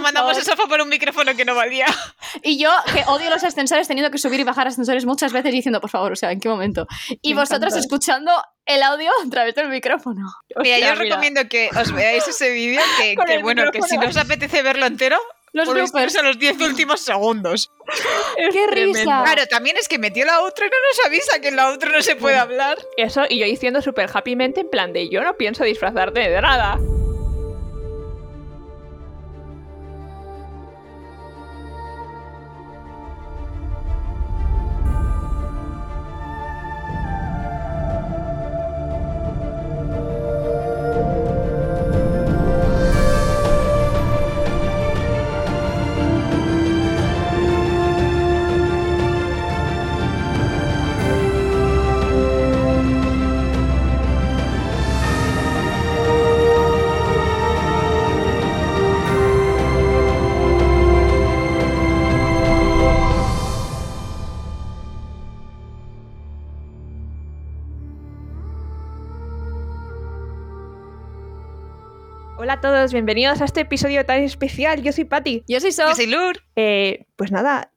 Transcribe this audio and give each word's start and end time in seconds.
mandamos 0.00 0.36
el 0.38 0.44
sofá 0.44 0.66
por 0.66 0.80
un 0.80 0.88
micrófono 0.88 1.34
que 1.36 1.44
no 1.44 1.54
valía. 1.54 1.86
Y 2.42 2.58
yo, 2.58 2.70
que 2.92 3.04
odio 3.06 3.30
los 3.30 3.42
ascensores, 3.44 3.88
teniendo 3.88 4.10
que 4.10 4.18
subir 4.18 4.40
y 4.40 4.44
bajar 4.44 4.66
ascensores 4.68 5.04
muchas 5.06 5.32
veces 5.32 5.52
diciendo, 5.52 5.80
por 5.80 5.90
favor, 5.90 6.12
o 6.12 6.16
sea, 6.16 6.30
¿en 6.32 6.40
qué 6.40 6.48
momento? 6.48 6.86
Y 7.22 7.34
Me 7.34 7.40
vosotros 7.40 7.72
encanta. 7.72 7.78
escuchando 7.80 8.32
el 8.66 8.82
audio 8.82 9.10
a 9.24 9.30
través 9.30 9.54
del 9.54 9.68
micrófono. 9.68 10.26
Mira, 10.56 10.76
Hostia, 10.76 10.78
yo 10.78 10.92
os 10.94 10.98
mira. 11.00 11.10
recomiendo 11.16 11.48
que 11.48 11.70
os 11.80 11.92
veáis 11.92 12.26
ese 12.28 12.50
vídeo, 12.50 12.80
que, 13.00 13.14
que 13.26 13.38
bueno, 13.42 13.64
que 13.72 13.82
si 13.82 13.94
no 13.96 14.00
micrófono. 14.02 14.10
os 14.10 14.16
apetece 14.26 14.62
verlo 14.62 14.86
entero, 14.86 15.18
Los 15.52 15.68
bloopers. 15.68 16.16
a 16.16 16.22
los 16.22 16.38
10 16.38 16.60
últimos 16.60 17.00
segundos. 17.00 17.70
¡Qué 18.36 18.66
tremendo. 18.68 18.98
risa! 18.98 19.22
Claro, 19.24 19.46
también 19.46 19.76
es 19.78 19.88
que 19.88 19.98
metió 19.98 20.24
la 20.26 20.40
otra 20.42 20.66
y 20.66 20.68
no 20.68 20.76
nos 20.76 21.06
avisa 21.06 21.40
que 21.40 21.48
en 21.48 21.56
la 21.56 21.70
otra 21.70 21.90
no 21.90 22.02
se 22.02 22.16
puede 22.16 22.36
hablar. 22.36 22.76
Eso, 22.98 23.22
y 23.28 23.38
yo 23.38 23.46
diciendo 23.46 23.80
súper 23.80 24.10
happymente 24.12 24.60
en 24.60 24.68
plan 24.70 24.92
de 24.92 25.08
yo 25.08 25.22
no 25.22 25.36
pienso 25.36 25.64
disfrazarte 25.64 26.20
de 26.28 26.40
nada. 26.42 26.78
Todos, 72.88 72.92
bienvenidos 72.94 73.42
a 73.42 73.44
este 73.44 73.60
episodio 73.60 74.06
tan 74.06 74.22
especial. 74.22 74.82
Yo 74.82 74.92
soy 74.92 75.04
Patti. 75.04 75.44
Yo 75.46 75.60
soy 75.60 75.72
Yo 75.72 75.88
Sof. 75.88 75.96
soy 75.96 76.06
Lur. 76.06 76.42
Eh, 76.56 77.04
pues 77.16 77.30
nada. 77.30 77.70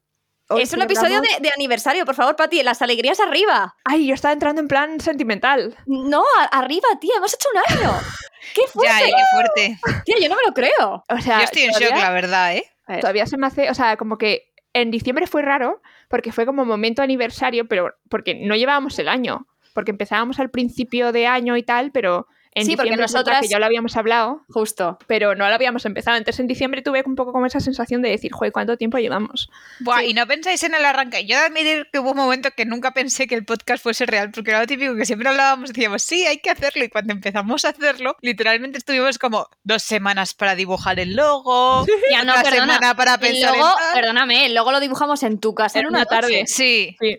hoy 0.48 0.62
Es 0.62 0.72
un 0.72 0.80
episodio 0.80 1.20
de, 1.20 1.28
de 1.40 1.50
aniversario, 1.54 2.06
por 2.06 2.14
favor, 2.14 2.34
Pati, 2.36 2.62
las 2.62 2.80
alegrías 2.80 3.20
arriba. 3.20 3.74
Ay, 3.84 4.06
yo 4.06 4.14
estaba 4.14 4.32
entrando 4.32 4.62
en 4.62 4.68
plan 4.68 5.00
sentimental. 5.00 5.76
No, 5.86 6.24
a- 6.38 6.44
arriba, 6.58 6.88
tía, 6.98 7.12
hemos 7.18 7.34
hecho 7.34 7.48
un 7.52 7.76
año. 7.78 7.92
¡Qué 8.54 8.62
fuerte! 8.72 8.94
Ya, 9.00 9.06
qué 9.06 9.22
fuerte. 9.34 9.78
Tía, 10.06 10.16
yo 10.18 10.28
no 10.30 10.36
me 10.36 10.42
lo 10.46 10.54
creo. 10.54 11.04
O 11.08 11.20
sea, 11.20 11.38
Yo 11.38 11.44
estoy 11.44 11.62
en 11.62 11.72
shock, 11.72 11.90
la 11.98 12.10
verdad, 12.10 12.56
¿eh? 12.56 12.64
Ver. 12.88 13.00
Todavía 13.00 13.26
se 13.26 13.36
me 13.36 13.46
hace, 13.46 13.70
o 13.70 13.74
sea, 13.74 13.96
como 13.98 14.16
que 14.16 14.50
en 14.72 14.90
diciembre 14.90 15.26
fue 15.26 15.42
raro 15.42 15.82
porque 16.08 16.32
fue 16.32 16.46
como 16.46 16.64
momento 16.64 17.02
aniversario, 17.02 17.68
pero 17.68 17.94
porque 18.08 18.34
no 18.34 18.56
llevábamos 18.56 18.98
el 18.98 19.08
año, 19.08 19.46
porque 19.74 19.90
empezábamos 19.90 20.40
al 20.40 20.50
principio 20.50 21.12
de 21.12 21.26
año 21.26 21.56
y 21.58 21.62
tal, 21.62 21.90
pero 21.92 22.26
en 22.54 22.66
Sí, 22.66 22.76
porque 22.76 22.96
nosotras- 22.96 23.40
que 23.40 23.48
ya 23.48 23.58
lo 23.58 23.64
habíamos 23.66 23.96
hablado, 23.96 24.44
Justo. 24.48 24.98
pero 25.06 25.34
no 25.34 25.48
lo 25.48 25.54
habíamos 25.54 25.84
empezado. 25.86 26.16
Entonces 26.18 26.40
en 26.40 26.46
diciembre 26.46 26.82
tuve 26.82 27.02
un 27.06 27.14
poco 27.16 27.32
como 27.32 27.46
esa 27.46 27.60
sensación 27.60 28.02
de 28.02 28.10
decir, 28.10 28.30
joder, 28.32 28.52
¿cuánto 28.52 28.76
tiempo 28.76 28.98
llevamos? 28.98 29.50
Buah, 29.80 30.04
y 30.04 30.12
no 30.14 30.26
pensáis 30.26 30.62
en 30.62 30.74
el 30.74 30.84
arranque. 30.84 31.24
Yo 31.26 31.38
de 31.38 31.44
admitir 31.46 31.88
que 31.92 31.98
hubo 31.98 32.10
un 32.10 32.16
momento 32.18 32.50
que 32.56 32.64
nunca 32.66 32.92
pensé 32.92 33.26
que 33.26 33.34
el 33.34 33.44
podcast 33.44 33.82
fuese 33.82 34.04
real, 34.06 34.30
porque 34.30 34.50
era 34.50 34.60
lo 34.60 34.66
típico 34.66 34.94
que 34.96 35.06
siempre 35.06 35.28
hablábamos 35.28 35.70
y 35.70 35.72
decíamos, 35.72 36.02
sí, 36.02 36.26
hay 36.26 36.38
que 36.38 36.50
hacerlo. 36.50 36.84
Y 36.84 36.88
cuando 36.88 37.12
empezamos 37.12 37.64
a 37.64 37.70
hacerlo, 37.70 38.16
literalmente 38.20 38.78
estuvimos 38.78 39.18
como 39.18 39.48
dos 39.64 39.82
semanas 39.82 40.34
para 40.34 40.54
dibujar 40.54 41.00
el 41.00 41.16
logo, 41.16 41.86
Ya 42.10 42.22
no, 42.24 42.32
otra 42.32 42.42
perdona. 42.44 42.74
semana 42.74 42.94
para 42.96 43.14
El 43.14 43.20
pensar 43.20 43.56
logo, 43.56 43.66
en 43.70 43.76
tal. 43.78 43.94
perdóname, 43.94 44.46
el 44.46 44.54
logo 44.54 44.72
lo 44.72 44.80
dibujamos 44.80 45.22
en 45.22 45.40
tu 45.40 45.54
casa 45.54 45.78
en 45.78 45.86
En 45.86 45.88
una 45.88 45.98
una 46.00 46.06
tarde. 46.06 46.20
tarde. 46.32 46.44
Sí, 46.46 46.96
Sí. 47.00 47.18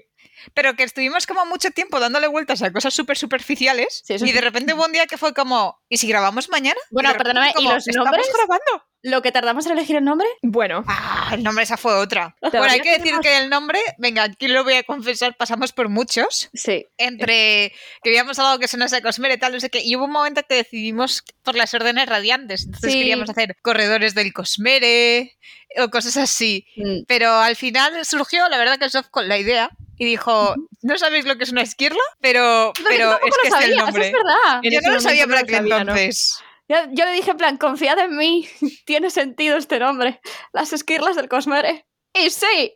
Pero 0.54 0.76
que 0.76 0.84
estuvimos 0.84 1.26
como 1.28 1.46
mucho 1.46 1.72
tiempo 1.72 2.00
dándole 2.00 2.28
vueltas 2.28 2.62
a 2.62 2.72
cosas 2.72 2.94
súper 2.94 3.18
superficiales 3.18 4.02
Sí, 4.06 4.16
y 4.16 4.20
sí. 4.20 4.32
de 4.32 4.42
repente 4.42 4.74
hubo 4.74 4.86
un 4.86 4.92
día 4.92 5.06
que 5.08 5.18
fue 5.18 5.34
como, 5.34 5.80
¿y 5.90 5.98
si 5.98 6.08
grabamos 6.08 6.50
mañana? 6.50 6.80
Bueno, 6.92 7.12
Y 7.12 7.14
perdóname, 7.18 7.50
¿y 7.52 7.54
como, 7.54 7.74
los 7.74 7.88
"¿Estamos 7.88 8.06
nombres? 8.12 8.28
grabando? 8.34 8.86
Lo 9.06 9.22
que 9.22 9.34
tardamos 9.34 9.66
en 9.66 9.74
elegir 9.74 9.98
el 9.98 10.06
nombre. 10.06 10.26
Bueno, 10.42 10.86
Ah, 10.88 11.32
el 11.34 11.44
nombre 11.44 11.66
esa 11.66 11.76
fue 11.76 11.94
otra. 11.94 12.38
Todavía 12.40 12.60
Bueno, 12.62 12.74
hay 12.74 12.80
que 12.80 12.90
decir 12.92 13.04
tenemos- 13.04 13.22
que 13.26 13.38
el 13.38 13.50
nombre, 13.50 13.80
venga, 13.98 14.24
aquí 14.24 14.48
lo 14.48 14.64
voy 14.64 14.76
a 14.76 14.84
confesar, 14.84 15.36
pasamos 15.36 15.74
por 15.74 15.90
muchos. 15.90 16.50
Sí. 16.54 16.86
Entre 16.98 17.74
queríamos 18.02 18.40
algo 18.40 18.60
que 18.60 18.70
sonase 18.70 18.96
a 18.96 19.02
Cosmere, 19.02 19.38
tal, 19.38 19.52
no 19.52 19.60
sé 19.60 19.70
qué. 19.70 19.82
Y 19.84 19.98
hubo 19.98 20.06
un 20.06 20.12
momento 20.12 20.42
que 20.48 20.56
decidimos 20.56 21.22
por 21.44 21.56
las 21.56 21.74
órdenes 21.74 22.08
radiantes. 22.08 22.64
Entonces 22.66 22.94
Sí. 22.94 23.00
queríamos 23.00 23.30
hacer 23.30 23.58
corredores 23.62 24.16
del 24.16 24.32
Cosmere 24.32 25.38
o 25.80 25.90
cosas 25.90 26.16
así. 26.16 26.66
Mm. 26.78 27.04
Pero 27.06 27.30
al 27.34 27.58
final 27.58 28.06
surgió, 28.06 28.48
la 28.48 28.58
verdad, 28.58 28.78
que 28.80 28.86
el 28.86 28.92
soft 28.92 29.10
con 29.10 29.28
la 29.28 29.38
idea 29.38 29.70
y 30.04 30.06
dijo: 30.06 30.56
No 30.82 30.98
sabéis 30.98 31.26
lo 31.26 31.38
que 31.38 31.44
es 31.46 31.52
una 31.52 31.62
esquirla, 31.62 32.02
pero, 32.20 32.74
pero 32.88 33.12
tampoco 33.12 33.28
es 33.28 33.36
que 33.36 33.48
lo 33.50 33.58
es 33.58 33.66
el 33.66 33.76
sabía, 33.76 33.90
eso 33.90 34.02
es 34.02 34.12
verdad. 34.12 34.62
Yo 34.64 34.82
no 34.82 34.92
lo 34.92 35.00
sabía 35.00 35.28
para 35.28 35.40
entonces. 35.42 36.38
Yo, 36.70 36.78
yo 36.92 37.06
le 37.06 37.12
dije 37.12 37.32
en 37.32 37.38
plan, 37.38 37.58
confiad 37.58 38.00
en 38.00 38.16
mí, 38.18 38.48
tiene 38.86 39.10
sentido 39.10 39.58
este 39.58 39.80
nombre. 39.80 40.22
Las 40.54 40.74
esquirlas 40.74 41.16
del 41.16 41.28
Cosmere. 41.30 41.86
Y 42.14 42.30
sí, 42.30 42.74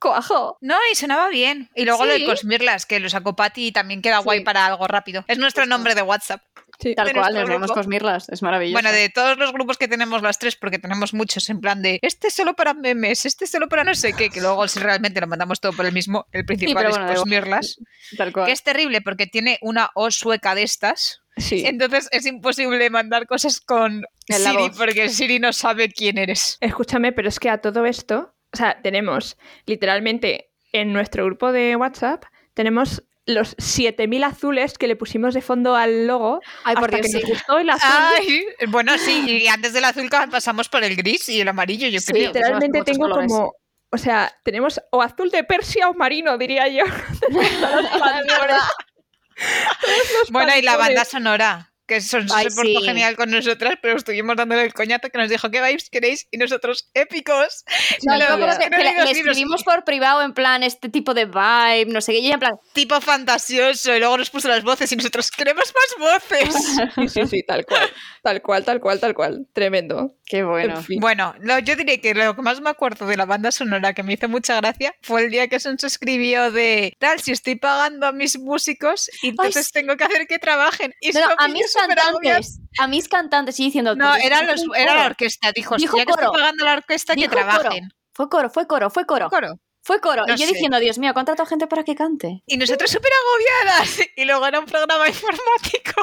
cuajo. 0.00 0.58
No, 0.60 0.76
y 0.90 0.94
sonaba 0.94 1.28
bien. 1.28 1.70
Y 1.74 1.84
luego 1.84 2.06
lo 2.06 2.12
de 2.12 2.18
Sí. 2.20 2.26
Cosmirlas, 2.26 2.86
que 2.86 3.00
lo 3.00 3.08
sacó 3.10 3.36
Pati 3.36 3.68
y 3.68 3.72
también 3.72 4.00
queda 4.02 4.18
guay 4.18 4.38
Sí. 4.38 4.44
para 4.44 4.66
algo 4.66 4.86
rápido. 4.86 5.24
Es 5.28 5.38
nuestro 5.38 5.66
nombre 5.66 5.94
de 5.94 6.02
WhatsApp. 6.02 6.42
Sí. 6.80 6.94
Tal 6.94 7.12
cual, 7.12 7.34
nos 7.34 7.48
vemos 7.48 7.66
grupo. 7.68 7.74
Cosmirlas, 7.74 8.28
es 8.28 8.42
maravilloso. 8.42 8.74
Bueno, 8.74 8.92
de 8.92 9.08
todos 9.08 9.36
los 9.38 9.52
grupos 9.52 9.78
que 9.78 9.88
tenemos 9.88 10.22
las 10.22 10.38
tres, 10.38 10.56
porque 10.56 10.78
tenemos 10.78 11.14
muchos 11.14 11.48
en 11.50 11.60
plan 11.60 11.82
de 11.82 11.98
este 12.02 12.28
es 12.28 12.34
solo 12.34 12.54
para 12.54 12.74
memes, 12.74 13.26
este 13.26 13.44
es 13.44 13.50
solo 13.50 13.68
para 13.68 13.84
no 13.84 13.94
sé 13.94 14.12
qué, 14.12 14.30
que 14.30 14.40
luego 14.40 14.66
si 14.68 14.78
realmente 14.80 15.20
lo 15.20 15.26
mandamos 15.26 15.60
todo 15.60 15.72
por 15.72 15.86
el 15.86 15.92
mismo, 15.92 16.26
el 16.32 16.44
principal 16.44 16.86
es 16.86 16.96
bueno. 16.96 17.14
Cosmirlas, 17.14 17.78
Tal 18.16 18.32
cual. 18.32 18.46
que 18.46 18.52
es 18.52 18.62
terrible 18.62 19.00
porque 19.00 19.26
tiene 19.26 19.58
una 19.62 19.90
O 19.94 20.10
sueca 20.10 20.54
de 20.54 20.62
estas, 20.62 21.22
sí. 21.36 21.64
entonces 21.66 22.08
es 22.12 22.26
imposible 22.26 22.90
mandar 22.90 23.26
cosas 23.26 23.60
con 23.60 24.04
En 24.28 24.36
Siri 24.36 24.70
porque 24.76 25.08
Siri 25.08 25.38
no 25.38 25.52
sabe 25.52 25.90
quién 25.90 26.18
eres. 26.18 26.58
Escúchame, 26.60 27.12
pero 27.12 27.28
es 27.28 27.38
que 27.38 27.50
a 27.50 27.58
todo 27.58 27.86
esto, 27.86 28.34
o 28.52 28.56
sea, 28.56 28.80
tenemos 28.82 29.36
literalmente 29.66 30.50
en 30.72 30.92
nuestro 30.92 31.24
grupo 31.24 31.52
de 31.52 31.76
WhatsApp, 31.76 32.24
tenemos 32.54 33.02
los 33.26 33.54
7000 33.58 34.24
azules 34.24 34.78
que 34.78 34.86
le 34.86 34.96
pusimos 34.96 35.34
de 35.34 35.42
fondo 35.42 35.74
al 35.76 36.06
logo 36.06 36.40
Ay, 36.64 36.74
por 36.76 36.84
hasta 36.94 36.96
Dios, 36.98 37.06
que 37.06 37.12
sí. 37.12 37.18
nos 37.20 37.28
gustó 37.30 37.58
el 37.58 37.70
azul. 37.70 37.90
Ay, 37.92 38.44
bueno, 38.68 38.96
sí, 38.98 39.24
y 39.42 39.48
antes 39.48 39.72
del 39.72 39.84
azul 39.84 40.08
pasamos 40.30 40.68
por 40.68 40.84
el 40.84 40.94
gris 40.96 41.28
y 41.28 41.40
el 41.40 41.48
amarillo, 41.48 41.88
yo 41.88 42.00
Sí, 42.00 42.12
creo. 42.12 42.26
literalmente 42.28 42.78
muchos 42.78 42.92
tengo 42.92 43.08
colores. 43.08 43.32
como, 43.32 43.52
o 43.90 43.98
sea, 43.98 44.32
tenemos 44.44 44.80
o 44.92 45.02
azul 45.02 45.30
de 45.30 45.42
Persia 45.44 45.88
o 45.88 45.94
marino, 45.94 46.38
diría 46.38 46.68
yo. 46.68 46.84
Bueno, 50.30 50.56
y 50.56 50.62
la 50.62 50.76
banda 50.76 51.04
sonora, 51.04 51.72
que 51.86 52.00
son, 52.00 52.26
Ay, 52.34 52.50
se 52.50 52.56
portó 52.56 52.80
sí. 52.80 52.84
genial 52.86 53.16
con 53.16 53.30
nosotras, 53.30 53.74
pero 53.80 53.96
estuvimos 53.96 54.36
dándole 54.36 54.64
el 54.64 54.74
coñazo 54.74 55.08
que 55.10 55.18
nos 55.18 55.28
dijo, 55.30 55.50
¿qué 55.50 55.60
vais 55.60 55.88
queréis? 55.90 56.26
Y 56.30 56.36
nosotros, 56.38 56.90
épicos. 56.94 57.64
No, 58.04 58.16
me 58.16 58.24
acuerdo 58.24 58.58
que, 58.58 58.70
no 58.70 58.76
que 58.76 58.82
le, 58.84 58.90
digo 58.90 59.04
le 59.04 59.10
escribimos 59.12 59.62
por 59.62 59.84
privado 59.84 60.22
en 60.22 60.32
plan 60.34 60.62
este 60.62 60.88
tipo 60.88 61.14
de 61.14 61.26
vibe, 61.26 61.86
no 61.92 62.00
sé 62.00 62.12
qué, 62.12 62.18
y 62.18 62.30
en 62.32 62.40
plan, 62.40 62.54
tipo 62.72 63.00
fantasioso, 63.00 63.94
y 63.94 63.98
luego 63.98 64.18
nos 64.18 64.30
puso 64.30 64.48
las 64.48 64.62
voces 64.64 64.90
y 64.92 64.96
nosotros, 64.96 65.30
queremos 65.30 65.72
más 65.74 66.20
voces. 66.20 66.54
Sí, 66.96 67.08
sí, 67.08 67.26
sí, 67.26 67.42
tal 67.42 67.64
cual. 67.66 67.90
Tal 68.22 68.42
cual, 68.42 68.64
tal 68.64 68.80
cual, 68.80 69.00
tal 69.00 69.14
cual. 69.14 69.46
Tremendo. 69.52 70.16
qué 70.24 70.42
bueno. 70.42 70.76
En 70.78 70.84
fin. 70.84 71.00
Bueno, 71.00 71.34
lo- 71.40 71.58
yo 71.58 71.76
diré 71.76 72.00
que 72.00 72.14
lo 72.14 72.34
que 72.34 72.42
más 72.42 72.60
me 72.60 72.70
acuerdo 72.70 73.06
de 73.06 73.16
la 73.16 73.26
banda 73.26 73.52
sonora 73.52 73.92
que 73.92 74.02
me 74.02 74.14
hizo 74.14 74.28
mucha 74.28 74.56
gracia 74.56 74.94
fue 75.02 75.24
el 75.24 75.30
día 75.30 75.48
que 75.48 75.60
Sons 75.60 75.84
escribió 75.84 76.50
de 76.50 76.94
tal, 76.98 77.20
si 77.20 77.32
estoy 77.32 77.56
pagando 77.56 78.06
a 78.06 78.12
mis 78.12 78.38
músicos, 78.38 79.10
y 79.22 79.28
entonces 79.28 79.66
sí. 79.66 79.72
tengo 79.72 79.96
que 79.96 80.04
hacer 80.04 80.26
que 80.26 80.38
trabajen. 80.38 80.94
Y 81.00 81.12
No, 81.12 81.20
no, 81.20 81.26
a 81.26 81.32
agobiada. 81.34 81.54
Cantantes, 81.76 82.60
a 82.78 82.86
mis 82.88 83.08
cantantes, 83.08 83.60
y 83.60 83.64
diciendo... 83.66 83.94
No, 83.94 84.10
"Pues 84.10 84.24
era, 84.24 84.42
los, 84.42 84.62
era 84.76 84.92
la 84.94 85.00
coro". 85.00 85.06
orquesta, 85.10 85.52
dijo, 85.54 85.76
Dijo 85.76 85.96
ya 85.96 86.04
que 86.04 86.10
estoy 86.12 86.26
coro. 86.26 86.38
pagando 86.38 86.64
la 86.64 86.72
orquesta, 86.74 87.14
que 87.14 87.20
Dijo 87.22 87.32
coro. 87.34 87.44
trabajen. 87.46 87.88
Fue 88.14 88.28
coro, 88.28 88.50
fue 88.50 88.66
coro, 88.66 88.90
fue 88.90 89.04
coro. 89.06 89.28
Coro. 89.28 89.60
Fue 89.84 90.00
coro. 90.00 90.24
No 90.26 90.34
y 90.34 90.36
yo 90.36 90.46
sé. 90.46 90.52
diciendo, 90.54 90.80
Dios 90.80 90.98
mío, 90.98 91.14
contrato 91.14 91.42
a 91.42 91.46
gente 91.46 91.66
para 91.68 91.84
que 91.84 91.94
cante. 91.94 92.42
Y 92.46 92.56
nosotros 92.56 92.90
súper 92.90 93.10
agobiadas. 93.12 94.00
Y 94.16 94.24
luego 94.24 94.46
era 94.46 94.58
un 94.58 94.66
programa 94.66 95.06
informático. 95.08 96.02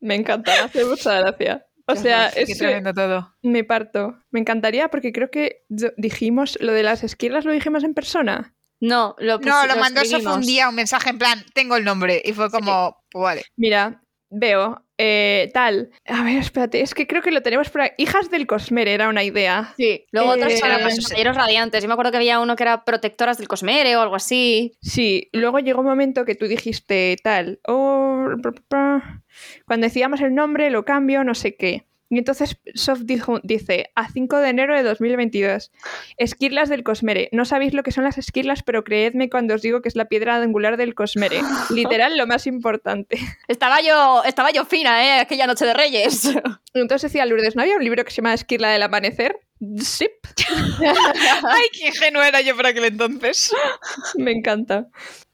Me 0.00 0.14
encanta, 0.16 0.52
me 0.52 0.58
hace 0.58 0.84
mucha 0.84 1.20
gracia. 1.20 1.66
O 1.88 1.94
Qué 1.94 2.00
sea, 2.00 2.28
es 2.28 2.46
que 2.48 2.54
tremendo 2.56 2.92
todo. 2.92 3.34
me 3.42 3.62
parto. 3.64 4.18
Me 4.30 4.40
encantaría 4.40 4.88
porque 4.88 5.12
creo 5.12 5.30
que 5.30 5.62
dijimos 5.96 6.58
lo 6.60 6.72
de 6.72 6.82
las 6.82 7.04
esquirlas, 7.04 7.44
lo 7.44 7.52
dijimos 7.52 7.84
en 7.84 7.94
persona. 7.94 8.54
No, 8.80 9.14
lo, 9.18 9.38
No, 9.38 9.52
pusi- 9.62 9.68
lo 9.68 9.76
mandó 9.76 10.00
Sof 10.00 10.06
escribimos. 10.08 10.36
un 10.36 10.42
día 10.42 10.68
un 10.68 10.74
mensaje 10.74 11.08
en 11.10 11.18
plan, 11.18 11.42
tengo 11.54 11.76
el 11.76 11.84
nombre. 11.84 12.20
Y 12.24 12.32
fue 12.34 12.50
como, 12.50 13.02
pues 13.10 13.22
vale. 13.22 13.44
Mira, 13.56 14.02
veo, 14.30 14.84
eh, 14.98 15.50
tal. 15.52 15.90
A 16.06 16.22
ver, 16.24 16.38
espérate, 16.38 16.80
es 16.80 16.94
que 16.94 17.06
creo 17.06 17.22
que 17.22 17.30
lo 17.30 17.42
tenemos 17.42 17.68
por 17.70 17.82
ahí. 17.82 17.90
Hijas 17.98 18.30
del 18.30 18.46
Cosmere 18.46 18.92
era 18.92 19.08
una 19.08 19.24
idea. 19.24 19.74
Sí, 19.76 20.04
luego 20.12 20.30
otros 20.30 20.52
Eh, 20.52 20.56
son 20.58 20.70
Ahora 20.70 20.84
los 20.84 20.98
compañeros 20.98 21.36
radiantes. 21.36 21.82
Yo 21.82 21.88
me 21.88 21.94
acuerdo 21.94 22.10
que 22.12 22.16
había 22.18 22.40
uno 22.40 22.56
que 22.56 22.62
era 22.62 22.84
protectoras 22.84 23.38
del 23.38 23.48
Cosmere 23.48 23.96
o 23.96 24.00
algo 24.00 24.16
así. 24.16 24.72
Sí, 24.80 25.28
luego 25.32 25.58
llegó 25.58 25.80
un 25.80 25.86
momento 25.86 26.24
que 26.24 26.34
tú 26.34 26.46
dijiste 26.46 27.16
tal, 27.22 27.60
oh, 27.66 28.28
cuando 29.66 29.86
decíamos 29.86 30.20
el 30.20 30.34
nombre 30.34 30.70
lo 30.70 30.84
cambio, 30.84 31.24
no 31.24 31.34
sé 31.34 31.56
qué. 31.56 31.86
Y 32.08 32.18
entonces 32.18 32.56
Soft 32.74 33.00
dijo, 33.04 33.40
dice, 33.42 33.90
a 33.96 34.08
5 34.08 34.38
de 34.38 34.48
enero 34.50 34.76
de 34.76 34.84
2022, 34.84 35.72
esquirlas 36.18 36.68
del 36.68 36.84
Cosmere. 36.84 37.28
No 37.32 37.44
sabéis 37.44 37.74
lo 37.74 37.82
que 37.82 37.90
son 37.90 38.04
las 38.04 38.16
esquirlas, 38.16 38.62
pero 38.62 38.84
creedme 38.84 39.28
cuando 39.28 39.54
os 39.54 39.62
digo 39.62 39.82
que 39.82 39.88
es 39.88 39.96
la 39.96 40.04
piedra 40.04 40.36
angular 40.36 40.76
del 40.76 40.94
Cosmere. 40.94 41.40
Literal, 41.70 42.16
lo 42.16 42.26
más 42.28 42.46
importante. 42.46 43.18
Estaba 43.48 43.80
yo, 43.80 44.22
estaba 44.24 44.52
yo 44.52 44.64
fina, 44.64 45.04
¿eh? 45.04 45.20
Aquella 45.20 45.46
noche 45.48 45.64
de 45.66 45.74
Reyes. 45.74 46.30
Entonces 46.74 47.10
decía 47.10 47.26
Lourdes, 47.26 47.56
¿no 47.56 47.62
había 47.62 47.76
un 47.76 47.82
libro 47.84 48.04
que 48.04 48.10
se 48.10 48.16
llama 48.16 48.34
Esquirla 48.34 48.68
del 48.70 48.82
Amanecer? 48.82 49.40
Sí, 49.80 50.06
Ay, 50.78 51.64
qué 51.72 51.86
ingenua 51.88 52.28
era 52.28 52.40
yo 52.42 52.54
por 52.54 52.66
aquel 52.66 52.84
entonces. 52.84 53.52
me 54.16 54.30
encanta. 54.32 54.86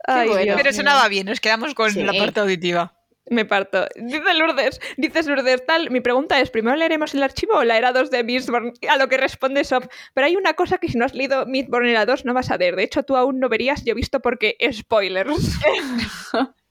Ay, 0.07 0.29
bueno. 0.29 0.55
Pero 0.57 0.73
sonaba 0.73 1.09
bien, 1.09 1.27
nos 1.27 1.41
quedamos 1.41 1.75
con 1.75 1.91
Sí. 1.91 2.03
la 2.03 2.13
parte 2.13 2.41
auditiva. 2.41 2.95
Me 3.33 3.47
parto. 3.47 3.87
Dice 3.97 4.35
Lourdes, 4.35 4.79
dices 4.99 5.27
Lourdes, 5.27 5.65
tal. 5.65 5.91
Mi 5.91 6.01
pregunta 6.01 6.39
es: 6.39 6.51
¿primero 6.51 6.77
leeremos 6.77 7.15
el 7.15 7.23
archivo 7.23 7.55
o 7.55 7.65
la 7.65 7.79
era 7.79 7.93
2 7.93 8.11
de 8.11 8.23
Mistborn? 8.23 8.75
A 8.91 8.99
lo 8.99 9.09
que 9.09 9.17
responde 9.17 9.65
Sof. 9.65 9.87
Pero 10.13 10.27
hay 10.27 10.37
una 10.37 10.53
cosa 10.53 10.77
que 10.77 10.89
si 10.89 10.99
no 10.99 11.07
has 11.07 11.15
leído 11.15 11.47
Mistborn 11.47 11.87
era 11.87 12.05
2 12.05 12.27
no 12.27 12.35
vas 12.35 12.51
a 12.51 12.59
ver. 12.59 12.77
De 12.77 12.83
hecho, 12.83 13.05
tú 13.05 13.17
aún 13.17 13.41
no 13.41 13.49
verías, 13.49 13.85
yo 13.85 13.93
he 13.93 13.95
visto 13.95 14.21
porque 14.21 14.57
spoilers. 14.71 15.59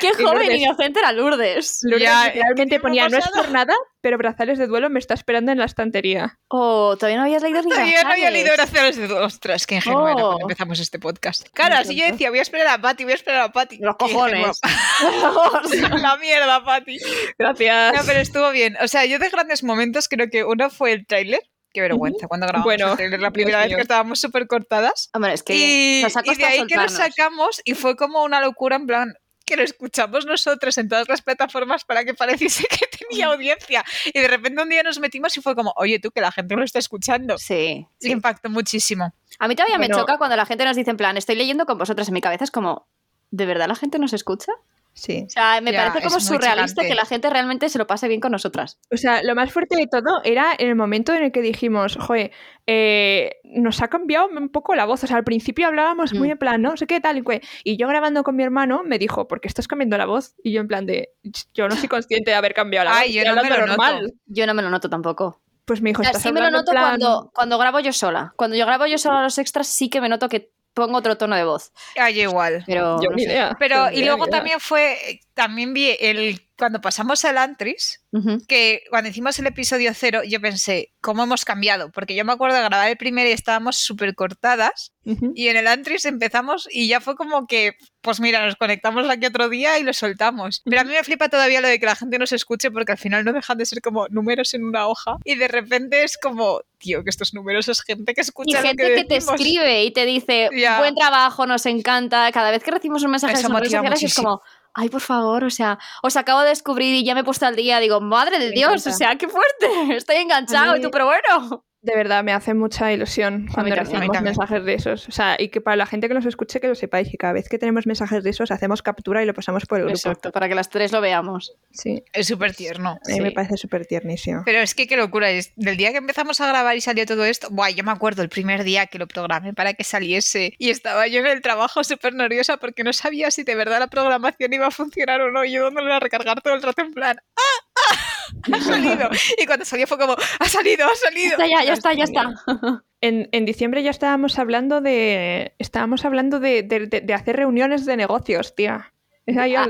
Qué 0.00 0.10
joven 0.14 0.24
Lourdes. 0.48 0.56
inocente 0.60 0.98
era 1.00 1.12
Lourdes. 1.12 1.78
Lourdes 1.82 2.02
Ya, 2.02 2.26
literalmente 2.26 2.76
¿qué 2.76 2.80
ponía: 2.80 3.08
No 3.08 3.18
es 3.18 3.28
por 3.28 3.50
nada, 3.50 3.74
pero 4.00 4.18
Brazales 4.18 4.58
de 4.58 4.66
Duelo 4.66 4.90
me 4.90 4.98
está 4.98 5.14
esperando 5.14 5.52
en 5.52 5.58
la 5.58 5.64
estantería. 5.64 6.38
Oh, 6.48 6.96
todavía 6.96 7.18
no 7.18 7.24
habías 7.24 7.42
leído 7.42 7.62
ni 7.62 7.70
Todavía 7.70 8.02
no 8.02 8.10
había 8.10 8.30
Brazales. 8.30 8.32
leído 8.32 8.54
oraciones 8.54 8.96
de 8.96 9.12
Ostras, 9.14 9.66
qué 9.66 9.76
ingenua 9.76 10.12
era 10.12 10.22
Oh. 10.24 10.28
cuando 10.28 10.44
empezamos 10.44 10.78
este 10.80 10.98
podcast. 10.98 11.48
Claro, 11.52 11.76
así 11.76 11.94
yo 11.96 12.06
decía, 12.06 12.30
voy 12.30 12.38
a 12.38 12.42
esperar 12.42 12.66
a 12.68 12.78
Patty, 12.80 13.04
voy 13.04 13.12
a 13.12 13.16
esperar 13.16 13.40
a 13.40 13.52
Patty. 13.52 13.78
Los 13.78 13.96
cojones. 13.96 14.60
la 16.02 16.16
mierda, 16.18 16.64
Patty. 16.64 16.98
Gracias. 17.38 17.94
No, 17.94 18.00
pero 18.06 18.20
estuvo 18.20 18.50
bien. 18.50 18.76
O 18.82 18.88
sea, 18.88 19.04
yo 19.06 19.18
de 19.18 19.28
grandes 19.28 19.62
momentos 19.62 20.08
creo 20.08 20.28
que 20.30 20.44
uno 20.44 20.70
fue 20.70 20.92
el 20.92 21.06
tráiler. 21.06 21.40
Qué 21.72 21.82
vergüenza, 21.82 22.26
cuando 22.26 22.46
grabamos 22.46 22.64
Bueno, 22.64 22.90
el 22.92 22.96
tráiler 22.96 23.20
la 23.20 23.30
primera 23.32 23.58
vez 23.60 23.74
que 23.74 23.82
estábamos 23.82 24.18
súper 24.18 24.46
cortadas. 24.46 25.10
Hombre, 25.12 25.34
es 25.34 25.42
que 25.42 25.54
Y, 25.54 26.02
nos 26.04 26.16
ha 26.16 26.22
y 26.24 26.34
de 26.34 26.44
ahí 26.46 26.66
que 26.66 26.74
lo 26.76 26.88
soltarnos. 26.88 26.92
sacamos 27.14 27.60
y 27.66 27.74
fue 27.74 27.96
como 27.96 28.22
una 28.24 28.40
locura 28.40 28.76
en 28.76 28.86
plan 28.86 29.14
que 29.46 29.56
lo 29.56 29.62
escuchamos 29.62 30.26
nosotros 30.26 30.76
en 30.76 30.88
todas 30.88 31.08
las 31.08 31.22
plataformas 31.22 31.84
para 31.84 32.04
que 32.04 32.12
pareciese 32.12 32.66
que 32.68 32.86
tenía 32.86 33.26
audiencia. 33.26 33.84
Y 34.12 34.20
de 34.20 34.28
repente 34.28 34.62
un 34.62 34.68
día 34.68 34.82
nos 34.82 34.98
metimos 34.98 35.34
y 35.36 35.40
fue 35.40 35.54
como, 35.54 35.72
oye 35.76 35.98
tú, 35.98 36.10
que 36.10 36.20
la 36.20 36.32
gente 36.32 36.56
lo 36.56 36.64
está 36.64 36.78
escuchando. 36.78 37.38
Sí. 37.38 37.86
Sí, 37.98 38.10
impactó 38.10 38.50
muchísimo. 38.50 39.14
A 39.38 39.48
mí 39.48 39.54
todavía 39.54 39.78
me 39.78 39.88
choca 39.88 40.18
cuando 40.18 40.36
la 40.36 40.44
gente 40.44 40.64
nos 40.64 40.76
dice 40.76 40.90
en 40.90 40.96
plan, 40.96 41.16
estoy 41.16 41.36
leyendo 41.36 41.64
con 41.64 41.78
vosotras 41.78 42.08
en 42.08 42.14
mi 42.14 42.20
cabeza. 42.20 42.44
Es 42.44 42.50
como, 42.50 42.88
¿de 43.30 43.46
verdad 43.46 43.68
la 43.68 43.76
gente 43.76 43.98
nos 43.98 44.12
escucha? 44.12 44.52
Sí. 44.98 45.24
O 45.26 45.28
sea, 45.30 45.60
me 45.60 45.72
Ya, 45.72 45.88
parece 45.92 46.08
como 46.08 46.20
surrealista 46.20 46.82
que 46.82 46.94
la 46.94 47.04
gente 47.04 47.28
realmente 47.28 47.68
se 47.68 47.76
lo 47.76 47.86
pase 47.86 48.08
bien 48.08 48.18
con 48.18 48.32
nosotras. 48.32 48.78
O 48.90 48.96
sea, 48.96 49.22
lo 49.22 49.34
más 49.34 49.52
fuerte 49.52 49.76
de 49.76 49.86
todo 49.86 50.22
era 50.24 50.54
en 50.58 50.68
el 50.70 50.74
momento 50.74 51.12
en 51.14 51.22
el 51.22 51.32
que 51.32 51.42
dijimos, 51.42 51.98
joder, 52.00 52.30
eh, 52.66 53.36
nos 53.44 53.82
ha 53.82 53.88
cambiado 53.88 54.28
un 54.28 54.48
poco 54.48 54.74
la 54.74 54.86
voz. 54.86 55.04
O 55.04 55.06
sea, 55.06 55.18
al 55.18 55.24
principio 55.24 55.66
hablábamos 55.66 56.14
muy 56.14 56.28
Mm. 56.28 56.32
en 56.32 56.38
plan, 56.38 56.62
no 56.62 56.76
sé 56.78 56.86
qué 56.86 57.00
tal 57.00 57.18
y 57.18 57.22
qué. 57.22 57.42
Y 57.62 57.76
yo 57.76 57.88
grabando 57.88 58.22
con 58.24 58.36
mi 58.36 58.42
hermano 58.42 58.82
me 58.84 58.98
dijo, 58.98 59.28
¿por 59.28 59.40
qué 59.40 59.48
estás 59.48 59.68
cambiando 59.68 59.98
la 59.98 60.06
voz? 60.06 60.34
Y 60.42 60.52
yo 60.52 60.60
en 60.62 60.68
plan 60.68 60.86
de, 60.86 61.10
yo 61.54 61.68
no 61.68 61.76
soy 61.76 61.88
consciente 61.90 62.30
de 62.30 62.34
haber 62.34 62.54
cambiado 62.54 62.86
la 62.88 62.96
Ay, 62.98 63.08
voz. 63.08 63.14
yo 63.16 63.20
estoy 63.22 63.36
no 63.36 63.42
me 63.42 63.50
lo 63.50 63.66
normal. 63.66 64.02
noto. 64.02 64.14
Yo 64.26 64.46
no 64.46 64.54
me 64.54 64.62
lo 64.62 64.70
noto 64.70 64.88
tampoco. 64.88 65.40
Pues 65.66 65.82
me 65.82 65.90
dijo, 65.90 66.00
O 66.00 66.04
sea, 66.04 66.10
estás 66.12 66.22
sí 66.22 66.32
me 66.32 66.40
lo 66.40 66.50
noto 66.50 66.70
plan- 66.70 66.84
cuando, 66.98 67.30
cuando 67.34 67.58
grabo 67.58 67.80
yo 67.80 67.92
sola. 67.92 68.32
Cuando 68.36 68.56
yo 68.56 68.64
grabo 68.66 68.86
yo 68.86 68.98
sola 68.98 69.22
los 69.22 69.36
extras, 69.38 69.66
sí 69.66 69.90
que 69.90 70.00
me 70.00 70.08
noto 70.08 70.28
que 70.28 70.52
pongo 70.76 70.98
otro 70.98 71.16
tono 71.16 71.34
de 71.34 71.44
voz. 71.44 71.72
Ay, 71.96 72.20
igual. 72.20 72.62
Pero. 72.66 73.00
Yo 73.02 73.08
no 73.08 73.16
ni 73.16 73.22
idea. 73.22 73.56
Pero, 73.58 73.90
y 73.90 73.94
idea, 73.94 74.06
luego 74.06 74.26
idea. 74.26 74.36
también 74.36 74.60
fue, 74.60 75.20
también 75.36 75.74
vi 75.74 75.94
el, 76.00 76.40
cuando 76.56 76.80
pasamos 76.80 77.22
al 77.26 77.36
Antris, 77.36 78.02
Ujú. 78.10 78.38
que 78.48 78.84
cuando 78.88 79.10
hicimos 79.10 79.38
el 79.38 79.46
episodio 79.46 79.92
cero, 79.94 80.22
yo 80.26 80.40
pensé, 80.40 80.94
¿cómo 81.02 81.24
hemos 81.24 81.44
cambiado? 81.44 81.92
Porque 81.92 82.14
yo 82.14 82.24
me 82.24 82.32
acuerdo 82.32 82.56
de 82.56 82.62
grabar 82.62 82.88
el 82.88 82.96
primero 82.96 83.28
y 83.28 83.32
estábamos 83.32 83.76
súper 83.76 84.14
cortadas, 84.14 84.92
Ujú. 85.04 85.32
y 85.34 85.48
en 85.48 85.58
el 85.58 85.66
Antris 85.66 86.06
empezamos 86.06 86.66
y 86.72 86.88
ya 86.88 87.02
fue 87.02 87.16
como 87.16 87.46
que, 87.46 87.74
pues 88.00 88.18
mira, 88.18 88.46
nos 88.46 88.56
conectamos 88.56 89.06
aquí 89.10 89.26
otro 89.26 89.50
día 89.50 89.78
y 89.78 89.82
lo 89.82 89.92
soltamos. 89.92 90.62
Pero 90.64 90.80
a 90.80 90.84
mí 90.84 90.92
me 90.92 91.04
flipa 91.04 91.28
todavía 91.28 91.60
lo 91.60 91.68
de 91.68 91.78
que 91.78 91.84
la 91.86 91.96
gente 91.96 92.18
nos 92.18 92.32
escuche 92.32 92.70
porque 92.70 92.92
al 92.92 92.98
final 92.98 93.22
no 93.26 93.34
dejan 93.34 93.58
de 93.58 93.66
ser 93.66 93.82
como 93.82 94.08
números 94.08 94.54
en 94.54 94.64
una 94.64 94.88
hoja 94.88 95.16
y 95.22 95.34
de 95.34 95.48
repente 95.48 96.02
es 96.02 96.16
como, 96.16 96.62
tío, 96.78 97.04
que 97.04 97.10
estos 97.10 97.34
números 97.34 97.68
es 97.68 97.82
gente 97.82 98.14
que 98.14 98.22
Y 98.22 98.22
escucha 98.22 98.62
lo 98.62 98.66
gente 98.66 98.82
que, 98.88 98.94
que, 98.94 99.04
te 99.04 99.16
escribe 99.16 99.84
y 99.84 99.90
te 99.90 100.06
dice, 100.06 100.48
Ya. 100.56 100.78
buen 100.78 100.94
trabajo, 100.94 101.46
nos 101.46 101.66
encanta. 101.66 102.32
Cada 102.32 102.50
vez 102.50 102.62
que 102.62 102.70
recibimos 102.70 103.02
un 103.04 103.10
mensaje 103.10 103.34
Eso 103.34 103.50
motiva 103.50 103.80
sociales 103.82 104.02
es 104.02 104.14
como, 104.14 104.40
ay, 104.76 104.88
por 104.90 105.00
favor, 105.00 105.42
o 105.44 105.50
sea, 105.50 105.78
os 106.02 106.16
acabo 106.16 106.42
de 106.42 106.50
descubrir 106.50 106.94
y 106.94 107.04
ya 107.04 107.14
me 107.14 107.20
he 107.20 107.24
puesto 107.24 107.46
al 107.46 107.56
día. 107.56 107.80
Digo, 107.80 108.00
madre 108.00 108.38
de 108.38 108.50
Me 108.50 108.54
Dios, 108.54 108.72
encanta. 108.86 108.90
o 108.90 108.92
sea, 108.92 109.16
qué 109.16 109.26
fuerte. 109.28 109.66
Estoy 109.96 110.16
enganchado, 110.16 110.76
y 110.76 110.80
tú, 110.82 110.90
pero 110.90 111.06
bueno. 111.06 111.64
De 111.86 111.94
verdad, 111.94 112.24
me 112.24 112.32
hace 112.32 112.52
mucha 112.52 112.92
ilusión 112.92 113.46
cuando 113.54 113.54
también, 113.54 113.72
a 113.74 113.76
mí 113.76 113.84
recibimos 113.84 114.12
también. 114.12 114.24
mensajes 114.24 114.64
de 114.64 114.74
esos. 114.74 115.08
O 115.08 115.12
sea, 115.12 115.36
y 115.38 115.50
que 115.50 115.60
para 115.60 115.76
la 115.76 115.86
gente 115.86 116.08
que 116.08 116.14
nos 116.14 116.26
escuche, 116.26 116.58
que 116.58 116.66
lo 116.66 116.74
sepáis, 116.74 117.08
que 117.08 117.16
cada 117.16 117.32
vez 117.32 117.48
que 117.48 117.58
tenemos 117.60 117.86
mensajes 117.86 118.24
de 118.24 118.30
esos, 118.30 118.50
hacemos 118.50 118.82
captura 118.82 119.22
y 119.22 119.26
lo 119.26 119.34
pasamos 119.34 119.66
por 119.66 119.78
el 119.78 119.84
grupo. 119.84 119.96
Exacto, 119.96 120.32
para 120.32 120.48
que 120.48 120.56
las 120.56 120.68
tres 120.68 120.90
lo 120.90 121.00
veamos. 121.00 121.54
Sí, 121.70 122.02
Es 122.12 122.26
súper 122.26 122.56
tierno. 122.56 122.98
a 123.06 123.12
mí 123.12 123.20
me 123.20 123.30
parece 123.30 123.56
súper 123.56 123.86
tiernísimo. 123.86 124.42
Pero 124.44 124.58
es 124.58 124.74
que 124.74 124.88
qué 124.88 124.96
locura 124.96 125.30
es. 125.30 125.52
Del 125.54 125.76
día 125.76 125.92
que 125.92 125.98
empezamos 125.98 126.40
a 126.40 126.48
grabar 126.48 126.76
y 126.76 126.80
salió 126.80 127.06
todo 127.06 127.24
esto, 127.24 127.46
buah, 127.52 127.70
yo 127.70 127.84
me 127.84 127.92
acuerdo 127.92 128.22
el 128.22 128.30
primer 128.30 128.64
día 128.64 128.86
que 128.86 128.98
lo 128.98 129.06
programé 129.06 129.54
para 129.54 129.74
que 129.74 129.84
saliese 129.84 130.54
y 130.58 130.70
estaba 130.70 131.06
yo 131.06 131.20
en 131.20 131.26
el 131.26 131.40
trabajo 131.40 131.84
súper 131.84 132.14
nerviosa 132.14 132.56
porque 132.56 132.82
no 132.82 132.92
sabía 132.92 133.30
si 133.30 133.44
de 133.44 133.54
verdad 133.54 133.78
la 133.78 133.86
programación 133.86 134.52
iba 134.52 134.66
a 134.66 134.70
funcionar 134.72 135.20
o 135.20 135.30
no. 135.30 135.44
Y 135.44 135.52
yo 135.52 135.62
dándole 135.62 135.92
a 135.92 136.00
recargar 136.00 136.40
todo 136.42 136.54
el 136.54 136.62
rato 136.62 136.82
en 136.82 136.92
plan, 136.92 137.16
¡ah! 137.36 137.64
¡ah! 137.92 138.15
Ha 138.52 138.60
salido. 138.60 139.08
Y 139.38 139.46
cuando 139.46 139.64
salió 139.64 139.86
fue 139.86 139.98
como, 139.98 140.14
¡ha 140.38 140.44
salido! 140.48 140.86
¡ha 140.86 140.90
Ya 140.90 140.96
salido! 140.96 141.30
está, 141.32 141.46
ya, 141.46 141.64
ya 141.64 141.72
está, 141.72 141.92
ya 141.94 142.04
está. 142.04 142.34
En, 143.02 143.28
en 143.32 143.44
diciembre 143.44 143.82
ya 143.82 143.90
estábamos 143.90 144.38
hablando 144.38 144.80
de. 144.80 145.54
Estábamos 145.58 146.04
hablando 146.06 146.40
de, 146.40 146.62
de- 146.62 146.86
de- 146.86 147.02
de 147.02 147.14
hacer 147.14 147.36
reuniones 147.36 147.84
de 147.84 147.94
negocios, 147.96 148.54
tía. 148.54 148.94
Es 149.26 149.36
ahí 149.36 149.54
Ah. 149.54 149.68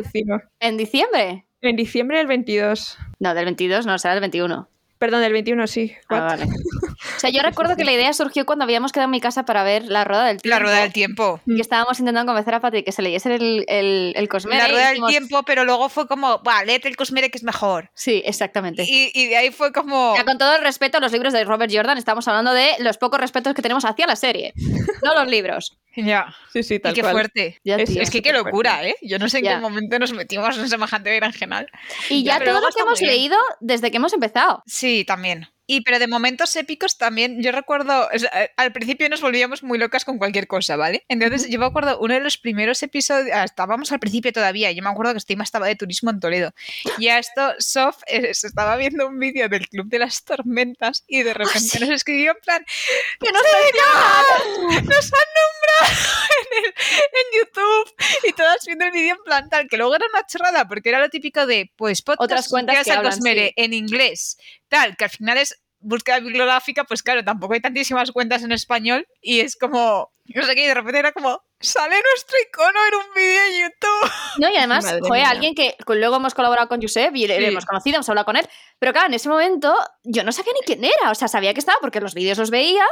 ¿En 0.61 0.77
diciembre? 0.77 1.47
En 1.61 1.75
diciembre 1.77 2.19
del 2.19 2.29
22. 2.29 2.97
No, 3.19 3.35
del 3.35 3.45
22, 3.47 3.85
no, 3.85 3.99
será 3.99 4.15
del 4.15 4.21
21. 4.21 4.69
Perdón, 4.99 5.21
del 5.21 5.33
21 5.33 5.67
sí. 5.67 5.93
Ah, 6.09 6.21
vale. 6.21 6.45
O 6.45 7.21
sea, 7.21 7.31
yo 7.31 7.43
recuerdo 7.43 7.77
que 7.77 7.85
la 7.85 7.93
idea 7.93 8.13
surgió 8.15 8.47
cuando 8.47 8.65
habíamos 8.65 8.93
quedado 8.93 9.07
en 9.07 9.11
mi 9.11 9.21
casa 9.21 9.45
para 9.45 9.63
ver 9.63 9.85
la 9.85 10.05
rueda 10.05 10.25
del 10.25 10.41
tiempo. 10.41 10.57
La 10.57 10.59
rueda 10.59 10.81
del 10.81 10.93
tiempo. 10.93 11.41
Y 11.47 11.61
estábamos 11.61 11.99
intentando 11.99 12.31
convencer 12.31 12.55
a 12.55 12.61
Patri 12.61 12.83
que 12.83 12.93
se 12.93 13.03
leyese 13.03 13.35
el, 13.35 13.65
el, 13.69 14.15
el 14.17 14.29
Cosmere. 14.29 14.63
La 14.63 14.69
rueda 14.69 14.91
del 14.91 15.05
tiempo, 15.07 15.43
pero 15.43 15.65
luego 15.65 15.89
fue 15.89 16.07
como, 16.07 16.39
¡buah, 16.39 16.65
léete 16.65 16.89
el 16.89 16.97
Cosmere 16.97 17.31
que 17.31 17.39
es 17.39 17.45
mejor! 17.45 17.91
Sí, 17.95 18.23
exactamente. 18.25 18.85
Y, 18.87 19.11
y 19.15 19.27
de 19.27 19.37
ahí 19.37 19.51
fue 19.51 19.73
como... 19.73 20.15
Ya, 20.17 20.25
con 20.25 20.39
todo 20.39 20.57
el 20.57 20.63
respeto 20.63 20.99
a 20.99 21.01
los 21.01 21.13
libros 21.13 21.33
de 21.33 21.45
Robert 21.45 21.73
Jordan, 21.75 21.99
estamos 21.99 22.27
hablando 22.29 22.53
de 22.53 22.73
los 22.81 22.97
pocos 22.97 23.21
respetos 23.21 23.55
que 23.55 23.63
tenemos 23.63 23.85
hacia 23.85 24.07
la 24.07 24.17
serie, 24.17 24.55
no 25.03 25.15
los 25.15 25.29
libros. 25.29 25.77
Ya. 26.07 26.35
Sí, 26.53 26.63
sí, 26.63 26.75
Y 26.75 26.79
tal 26.79 26.95
qué 26.95 27.01
cual. 27.01 27.13
fuerte. 27.13 27.61
Ya, 27.65 27.77
Es-. 27.77 27.97
Es 27.97 28.11
que 28.11 28.23
qué 28.23 28.33
locura, 28.33 28.87
¿eh? 28.87 28.97
Yo 29.03 29.19
no 29.19 29.29
sé 29.29 29.39
en 29.39 29.45
Ya. 29.45 29.55
qué 29.57 29.61
momento 29.61 29.99
nos 29.99 30.13
metimos 30.13 30.57
en 30.59 30.69
semejante 30.69 31.11
berenjenal. 31.11 31.69
Y 32.09 32.23
ya, 32.23 32.39
Ya, 32.39 32.45
todo 32.45 32.61
lo 32.61 32.69
que 32.69 32.83
hemos 32.83 33.01
leído 33.01 33.37
desde 33.61 33.91
que 33.91 33.97
hemos 33.97 34.13
empezado. 34.13 34.63
Sí, 34.67 35.05
también. 35.07 35.49
Y 35.69 35.81
pero 35.81 35.99
de 35.99 36.07
momentos 36.07 36.55
épicos 36.55 36.97
también, 36.97 37.43
yo 37.43 37.51
recuerdo, 37.51 38.09
o 38.15 38.19
sea, 38.21 38.31
eh, 38.45 38.53
al 38.57 38.73
principio 38.73 39.09
nos 39.09 39.21
volvíamos 39.21 39.65
muy 39.65 39.79
locas 39.79 40.05
con 40.05 40.17
cualquier 40.17 40.47
cosa, 40.47 40.77
¿vale? 40.77 41.05
Entonces 41.09 41.49
yo 41.51 41.59
me 41.59 41.67
acuerdo, 41.67 41.99
uno 41.99 42.15
de 42.15 42.21
los 42.21 42.39
primeros 42.39 42.81
episodios, 42.85 43.35
ah, 43.35 43.43
estábamos 43.43 43.91
al 43.91 43.99
principio 43.99 44.33
todavía, 44.33 44.71
yo 44.71 44.81
me 44.85 44.91
acuerdo 44.91 45.11
que 45.13 45.19
Estima 45.19 45.43
estaba 45.43 45.67
de 45.67 45.75
turismo 45.75 46.11
en 46.13 46.21
Toledo. 46.21 46.55
Y 46.99 47.09
a 47.09 47.19
esto, 47.19 47.53
Sof 47.59 47.97
eh, 48.07 48.33
se 48.33 48.47
estaba 48.47 48.77
viendo 48.77 49.09
un 49.09 49.19
vídeo 49.19 49.49
del 49.49 49.67
Club 49.69 49.89
de 49.89 49.99
las 49.99 50.23
Tormentas 50.25 51.03
y 51.09 51.25
de 51.25 51.35
repente 51.35 51.81
nos 51.81 51.89
escribió 51.91 52.31
en 52.31 52.39
plan, 52.45 52.65
¡Que 53.19 53.33
nos 53.33 53.43
nos 54.85 55.13
han 55.13 55.27
en, 56.41 56.65
el- 56.65 56.75
en 56.75 57.41
YouTube 57.41 57.95
y 58.29 58.33
todas 58.33 58.65
viendo 58.67 58.85
el 58.85 58.91
vídeo 58.93 59.15
en 59.17 59.23
plan 59.25 59.49
tal, 59.49 59.69
que 59.69 59.77
luego 59.77 59.95
era 59.95 60.07
una 60.13 60.27
chorrada 60.27 60.67
porque 60.69 60.89
era 60.89 61.01
lo 61.01 61.09
típico 61.09 61.47
de, 61.47 61.73
pues, 61.77 62.03
podcast 62.03 62.25
Otras 62.25 62.49
cuentas 62.49 62.85
que 62.85 62.93
hablan, 62.93 63.13
Cosmere 63.13 63.49
sí. 63.49 63.53
en 63.57 63.73
inglés, 63.75 64.37
tal, 64.69 64.97
que 64.97 65.05
al 65.05 65.11
final 65.11 65.39
es 65.39 65.61
búsqueda 65.79 66.19
bibliográfica, 66.21 66.85
pues 66.85 67.03
claro, 67.03 67.23
tampoco 67.23 67.55
hay 67.55 67.61
tantísimas 67.61 68.11
cuentas 68.11 68.43
en 68.43 68.51
español 68.51 69.07
y 69.21 69.41
es 69.41 69.57
como, 69.57 70.11
no 70.25 70.43
sé 70.43 70.55
qué, 70.57 70.65
y 70.65 70.67
de 70.67 70.75
repente 70.75 70.99
era 70.99 71.13
como, 71.13 71.43
sale 71.61 71.95
nuestro 72.03 72.37
icono 72.49 72.79
en 72.89 72.95
un 72.97 73.15
vídeo 73.15 73.41
en 73.47 73.61
YouTube. 73.63 74.11
No, 74.39 74.49
y 74.51 74.57
además, 74.57 74.85
Madre 74.85 75.01
joder, 75.01 75.23
mía. 75.23 75.31
alguien 75.31 75.55
que 75.55 75.77
luego 75.87 76.17
hemos 76.17 76.35
colaborado 76.35 76.67
con 76.69 76.81
Josep 76.83 77.15
y 77.15 77.27
le, 77.29 77.37
le 77.39 77.47
Sí. 77.47 77.53
hemos 77.53 77.67
conocido, 77.67 77.97
hemos 77.97 78.09
hablado 78.09 78.25
con 78.25 78.37
él. 78.37 78.49
Pero 78.81 78.93
claro, 78.93 79.07
en 79.09 79.15
ese 79.15 79.29
momento 79.29 79.75
yo 80.03 80.25
no 80.25 80.33
sabía 80.33 80.53
ni 80.55 80.61
quién 80.67 80.85
era. 80.85 81.11
O 81.11 81.15
sea, 81.15 81.29
sabía 81.29 81.55
que 81.55 81.61
estaba 81.61 81.79
porque 81.81 82.01
los 82.01 82.15
vídeos 82.15 82.37
los 82.39 82.51
veía, 82.51 82.85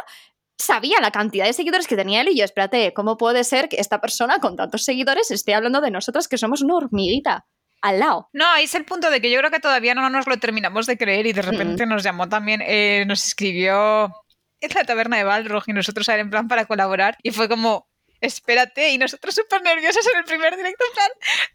sabía 0.59 1.01
la 1.01 1.11
cantidad 1.11 1.47
de 1.47 1.53
seguidores 1.53 1.87
que 1.87 1.97
tenía 1.97 2.21
él 2.21 2.29
y 2.29 2.37
yo, 2.37 2.45
espérate, 2.45 2.93
¿cómo 2.95 3.17
puede 3.17 3.45
ser 3.45 3.69
que 3.69 3.77
esta 3.77 4.01
persona 4.01 4.39
con 4.39 4.57
tantos 4.57 4.85
seguidores 4.85 5.31
esté 5.31 5.55
hablando 5.55 5.81
de 5.81 5.91
nosotras 5.91 6.29
que 6.29 6.39
somos 6.39 6.63
una 6.63 6.77
hormiguita 6.77 7.47
al 7.83 7.99
lado? 7.99 8.29
No, 8.33 8.47
ahí 8.49 8.65
es 8.65 8.75
el 8.75 8.85
punto 8.85 9.11
de 9.11 9.21
que 9.21 9.31
yo 9.31 9.39
creo 9.39 9.51
que 9.51 9.61
todavía 9.61 9.95
no 9.95 10.09
nos 10.11 10.27
lo 10.27 10.39
terminamos 10.39 10.87
de 10.87 10.97
creer 10.97 11.27
y 11.27 11.33
de 11.33 11.43
repente 11.43 11.87
nos 11.87 12.03
llamó 12.03 12.29
también, 12.29 12.63
eh, 12.65 13.05
nos 13.07 13.27
escribió 13.27 14.13
en 14.61 14.71
la 14.75 14.85
taberna 14.85 15.17
de 15.19 15.25
Balrog 15.25 15.65
y 15.67 15.73
nosotros 15.73 16.09
a 16.09 16.15
él 16.15 16.21
en 16.21 16.31
plan 16.31 16.49
para 16.49 16.67
colaborar 16.67 17.17
y 17.23 17.31
fue 17.31 17.49
como, 17.49 17.89
espérate, 18.25 18.91
y 18.91 18.99
nosotros 18.99 19.35
súper 19.35 19.63
nerviosos 19.63 20.07
en 20.13 20.19
el 20.19 20.25
primer 20.25 20.57
directo, 20.57 20.85
en 20.89 20.95
plan, 20.95 21.09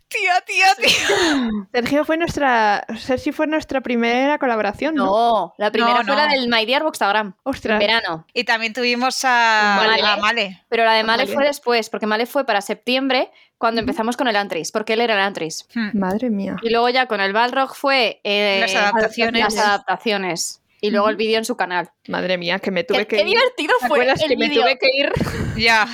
tía, 0.07 0.41
tía, 0.45 0.75
tía. 0.75 1.49
Sergio 1.73 2.05
fue 2.05 2.17
nuestra. 2.17 2.85
Sergi 2.99 3.31
fue 3.31 3.47
nuestra 3.47 3.81
primera 3.81 4.38
colaboración, 4.38 4.95
¿no? 4.95 5.05
No, 5.05 5.53
la 5.57 5.71
primera 5.71 5.99
No, 6.03 6.05
fue 6.05 6.15
la 6.15 6.27
del 6.27 6.47
My 6.49 6.65
Dear 6.65 6.83
Bookstagram, 6.83 7.27
en 7.27 7.33
Ostras. 7.43 7.79
verano. 7.79 8.25
Y 8.33 8.43
también 8.43 8.73
tuvimos 8.73 9.19
a 9.23 9.83
Male. 9.85 10.01
a 10.03 10.17
Male. 10.17 10.63
Pero 10.69 10.85
la 10.85 10.93
de 10.93 11.03
Male 11.03 11.27
fue 11.27 11.45
después, 11.45 11.89
porque 11.89 12.05
Male 12.07 12.25
fue 12.25 12.45
para 12.45 12.61
septiembre, 12.61 13.31
cuando 13.57 13.81
empezamos 13.81 14.15
con 14.15 14.27
el 14.27 14.35
Antris, 14.35 14.71
porque 14.71 14.93
él 14.93 15.01
era 15.01 15.15
el 15.15 15.19
Antris. 15.21 15.67
Hmm. 15.73 15.89
Madre 15.97 16.29
mía. 16.29 16.55
Y 16.61 16.69
luego 16.69 16.89
ya 16.89 17.07
con 17.07 17.19
el 17.21 17.33
Balrog 17.33 17.75
fue 17.75 18.21
eh, 18.23 18.59
Las 18.61 18.75
adaptaciones. 18.75 19.43
las 19.43 19.57
adaptaciones. 19.57 20.61
Y 20.81 20.91
luego 20.91 21.09
el 21.09 21.17
vídeo 21.17 21.38
en 21.38 21.43
su 21.43 21.57
canal. 21.57 21.91
Madre 22.07 22.38
mía, 22.38 22.59
que 22.59 22.71
me 22.71 22.85
tuve 22.85 22.99
Qué, 22.99 23.07
que 23.07 23.15
qué 23.17 23.21
ir. 23.23 23.27
divertido 23.31 23.73
¿Te 23.81 23.88
fue 23.89 24.05
el 24.09 24.17
que 24.17 24.38
me 24.38 24.47
vídeo. 24.47 24.61
tuve 24.61 24.77
que 24.79 24.88
ir? 24.93 25.11
Ya. 25.57 25.85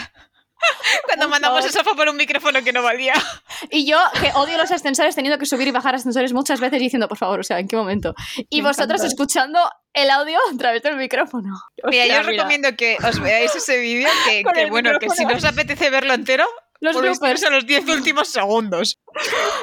Cuando 1.05 1.29
mandamos 1.29 1.65
a 1.65 1.69
Sofa 1.71 1.91
por 1.95 2.07
un 2.09 2.17
micrófono 2.17 2.63
que 2.63 2.71
no 2.73 2.83
valía. 2.83 3.13
Y 3.71 3.85
yo, 3.85 3.97
que 4.19 4.31
odio 4.35 4.57
los 4.57 4.71
ascensores, 4.71 5.15
teniendo 5.15 5.37
que 5.39 5.45
subir 5.45 5.67
y 5.67 5.71
bajar 5.71 5.95
ascensores 5.95 6.33
muchas 6.33 6.59
veces 6.59 6.79
diciendo, 6.79 7.07
por 7.07 7.17
favor, 7.17 7.39
o 7.39 7.43
sea, 7.43 7.59
¿en 7.59 7.67
qué 7.67 7.75
momento? 7.75 8.13
Y 8.49 8.61
Me 8.61 8.69
vosotros 8.69 9.01
encanta. 9.01 9.07
escuchando 9.07 9.59
el 9.93 10.09
audio 10.09 10.37
a 10.53 10.57
través 10.57 10.81
del 10.83 10.97
micrófono. 10.97 11.53
Mira, 11.89 12.03
Hostia, 12.03 12.05
yo 12.15 12.21
os 12.21 12.27
mira. 12.27 12.43
recomiendo 12.43 12.75
que 12.75 12.97
os 13.07 13.19
veáis 13.19 13.55
ese 13.55 13.77
vídeo, 13.79 14.09
que, 14.27 14.43
que 14.53 14.61
el 14.63 14.69
bueno, 14.71 14.97
que 14.99 15.09
si 15.09 15.25
no 15.25 15.35
os 15.35 15.45
apetece 15.45 15.89
verlo 15.89 16.13
entero, 16.13 16.45
Los 16.81 16.97
bloopers. 16.97 17.43
a 17.45 17.49
los 17.49 17.65
10 17.65 17.87
últimos 17.89 18.27
segundos. 18.27 18.99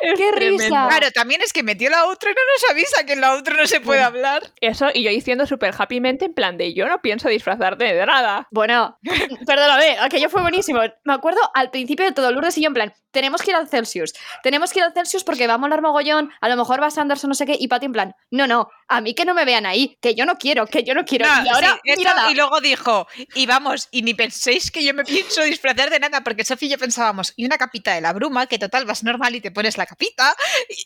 Es 0.03 0.19
¡Qué 0.19 0.31
tremendo. 0.33 0.63
risa! 0.65 0.87
Claro, 0.89 1.11
también 1.13 1.43
es 1.43 1.53
que 1.53 1.63
metió 1.63 1.91
la 1.91 2.05
outro 2.05 2.31
y 2.31 2.35
no 2.35 2.41
nos 2.41 2.71
avisa 2.71 3.05
que 3.05 3.13
en 3.13 3.21
la 3.21 3.35
outro 3.35 3.57
no 3.57 3.67
se 3.67 3.81
puede 3.81 4.03
hablar. 4.03 4.43
Eso, 4.61 4.89
y 4.93 5.03
yo 5.03 5.11
diciendo 5.11 5.47
súper 5.47 5.75
happymente 5.77 6.25
en 6.25 6.35
plan 6.35 6.57
de 6.57 6.75
yo 6.75 6.87
no 6.89 7.01
pienso 7.03 7.29
disfrazarte 7.29 7.85
de 7.85 8.07
nada. 8.07 8.49
Bueno, 8.51 8.99
perdóname, 9.47 9.97
aquello 10.01 10.29
fue 10.29 10.43
buenísimo. 10.43 10.81
Me 11.05 11.15
acuerdo 11.15 11.41
al 11.55 11.71
principio 11.71 12.05
de 12.05 12.13
todo, 12.13 12.31
Lourdes 12.33 12.57
y 12.59 12.63
yo 12.63 12.69
en 12.69 12.75
plan, 12.75 12.95
tenemos 13.13 13.43
que 13.43 13.51
ir 13.51 13.57
al 13.57 13.69
Celsius, 13.69 14.15
tenemos 14.43 14.73
que 14.73 14.81
ir 14.81 14.85
al 14.85 14.93
Celsius 14.93 15.23
porque 15.23 15.47
va 15.47 15.55
a 15.55 15.59
molar 15.59 15.83
mogollón, 15.83 16.33
a 16.41 16.49
lo 16.49 16.57
mejor 16.57 16.83
va 16.83 16.91
Sanderson, 16.91 17.29
no 17.29 17.35
sé 17.35 17.45
qué, 17.47 17.57
y 17.59 17.69
Pati 17.69 17.87
en 17.87 17.93
plan, 17.93 18.15
no, 18.31 18.47
no, 18.47 18.71
a 18.89 19.01
mí 19.01 19.15
que 19.15 19.25
no 19.25 19.35
me 19.35 19.45
vean 19.45 19.67
ahí, 19.67 19.99
que 20.01 20.15
yo 20.15 20.25
no 20.25 20.37
quiero, 20.37 20.67
que 20.67 20.83
yo 20.83 20.95
no 20.95 21.05
quiero. 21.05 21.27
No, 21.27 21.45
y 21.45 21.49
ahora, 21.49 21.79
sí, 21.85 22.05
y 22.31 22.35
luego 22.35 22.61
dijo, 22.61 23.07
y 23.35 23.47
vamos, 23.47 23.89
y 23.91 24.03
ni 24.03 24.15
penséis 24.15 24.71
que 24.71 24.83
yo 24.83 24.95
me 24.95 25.05
pienso 25.05 25.43
disfrazar 25.43 25.91
de 25.91 26.01
nada, 26.01 26.25
porque 26.25 26.45
Sofía 26.45 26.69
y 26.69 26.73
yo 26.73 26.79
pensábamos, 26.79 27.35
y 27.37 27.45
una 27.45 27.59
capita 27.59 27.95
de 27.95 28.01
la 28.01 28.15
bruma, 28.15 28.47
que 28.47 28.59
total 28.59 28.87
vas 28.87 29.05
normal 29.05 29.35
y 29.35 29.42
te 29.43 29.51
pones 29.51 29.77
la 29.77 29.85
capita, 29.85 30.35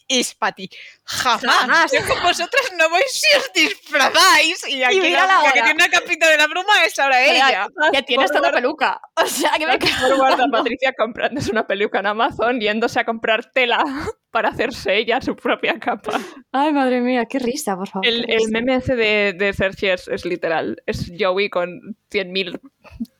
y, 0.09 0.19
es 0.19 0.35
Pati, 0.35 0.69
jamás, 1.05 1.43
Jamás. 1.45 1.93
yo 1.93 2.01
con 2.09 2.21
vosotras 2.23 2.73
no 2.77 2.91
voy 2.91 3.03
si 3.09 3.37
os 3.37 3.53
disfrazáis, 3.55 4.69
y 4.69 4.83
aquí 4.83 5.11
la 5.11 5.53
que 5.55 5.63
tiene 5.63 5.75
una 5.75 5.89
capita 5.89 6.29
de 6.29 6.37
la 6.37 6.49
bruma 6.49 6.85
es 6.85 6.99
ahora 6.99 7.25
ella. 7.25 7.69
que 7.93 8.03
tiene 8.03 8.25
hasta 8.25 8.41
una 8.41 8.51
Por 8.51 8.61
peluca. 8.61 9.01
O 9.17 9.27
sea, 9.27 9.51
que 9.59 9.67
me 9.67 10.17
guarda 10.17 10.47
Patricia 10.51 10.93
comprándose 10.97 11.51
una 11.51 11.67
peluca 11.67 12.01
en 12.01 12.07
Amazon, 12.07 12.61
yéndose 12.61 13.01
a 13.01 13.05
comprar 13.05 13.51
tela 13.53 13.83
para 14.31 14.51
hacerse 14.51 14.97
ella 14.97 15.21
su 15.21 15.35
propia 15.37 15.79
capa. 15.79 16.21
Ay, 16.53 16.73
madre 16.73 17.01
mía, 17.01 17.25
qué 17.27 17.39
risa, 17.39 17.77
por 17.77 17.89
favor. 17.89 18.07
El, 18.07 18.27
el 18.29 18.51
meme 18.51 18.77
ese 18.77 18.95
de, 18.97 19.35
de 19.37 19.53
Sergi 19.53 19.89
es, 19.89 20.09
es 20.09 20.25
literal. 20.25 20.83
Es 20.87 21.11
Joey 21.19 21.49
con 21.49 21.97
100.000 22.11 22.61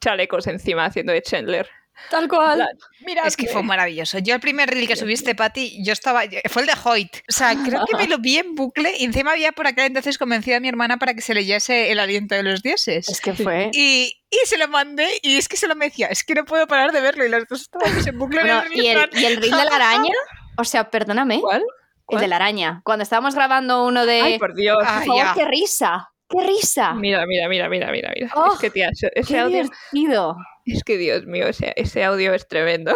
chalecos 0.01 0.47
encima 0.47 0.85
haciendo 0.85 1.13
de 1.13 1.23
Chandler. 1.23 1.69
Tal 2.11 2.29
cual. 2.29 2.59
La- 2.59 2.69
Mira, 3.01 3.23
Es 3.27 3.37
que 3.37 3.47
fue 3.49 3.63
maravilloso. 3.63 4.19
Yo 4.19 4.35
el 4.35 4.41
primer 4.41 4.69
reel 4.71 4.87
que 4.87 4.97
subiste, 4.97 5.35
Pati, 5.35 5.83
yo 5.85 5.93
estaba. 5.93 6.23
Fue 6.51 6.63
el 6.63 6.69
de 6.69 6.75
Hoyt. 6.85 7.17
O 7.29 7.33
sea, 7.33 7.55
creo 7.65 7.85
que 7.87 7.97
me 7.97 8.07
lo 8.09 8.19
vi 8.19 8.39
en 8.39 8.55
bucle 8.55 8.95
y 8.99 9.05
encima 9.05 9.33
había 9.33 9.53
por 9.53 9.67
aquel 9.67 9.87
entonces 9.87 10.19
convencido 10.19 10.57
a 10.57 10.61
mi 10.61 10.69
hermana 10.69 10.97
para 10.99 11.15
que 11.15 11.21
se 11.21 11.35
leyese 11.35 11.91
El 11.91 11.99
aliento 12.01 12.35
de 12.35 12.43
los 12.43 12.63
dioses. 12.63 13.09
Es 13.09 13.21
que 13.21 13.33
fue. 13.35 13.71
Y, 13.73 14.13
y 14.31 14.47
se 14.47 14.59
lo 14.59 14.69
mandé 14.69 15.09
y 15.23 15.37
es 15.37 15.49
que 15.49 15.57
se 15.57 15.67
lo 15.69 15.75
me 15.75 15.87
decía, 15.87 16.07
es 16.09 16.25
que 16.25 16.35
no 16.35 16.45
puedo 16.45 16.67
parar 16.67 16.93
de 16.93 17.01
verlo 17.01 17.25
y 17.25 17.29
las 17.29 17.47
dos 17.49 17.63
estábamos 17.63 18.07
en 18.07 18.19
bucle 18.19 18.41
en 18.41 18.47
el 18.49 18.61
reel, 18.63 18.75
y, 18.75 18.87
el, 18.89 19.11
y 19.13 19.25
el 19.25 19.37
reel 19.39 19.51
de 19.53 19.65
la 19.65 19.75
araña, 19.77 20.15
o 20.59 20.65
sea, 20.65 20.91
perdóname, 20.91 21.41
¿Cuál? 21.41 21.65
el 22.09 22.21
de 22.21 22.29
la 22.29 22.37
araña. 22.37 22.81
Cuando 22.85 23.03
estábamos 23.03 23.35
grabando 23.35 23.85
uno 23.85 24.07
de. 24.07 24.21
Ay, 24.23 24.39
por 24.39 24.55
Dios. 24.55 24.79
Ah, 24.87 25.03
por 25.05 25.17
favor, 25.17 25.35
qué 25.35 25.45
risa. 25.47 26.11
¡Qué 26.29 26.45
risa! 26.45 26.95
Mira, 26.95 27.25
mira, 27.27 27.49
mira, 27.49 27.69
mira, 27.69 27.91
mira, 27.93 28.11
mira. 28.15 28.31
Oh, 28.35 28.53
es 28.53 28.59
que, 28.59 28.71
tía, 28.71 28.89
ese, 28.91 29.11
¡Qué 29.27 29.39
audio. 29.39 29.63
divertido! 29.63 30.37
Es 30.65 30.83
que, 30.83 30.99
Dios 30.99 31.27
mío, 31.27 31.47
ese, 31.47 31.73
ese 31.77 32.03
audio 32.03 32.35
es 32.35 32.49
tremendo. 32.49 32.93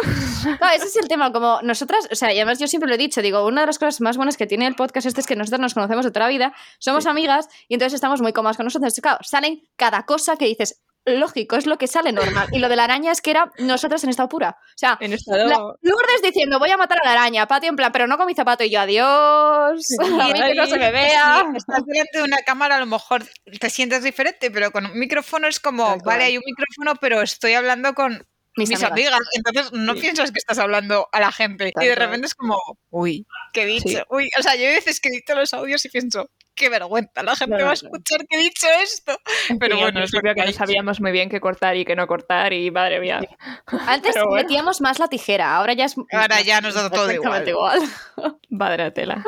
Claro, 0.57 0.75
ese 0.75 0.87
es 0.87 0.95
el 0.97 1.07
tema, 1.07 1.31
como 1.31 1.61
nosotras, 1.61 2.07
o 2.11 2.15
sea, 2.15 2.33
y 2.33 2.37
además 2.37 2.59
yo 2.59 2.67
siempre 2.67 2.89
lo 2.89 2.95
he 2.95 2.97
dicho, 2.97 3.21
digo, 3.21 3.45
una 3.45 3.61
de 3.61 3.67
las 3.67 3.79
cosas 3.79 4.01
más 4.01 4.17
buenas 4.17 4.35
que 4.35 4.47
tiene 4.47 4.67
el 4.67 4.75
podcast 4.75 5.07
este 5.07 5.21
es 5.21 5.27
que 5.27 5.35
nosotras 5.35 5.61
nos 5.61 5.73
conocemos 5.73 6.03
de 6.03 6.11
toda 6.11 6.25
la 6.25 6.31
vida, 6.31 6.53
somos 6.79 7.05
amigas 7.05 7.47
y 7.69 7.75
entonces 7.75 7.93
estamos 7.93 8.21
muy 8.21 8.33
cómodas 8.33 8.57
con 8.57 8.65
nosotros. 8.65 8.93
Claro, 9.01 9.19
salen 9.21 9.61
cada 9.77 10.05
cosa 10.05 10.35
que 10.35 10.45
dices, 10.45 10.81
lógico, 11.17 11.55
es 11.55 11.65
lo 11.65 11.77
que 11.77 11.87
sale 11.87 12.11
normal. 12.11 12.47
Y 12.51 12.59
lo 12.59 12.69
de 12.69 12.75
la 12.75 12.83
araña 12.85 13.11
es 13.11 13.21
que 13.21 13.31
era 13.31 13.51
nosotras 13.59 14.03
en 14.03 14.09
estado 14.09 14.29
pura. 14.29 14.57
O 14.59 14.77
sea, 14.77 14.97
En 15.01 15.13
estado. 15.13 15.45
la- 15.47 15.57
Lourdes 15.81 16.21
diciendo, 16.23 16.59
voy 16.59 16.69
a 16.71 16.77
matar 16.77 16.99
a 17.01 17.05
la 17.05 17.11
araña, 17.13 17.47
Pati 17.47 17.67
en 17.67 17.75
plan, 17.75 17.91
pero 17.91 18.07
no 18.07 18.17
con 18.17 18.27
mi 18.27 18.33
zapato 18.35 18.63
y 18.63 18.69
yo, 18.71 18.79
adiós, 18.81 19.87
a 19.99 20.27
mí 20.27 20.33
que 20.33 20.55
no 20.55 20.65
se 20.67 20.77
me 20.77 20.91
vea. 20.91 21.45
estás 21.55 21.85
delante 21.85 22.17
de 22.17 22.23
una 22.23 22.37
cámara, 22.45 22.77
a 22.77 22.79
lo 22.79 22.85
mejor 22.85 23.23
te 23.59 23.69
sientes 23.69 24.03
diferente, 24.03 24.51
pero 24.51 24.71
con 24.71 24.85
un 24.85 24.97
micrófono 24.99 25.47
es 25.47 25.59
como, 25.59 25.85
Tal 25.85 26.01
cual. 26.01 26.15
vale, 26.17 26.23
hay 26.25 26.37
un 26.37 26.43
micrófono, 26.45 26.95
pero 27.01 27.21
estoy 27.21 27.53
hablando 27.53 27.93
con 27.93 28.25
Mis, 28.57 28.67
mis, 28.69 28.83
amigas. 28.83 29.13
amigas. 29.13 29.29
Entonces 29.33 29.71
no 29.73 29.93
Sí. 29.93 30.01
piensas 30.01 30.31
que 30.31 30.39
estás 30.39 30.59
hablando 30.59 31.07
a 31.11 31.19
la 31.21 31.31
gente. 31.31 31.71
Tal 31.71 31.83
y 31.83 31.87
de 31.87 31.95
cual. 31.95 32.05
repente 32.07 32.27
es 32.27 32.35
como, 32.35 32.57
uy, 32.89 33.25
¿qué 33.53 33.63
he 33.63 33.65
dicho? 33.65 33.87
Sí. 33.87 33.97
Uy, 34.09 34.29
o 34.37 34.41
sea, 34.43 34.55
yo 34.55 34.67
hay 34.67 34.73
veces 34.75 34.99
que 34.99 35.07
edito 35.09 35.35
los 35.35 35.53
audios 35.53 35.85
y 35.85 35.89
pienso, 35.89 36.29
qué 36.61 36.69
vergüenza, 36.69 37.23
la 37.23 37.35
gente 37.35 37.55
Claro, 37.55 37.65
va 37.65 37.71
a 37.71 37.73
escuchar 37.73 38.25
que 38.27 38.37
he 38.37 38.39
dicho 38.39 38.67
esto. 38.83 39.17
Pero 39.59 39.75
Sí, 39.75 39.81
bueno, 39.81 40.03
es 40.03 40.13
lo 40.13 40.21
que 40.21 40.35
que 40.35 40.45
no 40.45 40.51
sabíamos 40.51 41.01
muy 41.01 41.11
bien 41.11 41.29
qué 41.29 41.41
cortar 41.41 41.75
y 41.75 41.83
qué 41.83 41.95
no 41.95 42.07
cortar 42.07 42.53
y 42.53 42.69
madre 42.71 42.99
mía. 42.99 43.19
Antes 43.87 44.13
Pero 44.13 44.27
bueno. 44.27 44.43
metíamos 44.43 44.79
más 44.79 44.99
la 44.99 45.07
tijera, 45.07 45.55
ahora 45.55 45.73
ya 45.73 45.85
es... 45.85 45.95
Ahora 46.11 46.41
ya 46.41 46.61
nos 46.61 46.75
da 46.75 46.89
todo 46.89 47.09
exactamente 47.09 47.49
igual. 47.49 47.81
Madre 48.49 48.91
tela. 48.91 49.23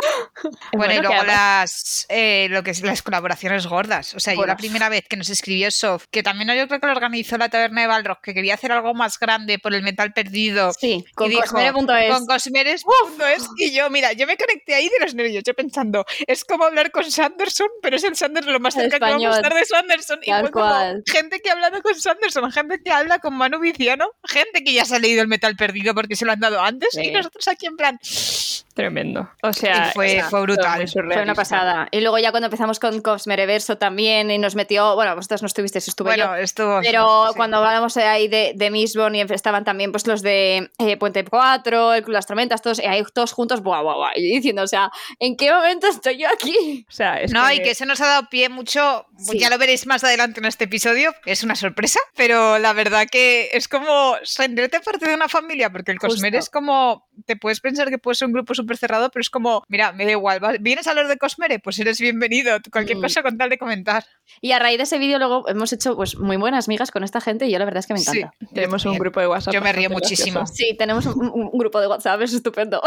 Bueno, 0.73 0.93
y 0.93 0.97
que 0.97 1.01
luego 1.03 1.23
las, 1.23 2.05
eh, 2.09 2.47
lo 2.49 2.61
que 2.61 2.71
es 2.71 2.81
las 2.81 3.01
colaboraciones 3.01 3.65
gordas. 3.65 4.13
O 4.15 4.19
sea, 4.19 4.33
yo 4.35 4.45
la 4.45 4.57
primera 4.57 4.89
vez 4.89 5.05
que 5.07 5.15
nos 5.15 5.29
escribió 5.29 5.71
Sof, 5.71 6.07
que 6.11 6.21
también 6.23 6.49
yo 6.57 6.67
creo 6.67 6.79
que 6.81 6.87
lo 6.87 6.91
organizó 6.91 7.37
la 7.37 7.49
taberna 7.49 7.81
de 7.81 7.87
Balrog, 7.87 8.19
que 8.21 8.33
quería 8.33 8.55
hacer 8.55 8.73
algo 8.73 8.93
más 8.93 9.17
grande 9.17 9.59
por 9.59 9.73
el 9.73 9.81
metal 9.81 10.11
perdido. 10.13 10.73
Sí, 10.73 11.05
con 11.15 11.29
dijo, 11.29 11.41
cosmere.es. 11.41 12.13
Con 12.13 12.25
cosmeres.es 12.27 13.49
y 13.57 13.73
yo, 13.73 13.89
mira, 13.89 14.11
yo 14.13 14.27
me 14.27 14.35
conecté 14.37 14.75
ahí 14.75 14.89
de 14.89 15.05
los 15.05 15.15
nervios, 15.15 15.43
yo 15.45 15.53
pensando, 15.53 16.05
es 16.27 16.43
como 16.43 16.65
hablar 16.65 16.91
con 16.91 17.09
Sanderson, 17.23 17.67
pero 17.81 17.95
es 17.95 18.03
el 18.03 18.15
Sanderson 18.15 18.51
lo 18.53 18.59
más 18.59 18.73
cerca 18.73 18.99
que 18.99 19.05
vamos 19.05 19.33
a 19.33 19.37
estar 19.37 19.53
de 19.53 19.65
Sanderson. 19.65 20.19
Y 20.23 20.31
fue 20.31 20.51
como 20.51 20.73
gente 21.05 21.39
que 21.39 21.49
ha 21.49 21.53
hablado 21.53 21.81
con 21.81 21.95
Sanderson, 21.95 22.51
gente 22.51 22.81
que 22.83 22.91
habla 22.91 23.19
con 23.19 23.33
Manu 23.33 23.59
Viciano, 23.59 24.07
gente 24.25 24.63
que 24.63 24.73
ya 24.73 24.83
se 24.85 24.95
ha 24.95 24.99
leído 24.99 25.21
el 25.21 25.27
metal 25.27 25.55
perdido 25.55 25.93
porque 25.95 26.15
se 26.15 26.25
lo 26.25 26.33
han 26.33 26.39
dado 26.39 26.61
antes, 26.61 26.89
Sí. 26.91 27.01
y 27.07 27.11
nosotros 27.11 27.47
aquí 27.47 27.65
en 27.65 27.77
plan. 27.77 27.99
Tremendo. 28.73 29.29
O 29.43 29.53
sea, 29.53 29.89
y 29.89 29.93
fue, 29.93 30.23
fue 30.29 30.41
brutal. 30.41 30.87
Fue 30.87 31.21
una 31.21 31.35
pasada. 31.35 31.87
Y 31.91 32.01
luego 32.01 32.17
ya 32.17 32.31
cuando 32.31 32.47
empezamos 32.47 32.79
con 32.79 33.01
Cosmereverso 33.01 33.77
también 33.77 34.31
y 34.31 34.39
nos 34.39 34.55
metió, 34.55 34.95
bueno, 34.95 35.15
vosotros 35.15 35.43
no 35.43 35.45
estuvisteis, 35.45 35.87
estuve 35.87 36.17
yo. 36.17 36.27
Bueno, 36.27 36.41
estuvo. 36.41 36.79
Pero 36.81 37.27
sí. 37.27 37.33
cuando 37.35 37.57
hablábamos 37.57 37.95
ahí 37.97 38.27
de, 38.27 38.53
de 38.55 38.71
Mistborn 38.71 39.13
y 39.15 39.21
estaban 39.21 39.63
también 39.63 39.91
pues 39.91 40.07
los 40.07 40.23
de 40.23 40.71
eh, 40.79 40.97
Puente 40.97 41.23
4, 41.23 41.93
el 41.93 42.01
Club 42.01 42.13
de 42.13 42.17
las 42.17 42.25
Tormentas, 42.25 42.61
todos, 42.63 42.79
y 42.79 42.85
ahí 42.85 43.03
todos 43.13 43.31
juntos, 43.31 43.61
buah, 43.61 43.81
buah, 43.83 43.95
buah, 43.95 44.11
y 44.15 44.35
diciendo, 44.37 44.63
o 44.63 44.67
sea, 44.67 44.89
¿en 45.19 45.37
qué 45.37 45.51
momento 45.51 45.87
estoy 45.87 46.17
yo 46.17 46.27
aquí? 46.29 46.85
O 46.89 46.91
sea, 46.91 47.21
es 47.21 47.31
No, 47.31 47.47
que... 47.47 47.55
y 47.55 47.61
que 47.61 47.71
eso 47.71 47.85
nos 47.85 48.01
ha 48.01 48.07
dado 48.07 48.29
pie 48.29 48.49
mucho, 48.49 49.05
Sí. 49.17 49.37
ya 49.37 49.49
lo 49.51 49.57
veréis 49.59 49.85
más 49.85 50.03
adelante 50.03 50.39
en 50.39 50.45
este 50.45 50.63
episodio, 50.63 51.13
es 51.25 51.43
una 51.43 51.55
sorpresa, 51.55 51.99
pero 52.15 52.57
la 52.57 52.73
verdad 52.73 53.05
que 53.09 53.49
es 53.53 53.67
como 53.67 54.15
sentirte 54.23 54.79
parte 54.79 55.07
de 55.07 55.13
una 55.13 55.29
familia, 55.29 55.69
porque 55.71 55.91
el 55.91 55.99
Cosmer 55.99 56.31
Justo. 56.33 56.39
es 56.39 56.49
como, 56.49 57.07
te 57.25 57.35
puedes 57.35 57.59
pensar 57.59 57.89
que 57.89 57.97
puede 57.97 58.15
ser 58.15 58.27
un 58.27 58.33
grupo 58.33 58.53
súper 58.53 58.77
cerrado, 58.77 59.09
pero 59.11 59.21
es 59.21 59.29
como, 59.29 59.63
mira, 59.67 59.91
me 59.91 60.05
da 60.05 60.11
igual, 60.11 60.39
¿vas- 60.39 60.57
¿vienes 60.61 60.87
a 60.87 60.91
hablar 60.91 61.07
de 61.07 61.17
Cosmere? 61.17 61.59
Pues 61.59 61.79
eres 61.79 61.99
bienvenido, 61.99 62.57
cualquier 62.71 62.97
Mm. 62.97 63.01
cosa 63.01 63.23
con 63.23 63.37
tal 63.37 63.49
de 63.49 63.57
comentar. 63.57 64.05
Y 64.41 64.51
a 64.51 64.59
raíz 64.59 64.77
de 64.77 64.83
ese 64.83 64.97
vídeo 64.99 65.17
luego 65.19 65.47
hemos 65.49 65.71
hecho 65.73 65.95
pues 65.95 66.17
muy 66.17 66.37
buenas 66.37 66.67
migas 66.67 66.91
con 66.91 67.03
esta 67.03 67.21
gente 67.21 67.45
y 67.47 67.51
yo 67.51 67.59
la 67.59 67.65
verdad 67.65 67.79
es 67.79 67.87
que 67.87 67.93
me 67.93 67.99
Sí, 67.99 68.19
encanta. 68.19 68.37
Tenemos 68.53 68.85
un 68.85 68.97
grupo 68.97 69.19
de 69.19 69.27
WhatsApp. 69.27 69.53
Yo 69.53 69.61
me 69.61 69.73
río 69.73 69.89
muchísimo. 69.89 70.39
gracioso. 70.41 70.53
Sí, 70.55 70.75
tenemos 70.77 71.05
un, 71.05 71.49
grupo 71.53 71.79
de 71.81 71.87
WhatsApp, 71.87 72.21
es 72.21 72.33
estupendo. 72.33 72.81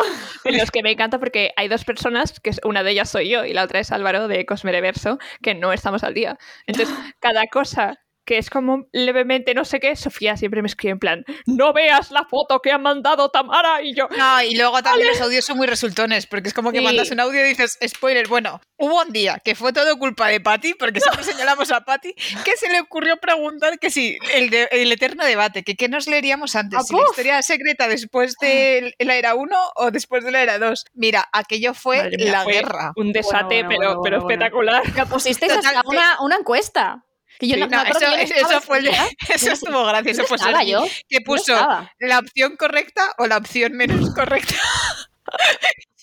En 0.45 0.57
los 0.59 0.71
que 0.71 0.83
me 0.83 0.91
encanta 0.93 1.19
porque 1.19 1.53
hay 1.57 1.69
dos 1.69 1.85
personas, 1.85 2.39
que 2.41 2.51
es- 2.51 2.61
una 2.65 2.83
de 2.83 2.91
ellas 2.93 3.09
soy 3.11 3.29
yo 3.29 3.45
y 3.45 3.53
la 3.53 3.65
otra 3.65 3.81
es 3.81 3.91
Álvaro 3.93 4.29
de 4.29 4.45
Cosmereverso, 4.47 5.19
que 5.43 5.55
no 5.55 5.73
estamos 5.73 6.05
al 6.05 6.15
día. 6.15 6.39
Entonces, 6.67 6.95
cada 7.21 7.47
cosa 7.47 7.99
que 8.27 8.37
es 8.39 8.51
como 8.51 8.87
levemente 8.93 9.55
no 9.55 9.65
sé 9.65 9.81
qué, 9.81 9.97
Sofía 9.97 10.37
siempre 10.37 10.61
me 10.61 10.69
escribe 10.69 10.93
en 10.93 10.99
plan, 10.99 11.25
no 11.47 11.73
veas 11.73 12.11
la 12.11 12.25
foto 12.25 12.61
que 12.61 12.73
ha 12.73 12.79
mandado 12.79 13.31
Tamara 13.31 13.81
y 13.83 13.95
yo... 13.95 14.09
No, 14.17 14.43
y 14.43 14.55
luego 14.57 14.83
también 14.83 15.09
los 15.09 15.21
audios 15.21 15.45
son 15.45 15.57
muy 15.57 15.67
resultones, 15.67 16.27
porque 16.27 16.49
es 16.49 16.55
como 16.55 16.73
que 16.73 16.79
Sí. 16.79 16.85
mandas 16.85 17.11
un 17.11 17.21
audio 17.21 17.41
y 17.45 17.49
dices, 17.49 17.79
spoiler, 17.87 18.27
bueno, 18.29 18.61
hubo 18.77 19.01
un 19.01 19.13
día 19.13 19.41
que 19.45 19.55
fue 19.55 19.73
todo 19.73 19.97
culpa 19.99 20.29
de 20.29 20.41
Patty, 20.41 20.75
porque 20.75 21.01
siempre 21.21 21.25
señalamos 21.25 21.71
a 21.71 21.81
Patty, 21.83 22.13
que 22.45 22.57
se 22.57 22.69
le 22.69 22.81
ocurrió 22.81 23.17
preguntar 23.19 23.79
que 23.79 23.91
si 23.91 24.19
el, 24.35 24.51
de- 24.51 24.69
el 24.73 24.91
eterno 24.93 25.25
debate, 25.25 25.63
que 25.63 25.77
qué 25.77 25.89
nos 25.89 26.07
leeríamos 26.09 26.57
antes, 26.57 26.81
¡Ah, 26.81 26.83
si 26.83 26.95
la 26.95 27.03
historia 27.09 27.43
secreta 27.43 27.87
después 27.89 28.35
de 28.41 28.93
la 28.99 29.15
era 29.17 29.35
1 29.37 29.57
o 29.77 29.91
después 29.93 30.25
de 30.25 30.33
la 30.33 30.43
era 30.43 30.59
2. 30.59 30.85
Mira, 30.95 31.29
aquello 31.33 31.73
fue 31.75 32.11
mía, 32.11 32.33
la 32.33 32.43
fue 32.43 32.53
guerra. 32.55 32.93
Un 32.97 33.13
desate, 33.13 33.63
Bueno, 33.63 33.67
bueno, 33.67 33.79
pero, 33.79 33.79
bueno, 33.79 34.03
pero 34.03 34.19
bueno, 34.21 34.21
bueno. 34.23 34.73
espectacular. 34.75 34.83
Pero 34.95 35.07
pusisteis 35.07 35.53
hasta 35.53 35.83
una 36.21 36.37
encuesta. 36.37 37.05
Que 37.39 37.49
yo 37.49 37.55
Sí, 37.57 37.61
no, 37.61 37.83
eso, 37.85 38.01
yo 38.01 38.35
eso 38.49 38.61
fue 38.61 38.79
el- 38.79 38.89
eso 38.89 39.53
estuvo 39.53 39.85
gracioso. 39.87 40.23
¿Dónde 40.29 40.53
Pues 40.53 40.67
yo? 40.69 40.85
que 41.09 41.21
puso 41.21 41.55
la 41.99 42.19
opción 42.19 42.57
correcta 42.57 43.15
o 43.19 43.27
la 43.27 43.37
opción 43.39 43.73
menos 43.75 44.15
correcta. 44.15 44.55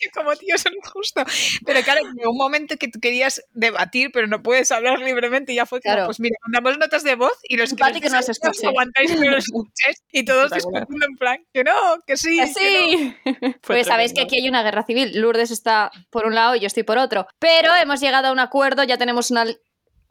Yo 0.01 0.09
como 0.13 0.35
tío, 0.35 0.53
eso 0.55 0.69
no 0.69 0.75
es 0.83 0.91
justo. 0.91 1.23
Pero 1.65 1.81
claro, 1.81 2.01
llegó 2.13 2.31
un 2.31 2.37
momento 2.37 2.75
que 2.77 2.89
tú 2.89 2.99
querías 2.99 3.41
debatir, 3.53 4.11
pero 4.11 4.27
no 4.27 4.43
puedes 4.43 4.69
hablar 4.73 4.99
libremente 4.99 5.53
y 5.53 5.55
ya 5.55 5.65
fue 5.65 5.79
como, 5.79 5.93
Claro. 5.93 6.05
pues 6.07 6.19
mira, 6.19 6.35
mandamos 6.45 6.77
notas 6.77 7.03
de 7.03 7.15
voz 7.15 7.31
y 7.43 7.55
los 7.55 7.69
que, 7.69 7.77
que 8.01 8.09
no 8.09 8.15
las 8.15 8.29
aguantáis 8.65 9.11
que 9.13 9.17
no 9.19 9.31
los 9.31 9.45
escuchéis 9.45 10.03
y 10.11 10.25
todos 10.25 10.51
discutiendo 10.51 11.05
en 11.05 11.15
plan, 11.15 11.37
que 11.53 11.63
no, 11.63 11.71
que 12.05 12.17
sí. 12.17 12.37
¡Que 12.37 12.53
que 12.53 13.15
no. 13.31 13.33
sí! 13.39 13.55
Pues 13.61 13.87
sabéis 13.87 14.13
que 14.13 14.21
aquí 14.23 14.39
hay 14.41 14.49
una 14.49 14.61
guerra 14.61 14.83
civil. 14.83 15.11
Lourdes 15.21 15.51
está 15.51 15.89
por 16.09 16.25
un 16.25 16.35
lado 16.35 16.55
y 16.57 16.59
yo 16.59 16.67
estoy 16.67 16.83
por 16.83 16.97
otro. 16.97 17.25
Pero 17.39 17.73
hemos 17.75 18.01
llegado 18.01 18.27
a 18.27 18.33
un 18.33 18.39
acuerdo, 18.39 18.83
ya 18.83 18.97
tenemos 18.97 19.31
una, 19.31 19.45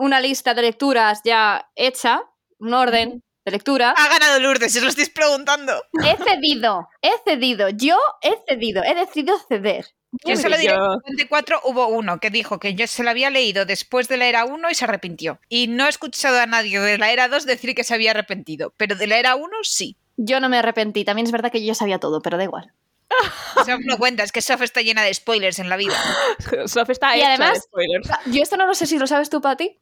una 0.02 0.20
lista 0.20 0.52
de 0.54 0.62
lecturas 0.62 1.20
ya 1.24 1.70
hecha, 1.76 2.22
un 2.58 2.74
orden 2.74 3.22
de 3.44 3.52
lectura. 3.52 3.94
Ha 3.96 4.08
ganado 4.08 4.40
Lourdes, 4.40 4.72
si 4.72 4.78
os 4.78 4.84
lo 4.84 4.90
estáis 4.90 5.10
preguntando. 5.10 5.72
He 6.04 6.16
cedido, 6.16 6.88
he 7.00 7.12
cedido, 7.24 7.68
yo 7.70 7.96
he 8.20 8.32
cedido, 8.48 8.82
he 8.84 8.94
decidido 8.94 9.38
ceder. 9.48 9.86
Yo 10.24 10.36
solo 10.36 10.58
diré 10.58 10.74
que 10.74 10.78
en 11.10 11.16
54 11.16 11.60
hubo 11.64 11.86
uno 11.86 12.20
que 12.20 12.30
dijo 12.30 12.58
que 12.58 12.74
yo 12.74 12.86
se 12.86 13.02
lo 13.02 13.10
había 13.10 13.30
leído 13.30 13.64
después 13.64 14.08
de 14.08 14.16
la 14.18 14.26
era 14.26 14.44
1 14.44 14.70
y 14.70 14.74
se 14.74 14.84
arrepintió. 14.84 15.38
Y 15.48 15.68
no 15.68 15.86
he 15.86 15.88
escuchado 15.88 16.38
a 16.38 16.46
nadie 16.46 16.78
de 16.80 16.98
la 16.98 17.12
era 17.12 17.28
2 17.28 17.46
decir 17.46 17.74
que 17.74 17.84
se 17.84 17.94
había 17.94 18.10
arrepentido, 18.10 18.74
pero 18.76 18.94
de 18.96 19.06
la 19.06 19.16
era 19.18 19.36
1 19.36 19.48
sí. 19.62 19.96
Yo 20.16 20.38
no 20.40 20.48
me 20.50 20.58
arrepentí. 20.58 21.04
También 21.04 21.26
es 21.26 21.32
verdad 21.32 21.50
que 21.50 21.60
yo 21.60 21.68
ya 21.68 21.74
sabía 21.74 21.98
todo, 21.98 22.20
pero 22.20 22.36
da 22.36 22.44
igual. 22.44 22.72
Sof 23.66 23.80
no 23.84 23.96
cuenta, 23.98 24.22
es 24.22 24.32
que 24.32 24.42
Sof 24.42 24.60
está 24.62 24.82
llena 24.82 25.02
de 25.02 25.14
spoilers 25.14 25.58
en 25.58 25.68
la 25.70 25.76
vida. 25.76 25.94
Sof 26.66 26.90
está 26.90 27.16
Y 27.16 27.20
hecha 27.20 27.28
además- 27.30 27.54
de 27.54 27.60
spoilers. 27.60 28.08
Yo 28.26 28.42
esto 28.42 28.56
no 28.56 28.66
lo 28.66 28.74
sé 28.74 28.86
si 28.86 28.98
lo 28.98 29.06
sabes 29.06 29.30
tú, 29.30 29.40
Pati. 29.40 29.78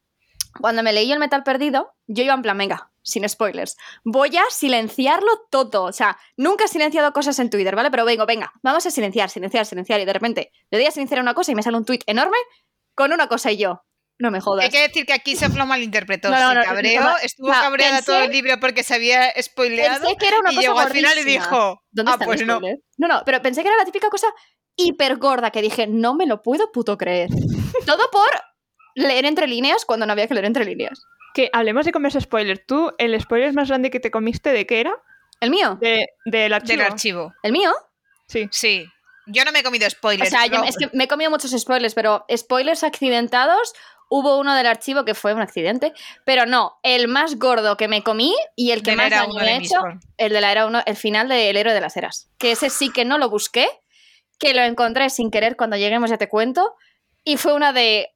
Cuando 0.61 0.83
me 0.83 0.93
leí 0.93 1.11
el 1.13 1.19
Metal 1.19 1.43
Perdido, 1.45 1.93
yo 2.07 2.25
iba 2.25 2.35
en 2.35 2.43
plan, 2.43 2.59
venga, 2.59 2.91
sin 3.03 3.29
spoilers. 3.29 3.77
Voy 4.05 4.37
a 4.37 4.43
silenciarlo 4.51 5.29
todo. 5.51 5.85
O 5.85 5.93
sea, 5.93 6.19
nunca 6.37 6.65
he 6.65 6.69
silenciado 6.69 7.13
cosas 7.13 7.39
en 7.39 7.51
Twitter, 7.51 7.77
¿vale? 7.77 7.91
Pero 7.91 8.05
vengo, 8.05 8.27
venga, 8.27 8.53
vamos 8.63 8.85
a 8.87 8.91
silenciar, 8.91 9.31
silenciar, 9.31 9.65
silenciar. 9.67 10.01
Y 10.01 10.05
de 10.05 10.13
repente 10.13 10.53
le 10.71 10.79
doy 10.79 10.87
a 10.87 10.91
silenciar 10.91 11.21
una 11.21 11.35
cosa 11.35 11.53
y 11.53 11.55
me 11.55 11.63
sale 11.63 11.77
un 11.77 11.85
tweet 11.85 12.01
enorme 12.07 12.37
con 12.95 13.13
una 13.13 13.29
cosa 13.29 13.53
y 13.53 13.59
yo. 13.59 13.83
No 14.19 14.31
me 14.31 14.41
jodas. 14.43 14.65
Hay 14.67 14.71
que 14.71 14.83
decir 14.87 15.07
que 15.07 15.15
aquí 15.15 15.35
Sof 15.35 15.55
lo 15.57 15.65
malinterpretó. 15.65 16.29
No, 16.29 16.53
no, 16.55 16.61
se 16.61 16.67
cabreó, 16.69 17.03
estuvo 17.23 17.49
cabreada 17.49 17.99
pensé- 18.01 18.05
todo 18.05 18.19
el 18.25 18.31
libro 18.31 18.61
porque 18.61 18.83
se 18.83 18.95
había 18.95 19.33
spoileado. 19.41 20.01
Pensé 20.03 20.17
que 20.19 20.29
era 20.29 20.41
una 20.41 20.53
y 20.53 20.57
cosa 20.57 20.69
llegó 20.69 20.81
al 20.81 20.91
final 20.91 21.19
y 21.19 21.25
dijo: 21.25 21.83
¿Dónde 21.91 22.11
Ah, 22.11 22.15
está 22.17 22.25
el 22.25 22.29
pues 22.29 22.47
no. 22.47 22.61
No, 22.99 23.09
no, 23.09 23.23
pero 23.25 23.41
pensé 23.41 23.63
que 23.63 23.69
era 23.69 23.79
la 23.79 23.87
típica 23.87 24.11
cosa 24.11 24.27
hiper 24.77 25.17
gorda 25.17 25.51
que 25.51 25.63
dije, 25.63 25.87
no 25.87 26.15
me 26.15 26.27
lo 26.27 26.43
puedo 26.43 26.71
puto 26.71 26.99
creer. 26.99 27.31
Todo 27.87 28.11
por 28.11 28.29
leer 29.01 29.25
entre 29.27 29.47
líneas 29.47 29.85
cuando 29.85 30.07
no 30.07 30.13
había 30.13 30.27
que 30.27 30.35
leer 30.35 30.47
entre 30.47 30.65
líneas. 30.65 31.03
Que 31.35 31.49
hablemos 31.53 31.85
de 31.87 31.93
comerse 31.93 32.21
spoilers. 32.21 32.65
¿Tú, 32.67 32.93
el 32.99 33.19
spoiler 33.21 33.53
más 33.55 33.69
grande 33.69 33.91
que 33.91 34.01
te 34.01 34.11
comiste, 34.11 34.53
de 34.53 34.67
qué 34.67 34.81
era? 34.81 34.95
¿El 35.41 35.51
mío? 35.51 35.79
De, 35.81 36.07
del 36.27 36.53
archivo. 36.53 36.83
Del 36.83 36.93
archivo. 36.93 37.35
¿El 37.43 37.53
mío? 37.53 37.73
Sí. 38.27 38.49
Sí. 38.51 38.87
Yo 39.27 39.45
no 39.45 39.53
me 39.53 39.61
he 39.61 39.63
comido 39.63 39.87
O 39.87 39.91
spoilers. 39.91 40.29
sea, 40.31 40.47
yo- 40.47 40.53
pero- 40.53 40.65
es 40.65 40.77
que 40.77 40.91
me 40.93 41.05
he 41.05 41.09
comido 41.09 41.31
muchos 41.31 41.51
spoilers, 41.53 41.95
pero 41.95 42.25
spoilers 42.37 42.83
accidentados. 42.85 43.73
Hubo 44.13 44.39
uno 44.41 44.57
del 44.57 44.67
archivo 44.67 45.05
que 45.05 45.15
fue 45.15 45.33
un 45.35 45.41
accidente, 45.41 45.93
pero 46.25 46.45
no, 46.45 46.81
el 46.83 47.07
más 47.07 47.39
gordo 47.39 47.77
que 47.77 47.87
me 47.87 48.03
comí 48.03 48.35
y 48.57 48.73
el 48.73 48.83
que 48.83 48.91
de 48.91 48.97
más 48.97 49.07
era 49.07 49.19
daño 49.21 49.35
me 49.35 49.45
de 49.45 49.51
ha 49.51 49.57
hecho, 49.59 49.77
el 50.17 50.33
de 50.33 50.41
la 50.41 50.51
era 50.51 50.67
1, 50.67 50.83
el 50.85 50.97
final 50.97 51.29
del 51.29 51.57
héroe 51.57 51.73
de 51.73 51.81
las 51.81 51.97
eras. 51.97 52.29
Que 52.37 52.51
ese 52.51 52.71
sí 52.71 52.91
que 52.91 53.05
no 53.05 53.19
lo 53.19 53.31
busqué, 53.31 53.69
que 54.41 54.53
lo 54.53 54.63
encontré 54.63 55.11
sin 55.11 55.31
querer 55.31 55.55
cuando 55.57 55.77
lleguemos, 55.77 56.11
ya 56.11 56.19
te 56.19 56.29
cuento, 56.29 56.75
y 57.23 57.37
fue 57.37 57.53
una 57.55 57.73
de... 57.73 58.09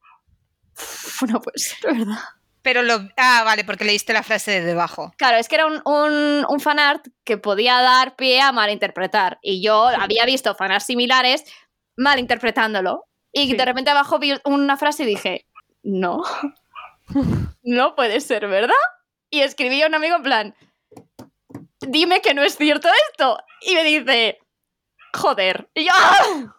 Uf, 0.78 1.22
No 1.28 1.40
puede 1.40 1.58
ser, 1.58 1.94
¿verdad? 1.94 2.18
Pero 2.62 2.82
lo. 2.82 2.94
Ah, 3.18 3.42
vale, 3.44 3.62
porque 3.64 3.84
leíste 3.84 4.12
la 4.14 4.22
frase 4.22 4.52
de 4.52 4.62
debajo. 4.62 5.12
Claro, 5.18 5.36
es 5.36 5.48
que 5.48 5.56
era 5.56 5.66
un, 5.66 5.82
un, 5.84 6.46
un 6.48 6.60
fanart 6.60 7.06
que 7.24 7.36
podía 7.36 7.80
dar 7.82 8.16
pie 8.16 8.40
a 8.40 8.52
malinterpretar. 8.52 9.38
Y 9.42 9.62
yo 9.62 9.86
había 9.88 10.24
visto 10.24 10.54
fanarts 10.54 10.86
similares 10.86 11.44
malinterpretándolo. 11.96 13.04
Y 13.32 13.50
Sí. 13.50 13.56
de 13.56 13.64
repente 13.64 13.90
abajo 13.90 14.18
vi 14.18 14.32
una 14.44 14.76
frase 14.78 15.02
y 15.02 15.06
dije, 15.06 15.46
no, 15.82 16.22
no 17.62 17.94
puede 17.94 18.20
ser, 18.20 18.46
¿verdad? 18.48 18.74
Y 19.30 19.40
escribí 19.40 19.82
a 19.82 19.86
un 19.88 19.94
amigo 19.94 20.16
en 20.16 20.22
plan, 20.22 20.54
dime 21.80 22.20
que 22.22 22.32
no 22.34 22.42
es 22.42 22.56
cierto 22.56 22.88
esto. 23.10 23.38
Y 23.60 23.74
me 23.74 23.82
dice, 23.84 24.38
joder. 25.12 25.68
Y 25.74 25.84
yo, 25.84 25.90
¡ah! 25.94 26.56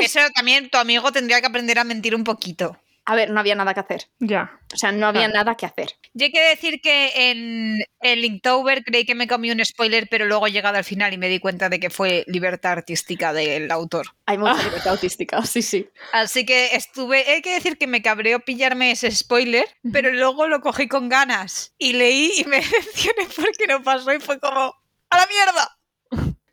Puedo- 0.00 0.06
Eso 0.26 0.32
también 0.34 0.70
tu 0.70 0.78
amigo 0.78 1.12
tendría 1.12 1.40
que 1.40 1.46
aprender 1.46 1.78
a 1.78 1.84
mentir 1.84 2.14
un 2.14 2.24
poquito. 2.24 2.78
A 3.06 3.16
ver, 3.16 3.30
no 3.30 3.40
había 3.40 3.54
nada 3.56 3.74
que 3.74 3.80
hacer. 3.80 4.06
Ya. 4.20 4.60
O 4.72 4.76
sea, 4.76 4.92
no 4.92 5.06
había 5.08 5.22
Claro. 5.22 5.34
nada 5.34 5.56
que 5.56 5.66
hacer. 5.66 5.96
Yo 6.12 6.26
hay 6.26 6.32
que 6.32 6.42
decir 6.42 6.80
que 6.80 7.30
en 7.30 7.78
el 8.00 8.20
Linktober 8.20 8.84
creí 8.84 9.04
que 9.04 9.14
me 9.16 9.26
comí 9.26 9.50
un 9.50 9.64
spoiler, 9.64 10.06
pero 10.08 10.26
luego 10.26 10.46
he 10.46 10.52
llegado 10.52 10.76
al 10.76 10.84
final 10.84 11.12
y 11.12 11.18
me 11.18 11.28
di 11.28 11.40
cuenta 11.40 11.68
de 11.70 11.80
que 11.80 11.90
fue 11.90 12.24
libertad 12.28 12.72
artística 12.72 13.32
del 13.32 13.70
autor. 13.72 14.06
Hay 14.26 14.38
mucha 14.38 14.62
libertad 14.62 14.92
autística, 14.92 15.42
sí, 15.46 15.62
sí. 15.62 15.88
Así 16.12 16.44
que 16.46 16.76
estuve, 16.76 17.24
hay 17.28 17.42
que 17.42 17.54
decir 17.54 17.78
que 17.78 17.86
me 17.88 18.02
cabreó 18.02 18.40
pillarme 18.40 18.92
ese 18.92 19.10
spoiler, 19.10 19.64
pero 19.92 20.12
luego 20.12 20.46
lo 20.46 20.60
cogí 20.60 20.86
con 20.86 21.08
ganas 21.08 21.74
y 21.78 21.94
leí 21.94 22.30
y 22.36 22.44
me 22.44 22.56
decepcioné 22.60 23.26
porque 23.34 23.66
no 23.66 23.82
pasó 23.82 24.12
y 24.14 24.20
fue 24.20 24.38
como 24.38 24.74
¡a 25.10 25.16
la 25.16 25.26
mierda! 25.26 25.76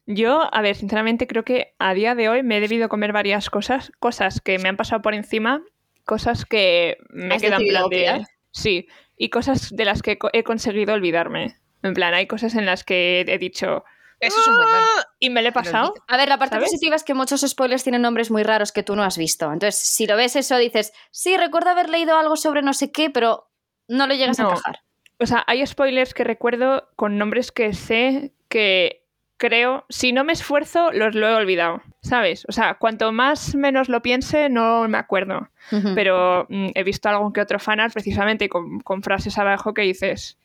Yo, 0.08 0.50
a 0.54 0.62
ver, 0.62 0.76
sinceramente 0.76 1.28
creo 1.28 1.44
que 1.44 1.76
a 1.80 1.94
día 1.94 2.16
de 2.16 2.30
hoy 2.30 2.42
me 2.42 2.58
he 2.58 2.62
debido 2.62 2.88
comer 2.90 3.12
varias 3.12 3.50
cosas, 3.50 3.92
cosas 4.00 4.40
que 4.42 4.58
me 4.58 4.70
han 4.70 4.78
pasado 4.78 5.02
por 5.02 5.14
encima, 5.14 5.62
cosas 6.06 6.46
que 6.46 6.98
me 7.10 7.36
¿Has 7.36 7.42
quedan 7.42 7.62
en 7.62 7.68
decidido 7.68 7.90
plan 7.90 7.90
de... 7.90 7.98
obviar? 7.98 8.22
Sí, 8.52 8.88
y 9.18 9.30
cosas 9.30 9.70
de 9.76 9.84
las 9.86 10.02
que 10.02 10.12
he 10.14 10.18
co- 10.18 10.30
he 10.32 10.44
conseguido 10.44 10.94
olvidarme. 10.94 11.58
En 11.84 11.94
plan, 11.94 12.14
hay 12.14 12.26
cosas 12.26 12.56
en 12.56 12.66
las 12.66 12.84
que 12.84 13.26
he 13.28 13.38
dicho... 13.38 13.84
Eso 14.20 14.40
es 14.40 14.48
un 14.48 14.56
buen. 14.56 14.68
"Ah", 14.68 15.06
Y 15.20 15.30
me 15.30 15.44
lo 15.44 15.50
he 15.50 15.52
pasado. 15.52 15.94
A 16.08 16.18
ver, 16.18 16.28
la 16.30 16.40
parte 16.40 16.56
¿Sabes? 16.56 16.70
positiva 16.72 16.96
es 16.96 17.04
que 17.04 17.14
muchos 17.14 17.42
spoilers 17.42 17.84
tienen 17.84 18.02
nombres 18.02 18.32
muy 18.32 18.42
raros 18.42 18.72
que 18.72 18.82
tú 18.82 18.96
no 18.96 19.04
has 19.04 19.16
visto. 19.18 19.52
Entonces, 19.54 19.76
si 19.80 20.08
lo 20.08 20.16
ves 20.16 20.36
eso, 20.36 20.58
dices, 20.58 20.92
sí, 21.12 21.38
recuerdo 21.38 21.70
haber 21.70 21.90
leído 21.90 22.18
algo 22.18 22.36
sobre 22.36 22.64
no 22.64 22.74
sé 22.74 22.92
qué, 22.92 23.12
pero 23.12 23.52
no 23.88 24.08
lo 24.08 24.16
llegas 24.16 24.40
No. 24.40 24.46
a 24.48 24.52
encajar. 24.52 24.80
O 25.20 25.26
sea, 25.28 25.44
hay 25.46 25.64
spoilers 25.68 26.16
que 26.16 26.24
recuerdo 26.24 26.90
con 26.96 27.20
nombres 27.20 27.52
que 27.52 27.74
sé 27.74 28.34
que 28.50 29.06
creo, 29.38 29.86
si 29.90 30.12
no 30.12 30.24
me 30.24 30.34
esfuerzo, 30.34 30.92
los 30.92 31.16
lo 31.16 31.28
he 31.30 31.34
olvidado, 31.34 31.82
¿sabes? 32.02 32.46
O 32.48 32.52
sea, 32.52 32.76
cuanto 32.76 33.12
más 33.12 33.56
menos 33.56 33.90
lo 33.90 34.02
piense, 34.02 34.50
no 34.50 34.88
me 34.88 34.98
acuerdo. 34.98 35.50
Ujú. 35.72 35.94
Pero 35.96 36.46
mm, 36.50 36.70
he 36.76 36.84
visto 36.84 37.08
algún 37.10 37.34
que 37.34 37.42
otro 37.42 37.60
fanart 37.60 37.94
precisamente 37.94 38.50
con, 38.50 38.80
con 38.82 39.04
frases 39.04 39.38
abajo 39.38 39.74
que 39.74 39.84
dices, 39.84 40.38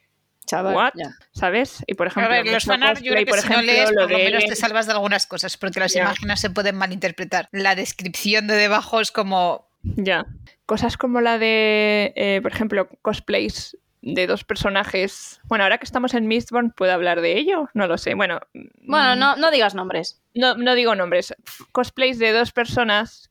Chaval, 0.47 0.75
what? 0.75 0.93
ya. 0.95 1.11
¿sabes? 1.33 1.85
Y 1.87 1.95
por 1.95 2.09
A 2.09 2.11
ejemplo, 2.11 2.31
ver, 2.31 2.45
los 2.45 2.55
mucho 2.55 2.67
fanarts 2.67 3.03
yo 3.03 3.13
creo 3.13 3.25
que 3.25 3.33
si 3.41 3.49
no 3.49 3.63
lees, 3.63 3.91
lo 3.93 4.03
por 4.03 4.11
lo 4.11 4.19
de 4.19 4.25
menos 4.25 4.45
te 4.45 4.57
salvas 4.57 4.87
de 4.87 4.93
algunas 4.93 5.27
cosas, 5.27 5.57
porque 5.57 5.81
las 5.81 5.95
Ya. 5.95 6.03
imágenes 6.03 6.41
se 6.41 6.51
pueden 6.51 6.77
malinterpretar. 6.77 7.49
La 7.53 7.75
descripción 7.75 8.47
de 8.47 8.55
debajo 8.55 9.01
es 9.01 9.11
como... 9.13 9.69
Ya. 9.83 10.27
Cosas 10.67 10.97
como 10.97 11.21
la 11.21 11.39
de, 11.39 12.13
eh, 12.17 12.41
por 12.43 12.53
ejemplo, 12.53 12.89
cosplays 13.03 13.77
de 14.03 14.27
dos 14.27 14.45
personajes. 14.45 15.41
Bueno, 15.45 15.65
ahora 15.65 15.79
que 15.79 15.85
estamos 15.85 16.13
en 16.15 16.27
Mistborn, 16.27 16.73
¿puedo 16.73 16.93
hablar 16.93 17.21
de 17.21 17.39
ello? 17.39 17.69
No 17.73 17.87
lo 17.87 17.97
sé. 17.99 18.15
Bueno, 18.15 18.41
Bueno, 18.53 19.15
mm, 19.15 19.19
no, 19.19 19.37
no 19.37 19.51
digas 19.51 19.75
nombres. 19.75 20.21
no, 20.35 20.57
no 20.57 20.75
digo 20.75 20.95
nombres. 20.95 21.35
Cosplays 21.73 22.19
de 22.19 22.33
dos 22.33 22.53
personas 22.53 23.31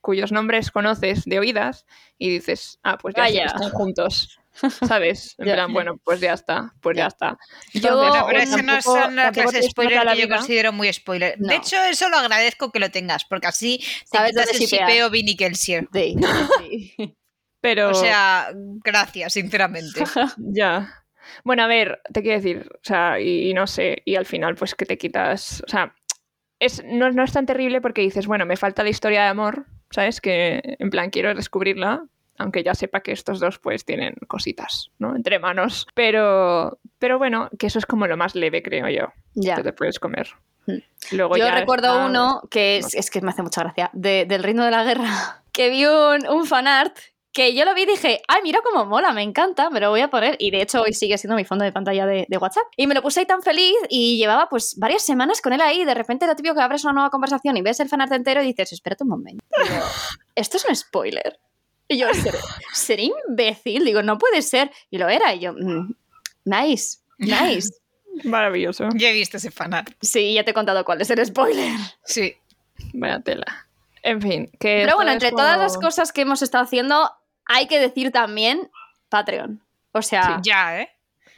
cuyos 0.00 0.30
nombres 0.32 0.70
conoces 0.70 1.24
de 1.24 1.38
oídas 1.38 1.84
y 2.18 2.28
dices, 2.30 2.78
ah, 2.84 2.96
pues 2.98 3.14
ya 3.16 3.22
Vaya. 3.22 3.46
están 3.46 3.70
juntos. 3.70 4.38
¿Sabes? 4.86 5.34
En 5.38 5.46
plan, 5.52 5.72
bueno, 5.72 5.96
pues 6.04 6.20
ya 6.20 6.32
está, 6.32 6.72
pues 6.80 6.96
ya, 6.96 7.02
Ya. 7.04 7.06
está. 7.08 7.38
Yo- 7.72 7.96
Bueno, 7.96 8.24
pero 8.28 8.38
eso 8.38 8.62
no 8.62 8.80
son 8.82 9.16
las 9.16 9.24
tampoco 9.26 9.50
clases 9.50 9.52
de 9.52 9.58
tienes 9.60 9.74
toda 9.74 9.84
spoiler 9.88 10.04
la 10.04 10.14
que 10.14 10.20
yo 10.20 10.28
considero 10.28 10.72
muy 10.72 10.92
spoiler. 10.92 11.34
No. 11.40 11.48
De 11.48 11.56
hecho, 11.56 11.76
eso 11.90 12.08
lo 12.08 12.18
agradezco 12.18 12.70
que 12.70 12.78
lo 12.78 12.88
tengas, 12.90 13.24
porque 13.24 13.48
así 13.48 13.78
te 13.78 14.18
Sabes 14.18 14.30
quitas 14.30 14.46
dónde 14.46 14.64
el 14.64 14.70
shipeo 14.70 15.10
Vinny 15.10 15.34
Kelsier. 15.36 15.88
Sí, 15.92 16.14
sí. 16.96 17.16
Pero, 17.64 17.88
O 17.88 17.94
sea, 17.94 18.50
gracias, 18.84 19.32
sinceramente. 19.32 20.04
ya. 20.36 21.02
Bueno, 21.44 21.62
a 21.62 21.66
ver, 21.66 22.02
te 22.12 22.20
quiero 22.20 22.36
decir, 22.36 22.68
o 22.74 22.78
sea, 22.82 23.18
y, 23.18 23.48
y 23.48 23.54
no 23.54 23.66
sé, 23.66 24.02
y 24.04 24.16
al 24.16 24.26
final, 24.26 24.54
pues 24.54 24.74
que 24.74 24.84
te 24.84 24.98
quitas, 24.98 25.62
o 25.66 25.70
sea, 25.70 25.94
es, 26.58 26.84
no, 26.84 27.10
no 27.10 27.24
es 27.24 27.32
tan 27.32 27.46
terrible 27.46 27.80
porque 27.80 28.02
dices, 28.02 28.26
bueno, 28.26 28.44
me 28.44 28.58
falta 28.58 28.82
la 28.82 28.90
historia 28.90 29.22
de 29.22 29.28
amor, 29.28 29.64
¿sabes? 29.90 30.20
Que 30.20 30.60
en 30.78 30.90
plan 30.90 31.08
quiero 31.08 31.34
descubrirla, 31.34 32.04
aunque 32.36 32.62
ya 32.62 32.74
sepa 32.74 33.00
que 33.00 33.12
estos 33.12 33.40
dos 33.40 33.58
pues 33.58 33.86
tienen 33.86 34.14
cositas, 34.28 34.90
¿no? 34.98 35.16
Entre 35.16 35.38
manos. 35.38 35.86
Pero, 35.94 36.78
pero 36.98 37.16
bueno, 37.16 37.48
que 37.58 37.68
eso 37.68 37.78
es 37.78 37.86
como 37.86 38.06
lo 38.06 38.18
más 38.18 38.34
leve, 38.34 38.62
creo 38.62 38.90
yo, 38.90 39.10
ya. 39.32 39.56
que 39.56 39.62
te 39.62 39.72
puedes 39.72 39.98
comer. 39.98 40.28
Mm. 40.66 40.78
Luego 41.12 41.38
Yo 41.38 41.46
ya 41.46 41.54
recuerdo 41.54 41.86
está- 41.94 42.04
uno 42.06 42.42
que 42.50 42.80
no 42.82 42.86
es, 42.88 42.94
es 42.94 43.10
que 43.10 43.22
me 43.22 43.30
hace 43.30 43.42
mucha 43.42 43.62
gracia, 43.62 43.88
de- 43.94 44.26
del 44.26 44.42
Reino 44.42 44.62
de 44.66 44.70
la 44.70 44.84
Guerra, 44.84 45.42
que 45.52 45.70
vi 45.70 45.86
un, 45.86 46.26
un 46.28 46.44
fanart 46.44 46.98
que 47.34 47.52
yo 47.52 47.64
lo 47.64 47.74
vi 47.74 47.82
y 47.82 47.86
dije, 47.86 48.22
ay, 48.28 48.42
mira 48.42 48.60
cómo 48.62 48.86
mola, 48.86 49.12
me 49.12 49.22
encanta, 49.22 49.68
me 49.68 49.80
lo 49.80 49.90
voy 49.90 50.00
a 50.00 50.08
poner. 50.08 50.36
Y 50.38 50.52
de 50.52 50.62
hecho 50.62 50.82
hoy 50.82 50.92
sigue 50.92 51.18
siendo 51.18 51.36
mi 51.36 51.44
fondo 51.44 51.64
de 51.64 51.72
pantalla 51.72 52.06
de, 52.06 52.26
de 52.28 52.38
WhatsApp. 52.38 52.64
Y 52.76 52.86
me 52.86 52.94
lo 52.94 53.02
puse 53.02 53.20
ahí 53.20 53.26
tan 53.26 53.42
feliz 53.42 53.74
y 53.88 54.16
llevaba 54.16 54.48
pues 54.48 54.76
varias 54.78 55.04
semanas 55.04 55.42
con 55.42 55.52
él 55.52 55.60
ahí. 55.60 55.82
Y 55.82 55.84
de 55.84 55.94
repente 55.94 56.26
lo 56.26 56.36
típico 56.36 56.54
que 56.54 56.62
abres 56.62 56.84
una 56.84 56.94
nueva 56.94 57.10
conversación 57.10 57.56
y 57.56 57.62
ves 57.62 57.80
el 57.80 57.88
fanart 57.88 58.12
entero 58.12 58.40
y 58.40 58.46
dices, 58.46 58.72
espérate 58.72 59.02
un 59.02 59.10
momento. 59.10 59.44
Esto 60.36 60.56
es 60.56 60.64
un 60.64 60.76
spoiler. 60.76 61.38
Y 61.88 61.98
yo, 61.98 62.06
¿seré, 62.14 62.38
seré 62.72 63.10
imbécil? 63.28 63.84
Digo, 63.84 64.02
no 64.02 64.16
puede 64.16 64.40
ser. 64.40 64.70
Y 64.90 64.98
lo 64.98 65.08
era. 65.08 65.34
Y 65.34 65.40
yo, 65.40 65.52
mm, 65.52 65.92
nice, 66.44 66.98
nice. 67.18 67.70
Maravilloso. 68.24 68.88
Yo 68.94 69.08
he 69.08 69.12
visto 69.12 69.38
ese 69.38 69.50
fanart. 69.50 69.92
Sí, 70.00 70.34
ya 70.34 70.44
te 70.44 70.52
he 70.52 70.54
contado 70.54 70.84
cuál 70.84 71.00
es 71.00 71.10
el 71.10 71.26
spoiler. 71.26 71.72
Sí. 72.04 72.34
Vaya 72.92 73.20
tela. 73.20 73.66
En 74.02 74.20
fin, 74.20 74.50
que. 74.60 74.82
Pero 74.84 74.96
bueno, 74.96 75.12
entre 75.12 75.30
todas 75.30 75.58
las 75.58 75.78
cosas 75.78 76.12
que 76.12 76.20
hemos 76.20 76.42
estado 76.42 76.62
haciendo, 76.64 77.10
hay 77.46 77.66
que 77.66 77.78
decir 77.78 78.10
también 78.12 78.70
Patreon. 79.08 79.60
O 79.92 80.02
sea, 80.02 80.40
Ya, 80.42 80.80
¿eh? 80.80 80.90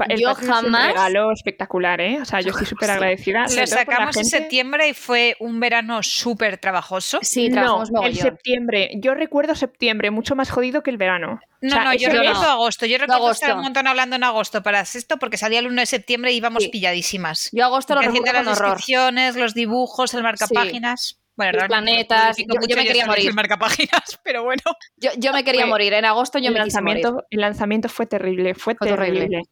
El 0.08 0.20
yo 0.20 0.28
Patreon 0.28 0.50
es 0.50 0.58
un 0.66 0.72
jamás- 0.72 0.86
regalo 0.88 1.32
espectacular, 1.32 2.00
¿eh? 2.02 2.20
O 2.20 2.24
sea, 2.26 2.42
yo 2.42 2.50
estoy 2.50 2.66
súper 2.66 2.90
agradecida. 3.08 3.46
Lo 3.48 3.66
sacamos 3.66 4.14
en 4.18 4.26
septiembre 4.26 4.88
y 4.88 4.92
fue 4.94 5.36
un 5.40 5.58
verano 5.58 6.02
súper 6.02 6.58
trabajoso. 6.58 7.18
sí, 7.22 7.48
No, 7.48 7.54
trabajamos 7.54 7.88
el 7.88 7.94
mogollón. 7.94 8.14
septiembre. 8.22 8.90
Yo 8.96 9.14
recuerdo 9.14 9.54
septiembre 9.54 10.10
mucho 10.10 10.36
más 10.36 10.50
jodido 10.50 10.82
que 10.82 10.90
el 10.90 10.98
verano. 10.98 11.40
No, 11.62 11.68
O 11.68 11.70
sea, 11.70 11.84
no, 11.84 11.94
yo 11.94 12.10
recuerdo 12.10 12.42
agosto. 12.42 12.84
Yo 12.84 12.98
recuerdo 12.98 13.24
agosto. 13.24 13.44
estar 13.46 13.56
un 13.56 13.62
montón 13.62 13.86
hablando 13.86 14.16
en 14.16 14.24
agosto 14.24 14.62
para 14.62 14.80
esto 14.82 15.16
porque 15.18 15.38
salía 15.38 15.60
el 15.60 15.66
1 15.66 15.80
de 15.80 15.86
septiembre 15.86 16.30
y 16.32 16.36
íbamos 16.36 16.64
Sí. 16.64 16.68
pilladísimas. 16.68 17.48
Yo 17.52 17.64
agosto 17.64 17.94
lo 17.94 18.02
recuerdo 18.02 18.24
con 18.34 18.44
las 18.44 18.58
horror. 18.60 18.72
descripciones, 18.76 19.36
los 19.36 19.54
dibujos, 19.54 20.12
el 20.12 20.22
marcapáginas. 20.22 21.18
Bueno, 21.37 21.53
Los 21.53 21.64
planetas. 21.68 22.37
Yo- 22.38 22.44
me 22.77 22.85
quería 22.87 23.07
morir. 23.07 23.29
El 23.29 23.35
marcapáginas, 23.35 24.18
pero 24.25 24.42
bueno. 24.44 24.62
Yo, 24.96 25.11
yo 25.18 25.33
me 25.33 25.44
quería 25.44 25.62
Fue- 25.62 25.70
morir. 25.70 25.92
En 25.94 26.05
agosto 26.05 26.38
yo 26.38 26.49
el 26.49 26.55
me 26.55 26.64
quise 26.64 26.81
morir. 26.81 27.03
lanzamiento, 27.05 27.27
el 27.31 27.40
lanzamiento 27.40 27.88
fue 27.88 28.07
terrible, 28.07 28.55
fue, 28.55 28.75
Fue 28.75 28.88
terrible. 28.88 29.20
horrible. 29.20 29.42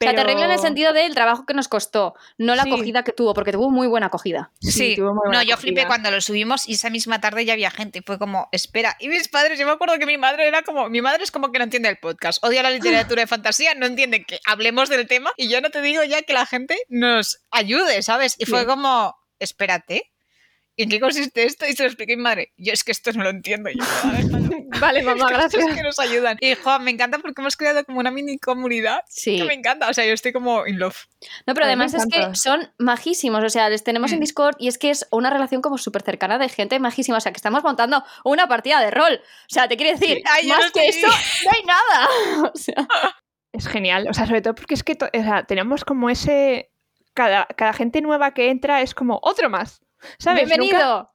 O 0.00 0.04
sea, 0.04 0.14
terrible 0.14 0.44
en 0.44 0.50
el 0.52 0.58
sentido 0.60 0.92
del 0.92 1.12
trabajo 1.14 1.44
que 1.44 1.54
nos 1.54 1.66
costó, 1.66 2.14
no 2.38 2.54
la 2.54 2.62
Sí. 2.64 2.68
acogida 2.70 3.02
que 3.02 3.12
tuvo, 3.12 3.34
porque 3.34 3.50
tuvo 3.50 3.68
muy 3.70 3.88
buena 3.88 4.06
acogida. 4.06 4.52
Sí, 4.60 4.70
Sí, 4.70 4.96
tuvo 4.96 5.12
muy 5.14 5.32
no, 5.32 5.42
yo 5.42 5.56
flipé 5.56 5.86
cuando 5.86 6.10
lo 6.10 6.20
subimos 6.20 6.68
y 6.68 6.74
esa 6.74 6.88
misma 6.90 7.20
tarde 7.20 7.44
ya 7.44 7.54
había 7.54 7.70
gente. 7.70 7.98
y 7.98 8.02
Fue 8.02 8.16
como, 8.18 8.48
espera. 8.52 8.94
Y 9.00 9.08
mis 9.08 9.26
padres, 9.28 9.58
yo 9.58 9.66
me 9.66 9.72
acuerdo 9.72 9.98
que 9.98 10.06
mi 10.06 10.18
madre 10.18 10.46
era 10.46 10.62
como, 10.62 10.88
mi 10.88 11.00
madre 11.00 11.24
es 11.24 11.32
como 11.32 11.50
que 11.50 11.58
no 11.58 11.64
entiende 11.64 11.88
el 11.88 11.96
podcast, 11.96 12.44
odia 12.44 12.62
la 12.62 12.70
literatura 12.70 13.22
de 13.22 13.26
fantasía, 13.26 13.74
no 13.74 13.86
entiende 13.86 14.24
que 14.24 14.38
hablemos 14.46 14.88
del 14.88 15.08
tema 15.08 15.32
y 15.36 15.48
yo 15.48 15.60
no 15.60 15.70
te 15.70 15.80
digo 15.82 16.04
ya 16.04 16.22
que 16.22 16.32
la 16.34 16.46
gente 16.46 16.76
nos 16.88 17.42
ayude, 17.50 18.02
¿sabes? 18.02 18.36
Y 18.38 18.44
fue 18.44 18.60
Sí. 18.60 18.66
como, 18.66 19.16
espérate. 19.40 20.11
¿Y 20.76 20.84
en 20.84 20.88
qué 20.88 21.00
consiste 21.00 21.44
esto? 21.44 21.66
Y 21.66 21.74
se 21.74 21.82
lo 21.82 21.88
expliqué 21.90 22.14
a 22.14 22.16
mi 22.16 22.22
madre. 22.22 22.52
Yo 22.56 22.72
es 22.72 22.82
que 22.82 22.92
esto 22.92 23.12
no 23.12 23.22
lo 23.24 23.30
entiendo. 23.30 23.68
Y 23.70 23.78
yo, 23.78 23.84
"Ah, 23.84 24.12
déjalo". 24.16 24.48
Vale, 24.80 25.02
mamá, 25.02 25.28
gracias. 25.30 25.64
que 25.74 25.82
nos 25.82 25.98
ayudan. 25.98 26.38
Y 26.40 26.54
Juan, 26.54 26.82
me 26.82 26.90
encanta 26.90 27.18
porque 27.18 27.42
hemos 27.42 27.56
creado 27.56 27.84
como 27.84 28.00
una 28.00 28.10
mini 28.10 28.38
comunidad 28.38 29.00
Sí. 29.08 29.36
que 29.36 29.44
me 29.44 29.52
encanta. 29.54 29.88
O 29.90 29.92
sea, 29.94 30.06
yo 30.06 30.14
estoy 30.14 30.32
como 30.32 30.66
in 30.66 30.78
love. 30.78 30.96
No, 31.46 31.52
pero 31.54 31.66
además 31.66 31.92
es 31.94 32.06
que 32.06 32.34
son 32.34 32.72
majísimos. 32.78 33.44
O 33.44 33.50
sea, 33.50 33.68
les 33.68 33.84
tenemos 33.84 34.12
en 34.12 34.18
Mm. 34.18 34.20
Discord 34.22 34.56
y 34.58 34.68
es 34.68 34.78
que 34.78 34.88
es 34.90 35.06
una 35.10 35.28
relación 35.30 35.60
como 35.60 35.76
súper 35.76 36.02
cercana 36.02 36.38
de 36.38 36.48
gente 36.48 36.78
majísima. 36.80 37.18
O 37.18 37.20
sea, 37.20 37.32
que 37.32 37.36
estamos 37.36 37.62
montando 37.62 38.02
una 38.24 38.48
partida 38.48 38.80
de 38.80 38.90
rol. 38.90 39.20
O 39.22 39.52
sea, 39.54 39.68
te 39.68 39.76
quiere 39.76 39.92
decir, 39.92 40.16
Sí. 40.18 40.22
Ay, 40.26 40.46
más 40.48 40.64
no 40.66 40.72
que 40.72 40.88
eso, 40.88 41.06
no 41.06 41.50
hay 41.54 41.64
nada. 41.64 42.08
O 42.54 42.56
sea, 42.58 42.88
Es 43.52 43.68
genial, 43.68 44.06
o 44.08 44.14
sea, 44.14 44.26
sobre 44.26 44.40
todo 44.40 44.54
porque 44.54 44.72
es 44.74 44.82
que 44.82 44.96
o 45.00 45.08
sea, 45.22 45.44
tenemos 45.44 45.84
como 45.84 46.08
ese... 46.08 46.70
Cada, 47.14 47.44
cada 47.44 47.74
gente 47.74 48.00
nueva 48.00 48.32
que 48.32 48.48
entra 48.48 48.80
es 48.80 48.94
como 48.94 49.20
otro 49.22 49.50
más. 49.50 49.82
¿Sabes? 50.18 50.42
Nunca- 50.48 50.56
bienvenido. 50.56 51.08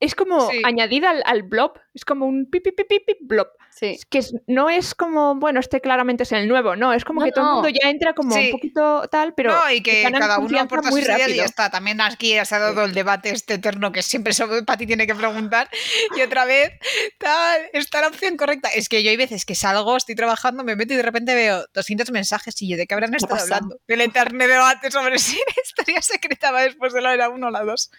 es 0.00 0.14
como 0.14 0.50
Sí. 0.50 0.60
añadida 0.64 1.10
al, 1.10 1.22
al 1.24 1.42
blob, 1.44 1.78
es 1.94 2.04
como 2.04 2.26
un 2.26 2.50
pipi 2.50 2.72
pipi 2.72 3.00
pipi 3.00 3.24
blob. 3.24 3.48
Sí. 3.70 3.86
Es 3.86 4.04
que 4.06 4.20
no 4.46 4.68
es 4.70 4.94
como, 4.94 5.34
bueno, 5.36 5.58
este 5.60 5.80
claramente 5.80 6.22
es 6.24 6.32
el 6.32 6.46
nuevo, 6.48 6.76
no, 6.76 6.92
es 6.92 7.04
como 7.04 7.20
No, 7.20 7.26
que 7.26 7.32
todo 7.32 7.44
el 7.44 7.48
no. 7.48 7.54
mundo 7.62 7.68
ya 7.70 7.90
entra 7.90 8.12
como 8.14 8.32
Sí. 8.34 8.46
un 8.46 8.50
poquito 8.52 9.08
tal, 9.08 9.34
pero 9.34 9.52
no, 9.52 9.70
y 9.72 9.82
que 9.82 10.04
cada 10.16 10.38
uno 10.38 10.60
aporta 10.60 10.90
muy 10.90 11.00
sus 11.02 11.08
ideas 11.10 11.28
y 11.30 11.34
ya 11.36 11.44
está. 11.44 11.70
También 11.70 12.00
aquí 12.00 12.34
se 12.44 12.54
ha 12.54 12.58
dado 12.58 12.84
el 12.84 12.94
debate 12.94 13.30
este 13.30 13.54
eterno 13.54 13.90
que 13.90 14.02
siempre 14.02 14.32
sobre 14.32 14.62
Pati 14.62 14.86
tiene 14.86 15.06
que 15.06 15.14
preguntar. 15.14 15.68
Y 16.16 16.20
otra 16.22 16.44
vez, 16.44 16.72
tal, 17.18 17.62
está 17.72 18.00
la 18.00 18.08
opción 18.08 18.36
correcta. 18.36 18.68
Es 18.68 18.88
que 18.88 19.02
yo 19.02 19.10
hay 19.10 19.16
veces 19.16 19.44
que 19.44 19.54
salgo, 19.54 19.96
estoy 19.96 20.14
trabajando, 20.14 20.62
me 20.64 20.76
meto 20.76 20.94
y 20.94 20.96
de 20.96 21.02
repente 21.02 21.34
veo 21.34 21.64
200 21.74 22.10
mensajes 22.10 22.60
y 22.62 22.68
yo, 22.68 22.76
¿de 22.76 22.86
qué 22.86 22.94
habrán 22.94 23.14
estado 23.14 23.34
pasa? 23.34 23.56
hablando? 23.56 23.78
Del 23.88 24.00
eterno 24.02 24.46
debate 24.46 24.90
sobre 24.90 25.18
si 25.18 25.36
la 25.56 25.62
historia 25.64 26.02
secreta 26.02 26.50
va 26.52 26.62
después 26.62 26.92
de 26.92 27.00
la 27.00 27.14
era 27.14 27.28
1 27.28 27.46
o 27.46 27.50
la 27.50 27.62
2. 27.64 27.90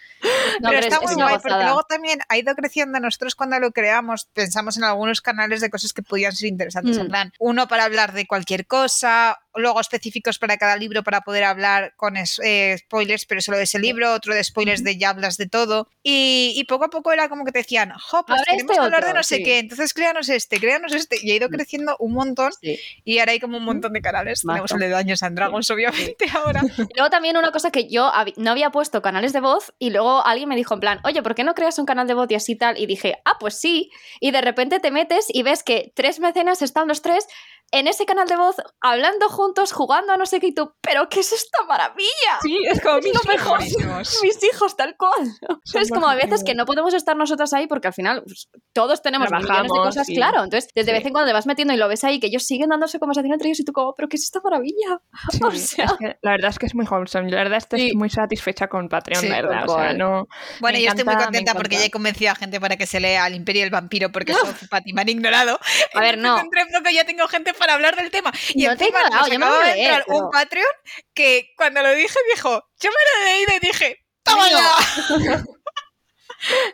No, 0.60 0.68
pero 0.70 0.78
es- 0.80 0.86
está 0.86 0.96
es 0.96 1.02
muy 1.12 1.14
guay 1.22 1.38
porque 1.42 1.62
luego 1.64 1.82
también 1.84 2.20
ha 2.28 2.36
ido 2.38 2.54
creciendo. 2.54 2.98
Nosotros 3.00 3.34
cuando 3.34 3.58
lo 3.60 3.72
creamos 3.86 4.26
pensamos 4.32 4.76
en 4.76 4.82
algunos 4.82 5.20
canales 5.20 5.60
de 5.60 5.70
cosas 5.70 5.92
que 5.92 6.02
podían 6.02 6.32
ser 6.32 6.48
interesantes. 6.48 6.98
Mm. 6.98 7.00
En 7.02 7.08
plan, 7.08 7.32
uno 7.38 7.68
para 7.68 7.84
hablar 7.84 8.12
de 8.12 8.26
cualquier 8.26 8.66
cosa, 8.66 9.38
luego 9.56 9.80
específicos 9.80 10.38
para 10.38 10.56
cada 10.56 10.76
libro 10.76 11.02
para 11.02 11.20
poder 11.22 11.44
hablar 11.44 11.94
con 11.96 12.16
es- 12.16 12.40
eh, 12.44 12.76
spoilers, 12.78 13.24
pero 13.26 13.40
solo 13.40 13.56
de 13.58 13.64
ese 13.64 13.78
libro, 13.78 14.12
otro 14.12 14.34
de 14.34 14.42
spoilers 14.44 14.82
de 14.84 14.96
ya 14.98 15.10
hablas 15.10 15.36
de 15.36 15.48
todo. 15.48 15.88
Y, 16.02 16.52
y 16.56 16.64
poco 16.64 16.84
a 16.84 16.90
poco 16.90 17.12
era 17.12 17.28
como 17.28 17.44
que 17.44 17.52
te 17.52 17.58
decían, 17.60 17.92
jo, 17.98 18.24
pues 18.26 18.38
Ahora 18.38 18.44
queremos 18.52 18.70
este 18.72 18.82
hablar 18.84 19.04
de 19.04 19.14
no 19.14 19.22
sé 19.22 19.36
sí. 19.36 19.42
qué, 19.42 19.58
entonces 19.58 19.92
créanos 19.94 20.28
este, 20.28 20.58
créanos 20.60 20.92
este. 20.92 21.18
Y 21.22 21.30
ha 21.30 21.34
ido 21.36 21.48
creciendo 21.48 21.96
un 21.98 22.12
montón 22.12 22.52
Sí. 22.60 22.78
y 23.04 23.18
ahora 23.18 23.32
hay 23.32 23.40
como 23.40 23.58
un 23.58 23.64
montón 23.64 23.92
de 23.92 24.00
canales. 24.02 24.42
Tenemos 24.42 24.70
el 24.72 24.78
de 24.78 24.88
Daños 24.90 25.22
and 25.22 25.36
Dragons, 25.36 25.70
obviamente, 25.70 26.26
ahora. 26.34 26.62
Y 26.78 26.94
luego 26.94 27.10
también 27.10 27.36
una 27.36 27.52
cosa 27.52 27.70
que 27.70 27.88
yo 27.88 28.10
no 28.36 28.50
había 28.50 28.70
puesto 28.70 29.02
canales 29.02 29.32
de 29.32 29.40
voz 29.40 29.72
y 29.78 29.90
luego 29.90 30.24
alguien 30.24 30.48
me 30.48 30.56
dijo 30.56 30.74
en 30.74 30.80
plan, 30.80 31.00
oye, 31.04 31.22
¿por 31.22 31.34
qué 31.34 31.44
no 31.44 31.54
creas 31.54 31.78
un 31.78 31.86
canal 31.86 32.06
de 32.06 32.14
voz 32.14 32.30
y 32.30 32.34
así 32.34 32.56
tal? 32.56 32.78
Y 32.78 32.86
dije, 32.86 33.16
ah, 33.24 33.36
pues 33.38 33.58
sí. 33.60 33.90
Y 34.20 34.30
de 34.30 34.40
repente 34.40 34.80
te 34.80 34.90
metes 34.90 35.26
y 35.28 35.42
ves 35.42 35.62
que 35.62 35.92
tres 35.94 36.20
mecenas 36.20 36.62
están 36.62 36.88
los 36.88 37.02
tres 37.02 37.26
en 37.72 37.88
ese 37.88 38.06
canal 38.06 38.28
de 38.28 38.36
voz 38.36 38.56
hablando 38.80 39.28
juntos, 39.28 39.72
jugando 39.72 40.12
a 40.12 40.16
no 40.16 40.24
sé 40.26 40.40
qué 40.40 40.48
y 40.48 40.54
tú, 40.54 40.72
pero 40.80 41.08
¿qué 41.08 41.20
es 41.20 41.32
esta 41.32 41.64
maravilla? 41.64 42.06
Sí, 42.42 42.58
es 42.70 42.80
como 42.80 42.98
mejor. 43.28 43.58
Buenísimos. 43.58 44.18
Mis 44.22 44.42
hijos, 44.44 44.76
tal 44.76 44.96
cual. 44.96 45.26
Son 45.64 45.82
es 45.82 45.90
como 45.90 46.08
a 46.08 46.14
veces 46.14 46.44
que 46.44 46.54
no 46.54 46.64
podemos 46.64 46.94
estar 46.94 47.16
nosotras 47.16 47.52
ahí 47.52 47.66
porque 47.66 47.88
al 47.88 47.94
final 47.94 48.22
pues, 48.24 48.48
todos 48.72 49.02
tenemos 49.02 49.30
millones 49.30 49.62
de 49.64 49.68
cosas, 49.68 50.06
sí. 50.06 50.14
claro. 50.14 50.44
Entonces, 50.44 50.70
desde 50.74 50.90
Sí. 50.92 50.98
vez 50.98 51.06
en 51.06 51.12
cuando 51.12 51.28
te 51.28 51.32
vas 51.32 51.46
metiendo 51.46 51.74
y 51.74 51.76
lo 51.76 51.88
ves 51.88 52.04
ahí, 52.04 52.20
que 52.20 52.28
ellos 52.28 52.44
siguen 52.44 52.68
dándose 52.70 52.98
conversación 52.98 53.32
entre 53.32 53.48
ellos 53.48 53.60
y 53.60 53.64
tú 53.64 53.72
como, 53.72 53.94
pero 53.94 54.08
¿qué 54.08 54.16
es 54.16 54.22
esta 54.24 54.40
maravilla? 54.42 55.00
Sí, 55.32 55.40
O 55.42 55.50
sea- 55.50 55.84
es 55.86 55.92
que 55.98 56.16
la 56.22 56.30
verdad 56.30 56.50
es 56.50 56.58
que 56.58 56.66
es 56.66 56.74
muy 56.74 56.86
wholesome. 56.86 57.30
La 57.30 57.38
verdad 57.38 57.58
estoy 57.58 57.90
Sí. 57.90 57.96
muy 57.96 58.08
satisfecha 58.10 58.68
con 58.68 58.88
Patreon, 58.88 59.20
Sí, 59.20 59.28
la 59.28 59.42
verdad. 59.42 59.64
O 59.68 59.74
sea, 59.74 59.92
no. 59.92 60.28
Bueno, 60.60 60.78
yo 60.78 60.88
estoy 60.88 61.04
muy 61.04 61.12
encanta, 61.14 61.24
contenta 61.26 61.52
porque 61.54 61.74
encanta. 61.74 61.82
ya 61.82 61.86
he 61.86 61.90
convencido 61.90 62.30
a 62.32 62.34
gente 62.36 62.60
para 62.60 62.76
que 62.76 62.86
se 62.86 63.00
lea 63.00 63.26
El 63.26 63.34
Imperio 63.34 63.60
y 63.60 63.64
el 63.64 63.70
Vampiro 63.70 64.10
porque 64.12 64.32
Sof 64.34 64.62
y 64.62 64.66
Pati 64.68 64.92
me 64.92 65.00
han 65.02 65.08
ignorado. 65.08 65.58
A 65.94 66.00
ver, 66.00 66.16
no. 66.18 66.38
Entre 66.38 66.64
poco 66.66 66.90
ya 66.90 67.04
tengo 67.04 67.26
gente 67.28 67.52
para 67.56 67.74
hablar 67.74 67.96
del 67.96 68.10
tema. 68.10 68.32
Y 68.54 68.66
No 68.66 68.76
te 68.76 68.84
he 68.84 68.88
encima 68.88 69.00
ignorado, 69.04 69.22
nos 69.26 69.32
yo 69.32 69.38
me 69.38 69.44
acaba 69.46 69.64
de 69.66 69.82
entrar 69.82 70.04
un 70.08 70.30
Patreon 70.30 70.70
que 71.14 71.48
cuando 71.56 71.82
lo 71.82 71.94
dije 71.94 72.18
dijo, 72.34 72.62
yo 72.80 72.90
me 72.90 72.96
lo 72.96 73.20
he 73.20 73.32
leído 73.32 73.52
y 73.56 73.66
dije, 73.66 73.98
¡toma 74.22 74.46
Mío. 74.46 74.58
ya! 75.18 75.44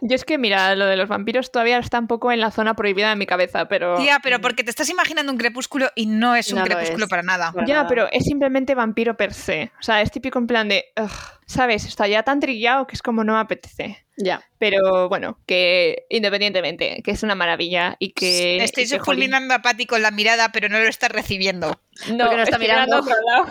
Yo 0.00 0.14
es 0.14 0.24
que, 0.24 0.38
mira, 0.38 0.74
lo 0.74 0.86
de 0.86 0.96
los 0.96 1.08
vampiros 1.08 1.50
todavía 1.52 1.78
está 1.78 1.98
un 1.98 2.06
poco 2.06 2.32
en 2.32 2.40
la 2.40 2.50
zona 2.50 2.74
prohibida 2.74 3.10
de 3.10 3.16
mi 3.16 3.26
cabeza, 3.26 3.66
pero. 3.68 3.96
Tía, 3.96 4.18
pero 4.22 4.40
porque 4.40 4.64
te 4.64 4.70
estás 4.70 4.88
imaginando 4.90 5.30
un 5.32 5.38
crepúsculo 5.38 5.90
y 5.94 6.06
no 6.06 6.34
es 6.34 6.50
un 6.52 6.58
No 6.58 6.64
crepúsculo 6.64 7.04
es. 7.04 7.10
para 7.10 7.22
nada. 7.22 7.52
Para 7.52 7.66
Ya, 7.66 7.74
nada. 7.76 7.88
pero 7.88 8.08
es 8.10 8.24
simplemente 8.24 8.74
vampiro 8.74 9.16
per 9.16 9.32
se. 9.34 9.70
O 9.78 9.82
sea, 9.82 10.00
es 10.02 10.10
típico 10.10 10.38
en 10.38 10.46
plan 10.46 10.68
de. 10.68 10.86
"Ugh", 11.00 11.10
¿Sabes? 11.46 11.84
Está 11.84 12.06
ya 12.08 12.22
tan 12.22 12.40
trillado 12.40 12.86
que 12.86 12.94
es 12.94 13.02
como 13.02 13.24
no 13.24 13.34
me 13.34 13.40
apetece. 13.40 14.04
Ya. 14.16 14.42
Pero 14.58 15.08
bueno, 15.08 15.38
que 15.46 16.06
independientemente, 16.08 17.02
que 17.04 17.10
es 17.10 17.22
una 17.22 17.34
maravilla 17.34 17.96
y 17.98 18.12
que. 18.12 18.56
Estoy 18.62 18.86
fulminando 19.00 19.54
a 19.54 19.60
Pati 19.62 19.86
con 19.86 20.02
la 20.02 20.10
mirada, 20.10 20.50
pero 20.52 20.68
no 20.68 20.78
lo 20.78 20.88
estás 20.88 21.10
recibiendo. 21.10 21.80
No, 22.10 22.24
Porque 22.24 22.36
no 22.36 22.42
está 22.42 22.56
estoy 22.56 22.68
mirando 22.68 22.96
a 22.96 23.02
mirando. 23.02 23.12
otro 23.12 23.26
lado. 23.26 23.46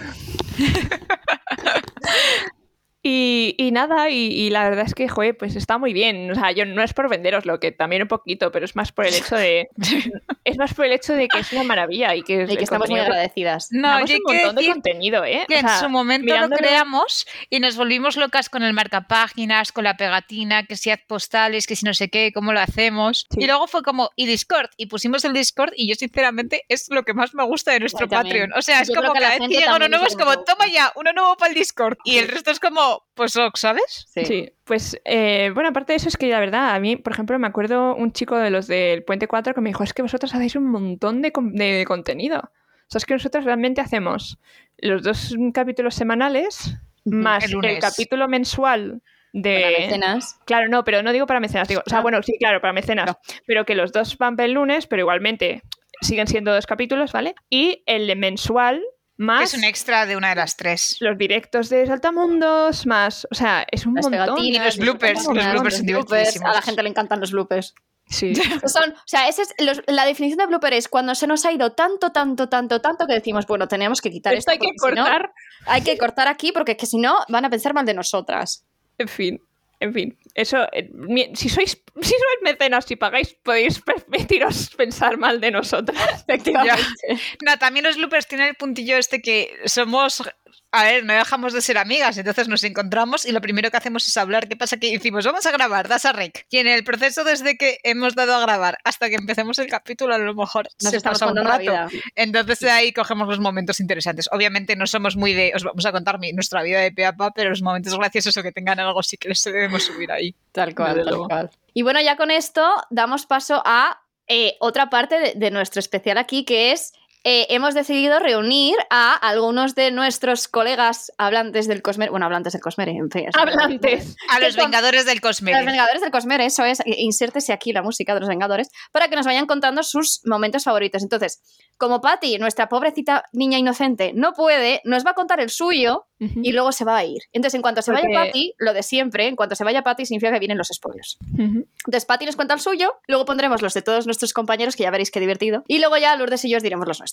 Y, 3.03 3.55
y 3.57 3.71
nada, 3.71 4.09
y, 4.09 4.27
y 4.27 4.49
la 4.51 4.63
verdad 4.69 4.85
es 4.85 4.93
que, 4.93 5.07
joder, 5.07 5.35
pues 5.35 5.55
está 5.55 5.79
muy 5.79 5.91
bien. 5.91 6.29
O 6.29 6.35
sea, 6.35 6.51
yo 6.51 6.65
no 6.65 6.83
es 6.83 6.93
por 6.93 7.09
venderos 7.09 7.45
lo 7.45 7.59
que 7.59 7.71
también 7.71 8.03
un 8.03 8.07
poquito, 8.07 8.51
pero 8.51 8.65
es 8.65 8.75
más 8.75 8.91
por 8.91 9.07
el 9.07 9.15
hecho 9.15 9.35
de. 9.35 9.69
es 10.43 10.57
más 10.57 10.73
por 10.73 10.85
el 10.85 10.93
hecho 10.93 11.13
de 11.13 11.27
que 11.27 11.39
es 11.39 11.51
una 11.51 11.63
maravilla 11.63 12.13
y 12.15 12.21
que, 12.21 12.45
Y 12.47 12.57
que 12.57 12.63
estamos 12.63 12.89
muy 12.89 12.99
agradecidas. 12.99 13.69
No, 13.71 13.87
Damos 13.87 14.09
yo 14.09 14.17
un 14.17 14.23
montón 14.23 14.55
de 14.55 14.61
decir 14.61 14.73
contenido, 14.73 15.25
¿eh? 15.25 15.45
que 15.47 15.55
O 15.55 15.59
en 15.59 15.69
su 15.69 15.89
momento 15.89 16.37
lo 16.37 16.49
creamos 16.49 17.25
y 17.49 17.59
nos 17.59 17.75
volvimos 17.75 18.17
locas 18.17 18.49
con 18.49 18.61
el 18.61 18.73
marcapáginas, 18.73 19.71
con 19.71 19.83
la 19.83 19.97
pegatina, 19.97 20.67
que 20.67 20.75
si 20.75 20.91
haz 20.91 20.99
postales, 21.07 21.65
que 21.65 21.75
si 21.75 21.85
no 21.85 21.93
sé 21.95 22.09
qué, 22.09 22.31
cómo 22.31 22.53
lo 22.53 22.59
hacemos. 22.59 23.25
Sí. 23.31 23.39
Y 23.41 23.47
luego 23.47 23.65
fue 23.67 23.81
como, 23.81 24.11
y 24.15 24.27
Discord, 24.27 24.69
y 24.77 24.85
pusimos 24.85 25.25
el 25.25 25.33
Discord 25.33 25.73
y 25.75 25.87
yo 25.87 25.95
sinceramente 25.95 26.65
es 26.69 26.87
lo 26.89 27.03
que 27.03 27.13
más 27.13 27.33
me 27.33 27.43
gusta 27.45 27.71
de 27.71 27.79
nuestro. 27.79 28.07
Patreon. 28.07 28.51
O 28.53 28.61
sea, 28.61 28.81
es 28.81 28.89
Yo 28.89 28.95
como 28.95 29.13
que 29.13 29.19
cada 29.19 29.37
vez 29.37 29.47
que 29.47 29.55
llega 29.55 29.75
uno 29.75 29.87
nuevo 29.87 30.05
es 30.05 30.15
como, 30.15 30.43
toma 30.43 30.67
ya, 30.67 30.91
uno 30.95 31.13
nuevo 31.13 31.37
para 31.37 31.49
el 31.49 31.55
Discord. 31.57 31.97
Y 32.03 32.17
el 32.17 32.27
resto 32.27 32.51
es 32.51 32.59
como, 32.59 32.90
pues 33.13 33.33
¿sabes? 33.55 34.07
Sí, 34.13 34.51
pues 34.63 34.99
eh, 35.05 35.51
bueno, 35.53 35.69
aparte 35.69 35.93
de 35.93 35.97
eso 35.97 36.07
es 36.09 36.17
que 36.17 36.27
la 36.29 36.39
verdad, 36.39 36.73
a 36.75 36.79
mí, 36.79 36.95
por 36.95 37.13
ejemplo, 37.13 37.37
me 37.39 37.47
acuerdo 37.47 37.95
un 37.95 38.11
chico 38.13 38.37
de 38.37 38.49
los 38.49 38.67
del 38.67 39.03
Puente 39.03 39.27
4 39.27 39.53
que 39.53 39.61
me 39.61 39.69
dijo, 39.69 39.83
es 39.83 39.93
que 39.93 40.01
vosotros 40.01 40.33
hacéis 40.33 40.55
un 40.55 40.69
montón 40.71 41.21
de, 41.21 41.31
de 41.35 41.85
contenido. 41.87 42.39
O 42.39 42.89
sea, 42.91 42.99
es 42.99 43.05
que 43.05 43.13
nosotros 43.13 43.45
realmente 43.45 43.81
hacemos 43.81 44.37
los 44.77 45.03
dos 45.03 45.35
capítulos 45.53 45.95
semanales 45.95 46.75
más 47.05 47.45
El 47.45 47.79
capítulo 47.79 48.27
mensual 48.27 49.01
de... 49.33 49.61
Para 49.61 49.79
mecenas. 49.79 50.39
Claro, 50.45 50.67
no, 50.67 50.83
pero 50.83 51.01
no 51.01 51.11
digo 51.13 51.25
para 51.25 51.39
mecenas, 51.39 51.67
digo, 51.67 51.81
o 51.85 51.89
sea, 51.89 51.99
Ah. 51.99 52.01
bueno, 52.01 52.21
sí, 52.21 52.33
claro, 52.37 52.59
para 52.61 52.73
mecenas, 52.73 53.07
No. 53.07 53.17
pero 53.47 53.65
que 53.65 53.75
los 53.75 53.91
dos 53.91 54.17
van 54.17 54.35
el 54.39 54.51
lunes, 54.53 54.87
pero 54.87 55.01
igualmente 55.01 55.61
siguen 56.01 56.27
siendo 56.27 56.53
dos 56.53 56.65
capítulos, 56.65 57.11
¿vale? 57.13 57.35
Y 57.49 57.83
el 57.85 58.13
mensual 58.17 58.83
más 59.21 59.53
es 59.53 59.57
un 59.57 59.63
extra 59.63 60.05
de 60.05 60.15
una 60.17 60.29
de 60.29 60.35
las 60.35 60.57
tres. 60.57 60.97
los 60.99 61.17
directos 61.17 61.69
de 61.69 61.85
Saltamundos, 61.87 62.85
más, 62.85 63.27
o 63.31 63.35
sea, 63.35 63.65
es 63.71 63.85
un 63.85 63.93
Las 63.95 64.05
montón. 64.05 64.35
pegatinas, 64.35 64.75
Y 64.75 64.79
los 64.79 64.85
bloopers, 64.85 65.25
los 65.25 65.51
bloopers 65.53 65.77
son 65.77 65.85
divertidísimos. 65.85 66.49
A 66.49 66.53
la 66.53 66.61
gente 66.61 66.83
le 66.83 66.89
encantan 66.89 67.19
los 67.19 67.31
bloopers. 67.31 67.73
Sí. 68.07 68.33
Son, 68.65 68.91
o 68.91 68.95
sea, 69.05 69.29
esa 69.29 69.43
es 69.43 69.53
los- 69.59 69.81
la 69.87 70.03
definición 70.05 70.37
de 70.39 70.45
blooper 70.47 70.73
es 70.73 70.89
cuando 70.89 71.15
se 71.15 71.27
nos 71.27 71.45
ha 71.45 71.51
ido 71.53 71.71
tanto, 71.71 72.11
tanto, 72.11 72.49
tanto, 72.49 72.81
tanto 72.81 73.07
que 73.07 73.13
decimos, 73.13 73.45
bueno, 73.47 73.69
tenemos 73.69 74.01
que 74.01 74.11
quitar 74.11 74.33
Esto 74.33 74.51
esto. 74.51 74.51
hay 74.51 74.57
que 74.71 74.73
porque 74.77 74.95
si 74.95 74.99
no- 74.99 75.03
cortar. 75.05 75.31
hay 75.67 75.81
que 75.81 75.97
cortar 75.97 76.27
aquí 76.27 76.51
porque 76.51 76.75
que 76.75 76.85
si 76.85 76.97
no 76.97 77.19
van 77.29 77.45
a 77.45 77.49
pensar 77.49 77.73
mal 77.73 77.85
de 77.85 77.93
nosotras. 77.93 78.65
En 78.97 79.07
fin, 79.07 79.41
en 79.81 79.93
fin. 79.93 80.17
Eso, 80.35 80.67
eh, 80.71 80.89
si 81.33 81.49
sois, 81.49 81.71
si 82.01 82.09
sois 82.09 82.39
mecenas 82.43 82.89
y 82.89 82.95
pagáis, 82.95 83.33
podéis 83.43 83.81
permitiros 83.81 84.69
pensar 84.77 85.17
mal 85.17 85.41
de 85.41 85.51
nosotras. 85.51 86.21
Efectivamente. 86.27 87.19
No, 87.43 87.57
también 87.57 87.85
los 87.85 87.97
loopers 87.97 88.27
tienen 88.27 88.49
el 88.49 88.55
puntillo 88.55 88.97
este 88.97 89.21
que 89.21 89.51
somos. 89.65 90.23
A 90.71 90.83
ver, 90.83 91.03
no 91.05 91.13
dejamos 91.13 91.53
de 91.53 91.61
ser 91.61 91.77
amigas, 91.77 92.17
entonces 92.17 92.47
nos 92.47 92.63
encontramos 92.63 93.25
y 93.25 93.31
lo 93.31 93.41
primero 93.41 93.69
que 93.71 93.77
hacemos 93.77 94.07
es 94.07 94.15
hablar. 94.17 94.47
¿Qué 94.47 94.55
pasa? 94.55 94.77
Que 94.77 94.91
decimos, 94.91 95.25
vamos 95.25 95.45
a 95.45 95.51
grabar, 95.51 95.87
das 95.87 96.05
a 96.05 96.11
rec. 96.13 96.45
Y 96.49 96.57
en 96.57 96.67
el 96.67 96.83
proceso 96.83 97.23
desde 97.23 97.57
que 97.57 97.77
hemos 97.83 98.15
dado 98.15 98.35
a 98.35 98.41
grabar 98.41 98.77
hasta 98.83 99.09
que 99.09 99.15
empecemos 99.15 99.59
el 99.59 99.67
capítulo, 99.67 100.13
a 100.15 100.17
lo 100.17 100.33
mejor 100.33 100.67
Nos 100.81 100.91
se 100.91 100.97
estamos 100.97 101.19
pasa 101.19 101.31
un 101.31 101.37
rato. 101.37 101.61
vida. 101.61 101.87
Entonces 102.15 102.59
de 102.59 102.71
ahí 102.71 102.93
cogemos 102.93 103.27
los 103.27 103.39
momentos 103.39 103.79
interesantes. 103.79 104.27
Obviamente 104.31 104.75
no 104.75 104.87
somos 104.87 105.15
muy 105.15 105.33
de, 105.33 105.51
os 105.55 105.63
vamos 105.63 105.85
a 105.85 105.91
contar 105.91 106.19
mi- 106.19 106.33
nuestra 106.33 106.61
vida 106.63 106.79
de 106.79 106.91
pe 106.91 107.05
a 107.05 107.13
pa, 107.15 107.31
pero 107.31 107.49
los 107.49 107.61
momentos 107.61 107.97
graciosos 107.97 108.35
o 108.37 108.43
que 108.43 108.51
tengan 108.51 108.79
algo 108.79 109.01
sí 109.03 109.17
que 109.17 109.29
les 109.29 109.43
debemos 109.43 109.83
subir 109.83 110.11
ahí. 110.11 110.33
Tal 110.51 110.73
cual, 110.75 110.89
Desde 110.95 111.03
tal 111.05 111.11
luego. 111.13 111.27
cual. 111.27 111.49
Y 111.73 111.81
bueno, 111.83 112.01
ya 112.01 112.17
con 112.17 112.31
esto 112.31 112.69
damos 112.89 113.25
paso 113.25 113.61
a 113.65 114.01
eh, 114.27 114.55
otra 114.59 114.89
parte 114.89 115.19
de, 115.19 115.33
de 115.35 115.51
nuestro 115.51 115.79
especial 115.79 116.17
aquí, 116.17 116.45
que 116.45 116.71
es 116.71 116.93
eh, 117.23 117.47
hemos 117.49 117.73
decidido 117.73 118.19
reunir 118.19 118.75
a 118.89 119.13
algunos 119.13 119.75
de 119.75 119.91
nuestros 119.91 120.47
colegas 120.47 121.11
hablantes 121.17 121.67
del 121.67 121.81
Cosmere. 121.81 122.09
Bueno, 122.11 122.25
hablantes 122.25 122.53
del 122.53 122.61
Cosmere, 122.61 122.91
en 122.91 123.09
fin. 123.11 123.27
es- 123.29 123.35
Hablantes. 123.35 124.15
A 124.29 124.37
¿Qué 124.39 124.45
los 124.45 124.55
son? 124.55 124.65
Vengadores 124.65 125.05
del 125.05 125.15
Los 125.15 125.21
Cosmere. 125.21 125.65
Vengadores 125.65 126.01
del 126.01 126.11
Cosmere, 126.11 126.45
eso 126.45 126.63
es. 126.65 126.81
Insértese 126.85 127.53
aquí 127.53 127.73
la 127.73 127.81
música 127.83 128.13
de 128.13 128.19
los 128.21 128.29
Vengadores 128.29 128.69
para 128.91 129.07
que 129.07 129.15
nos 129.15 129.25
vayan 129.25 129.45
contando 129.45 129.83
sus 129.83 130.21
momentos 130.25 130.63
favoritos. 130.63 131.03
Entonces, 131.03 131.41
como 131.77 132.01
Patty, 132.01 132.37
nuestra 132.37 132.69
pobrecita 132.69 133.23
niña 133.33 133.57
inocente, 133.57 134.11
no 134.13 134.33
puede, 134.33 134.81
nos 134.83 135.05
va 135.05 135.11
a 135.11 135.13
contar 135.15 135.39
el 135.39 135.49
suyo 135.49 136.05
y 136.19 136.51
luego 136.51 136.71
se 136.71 136.85
va 136.85 136.97
a 136.97 137.03
ir. 137.03 137.23
Entonces, 137.33 137.55
en 137.55 137.63
cuanto 137.63 137.81
se 137.81 137.91
vaya 137.91 138.07
Patty, 138.13 138.53
lo 138.59 138.73
de 138.73 138.83
siempre, 138.83 139.27
en 139.27 139.35
cuanto 139.35 139.55
se 139.55 139.63
vaya 139.63 139.81
Patty, 139.81 140.05
significa 140.05 140.31
que 140.31 140.37
vienen 140.39 140.59
los 140.59 140.67
spoilers. 140.71 141.17
Ujú. 141.33 141.65
Entonces, 141.85 142.05
Patty 142.05 142.27
nos 142.27 142.35
cuenta 142.35 142.53
el 142.53 142.59
suyo, 142.59 142.93
luego 143.07 143.25
pondremos 143.25 143.63
los 143.63 143.73
de 143.73 143.81
todos 143.81 144.05
nuestros 144.05 144.31
compañeros, 144.31 144.75
que 144.75 144.83
ya 144.83 144.91
veréis 144.91 145.09
qué 145.09 145.19
divertido, 145.19 145.63
y 145.67 145.79
luego 145.79 145.97
ya 145.97 146.15
Lourdes 146.15 146.45
y 146.45 146.49
yo 146.51 146.57
os 146.57 146.63
diremos 146.63 146.87
los 146.87 146.99
nuestros. 146.99 147.10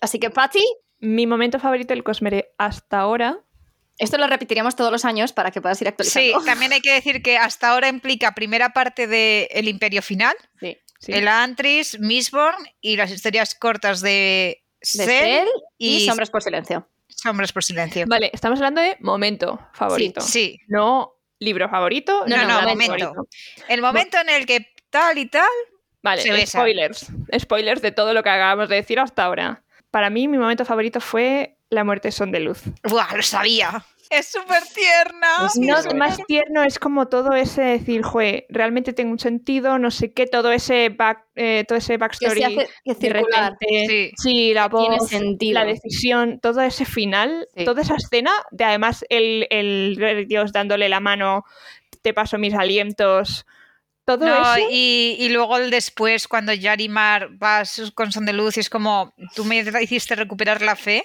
Así 0.00 0.18
que, 0.18 0.30
Patty, 0.30 0.64
Mi 1.00 1.26
momento 1.26 1.58
favorito 1.58 1.92
del 1.94 2.02
Cosmere 2.04 2.54
hasta 2.58 3.00
ahora. 3.00 3.38
esto 3.98 4.18
lo 4.18 4.26
repetiremos 4.26 4.74
todos 4.76 4.90
los 4.92 5.04
años 5.04 5.32
para 5.32 5.50
que 5.50 5.60
puedas 5.60 5.80
ir 5.82 5.86
Sí, 5.86 5.88
actualizando. 5.90 6.44
también 6.44 6.72
hay 6.72 6.80
que 6.80 6.92
decir 6.92 7.22
que 7.22 7.36
hasta 7.38 7.70
ahora 7.72 7.88
implica 7.88 8.32
primera 8.34 8.72
parte 8.72 9.06
del 9.06 9.68
Imperio 9.68 10.00
Final, 10.02 10.34
Sí. 10.60 10.78
sí. 11.00 11.12
el 11.12 11.28
Antris, 11.28 11.98
Mistborn 12.00 12.56
y 12.80 12.96
las 12.96 13.10
historias 13.10 13.54
cortas 13.54 14.00
de 14.00 14.64
De 14.80 14.86
Cell 14.86 15.06
Cell 15.06 15.48
y, 15.78 15.96
y 15.96 16.06
Sombras 16.06 16.30
por 16.30 16.42
Silencio. 16.42 16.88
Sombras 17.08 17.52
por 17.52 17.62
Silencio. 17.62 18.06
Vale, 18.08 18.30
estamos 18.32 18.58
hablando 18.58 18.80
de 18.80 18.96
momento 19.00 19.60
favorito. 19.74 20.20
Sí, 20.20 20.58
No 20.68 21.14
libro 21.38 21.68
favorito. 21.68 22.20
No, 22.26 22.36
ni 22.36 22.42
no, 22.42 22.48
nada 22.48 22.62
momento. 22.68 22.98
favorito. 22.98 23.28
el 23.68 23.80
momento 23.82 24.18
en 24.18 24.28
el 24.30 24.46
que 24.46 24.72
tal 24.90 25.18
y 25.18 25.26
tal. 25.26 25.48
Vale, 26.02 26.22
Se 26.22 26.32
besa. 26.32 26.58
spoilers. 26.58 27.06
Spoilers 27.38 27.82
de 27.82 27.92
todo 27.92 28.12
lo 28.14 28.22
que 28.22 28.30
acabamos 28.30 28.68
de 28.68 28.76
decir 28.76 28.98
hasta 28.98 29.24
ahora. 29.24 29.62
Para 29.90 30.10
mí, 30.10 30.26
mi 30.28 30.38
momento 30.38 30.64
favorito 30.64 31.00
fue 31.00 31.56
La 31.70 31.84
muerte 31.84 32.10
son 32.12 32.32
de 32.32 32.40
luz. 32.40 32.62
¡Buah, 32.84 33.16
lo 33.16 33.22
sabía! 33.22 33.84
Es 34.10 34.26
súper 34.30 34.62
tierna. 34.74 35.46
Es 35.46 35.56
No, 35.56 35.78
es. 35.78 35.94
más 35.94 36.18
tierno 36.26 36.62
es 36.64 36.78
como 36.78 37.08
todo 37.08 37.32
ese 37.32 37.62
decir, 37.62 38.02
jue, 38.02 38.44
realmente 38.50 38.92
tengo 38.92 39.10
un 39.10 39.18
sentido, 39.18 39.78
no 39.78 39.90
sé 39.90 40.12
qué, 40.12 40.26
todo 40.26 40.52
ese 40.52 40.90
back, 40.90 41.24
eh, 41.34 41.64
todo 41.66 41.78
ese 41.78 41.94
Que 41.94 41.98
backstory. 41.98 42.40
se 42.40 42.44
hace 42.44 42.68
que 42.84 42.92
de 42.94 43.00
circular. 43.00 43.52
repente, 43.52 43.86
Sí. 43.88 44.10
sí, 44.18 44.52
la 44.54 44.68
Tiene 44.68 44.98
voz, 44.98 45.08
sentido. 45.08 45.54
la 45.54 45.64
decisión, 45.64 46.40
todo 46.40 46.60
ese 46.60 46.84
final, 46.84 47.48
Sí. 47.56 47.64
toda 47.64 47.80
esa 47.80 47.94
escena, 47.96 48.32
de 48.50 48.64
además 48.64 49.02
el, 49.08 49.46
el 49.48 49.96
rey 49.98 50.26
Dios 50.26 50.52
dándole 50.52 50.90
la 50.90 51.00
mano, 51.00 51.44
te 52.02 52.12
paso 52.12 52.36
mis 52.36 52.52
alientos, 52.52 53.46
todo 54.04 54.24
No, 54.26 54.54
eso. 54.56 54.66
y, 54.70 55.16
y 55.18 55.28
luego 55.28 55.56
el 55.58 55.70
después, 55.70 56.26
cuando 56.28 56.52
Yarimar 56.52 57.30
va 57.42 57.62
con 57.94 58.12
Son 58.12 58.26
de 58.26 58.32
Luz, 58.32 58.56
y 58.56 58.60
es 58.60 58.70
como, 58.70 59.14
tú 59.34 59.44
me 59.44 59.58
hiciste 59.80 60.14
recuperar 60.14 60.62
la 60.62 60.76
fe 60.76 61.04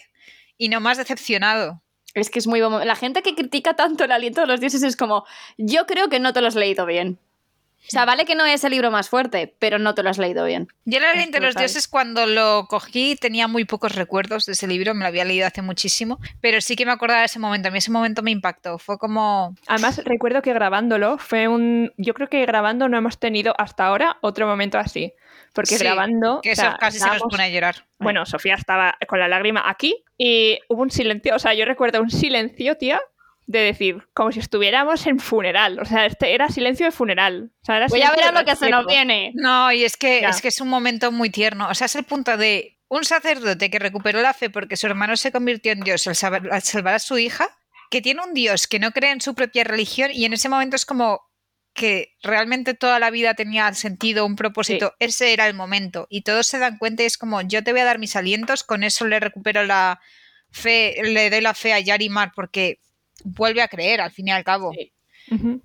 y 0.58 0.70
no 0.70 0.80
más 0.80 0.98
decepcionado. 0.98 1.82
Es 2.14 2.30
que 2.30 2.40
es 2.40 2.48
muy... 2.48 2.60
bom- 2.62 2.84
La 2.84 2.96
gente 2.96 3.22
que 3.22 3.36
critica 3.36 3.76
tanto 3.76 4.04
el 4.04 4.12
aliento 4.12 4.42
de 4.42 4.48
los 4.48 4.60
dioses 4.60 4.82
es 4.84 4.96
como, 4.96 5.26
yo 5.58 5.86
creo 5.86 6.10
que 6.10 6.20
no 6.20 6.34
te 6.34 6.42
lo 6.42 6.48
has 6.48 6.56
leído 6.56 6.86
bien. 6.86 7.20
O 7.88 7.90
sea, 7.90 8.04
vale 8.06 8.26
que 8.26 8.36
no 8.36 8.46
es 8.46 8.64
el 8.66 8.72
libro 8.72 8.92
más 8.92 9.10
fuerte, 9.10 9.56
pero 9.60 9.80
no 9.80 9.96
te 9.96 10.04
lo 10.04 10.10
has 10.10 10.18
leído 10.18 10.44
bien. 10.44 10.68
Yo 10.84 10.98
el 10.98 11.06
aliento 11.06 11.40
de 11.40 11.46
los 11.46 11.56
dioses 11.56 11.88
cuando 11.88 12.26
lo 12.26 12.66
cogí 12.68 13.16
tenía 13.16 13.48
muy 13.48 13.64
pocos 13.64 13.96
recuerdos 13.96 14.46
de 14.46 14.54
ese 14.54 14.68
libro, 14.68 14.94
me 14.94 15.02
lo 15.02 15.08
había 15.08 15.24
leído 15.24 15.48
hace 15.48 15.62
muchísimo, 15.62 16.20
pero 16.42 16.60
sí 16.60 16.76
que 16.76 16.86
me 16.86 16.92
acordaba 16.92 17.22
de 17.22 17.28
ese 17.28 17.40
momento, 17.40 17.70
a 17.70 17.72
mí 17.72 17.78
ese 17.78 17.92
momento 17.92 18.22
me 18.24 18.32
impactó, 18.32 18.78
fue 18.78 18.98
como... 18.98 19.56
Además, 19.68 20.02
recuerdo 20.04 20.42
que 20.42 20.54
grabándolo 20.54 21.18
fue 21.18 21.48
un. 21.48 21.94
Yo 21.98 22.14
creo 22.14 22.28
que 22.28 22.46
grabando 22.46 22.90
no 22.90 22.98
hemos 22.98 23.20
tenido 23.20 23.54
hasta 23.58 23.86
ahora 23.86 24.18
otro 24.22 24.48
momento 24.48 24.78
así. 24.78 25.14
Porque 25.54 25.78
Sí, 25.78 25.84
grabando. 25.84 26.42
que 26.42 26.50
o 26.50 26.52
eso 26.52 26.62
sea, 26.62 26.78
casi 26.78 27.00
se 27.00 27.08
nos 27.08 27.22
pone 27.22 27.44
a 27.44 27.50
llorar. 27.50 27.86
Bueno, 28.00 28.26
Sofía 28.26 28.56
estaba 28.56 28.96
con 29.08 29.20
la 29.20 29.28
lágrima 29.28 29.64
aquí 29.68 30.04
y 30.18 30.60
hubo 30.68 30.82
un 30.84 30.92
silencio. 30.92 31.36
O 31.36 31.40
sea, 31.40 31.54
yo 31.54 31.66
recuerdo 31.66 32.02
un 32.02 32.12
silencio, 32.12 32.78
tía, 32.78 33.00
de 33.48 33.60
decir, 33.60 34.08
como 34.14 34.32
si 34.32 34.40
estuviéramos 34.40 35.08
en 35.08 35.20
funeral. 35.20 35.80
O 35.80 35.86
sea, 35.86 36.06
este 36.06 36.34
era 36.36 36.50
silencio 36.50 36.86
de 36.86 36.92
funeral. 36.92 37.52
O 37.62 37.66
sea, 37.66 37.78
era 37.78 37.88
Voy 37.88 38.02
a 38.02 38.12
ver 38.12 38.26
de 38.26 38.32
lo 38.34 38.46
que 38.46 38.56
se 38.58 38.70
nos 38.70 38.86
viene. 38.86 39.32
No, 39.36 39.72
y 39.72 39.86
es 39.86 39.96
que, 39.96 40.22
Ya. 40.22 40.30
es 40.30 40.42
que 40.42 40.50
es 40.50 40.60
un 40.62 40.68
momento 40.68 41.12
muy 41.12 41.30
tierno, 41.30 41.70
o 41.70 41.74
sea, 41.74 41.86
es 41.86 41.96
el 41.96 42.04
punto 42.04 42.38
de 42.38 42.78
un 42.90 43.04
sacerdote 43.06 43.70
que 43.70 43.80
recuperó 43.80 44.22
la 44.22 44.34
fe 44.34 44.50
porque 44.50 44.78
su 44.78 44.88
hermano 44.88 45.18
se 45.18 45.32
convirtió 45.32 45.72
en 45.72 45.80
Dios 45.80 46.08
al 46.08 46.16
salvar, 46.16 46.50
al 46.52 46.62
salvar 46.62 46.96
a 46.96 47.00
su 47.00 47.18
hija, 47.18 47.48
que 47.90 48.02
tiene 48.02 48.22
un 48.22 48.34
Dios 48.34 48.68
que 48.68 48.80
no 48.80 48.92
cree 48.92 49.12
en 49.12 49.22
su 49.22 49.34
propia 49.34 49.64
religión 49.64 50.12
y 50.14 50.26
en 50.26 50.34
ese 50.34 50.50
momento 50.50 50.76
es 50.76 50.86
como 50.86 51.22
que 51.74 52.16
realmente 52.24 52.74
toda 52.74 53.00
la 53.00 53.12
vida 53.12 53.34
tenía 53.34 53.72
sentido, 53.74 54.26
un 54.26 54.36
propósito, 54.36 54.96
ese 55.00 55.32
era 55.32 55.48
el 55.48 55.54
momento 55.54 56.08
y 56.10 56.22
todos 56.24 56.48
se 56.48 56.60
dan 56.60 56.78
cuenta 56.80 57.04
y 57.04 57.06
es 57.06 57.18
como 57.18 57.42
yo 57.44 57.64
te 57.64 57.72
voy 57.72 57.82
a 57.82 57.86
dar 57.86 58.00
mis 58.00 58.16
alientos, 58.16 58.64
con 58.64 58.84
eso 58.84 59.06
le 59.06 59.20
recupero 59.20 59.64
la 59.64 60.02
fe, 60.52 60.96
le 61.04 61.30
doy 61.30 61.42
la 61.42 61.54
fe 61.54 61.74
a 61.74 61.80
Yarimar 61.80 62.32
porque 62.36 62.80
vuelve 63.24 63.62
a 63.62 63.68
creer 63.68 64.02
al 64.02 64.12
fin 64.12 64.28
y 64.28 64.32
al 64.32 64.44
cabo, 64.44 64.72
Sí. 64.74 64.92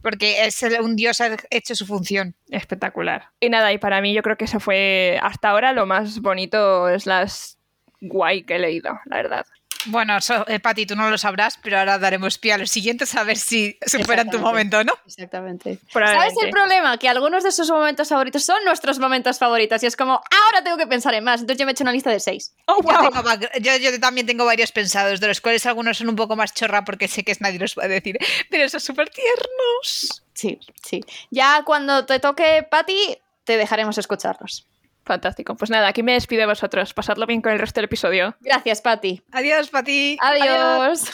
Porque 0.03 0.45
es 0.45 0.61
el- 0.65 0.81
un 0.81 0.97
Dios 0.97 1.21
ha 1.21 1.37
hecho 1.51 1.77
su 1.77 1.87
función. 1.87 2.35
Espectacular. 2.51 3.29
Y 3.39 3.49
nada, 3.49 3.73
y 3.73 3.79
para 3.79 4.01
mí 4.01 4.13
yo 4.13 4.23
creo 4.23 4.37
que 4.37 4.47
eso 4.47 4.59
fue 4.59 5.21
hasta 5.23 5.51
ahora 5.51 5.73
lo 5.73 5.87
más 5.87 6.21
bonito, 6.21 6.89
es 6.89 7.07
las 7.07 7.59
guay 8.01 8.43
que 8.43 8.57
he 8.57 8.59
leído, 8.59 8.99
la 9.05 9.17
verdad. 9.19 9.47
Bueno, 9.87 10.21
so, 10.21 10.47
eh, 10.49 10.61
Pati, 10.61 10.87
tú 10.87 10.95
no 10.95 11.11
lo 11.11 11.19
sabrás, 11.19 11.59
pero 11.61 11.79
ahora 11.79 11.99
daremos 11.99 12.39
pie 12.39 12.53
a 12.53 12.59
los 12.59 12.71
siguientes 12.71 13.15
a 13.17 13.25
ver 13.25 13.37
si 13.37 13.77
superan 13.85 14.31
tu 14.31 14.39
momento, 14.39 14.85
¿no? 14.85 14.93
Exactamente. 15.07 15.81
¿Sabes 15.93 16.35
el 16.41 16.51
problema? 16.51 16.97
Que 16.99 17.09
algunos 17.09 17.43
de 17.43 17.49
esos 17.49 17.69
momentos 17.69 18.09
favoritos 18.09 18.45
son 18.45 18.65
nuestros 18.65 19.01
momentos 19.01 19.39
favoritos 19.41 19.83
y 19.83 19.87
es 19.87 19.97
como, 19.97 20.13
ahora 20.13 20.63
tengo 20.63 20.77
que 20.77 20.87
pensar 20.87 21.15
en 21.15 21.25
más. 21.25 21.41
Entonces 21.41 21.59
yo 21.59 21.67
me 21.67 21.73
he 21.73 21.75
hecho 21.75 21.83
una 21.83 21.93
lista 21.93 22.11
de 22.11 22.21
seis. 22.21 22.55
Oh, 22.67 22.77
Yo, 22.77 22.83
wow. 22.83 23.11
tengo 23.11 23.59
yo- 23.61 23.77
yo 23.79 23.99
también 24.01 24.27
tengo 24.27 24.45
varios 24.45 24.71
pensados, 24.71 25.19
de 25.19 25.27
los 25.27 25.41
cuales 25.41 25.67
algunos 25.67 25.99
son 25.99 26.09
un 26.09 26.17
poco 26.17 26.37
más 26.37 26.55
chorra 26.55 26.85
porque 26.85 27.09
sé 27.09 27.25
que 27.25 27.33
es 27.33 27.41
nadie 27.41 27.59
los 27.59 27.75
va 27.77 27.85
a 27.85 27.89
decir, 27.89 28.17
pero 28.51 28.69
son 28.69 28.81
súper 28.81 29.11
tiernos. 29.11 30.23
Sí, 30.35 30.59
sí. 30.87 31.01
Ya 31.31 31.63
cuando 31.65 32.07
te 32.07 32.21
toque, 32.21 32.67
Patty, 32.71 33.19
te 33.45 33.57
dejaremos 33.57 33.99
escucharlos. 33.99 34.67
Fantástico. 35.05 35.57
Pues 35.57 35.71
nada, 35.71 35.89
aquí 35.89 36.03
me 36.03 36.13
despido 36.13 36.41
de 36.41 36.47
vosotros. 36.47 36.95
Pasadlo 36.95 37.27
bien 37.27 37.43
con 37.43 37.53
el 37.53 37.59
resto 37.59 37.79
del 37.81 37.87
episodio. 37.87 38.37
Gracias, 38.41 38.81
Patty. 38.81 39.23
Adiós, 39.33 39.69
Pati. 39.71 40.17
Adiós. 40.21 41.05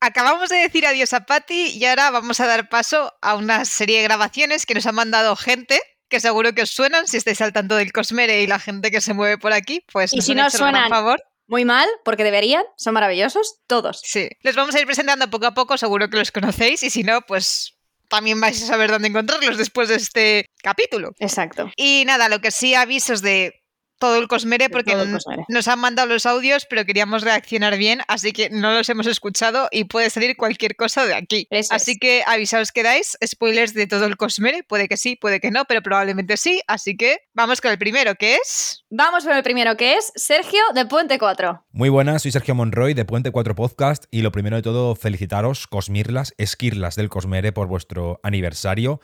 Acabamos 0.00 0.50
de 0.50 0.56
decir 0.56 0.86
adiós 0.86 1.12
a 1.14 1.20
Pati 1.26 1.68
y 1.76 1.84
ahora 1.86 2.10
vamos 2.10 2.38
a 2.40 2.46
dar 2.46 2.68
paso 2.68 3.12
a 3.22 3.34
una 3.34 3.64
serie 3.64 3.98
de 3.98 4.04
grabaciones 4.04 4.66
que 4.66 4.74
nos 4.74 4.86
ha 4.86 4.92
mandado 4.92 5.34
gente. 5.36 5.80
Que 6.08 6.20
seguro 6.20 6.52
que 6.52 6.62
os 6.62 6.70
suenan 6.70 7.08
si 7.08 7.16
estáis 7.16 7.40
al 7.40 7.52
tanto 7.52 7.74
del 7.74 7.92
Cosmere 7.92 8.40
y 8.42 8.46
la 8.46 8.60
gente 8.60 8.92
que 8.92 9.00
se 9.00 9.12
mueve 9.14 9.38
por 9.38 9.52
aquí, 9.52 9.84
pues 9.92 10.12
Y 10.12 10.16
nos 10.16 10.24
si 10.26 10.34
no 10.36 10.50
suenan- 10.50 10.88
favor. 10.88 11.20
Muy 11.48 11.64
mal, 11.64 11.88
porque 12.04 12.24
deberían. 12.24 12.62
Son 12.76 12.92
maravillosos. 12.94 13.60
Todos. 13.68 14.00
Sí, 14.04 14.28
les 14.42 14.54
vamos 14.56 14.74
a 14.74 14.80
ir 14.80 14.86
presentando 14.86 15.30
poco 15.30 15.46
a 15.46 15.54
poco, 15.54 15.76
seguro 15.78 16.08
que 16.10 16.16
los 16.18 16.30
conocéis 16.32 16.82
y 16.82 16.90
si 16.90 17.02
no, 17.04 17.22
pues 17.22 17.75
también 18.08 18.40
vais 18.40 18.62
a 18.62 18.66
saber 18.66 18.90
dónde 18.90 19.08
encontrarlos 19.08 19.58
después 19.58 19.88
de 19.88 19.96
este 19.96 20.46
capítulo. 20.62 21.12
Exacto. 21.18 21.70
Y 21.76 22.04
nada, 22.06 22.28
lo 22.28 22.40
que 22.40 22.50
sí 22.50 22.74
avisos 22.74 23.22
de 23.22 23.62
todo 23.98 24.16
el 24.16 24.28
Cosmere 24.28 24.68
porque 24.70 24.92
el 24.92 25.10
Cosmere. 25.10 25.44
nos 25.48 25.68
han 25.68 25.78
mandado 25.78 26.08
los 26.08 26.26
audios, 26.26 26.66
pero 26.68 26.84
queríamos 26.84 27.22
reaccionar 27.22 27.76
bien, 27.76 28.00
así 28.08 28.32
que 28.32 28.50
no 28.50 28.72
los 28.72 28.88
hemos 28.88 29.06
escuchado 29.06 29.68
y 29.70 29.84
puede 29.84 30.10
salir 30.10 30.36
cualquier 30.36 30.76
cosa 30.76 31.06
de 31.06 31.14
aquí. 31.14 31.46
Eso 31.50 31.74
así 31.74 31.92
es. 31.92 31.98
que 31.98 32.22
avisaos 32.26 32.72
que 32.72 32.82
dais 32.82 33.16
spoilers 33.24 33.74
de 33.74 33.86
todo 33.86 34.04
el 34.04 34.16
Cosmere, 34.16 34.62
puede 34.62 34.88
que 34.88 34.96
sí, 34.96 35.16
puede 35.16 35.40
que 35.40 35.50
no, 35.50 35.64
pero 35.64 35.82
probablemente 35.82 36.36
sí, 36.36 36.60
así 36.66 36.96
que 36.96 37.18
vamos 37.34 37.60
con 37.60 37.70
el 37.70 37.78
primero, 37.78 38.14
que 38.14 38.36
es... 38.36 38.84
Vamos 38.90 39.24
con 39.24 39.36
el 39.36 39.42
primero, 39.42 39.76
que 39.76 39.94
es 39.94 40.12
Sergio 40.14 40.60
de 40.74 40.86
Puente 40.86 41.18
4. 41.18 41.64
Muy 41.72 41.88
buenas, 41.88 42.22
soy 42.22 42.32
Sergio 42.32 42.54
Monroy 42.54 42.94
de 42.94 43.04
Puente 43.04 43.30
4 43.30 43.54
Podcast 43.54 44.04
y 44.10 44.22
lo 44.22 44.32
primero 44.32 44.56
de 44.56 44.62
todo 44.62 44.94
felicitaros, 44.94 45.66
Cosmirlas, 45.66 46.34
Esquirlas 46.38 46.96
del 46.96 47.08
Cosmere 47.08 47.52
por 47.52 47.66
vuestro 47.66 48.20
aniversario 48.22 49.00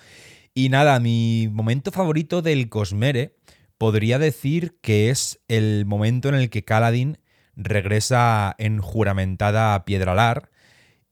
Y 0.55 0.69
nada, 0.69 1.01
mi 1.01 1.49
momento 1.51 1.93
favorito 1.93 2.43
del 2.43 2.69
Cosmere 2.69 3.37
podría 3.83 4.21
decir 4.21 4.79
que 4.81 5.11
es 5.11 5.41
el 5.49 5.87
momento 5.87 6.29
en 6.29 6.37
el 6.37 6.51
que 6.51 6.63
Kaladin 6.65 7.19
regresa 7.57 8.55
en 8.59 8.79
juramentada 8.79 9.85
Piedralar 9.85 10.51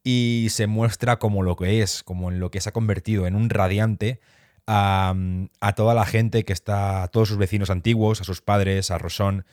y 0.05 0.47
se 0.51 0.69
muestra 0.69 1.19
como 1.19 1.43
lo 1.43 1.57
que 1.57 1.83
es, 1.83 2.05
como 2.05 2.31
en 2.31 2.39
lo 2.39 2.53
que 2.53 2.61
se 2.61 2.69
ha 2.69 2.73
convertido, 2.73 3.27
en 3.27 3.35
un 3.35 3.51
radiante 3.51 4.21
a, 4.69 5.17
a 5.61 5.73
toda 5.73 5.95
la 5.95 6.07
gente 6.07 6.45
que 6.45 6.53
está, 6.53 7.03
a 7.03 7.09
todos 7.09 7.31
sus 7.31 7.39
vecinos 7.39 7.71
antiguos, 7.71 8.21
a 8.21 8.25
sus 8.25 8.41
padres, 8.41 8.93
a 8.93 8.99
Rosón, 8.99 9.47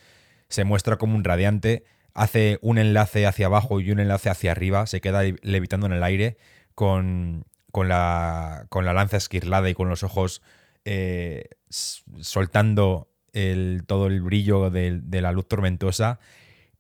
se 0.48 0.64
muestra 0.64 0.98
como 0.98 1.16
un 1.16 1.24
radiante, 1.24 1.86
hace 2.14 2.60
un 2.62 2.78
enlace 2.78 3.26
hacia 3.26 3.48
abajo 3.48 3.80
y 3.80 3.90
un 3.90 4.00
enlace 4.00 4.30
hacia 4.30 4.52
arriba, 4.52 4.86
se 4.86 5.02
queda 5.02 5.24
levitando 5.42 5.88
en 5.88 5.94
el 5.94 6.04
aire 6.04 6.38
con, 6.76 7.46
con, 7.72 7.88
la, 7.88 8.68
con 8.70 8.86
la 8.86 8.94
lanza 8.94 9.18
esquirlada 9.18 9.72
y 9.72 9.74
con 9.74 9.90
los 9.90 10.04
ojos 10.04 10.44
eh, 10.86 11.46
soltando 11.70 13.10
el, 13.34 13.84
todo 13.86 14.08
el 14.08 14.22
brillo 14.22 14.70
de, 14.70 15.02
la 15.22 15.32
luz 15.32 15.48
tormentosa 15.48 16.20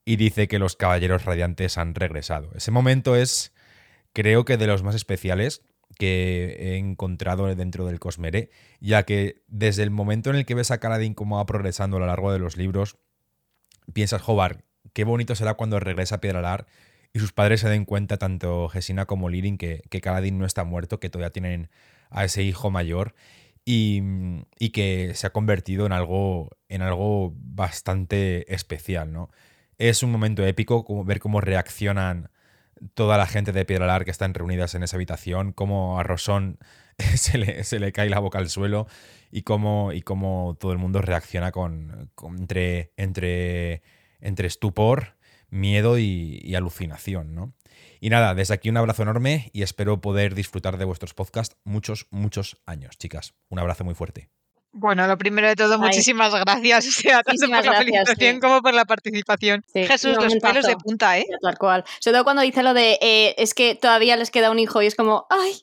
y 0.06 0.16
dice 0.16 0.48
que 0.48 0.60
los 0.60 0.76
caballeros 0.76 1.26
radiantes 1.26 1.78
han 1.78 1.96
regresado. 1.96 2.52
Ese 2.56 2.72
momento 2.72 3.16
es, 3.16 3.54
creo 4.14 4.46
que, 4.46 4.58
de 4.58 4.68
los 4.68 4.84
más 4.84 4.96
especiales 4.96 5.64
que 5.98 6.58
he 6.60 6.78
encontrado 6.78 7.54
dentro 7.56 7.86
del 7.86 8.00
Cosmere, 8.00 8.50
ya 8.80 9.04
que 9.04 9.44
desde 9.48 9.84
el 9.84 9.92
momento 9.92 10.30
en 10.30 10.38
el 10.38 10.46
que 10.46 10.56
ves 10.56 10.72
a 10.72 10.80
Kaladin 10.80 11.14
cómo 11.14 11.38
va 11.38 11.46
progresando 11.46 11.98
a 11.98 12.00
lo 12.00 12.06
largo 12.06 12.32
de 12.32 12.40
los 12.40 12.58
libros, 12.58 12.98
piensas, 13.94 14.22
Jobar, 14.22 14.64
qué 14.94 15.04
bonito 15.04 15.36
será 15.36 15.56
cuando 15.56 15.80
regresa 15.80 16.16
a 16.16 16.22
Piedralar 16.22 16.68
y 17.14 17.20
sus 17.20 17.34
padres 17.34 17.62
se 17.62 17.70
den 17.70 17.86
cuenta, 17.86 18.18
tanto 18.18 18.70
Gesina 18.70 19.06
como 19.06 19.30
Lirin, 19.30 19.58
que, 19.58 19.82
que 19.90 20.02
Kaladin 20.02 20.38
no 20.38 20.46
está 20.46 20.64
muerto, 20.64 21.00
que 21.00 21.10
todavía 21.10 21.32
tienen 21.32 21.70
a 22.10 22.26
ese 22.26 22.44
hijo 22.44 22.70
mayor 22.70 23.16
y, 23.70 24.02
y, 24.58 24.70
que 24.70 25.12
se 25.14 25.28
ha 25.28 25.32
convertido 25.32 25.86
en 25.86 25.92
algo, 25.92 26.52
en 26.70 26.82
algo 26.82 27.34
bastante 27.36 28.54
especial, 28.54 29.12
¿no? 29.12 29.30
Es 29.78 30.04
un 30.04 30.12
momento 30.12 30.46
épico 30.46 30.86
como 30.86 31.04
ver 31.04 31.20
cómo 31.20 31.42
reaccionan 31.42 32.30
toda 32.94 33.18
la 33.18 33.28
gente 33.28 33.52
de 33.52 33.66
Piedralar 33.66 34.06
que 34.06 34.12
están 34.12 34.34
reunidas 34.34 34.74
en 34.74 34.84
esa 34.84 34.96
habitación, 34.96 35.52
cómo 35.52 36.00
a 36.00 36.04
Rosón 36.04 36.60
se 37.16 37.38
le, 37.38 37.66
se 37.66 37.82
le 37.82 37.92
cae 37.92 38.10
la 38.10 38.20
boca 38.20 38.40
al 38.40 38.50
suelo 38.50 38.88
y 39.32 39.42
cómo, 39.42 39.92
y 39.92 40.02
cómo 40.02 40.56
todo 40.58 40.72
el 40.72 40.78
mundo 40.78 41.02
reacciona 41.02 41.52
con, 41.52 42.10
con 42.16 42.38
entre, 42.38 42.94
entre, 42.96 43.82
entre 44.22 44.48
estupor, 44.48 45.18
miedo 45.50 45.98
y, 45.98 46.40
y, 46.42 46.56
alucinación, 46.56 47.36
¿no? 47.36 47.54
Y 48.00 48.10
nada, 48.10 48.36
desde 48.36 48.54
aquí 48.54 48.70
un 48.70 48.78
abrazo 48.78 49.04
enorme 49.04 49.50
y 49.54 49.64
espero 49.64 50.02
poder 50.02 50.36
disfrutar 50.36 50.78
de 50.78 50.86
vuestros 50.86 51.14
podcasts 51.14 51.58
muchos, 51.64 52.08
muchos 52.12 52.62
años, 52.66 52.98
chicas. 52.98 53.34
Un 53.50 53.60
abrazo 53.60 53.84
muy 53.84 53.96
fuerte. 53.96 54.30
Bueno, 54.72 55.08
lo 55.08 55.18
primero 55.18 55.48
de 55.48 55.56
todo, 55.56 55.74
Ay. 55.74 55.80
muchísimas 55.80 56.34
gracias, 56.34 56.88
o 56.88 56.92
sea, 56.92 57.24
tanto 57.24 57.48
por 57.48 57.50
la 57.50 57.62
gracias, 57.62 57.86
felicitación 57.86 58.36
sí. 58.36 58.40
como 58.40 58.62
por 58.62 58.74
la 58.74 58.86
participación. 58.86 59.64
Sí, 59.74 59.86
Jesús, 59.86 60.16
los 60.18 60.36
pelos 60.36 60.66
de 60.66 60.76
punta, 60.76 61.18
¿eh? 61.18 61.26
Sí, 61.28 61.34
tal 61.42 61.58
cual. 61.58 61.84
Sobre 62.00 62.16
todo 62.16 62.24
cuando 62.24 62.42
dice 62.42 62.62
lo 62.64 62.74
de, 62.74 63.00
eh, 63.02 63.36
es 63.38 63.54
que 63.54 63.76
todavía 63.76 64.16
les 64.18 64.30
queda 64.30 64.52
un 64.52 64.60
hijo 64.60 64.82
y 64.82 64.86
es 64.86 64.96
como, 64.96 65.26
¡ay! 65.30 65.54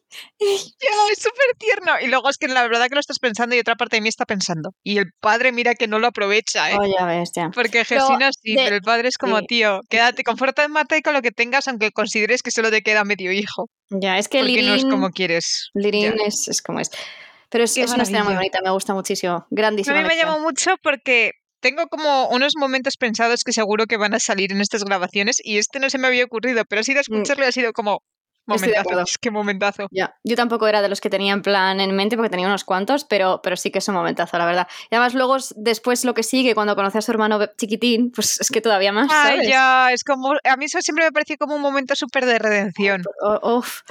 Ya, 0.41 1.13
es 1.13 1.19
súper 1.19 1.57
tierno. 1.59 1.93
Y 2.03 2.09
luego 2.09 2.29
es 2.29 2.39
que 2.39 2.49
la 2.49 2.63
verdad 2.63 2.89
que 2.89 2.95
lo 2.95 3.01
estás 3.01 3.19
pensando 3.19 3.55
y 3.55 3.61
otra 3.61 3.77
parte 3.77 3.97
de 3.97 4.03
mí 4.03 4.09
está 4.09 4.25
pensando. 4.25 4.71
Y 4.83 4.99
el 4.99 5.07
padre 5.21 5.53
mira 5.53 5.75
que 5.75 5.87
no 5.87 5.99
lo 5.99 6.07
aprovecha, 6.07 6.71
¿eh? 6.71 6.77
Oh, 6.79 6.85
ya 6.87 7.07
ves, 7.07 7.31
ya. 7.35 7.51
Porque 7.51 7.85
Jesina 7.85 8.31
sí, 8.33 8.55
de... 8.55 8.65
pero 8.65 8.77
el 8.77 8.83
padre 8.83 9.09
es 9.09 9.19
como, 9.19 9.43
tío, 9.43 9.81
quédate, 9.89 10.25
conforta 10.25 10.67
mate 10.69 11.03
con 11.03 11.15
lo 11.15 11.23
que 11.23 11.31
tengas, 11.31 11.69
aunque 11.69 11.91
consideres 11.93 12.43
que 12.43 12.51
solo 12.51 12.71
te 12.71 12.83
queda 12.83 13.05
medio 13.05 13.33
hijo. 13.33 13.69
Ya, 13.91 14.19
es 14.19 14.29
que 14.29 14.39
Porque 14.39 14.63
no 14.63 14.75
es 14.75 14.85
como 14.85 15.11
quieres. 15.11 15.71
Lirin 15.75 16.15
es, 16.25 16.49
es 16.49 16.63
como 16.63 16.81
es. 16.81 16.91
Pero 17.55 17.63
es, 17.67 17.77
es 17.77 17.93
una 17.93 18.03
escena 18.03 18.25
muy 18.25 18.35
bonita, 18.35 18.59
me 18.65 18.71
gusta 18.71 18.95
muchísimo. 18.95 19.47
Grandísima. 19.49 19.97
A 19.97 20.03
mí 20.03 20.09
me 20.09 20.17
llamó 20.17 20.41
mucho 20.41 20.73
porque 20.83 21.35
tengo 21.61 21.87
como 21.87 22.27
unos 22.31 22.55
momentos 22.59 22.97
pensados 22.97 23.45
que 23.45 23.53
seguro 23.53 23.87
que 23.87 23.97
van 23.97 24.13
a 24.13 24.19
salir 24.19 24.51
en 24.51 24.61
estas 24.61 24.83
grabaciones 24.83 25.41
y 25.41 25.59
este 25.59 25.79
no 25.79 25.89
se 25.89 25.99
me 25.99 26.09
había 26.09 26.25
ocurrido, 26.25 26.65
pero 26.69 26.81
así 26.81 26.95
de 26.95 27.01
escucharlo 27.03 27.45
mm. 27.45 27.49
ha 27.49 27.53
sido 27.53 27.73
como 27.73 28.03
momentazo, 28.47 29.01
es 29.01 29.19
que 29.19 29.31
momentazo. 29.31 29.87
Ya, 29.91 30.17
yo 30.25 30.37
tampoco 30.37 30.67
era 30.67 30.83
de 30.83 30.89
los 30.89 31.01
que 31.01 31.11
tenía 31.11 31.33
en 31.33 31.43
plan 31.43 31.81
en 31.81 31.95
mente 31.95 32.17
porque 32.17 32.31
tenía 32.31 32.47
unos 32.47 32.65
cuantos, 32.65 33.05
pero, 33.05 33.41
pero 33.43 33.57
sí 33.57 33.71
que 33.71 33.79
es 33.79 33.89
un 33.89 33.95
momentazo, 33.95 34.37
la 34.37 34.47
verdad. 34.47 34.69
Y 34.91 34.95
además 34.95 35.15
luego 35.15 35.37
después 35.57 36.05
lo 36.05 36.15
que 36.15 36.23
sigue 36.23 36.55
cuando 36.55 36.75
conoce 36.77 36.99
a 36.99 37.03
su 37.03 37.11
hermano 37.11 37.39
chiquitín, 37.57 38.11
pues 38.11 38.41
es 38.41 38.51
que 38.51 38.61
todavía 38.61 38.93
más, 38.93 39.11
Ay, 39.11 39.37
¿sabes? 39.37 39.49
ya, 39.49 39.93
es 39.93 40.05
como 40.05 40.33
a 40.33 40.57
mí 40.57 40.65
eso 40.65 40.81
siempre 40.83 41.05
me 41.05 41.13
pareció 41.13 41.37
como 41.39 41.55
un 41.55 41.63
momento 41.63 41.95
súper 41.95 42.27
de 42.27 42.39
redención. 42.39 43.03
Oh, 43.23 43.59
uf, 43.59 43.83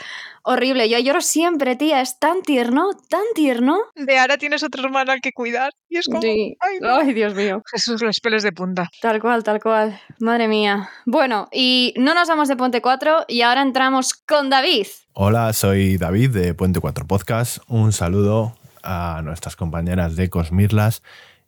horrible. 0.43 0.89
Yo 0.89 0.99
lloro 0.99 1.21
siempre, 1.21 1.75
tía. 1.75 2.01
Es 2.01 2.19
tan 2.19 2.41
tierno, 2.41 2.89
tan 3.09 3.23
tierno. 3.33 3.77
De 3.95 4.19
ahora 4.19 4.37
tienes 4.37 4.63
otro 4.63 4.83
hermano 4.83 5.11
al 5.11 5.21
que 5.21 5.31
cuidar. 5.31 5.73
Y 5.89 5.97
es 5.97 6.05
como. 6.05 6.21
Sí. 6.21 6.55
Ay, 6.59 6.77
no. 6.81 6.95
Ay, 6.95 7.13
Dios 7.13 7.33
mío. 7.33 7.63
Jesús, 7.71 8.01
los 8.01 8.19
pelos 8.19 8.43
de 8.43 8.51
punta. 8.51 8.89
Tal 9.01 9.21
cual, 9.21 9.43
tal 9.43 9.61
cual. 9.61 9.99
Madre 10.19 10.47
mía. 10.47 10.89
Bueno, 11.05 11.47
y 11.51 11.93
no 11.97 12.13
nos 12.13 12.27
vamos 12.27 12.47
de 12.47 12.55
Puente 12.55 12.81
4 12.81 13.25
y 13.27 13.41
ahora 13.41 13.61
entramos 13.61 14.13
con 14.13 14.49
David. 14.49 14.87
Hola, 15.13 15.53
soy 15.53 15.97
David 15.97 16.31
de 16.31 16.53
Puente 16.53 16.79
4 16.79 17.07
Podcast. 17.07 17.57
Un 17.67 17.93
saludo 17.93 18.55
a 18.83 19.21
nuestras 19.23 19.55
compañeras 19.55 20.15
de 20.15 20.29
Cosmirlas 20.29 21.01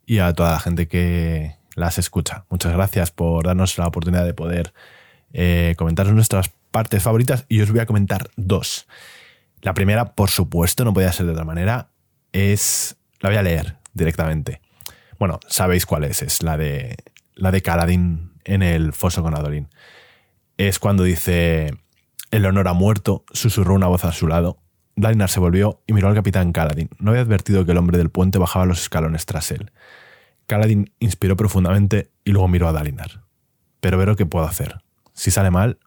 y 0.06 0.20
a 0.20 0.34
toda 0.34 0.52
la 0.52 0.60
gente 0.60 0.88
que 0.88 1.56
las 1.76 1.98
escucha. 1.98 2.46
Muchas 2.50 2.74
gracias 2.74 3.12
por 3.12 3.46
darnos 3.46 3.78
la 3.78 3.88
oportunidad 3.88 4.26
de 4.26 4.34
poder 4.34 4.74
eh, 5.34 5.76
comentar 5.78 6.08
nuestras 6.08 6.50
partes 6.76 7.02
favoritas 7.02 7.46
y 7.48 7.62
os 7.62 7.72
voy 7.72 7.80
a 7.80 7.86
comentar 7.86 8.30
dos. 8.36 8.86
La 9.62 9.74
primera, 9.74 10.14
por 10.14 10.30
supuesto, 10.30 10.84
no 10.84 10.94
podía 10.94 11.14
ser 11.14 11.26
de 11.26 11.32
otra 11.32 11.46
manera, 11.46 11.88
es... 12.34 12.98
La 13.22 13.30
voy 13.30 13.38
a 13.38 13.44
leer 13.44 13.78
directamente. 13.94 14.60
Bueno, 15.18 15.40
sabéis 15.48 15.86
cuál 15.86 16.04
es, 16.04 16.22
es 16.22 16.44
la 16.44 16.58
de, 16.58 16.98
la 17.34 17.52
de 17.52 17.64
en 18.44 18.62
el 18.62 18.92
foso 18.92 19.24
con 19.24 19.34
Adolin. 19.34 19.70
Es 20.58 20.78
cuando 20.78 21.04
dice, 21.04 21.72
el 22.32 22.46
honor 22.46 22.68
ha 22.68 22.74
muerto, 22.74 23.24
susurró 23.32 23.74
una 23.74 23.88
voz 23.88 24.04
a 24.04 24.12
su 24.12 24.28
lado. 24.28 24.60
Dalinar 24.98 25.30
se 25.30 25.40
volvió 25.40 25.82
y 25.88 25.94
miró 25.94 26.10
al 26.10 26.16
capitán 26.16 26.52
Kaladin. 26.52 26.90
No 27.00 27.12
había 27.12 27.24
advertido 27.24 27.64
que 27.66 27.72
el 27.72 27.78
hombre 27.78 27.98
del 27.98 28.10
puente 28.10 28.38
bajaba 28.38 28.66
los 28.66 28.82
escalones 28.82 29.26
tras 29.26 29.50
él. 29.52 29.72
Kaladin 30.46 30.92
inspiró 31.00 31.38
profundamente 31.38 32.12
y 32.26 32.32
luego 32.32 32.50
miró 32.50 32.68
a 32.68 32.74
Dalinar. 32.74 33.24
Pero 33.80 33.98
veré 33.98 34.18
qué 34.18 34.26
puedo 34.26 34.44
hacer. 34.44 34.82
Si 35.14 35.32
sale 35.32 35.52
mal, 35.52 35.80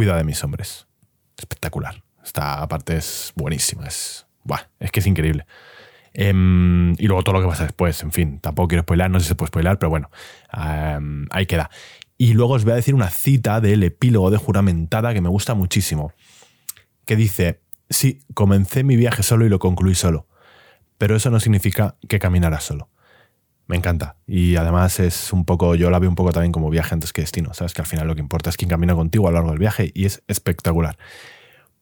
cuida 0.00 0.16
de 0.16 0.24
mis 0.24 0.42
hombres. 0.42 0.86
Espectacular. 1.36 2.02
Esta 2.24 2.66
parte 2.68 2.96
es 2.96 3.34
buenísima. 3.36 3.86
Es, 3.86 4.26
es 4.78 4.90
que 4.90 5.00
es 5.00 5.06
increíble. 5.06 5.44
Um, 6.16 6.92
y 6.92 7.06
luego 7.06 7.22
todo 7.22 7.34
lo 7.34 7.42
que 7.42 7.48
pasa 7.48 7.64
después. 7.64 8.02
En 8.02 8.10
fin, 8.10 8.40
tampoco 8.40 8.68
quiero 8.68 8.84
spoilar, 8.84 9.10
no 9.10 9.20
sé 9.20 9.24
si 9.24 9.28
se 9.28 9.34
puede 9.34 9.48
spoilar, 9.48 9.78
pero 9.78 9.90
bueno, 9.90 10.10
um, 10.56 11.26
ahí 11.28 11.44
queda. 11.44 11.68
Y 12.16 12.32
luego 12.32 12.54
os 12.54 12.64
voy 12.64 12.72
a 12.72 12.76
decir 12.76 12.94
una 12.94 13.10
cita 13.10 13.60
del 13.60 13.82
epílogo 13.82 14.30
de 14.30 14.38
juramentada 14.38 15.12
que 15.12 15.20
me 15.20 15.28
gusta 15.28 15.52
muchísimo. 15.52 16.14
Que 17.04 17.14
dice, 17.14 17.60
sí, 17.90 18.22
comencé 18.32 18.84
mi 18.84 18.96
viaje 18.96 19.22
solo 19.22 19.44
y 19.44 19.50
lo 19.50 19.58
concluí 19.58 19.94
solo. 19.94 20.28
Pero 20.96 21.14
eso 21.14 21.28
no 21.28 21.40
significa 21.40 21.96
que 22.08 22.18
caminara 22.18 22.60
solo 22.60 22.88
me 23.70 23.76
encanta. 23.76 24.16
Y 24.26 24.56
además 24.56 24.98
es 24.98 25.32
un 25.32 25.44
poco, 25.44 25.76
yo 25.76 25.90
la 25.90 26.00
veo 26.00 26.10
un 26.10 26.16
poco 26.16 26.32
también 26.32 26.50
como 26.50 26.68
viaje 26.70 26.92
antes 26.92 27.12
que 27.12 27.22
destino, 27.22 27.54
¿sabes? 27.54 27.72
Que 27.72 27.80
al 27.80 27.86
final 27.86 28.06
lo 28.08 28.16
que 28.16 28.20
importa 28.20 28.50
es 28.50 28.56
quién 28.56 28.68
camina 28.68 28.96
contigo 28.96 29.28
a 29.28 29.30
lo 29.30 29.36
largo 29.36 29.50
del 29.50 29.60
viaje 29.60 29.92
y 29.94 30.06
es 30.06 30.22
espectacular. 30.26 30.98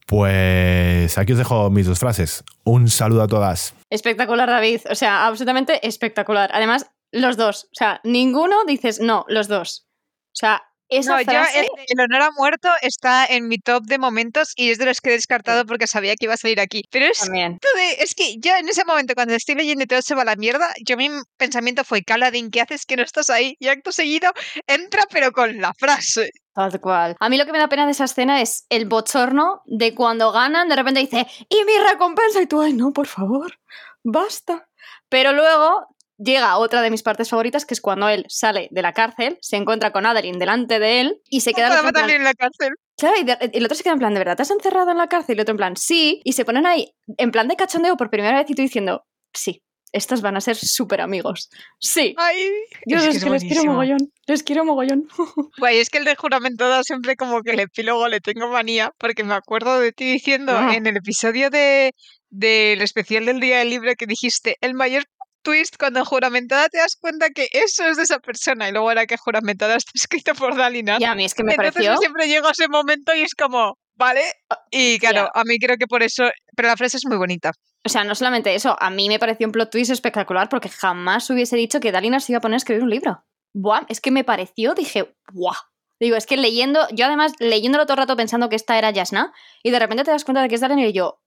Pues 0.07 1.17
aquí 1.17 1.33
os 1.33 1.39
dejo 1.39 1.71
mis 1.71 1.87
dos 1.87 1.99
frases. 1.99 2.45
Un 2.65 2.89
saludo 2.89 3.23
a 3.23 3.27
todas. 3.27 3.75
Espectacular, 3.91 4.49
David. 4.49 4.83
O 4.91 4.95
sea, 4.95 5.27
absolutamente 5.27 5.87
espectacular. 5.87 6.51
Además, 6.53 6.91
los 7.11 7.37
dos. 7.39 7.65
O 7.65 7.75
sea, 7.75 8.01
ninguno 8.05 8.65
dices 8.67 9.01
no, 9.01 9.25
los 9.29 9.49
dos. 9.49 9.89
O 10.27 10.37
sea, 10.39 10.63
esa 10.89 11.17
no, 11.17 11.25
frase... 11.25 11.67
yo, 11.67 11.85
el, 11.89 12.01
honor 12.01 12.23
a 12.23 12.31
muerto 12.33 12.69
está 12.83 13.27
en 13.27 13.49
mi 13.49 13.59
top 13.59 13.85
de 13.85 13.99
momentos 13.99 14.53
y 14.57 14.71
es 14.71 14.79
de 14.79 14.87
los 14.87 15.01
que 15.01 15.11
he 15.11 15.13
descartado 15.13 15.67
porque 15.67 15.87
sabía 15.87 16.15
que 16.17 16.27
iba 16.27 16.35
a 16.35 16.39
salir 16.39 16.61
aquí. 16.61 16.83
Pero 16.91 17.07
es, 17.07 17.19
También. 17.19 17.59
De, 17.77 18.03
es 18.03 18.15
que 18.15 18.37
yo 18.39 18.55
en 18.57 18.69
ese 18.69 18.85
momento, 18.85 19.15
cuando 19.15 19.35
estoy 19.35 19.55
leyendo 19.55 19.85
y 19.85 19.87
todo 19.87 20.03
se 20.03 20.15
va 20.15 20.23
a 20.23 20.25
la 20.27 20.37
mierda, 20.37 20.67
yo 20.85 20.97
mi 20.97 21.11
pensamiento 21.37 21.85
fue, 21.85 22.03
Caladín, 22.03 22.51
¿qué 22.51 22.61
haces 22.61 22.87
que 22.87 22.97
no 22.97 23.03
estás 23.03 23.31
ahí? 23.31 23.57
Y 23.59 23.69
acto 23.69 23.93
seguido 23.93 24.33
entra 24.67 25.05
pero 25.11 25.33
con 25.33 25.61
la 25.61 25.73
frase. 25.75 26.31
Tal 26.55 26.81
cual. 26.81 27.17
A 27.21 27.29
mí 27.29 27.37
lo 27.37 27.47
que 27.47 27.53
me 27.53 27.59
da 27.59 27.69
pena 27.69 27.85
de 27.87 27.93
esa 27.93 28.05
escena 28.05 28.41
es 28.41 28.67
el 28.69 28.87
bochorno 28.87 29.63
de 29.67 29.95
cuando 29.95 30.33
ganan, 30.33 30.69
de 30.69 30.77
repente 30.77 31.01
dice, 31.01 31.27
y 31.49 31.65
mi 31.65 31.79
recompensa, 31.89 32.43
y 32.43 32.47
tú, 32.47 32.61
ay, 32.61 32.73
no, 32.73 32.93
por 32.93 33.07
favor, 33.07 33.59
basta. 34.03 34.69
Pero 35.09 35.33
luego 35.33 35.87
llega 36.19 36.59
otra 36.59 36.83
de 36.83 36.91
mis 36.91 37.03
partes 37.03 37.31
favoritas, 37.31 37.65
que 37.65 37.75
es 37.75 37.81
cuando 37.81 38.09
él 38.09 38.25
sale 38.29 38.69
de 38.71 38.83
la 38.83 38.93
cárcel, 38.93 39.39
se 39.41 39.57
encuentra 39.57 39.93
con 39.93 40.05
Adeline 40.05 40.39
delante 40.39 40.79
de 40.79 41.01
él 41.01 41.21
y 41.31 41.41
se 41.41 41.53
queda... 41.53 41.69
En 41.69 42.25
la 42.25 42.35
cárcel. 42.35 42.75
Claro, 42.97 43.17
y, 43.21 43.25
de, 43.25 43.39
y, 43.53 43.59
el 43.59 43.65
otro 43.65 43.77
se 43.77 43.85
queda 43.85 43.93
en 43.93 44.01
plan, 44.01 44.13
¿de 44.13 44.19
verdad 44.19 44.37
te 44.37 44.43
has 44.43 44.51
encerrado 44.51 44.91
en 44.91 44.99
la 44.99 45.09
cárcel? 45.09 45.37
Y 45.37 45.39
el 45.39 45.43
otro 45.43 45.53
en 45.53 45.59
plan, 45.59 45.77
sí. 45.77 46.21
Y 46.25 46.33
se 46.33 46.45
ponen 46.45 46.67
ahí 46.67 46.93
en 47.17 47.31
plan 47.31 47.47
de 47.49 47.57
cachondeo 47.57 47.97
por 47.97 48.11
primera 48.11 48.39
vez 48.39 48.51
y 48.51 48.55
tú 48.55 48.63
diciendo, 48.63 49.07
sí, 49.33 49.63
estos 49.93 50.21
van 50.21 50.37
a 50.37 50.41
ser 50.41 50.57
súper 50.57 51.01
amigos. 51.01 51.49
Sí. 51.79 52.15
Ay, 52.19 52.49
Yo 52.87 52.99
es 52.99 53.05
que, 53.05 53.17
es 53.17 53.25
que 53.25 53.31
les 53.31 53.45
quiero 53.45 53.65
mogollón. 53.65 54.13
Les 54.27 54.43
quiero 54.43 54.65
mogollón. 54.65 55.09
Guay, 55.59 55.79
es 55.79 55.91
que 55.91 55.99
el 55.99 56.05
de 56.05 56.17
juramento 56.17 56.69
da 56.69 56.83
siempre 56.83 57.17
como 57.17 57.43
que 57.43 57.53
el 57.53 57.61
epílogo 57.61 58.09
le 58.09 58.21
tengo 58.21 58.49
manía, 58.49 58.93
porque 58.99 59.25
me 59.25 59.35
acuerdo 59.35 59.81
de 59.81 59.93
ti 59.93 60.13
diciendo 60.13 60.53
ah. 60.57 60.75
en 60.75 60.87
el 60.87 60.97
episodio 60.97 61.51
de, 61.51 61.95
del 62.31 62.83
especial 62.83 63.27
del 63.27 63.41
Día 63.41 63.59
del 63.59 63.71
Libro 63.71 63.93
que 63.97 64.07
dijiste, 64.07 64.57
el 64.61 64.75
mayor 64.75 65.05
twist 65.43 65.77
cuando 65.79 66.01
en 66.01 66.05
juramentada 66.05 66.69
te 66.69 66.79
das 66.79 66.97
cuenta 66.97 67.31
que 67.31 67.49
eso 67.53 67.85
es 67.87 67.97
de 67.97 68.03
esa 68.03 68.19
persona 68.19 68.69
y 68.69 68.73
luego 68.73 68.91
era 68.91 69.07
que 69.07 69.17
juramentada 69.17 69.77
está 69.77 69.93
escrito 69.95 70.35
por 70.35 70.57
Dalina. 70.57 70.97
Y 70.99 71.05
a 71.05 71.15
mí 71.15 71.25
es 71.25 71.35
que 71.35 71.45
me 71.45 71.53
Entonces 71.53 71.75
pareció... 71.75 71.95
yo 71.95 71.99
siempre 71.99 72.27
llego 72.29 72.49
a 72.49 72.53
ese 72.53 72.69
momento 72.69 73.15
y 73.15 73.23
es 73.23 73.35
como, 73.35 73.79
vale. 73.95 74.23
Y 74.71 74.99
claro, 74.99 75.29
a 75.35 75.45
mí 75.45 75.59
creo 75.59 75.77
que 75.77 75.87
por 75.87 76.03
eso, 76.03 76.25
pero 76.57 76.69
la 76.69 76.77
frase 76.77 76.97
es 76.97 77.07
muy 77.07 77.17
bonita. 77.17 77.53
O 77.85 77.89
sea, 77.89 78.05
no 78.05 78.15
solamente 78.15 78.55
eso, 78.55 78.77
a 78.79 78.91
mí 78.91 79.09
me 79.09 79.19
pareció 79.19 79.47
un 79.47 79.53
plot 79.53 79.71
twist 79.71 79.91
espectacular 79.91 80.49
porque 80.49 80.69
jamás 80.69 81.31
hubiese 81.31 81.57
dicho 81.57 81.81
que 81.81 81.93
Dalina 81.93 82.21
se 82.21 82.33
iba 82.33 82.39
a 82.39 82.41
poner 82.41 82.55
a 82.55 82.59
escribir 82.59 82.83
un 82.83 82.91
libro. 82.91 83.25
Buah, 83.55 83.87
es 83.89 84.01
que 84.01 84.11
me 84.11 84.25
pareció, 84.25 84.75
dije, 84.75 85.15
¡buah! 85.33 85.57
Digo, 86.01 86.17
es 86.17 86.27
que 86.27 86.37
leyendo, 86.37 86.87
yo 86.93 87.07
además 87.07 87.33
leyéndolo 87.41 87.85
todo 87.85 87.95
el 87.95 87.99
rato 87.99 88.17
pensando 88.17 88.49
que 88.49 88.57
esta 88.57 88.79
era 88.79 88.91
Yasna, 88.91 89.33
y 89.63 89.71
de 89.71 89.79
repente 89.79 90.05
te 90.05 90.11
das 90.11 90.25
cuenta 90.25 90.43
de 90.43 90.49
que 90.49 90.55
es 90.55 90.61
Dalina 90.61 90.87
y 90.87 90.93
yo, 90.93 91.21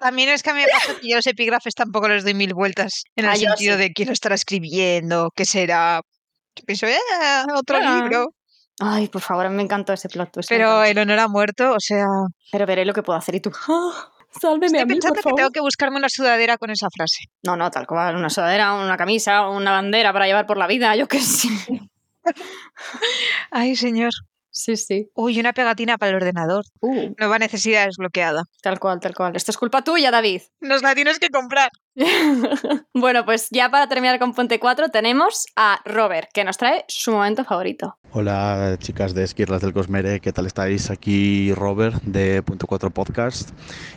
También 0.00 0.30
es 0.30 0.42
que 0.42 0.50
a 0.50 0.54
mí 0.54 0.60
me 0.60 0.66
pasa 0.66 0.98
que 1.00 1.08
yo 1.10 1.16
los 1.16 1.26
epígrafes 1.26 1.74
tampoco 1.74 2.08
les 2.08 2.24
doy 2.24 2.34
mil 2.34 2.54
vueltas 2.54 3.02
en 3.16 3.26
el 3.26 3.30
Ah, 3.30 3.36
sentido 3.36 3.76
sí. 3.76 3.82
de 3.82 3.92
quién 3.92 4.08
lo 4.08 4.12
estará 4.14 4.34
escribiendo, 4.34 5.30
qué 5.36 5.44
será. 5.44 6.00
Yo 6.56 6.64
pienso, 6.66 6.86
eh, 6.86 6.96
otro 7.54 7.78
Ah. 7.80 8.00
libro. 8.00 8.26
ay, 8.80 9.08
por 9.08 9.20
favor, 9.20 9.48
me 9.50 9.62
encantó 9.62 9.92
ese 9.92 10.08
plot 10.08 10.32
twist. 10.32 10.48
Pero 10.48 10.82
el 10.84 10.98
honor 10.98 11.18
ha 11.18 11.28
muerto, 11.28 11.72
o 11.72 11.78
sea. 11.78 12.06
Pero 12.50 12.64
veré 12.66 12.84
lo 12.86 12.94
que 12.94 13.02
puedo 13.02 13.18
hacer 13.18 13.34
y 13.34 13.40
tú, 13.40 13.52
¡ah! 13.68 14.10
sálveme 14.40 14.66
Estoy 14.66 14.80
a 14.80 14.84
mí, 14.86 14.92
pensando 14.94 15.08
por 15.14 15.16
que 15.18 15.22
favor. 15.22 15.36
tengo 15.36 15.50
que 15.50 15.60
buscarme 15.60 15.96
una 15.98 16.08
sudadera 16.08 16.56
con 16.56 16.70
esa 16.70 16.86
frase. 16.96 17.24
No, 17.42 17.56
no, 17.56 17.70
tal 17.70 17.86
cual, 17.86 18.16
una 18.16 18.30
sudadera, 18.30 18.72
una 18.74 18.96
camisa, 18.96 19.48
una 19.48 19.72
bandera 19.72 20.12
para 20.14 20.26
llevar 20.26 20.46
por 20.46 20.56
la 20.56 20.66
vida, 20.66 20.96
yo 20.96 21.06
qué 21.08 21.20
sé. 21.20 21.48
Ay, 23.50 23.76
señor. 23.76 24.10
Sí, 24.50 24.76
sí. 24.76 25.08
Uy, 25.14 25.38
una 25.38 25.52
pegatina 25.52 25.96
para 25.96 26.10
el 26.10 26.16
ordenador. 26.16 26.64
Uh, 26.80 27.14
Nueva 27.18 27.38
necesidad 27.38 27.86
desbloqueada. 27.86 28.44
tal 28.62 28.78
cual, 28.78 29.00
tal 29.00 29.14
cual. 29.14 29.36
Esto 29.36 29.50
es 29.50 29.56
culpa 29.56 29.82
tuya, 29.82 30.10
David. 30.10 30.42
Nos 30.60 30.82
la 30.82 30.94
tienes 30.94 31.18
que 31.18 31.28
comprar. 31.28 31.70
bueno, 32.94 33.24
pues 33.24 33.48
ya 33.50 33.70
para 33.70 33.88
terminar 33.88 34.18
con 34.18 34.32
Puente 34.34 34.58
4 34.58 34.88
tenemos 34.88 35.46
a 35.56 35.80
Robert, 35.84 36.28
que 36.32 36.44
nos 36.44 36.56
trae 36.56 36.84
su 36.88 37.12
momento 37.12 37.44
favorito. 37.44 37.96
Hola 38.12 38.76
chicas 38.78 39.14
de 39.14 39.24
Esquirlas 39.24 39.60
del 39.60 39.72
Cosmere, 39.72 40.20
¿qué 40.20 40.32
tal 40.32 40.46
estáis? 40.46 40.90
Aquí 40.90 41.52
Robert 41.52 42.02
de 42.02 42.42
Punto 42.42 42.66
4 42.66 42.90
Podcast 42.90 43.50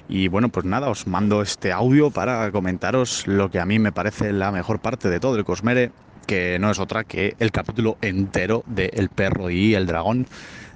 y 0.07 0.27
bueno 0.27 0.49
pues 0.49 0.65
nada, 0.65 0.89
os 0.89 1.07
mando 1.07 1.41
este 1.41 1.71
audio 1.71 2.11
para 2.11 2.51
comentaros 2.51 3.25
lo 3.27 3.49
que 3.49 3.59
a 3.59 3.65
mí 3.65 3.79
me 3.79 3.91
parece 3.91 4.33
la 4.33 4.51
mejor 4.51 4.81
parte 4.81 5.09
de 5.09 5.19
todo 5.19 5.35
el 5.35 5.45
Cosmere, 5.45 5.91
que 6.25 6.57
no 6.59 6.71
es 6.71 6.79
otra 6.79 7.03
que 7.03 7.35
el 7.39 7.51
capítulo 7.51 7.97
entero 8.01 8.63
de 8.67 8.91
El 8.93 9.09
perro 9.09 9.49
y 9.49 9.75
el 9.75 9.85
dragón 9.85 10.27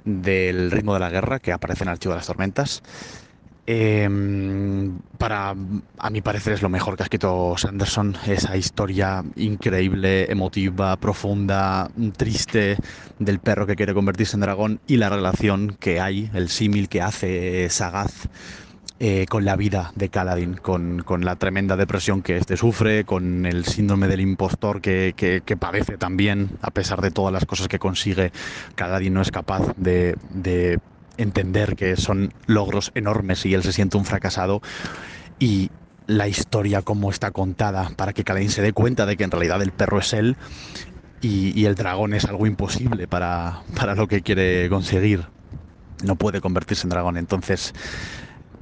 del 0.04 0.70
ritmo 0.70 0.94
de 0.94 1.00
la 1.00 1.10
guerra 1.10 1.38
que 1.38 1.52
aparece 1.52 1.84
en 1.84 1.90
Archivo 1.90 2.14
de 2.14 2.18
las 2.18 2.26
Tormentas. 2.26 2.82
Em, 3.70 4.98
para, 5.18 5.54
a 5.98 6.10
mi 6.10 6.22
parecer, 6.22 6.54
es 6.54 6.62
lo 6.62 6.70
mejor 6.70 6.96
que 6.96 7.02
ha 7.02 7.04
escrito 7.04 7.54
Sanderson. 7.58 8.16
Esa 8.26 8.56
historia 8.56 9.22
increíble, 9.36 10.30
emotiva, 10.32 10.96
profunda, 10.96 11.90
triste 12.16 12.78
del 13.18 13.40
perro 13.40 13.66
que 13.66 13.76
quiere 13.76 13.92
convertirse 13.92 14.36
en 14.36 14.40
dragón 14.40 14.80
y 14.86 14.96
la 14.96 15.10
relación 15.10 15.76
que 15.78 16.00
hay, 16.00 16.30
el 16.32 16.48
símil 16.48 16.88
que 16.88 17.02
hace 17.02 17.68
Sagaz 17.68 18.28
eh, 19.00 19.26
con 19.28 19.44
la 19.44 19.54
vida 19.54 19.92
de 19.94 20.08
Kaladin, 20.08 20.54
con, 20.54 21.04
la 21.20 21.36
tremenda 21.36 21.76
depresión 21.76 22.20
que 22.20 22.36
este 22.36 22.56
sufre, 22.56 23.04
con 23.04 23.46
el 23.46 23.64
síndrome 23.64 24.08
del 24.08 24.20
impostor 24.20 24.80
que, 24.80 25.42
padece 25.58 25.96
también, 25.96 26.50
a 26.62 26.72
pesar 26.72 27.00
de 27.00 27.12
todas 27.12 27.32
las 27.32 27.44
cosas 27.44 27.68
que 27.68 27.78
consigue, 27.78 28.32
Kaladin 28.74 29.14
no 29.14 29.22
es 29.22 29.30
capaz 29.30 29.72
de, 29.76 30.16
de 30.30 30.80
entender 31.16 31.76
que 31.76 31.96
son 31.96 32.32
logros 32.46 32.90
enormes 32.96 33.46
y 33.46 33.54
él 33.54 33.62
se 33.62 33.72
siente 33.72 33.96
un 33.96 34.04
fracasado 34.04 34.62
y 35.38 35.70
la 36.08 36.26
historia 36.26 36.82
como 36.82 37.10
está 37.10 37.30
contada 37.30 37.90
para 37.94 38.12
que 38.12 38.24
Kaladin 38.24 38.50
se 38.50 38.62
dé 38.62 38.72
cuenta 38.72 39.06
de 39.06 39.16
que 39.16 39.22
en 39.22 39.30
realidad 39.30 39.62
el 39.62 39.70
perro 39.70 40.00
es 40.00 40.12
él 40.12 40.36
y, 41.20 41.56
y 41.56 41.66
el 41.66 41.76
dragón 41.76 42.14
es 42.14 42.24
algo 42.24 42.48
imposible 42.48 43.06
para, 43.06 43.62
para 43.76 43.94
lo 43.94 44.08
que 44.08 44.22
quiere 44.22 44.68
conseguir. 44.68 45.26
No 46.02 46.16
puede 46.16 46.40
convertirse 46.40 46.84
en 46.84 46.90
dragón. 46.90 47.16
Entonces, 47.16 47.74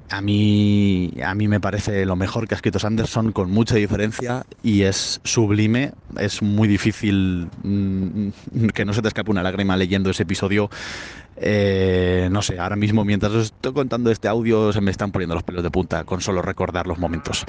a 0.08 0.20
mí, 0.20 1.12
a 1.24 1.34
mí 1.34 1.48
me 1.48 1.60
parece 1.60 2.06
lo 2.06 2.16
mejor 2.16 2.46
que 2.46 2.54
ha 2.54 2.56
escrito 2.56 2.78
Sanderson 2.78 3.32
con 3.32 3.50
mucha 3.50 3.74
diferencia 3.74 4.44
y 4.62 4.82
es 4.82 5.20
sublime. 5.24 5.92
Es 6.18 6.42
muy 6.42 6.68
difícil 6.68 7.48
mm, 7.62 8.28
que 8.74 8.84
no 8.84 8.92
se 8.92 9.02
te 9.02 9.08
escape 9.08 9.30
una 9.30 9.42
lágrima 9.42 9.76
leyendo 9.76 10.10
ese 10.10 10.22
episodio. 10.22 10.70
Eh, 11.38 12.28
no 12.30 12.40
sé, 12.42 12.58
ahora 12.58 12.76
mismo 12.76 13.04
mientras 13.04 13.32
os 13.32 13.44
estoy 13.46 13.72
contando 13.72 14.10
este 14.10 14.26
audio 14.26 14.72
se 14.72 14.80
me 14.80 14.90
están 14.90 15.12
poniendo 15.12 15.34
los 15.34 15.44
pelos 15.44 15.62
de 15.62 15.70
punta 15.70 16.04
con 16.04 16.20
solo 16.20 16.42
recordar 16.42 16.86
los 16.86 16.98
momentos. 16.98 17.44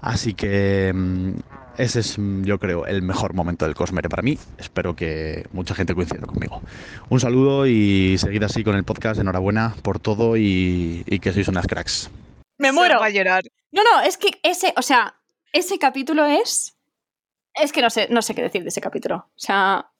Así 0.00 0.34
que 0.34 0.92
mm, 0.94 1.32
ese 1.78 2.00
es, 2.00 2.18
mm, 2.18 2.44
yo 2.44 2.58
creo, 2.58 2.86
el 2.86 3.02
mejor 3.02 3.34
momento 3.34 3.64
del 3.64 3.74
Cosmere 3.74 4.08
para 4.08 4.22
mí. 4.22 4.38
Espero 4.58 4.94
que 4.94 5.46
mucha 5.52 5.74
gente 5.74 5.94
coincida 5.94 6.26
conmigo. 6.26 6.62
Un 7.08 7.20
saludo 7.20 7.66
y 7.66 8.16
seguid 8.18 8.42
así 8.42 8.62
con 8.62 8.76
el 8.76 8.84
podcast. 8.84 9.20
Enhorabuena 9.20 9.74
por 9.82 9.98
todo 9.98 10.36
y, 10.36 11.02
y 11.06 11.18
que 11.18 11.32
sois 11.32 11.48
unas 11.48 11.66
cracks. 11.66 12.10
¡Me 12.58 12.70
muero! 12.70 13.00
va 13.00 13.06
a 13.06 13.10
llorar. 13.10 13.42
No, 13.72 13.82
no, 13.82 14.00
es 14.02 14.18
que 14.18 14.38
ese, 14.42 14.72
o 14.76 14.82
sea, 14.82 15.16
ese 15.52 15.78
capítulo 15.78 16.26
es... 16.26 16.76
Es 17.54 17.72
que 17.72 17.82
no 17.82 17.90
sé, 17.90 18.08
no 18.10 18.22
sé 18.22 18.34
qué 18.34 18.42
decir 18.42 18.62
de 18.62 18.68
ese 18.68 18.80
capítulo. 18.80 19.16
O 19.16 19.38
sea, 19.38 19.90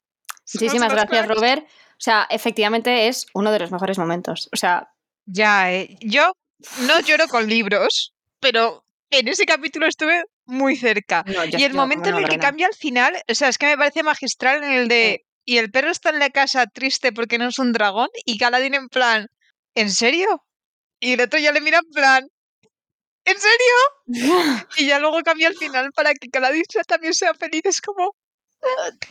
muchísimas 0.55 0.91
gracias, 0.93 1.27
cracks. 1.27 1.35
Robert. 1.35 1.67
O 2.03 2.05
sea, 2.05 2.27
efectivamente 2.31 3.07
es 3.07 3.27
uno 3.33 3.53
de 3.53 3.61
los 3.61 3.71
mejores 3.71 3.97
momentos. 3.97 4.49
O 4.53 4.57
sea, 4.57 4.89
Ya, 5.25 5.73
eh. 5.73 5.97
Yo 6.01 6.33
no 6.81 6.99
lloro 7.01 7.29
con 7.29 7.49
libros, 7.49 8.13
pero 8.41 8.85
en 9.11 9.29
ese 9.29 9.45
capítulo 9.47 9.87
estuve 9.87 10.25
muy 10.47 10.75
cerca. 10.75 11.23
no, 11.29 11.45
yo- 11.45 11.59
y 11.61 11.63
el 11.63 11.71
yo 11.73 11.77
momento 11.79 12.09
en 12.09 12.17
el 12.17 12.29
que 12.29 12.39
cambia 12.41 12.67
al 12.67 12.75
final, 12.75 13.17
o 13.31 13.35
sea, 13.37 13.49
es 13.49 13.57
que 13.57 13.67
me 13.67 13.77
parece 13.79 14.03
magistral 14.03 14.65
en 14.65 14.73
el 14.73 14.89
de. 14.89 15.25
Y 15.45 15.59
el 15.59 15.71
perro 15.71 15.91
está 15.93 16.11
en 16.11 16.19
la 16.19 16.31
casa 16.31 16.67
triste 16.67 17.13
porque 17.13 17.39
no 17.39 17.47
es 17.49 17.59
un 17.61 17.73
dragón. 17.73 18.09
Y 18.25 18.37
Galadín 18.37 18.75
en 18.75 18.89
plan, 18.89 19.29
¿en 19.77 19.91
serio? 19.93 20.45
Y 21.01 21.13
el 21.13 21.21
otro 21.21 21.39
ya 21.39 21.53
le 21.53 21.61
mira 21.61 21.79
en 21.79 21.91
plan, 21.93 22.27
¿en 23.25 23.37
serio? 23.39 23.75
Y 24.77 24.87
ya 24.87 24.99
luego 24.99 25.21
cambia 25.23 25.47
al 25.49 25.55
final 25.57 25.93
para 25.93 26.15
que 26.15 26.29
Galadín 26.33 26.65
también 26.89 27.15
sea 27.15 27.33
feliz. 27.35 27.63
Es 27.65 27.81
como. 27.81 28.17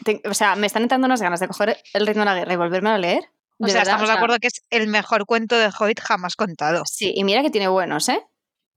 Te- 0.03 0.21
o 0.29 0.33
sea, 0.33 0.55
me 0.55 0.67
están 0.67 0.83
entrando 0.83 1.05
unas 1.05 1.21
ganas 1.21 1.39
de 1.39 1.47
coger 1.47 1.77
el 1.93 2.07
ritmo 2.07 2.21
de 2.21 2.25
la 2.25 2.35
guerra 2.35 2.53
y 2.53 2.57
volverme 2.57 2.89
a 2.89 2.97
leer. 2.97 3.23
O 3.59 3.65
De 3.65 3.71
sea, 3.71 3.81
verdad, 3.81 3.93
estamos 3.95 4.09
de 4.09 4.15
acuerdo 4.15 4.37
que 4.39 4.47
es 4.47 4.63
el 4.69 4.87
mejor 4.87 5.25
cuento 5.25 5.57
de 5.57 5.67
Hobbit 5.77 5.99
jamás 6.01 6.35
contado. 6.35 6.83
Sí, 6.85 7.13
y 7.15 7.23
mira 7.23 7.41
que 7.43 7.49
tiene 7.51 7.67
buenos, 7.67 8.09
¿eh? 8.09 8.25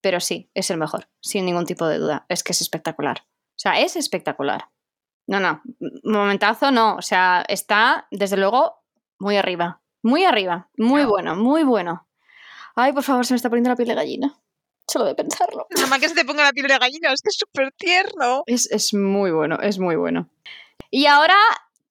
Pero 0.03 0.21
sí, 0.21 0.51
es 0.55 0.71
el 0.71 0.77
mejor, 0.77 1.09
sin 1.23 1.47
ningún 1.47 1.65
tipo 1.65 1.87
de 1.87 1.99
duda. 1.99 2.27
Es 2.29 2.43
que 2.43 2.53
es 2.53 2.61
espectacular. 2.61 3.21
O 3.27 3.57
sea, 3.59 3.81
es 3.81 3.97
espectacular. 3.97 4.69
No, 5.27 5.41
no, 5.41 5.63
momentazo 6.03 6.71
no. 6.71 6.97
O 6.97 7.03
sea, 7.03 7.45
está, 7.49 8.07
desde 8.11 8.37
luego, 8.37 8.85
muy 9.19 9.37
arriba. 9.39 9.81
Muy 10.03 10.25
arriba. 10.25 10.69
Muy 10.77 11.03
No. 11.05 11.09
bueno, 11.09 11.35
muy 11.37 11.63
bueno. 11.63 12.07
Ay, 12.75 12.93
por 12.93 13.03
favor, 13.05 13.25
se 13.25 13.33
me 13.33 13.37
está 13.37 13.49
poniendo 13.49 13.71
la 13.71 13.77
piel 13.77 13.89
de 13.89 13.95
gallina. 13.95 14.35
Solo 14.87 15.07
de 15.07 15.15
pensarlo. 15.15 15.67
Nada 15.71 15.87
más 15.87 15.99
que 15.99 16.11
se 16.11 16.15
te 16.15 16.27
ponga 16.27 16.43
la 16.43 16.53
piel 16.53 16.67
de 16.69 16.77
gallina, 16.79 17.11
es 17.11 17.23
que 17.23 17.29
es 17.31 17.37
súper 17.39 17.73
tierno. 17.73 18.43
Es, 18.45 18.71
es 18.71 18.93
muy 18.93 19.31
bueno, 19.31 19.59
es 19.63 19.79
muy 19.79 19.97
bueno. 19.97 20.29
Y 20.97 21.07
ahora 21.07 21.35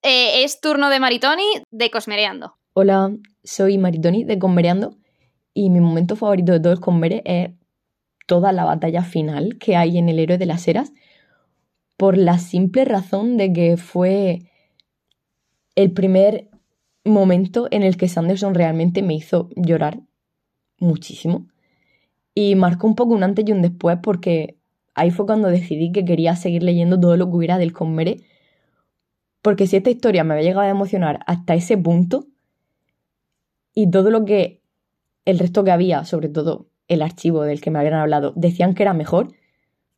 eh, 0.02 0.44
es 0.44 0.62
turno 0.62 0.88
de 0.88 0.98
Maritoni 0.98 1.44
de 1.70 1.90
Cosmereando. 1.90 2.54
Hola, 2.72 3.14
soy 3.42 3.76
Maritoni 3.76 4.24
de 4.24 4.38
Convereando 4.38 4.96
y 5.52 5.68
mi 5.68 5.78
momento 5.80 6.16
favorito 6.16 6.52
de 6.52 6.60
todo 6.60 6.72
el 6.72 6.80
Convere 6.80 7.20
es 7.26 7.50
toda 8.26 8.52
la 8.52 8.64
batalla 8.64 9.02
final 9.02 9.58
que 9.58 9.76
hay 9.76 9.98
en 9.98 10.08
el 10.08 10.20
héroe 10.20 10.38
de 10.38 10.46
las 10.46 10.66
eras 10.68 10.90
por 11.98 12.16
la 12.16 12.38
simple 12.38 12.86
razón 12.86 13.36
de 13.36 13.52
que 13.52 13.76
fue 13.76 14.50
el 15.74 15.92
primer 15.92 16.48
momento 17.04 17.68
en 17.70 17.82
el 17.82 17.98
que 17.98 18.08
Sanderson 18.08 18.54
realmente 18.54 19.02
me 19.02 19.12
hizo 19.12 19.50
llorar 19.54 20.00
muchísimo 20.78 21.46
y 22.34 22.54
marcó 22.54 22.86
un 22.86 22.94
poco 22.94 23.12
un 23.12 23.22
antes 23.22 23.44
y 23.46 23.52
un 23.52 23.60
después 23.60 23.98
porque 24.02 24.56
ahí 24.94 25.10
fue 25.10 25.26
cuando 25.26 25.48
decidí 25.48 25.92
que 25.92 26.06
quería 26.06 26.36
seguir 26.36 26.62
leyendo 26.62 26.98
todo 26.98 27.18
lo 27.18 27.26
que 27.26 27.36
hubiera 27.36 27.58
del 27.58 27.74
Convere 27.74 28.24
porque 29.44 29.66
si 29.66 29.76
esta 29.76 29.90
historia 29.90 30.24
me 30.24 30.32
había 30.32 30.46
llegado 30.46 30.66
a 30.66 30.70
emocionar 30.70 31.20
hasta 31.26 31.54
ese 31.54 31.76
punto 31.76 32.28
y 33.74 33.90
todo 33.90 34.08
lo 34.10 34.24
que 34.24 34.62
el 35.26 35.38
resto 35.38 35.64
que 35.64 35.70
había, 35.70 36.06
sobre 36.06 36.30
todo 36.30 36.70
el 36.88 37.02
archivo 37.02 37.42
del 37.42 37.60
que 37.60 37.70
me 37.70 37.78
habían 37.78 37.92
hablado, 37.92 38.32
decían 38.36 38.72
que 38.72 38.84
era 38.84 38.94
mejor, 38.94 39.34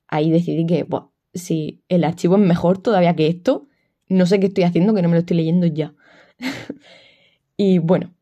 ahí 0.09 0.33
decidí 0.33 0.67
que, 0.67 0.85
si 1.33 1.81
el 1.89 2.03
archivo 2.03 2.35
es 2.35 2.43
mejor 2.43 2.79
todavía 2.79 3.15
que 3.15 3.29
esto, 3.29 3.69
no 4.09 4.27
sé 4.27 4.41
qué 4.41 4.47
estoy 4.47 4.65
haciendo, 4.65 4.95
que 4.95 5.03
no 5.03 5.09
me 5.09 5.15
lo 5.15 5.21
estoy 5.21 5.37
leyendo 5.37 5.69
ya. 5.69 5.95
y 7.57 7.79
bueno, 7.79 8.13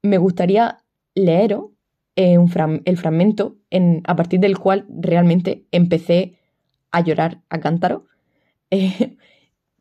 me 0.00 0.16
gustaría 0.16 0.78
leeros 1.14 1.66
eh, 2.16 2.38
un 2.38 2.50
el 2.86 2.96
fragmento 2.96 3.58
en, 3.68 4.00
a 4.06 4.16
partir 4.16 4.40
del 4.40 4.58
cual 4.58 4.86
realmente 4.88 5.66
empecé 5.70 6.38
a 6.92 7.02
llorar 7.02 7.42
a 7.50 7.60
cántaro, 7.60 8.06
eh, 8.70 9.18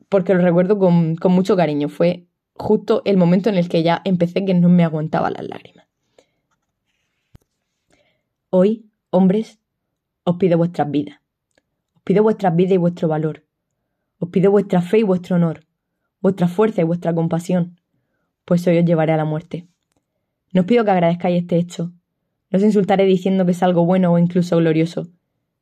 porque 0.09 0.33
lo 0.33 0.41
recuerdo 0.41 0.77
con, 0.77 1.15
con 1.15 1.31
mucho 1.31 1.55
cariño. 1.55 1.87
Fue 1.87 2.25
justo 2.53 3.01
el 3.05 3.17
momento 3.17 3.49
en 3.49 3.55
el 3.55 3.69
que 3.69 3.83
ya 3.83 4.01
empecé 4.03 4.43
que 4.43 4.53
no 4.53 4.69
me 4.69 4.83
aguantaba 4.83 5.29
las 5.29 5.47
lágrimas. 5.47 5.87
Hoy, 8.49 8.89
hombres, 9.11 9.59
os 10.23 10.37
pido 10.37 10.57
vuestras 10.57 10.89
vidas. 10.89 11.19
Os 11.95 12.01
pido 12.03 12.23
vuestras 12.23 12.55
vidas 12.55 12.73
y 12.73 12.77
vuestro 12.77 13.07
valor. 13.07 13.45
Os 14.17 14.29
pido 14.29 14.51
vuestra 14.51 14.81
fe 14.81 14.99
y 14.99 15.03
vuestro 15.03 15.37
honor, 15.37 15.61
vuestra 16.19 16.47
fuerza 16.47 16.81
y 16.81 16.83
vuestra 16.83 17.13
compasión, 17.13 17.79
pues 18.43 18.67
hoy 18.67 18.79
os 18.79 18.85
llevaré 18.85 19.13
a 19.13 19.17
la 19.17 19.23
muerte. 19.23 19.67
No 20.51 20.61
os 20.61 20.67
pido 20.67 20.83
que 20.83 20.91
agradezcáis 20.91 21.41
este 21.41 21.57
hecho. 21.57 21.91
No 22.49 22.57
os 22.57 22.63
insultaré 22.63 23.05
diciendo 23.05 23.45
que 23.45 23.51
es 23.51 23.63
algo 23.63 23.85
bueno 23.85 24.11
o 24.11 24.17
incluso 24.17 24.57
glorioso, 24.57 25.07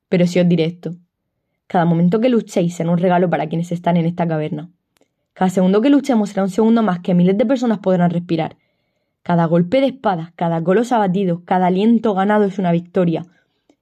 pero 0.10 0.26
sí 0.26 0.40
os 0.40 0.48
diré 0.48 0.66
esto. 0.66 0.96
Cada 1.68 1.86
momento 1.86 2.20
que 2.22 2.30
luchéis 2.30 2.76
será 2.76 2.92
un 2.92 2.98
regalo 2.98 3.30
para 3.30 3.48
quienes 3.48 3.72
están 3.72 3.98
en 3.98 4.06
esta 4.06 4.28
caverna. 4.28 4.70
Cada 5.34 5.50
segundo 5.50 5.82
que 5.82 5.90
luchemos 5.90 6.30
será 6.30 6.44
un 6.44 6.50
segundo 6.50 6.82
más 6.82 7.00
que 7.00 7.14
miles 7.14 7.38
de 7.38 7.46
personas 7.46 7.80
podrán 7.80 8.10
respirar. 8.10 8.56
Cada 9.22 9.46
golpe 9.46 9.82
de 9.82 9.88
espada, 9.88 10.34
cada 10.38 10.62
golos 10.62 10.94
abatido, 10.94 11.44
cada 11.44 11.68
aliento 11.68 12.14
ganado 12.14 12.46
es 12.46 12.58
una 12.58 12.72
victoria. 12.72 13.26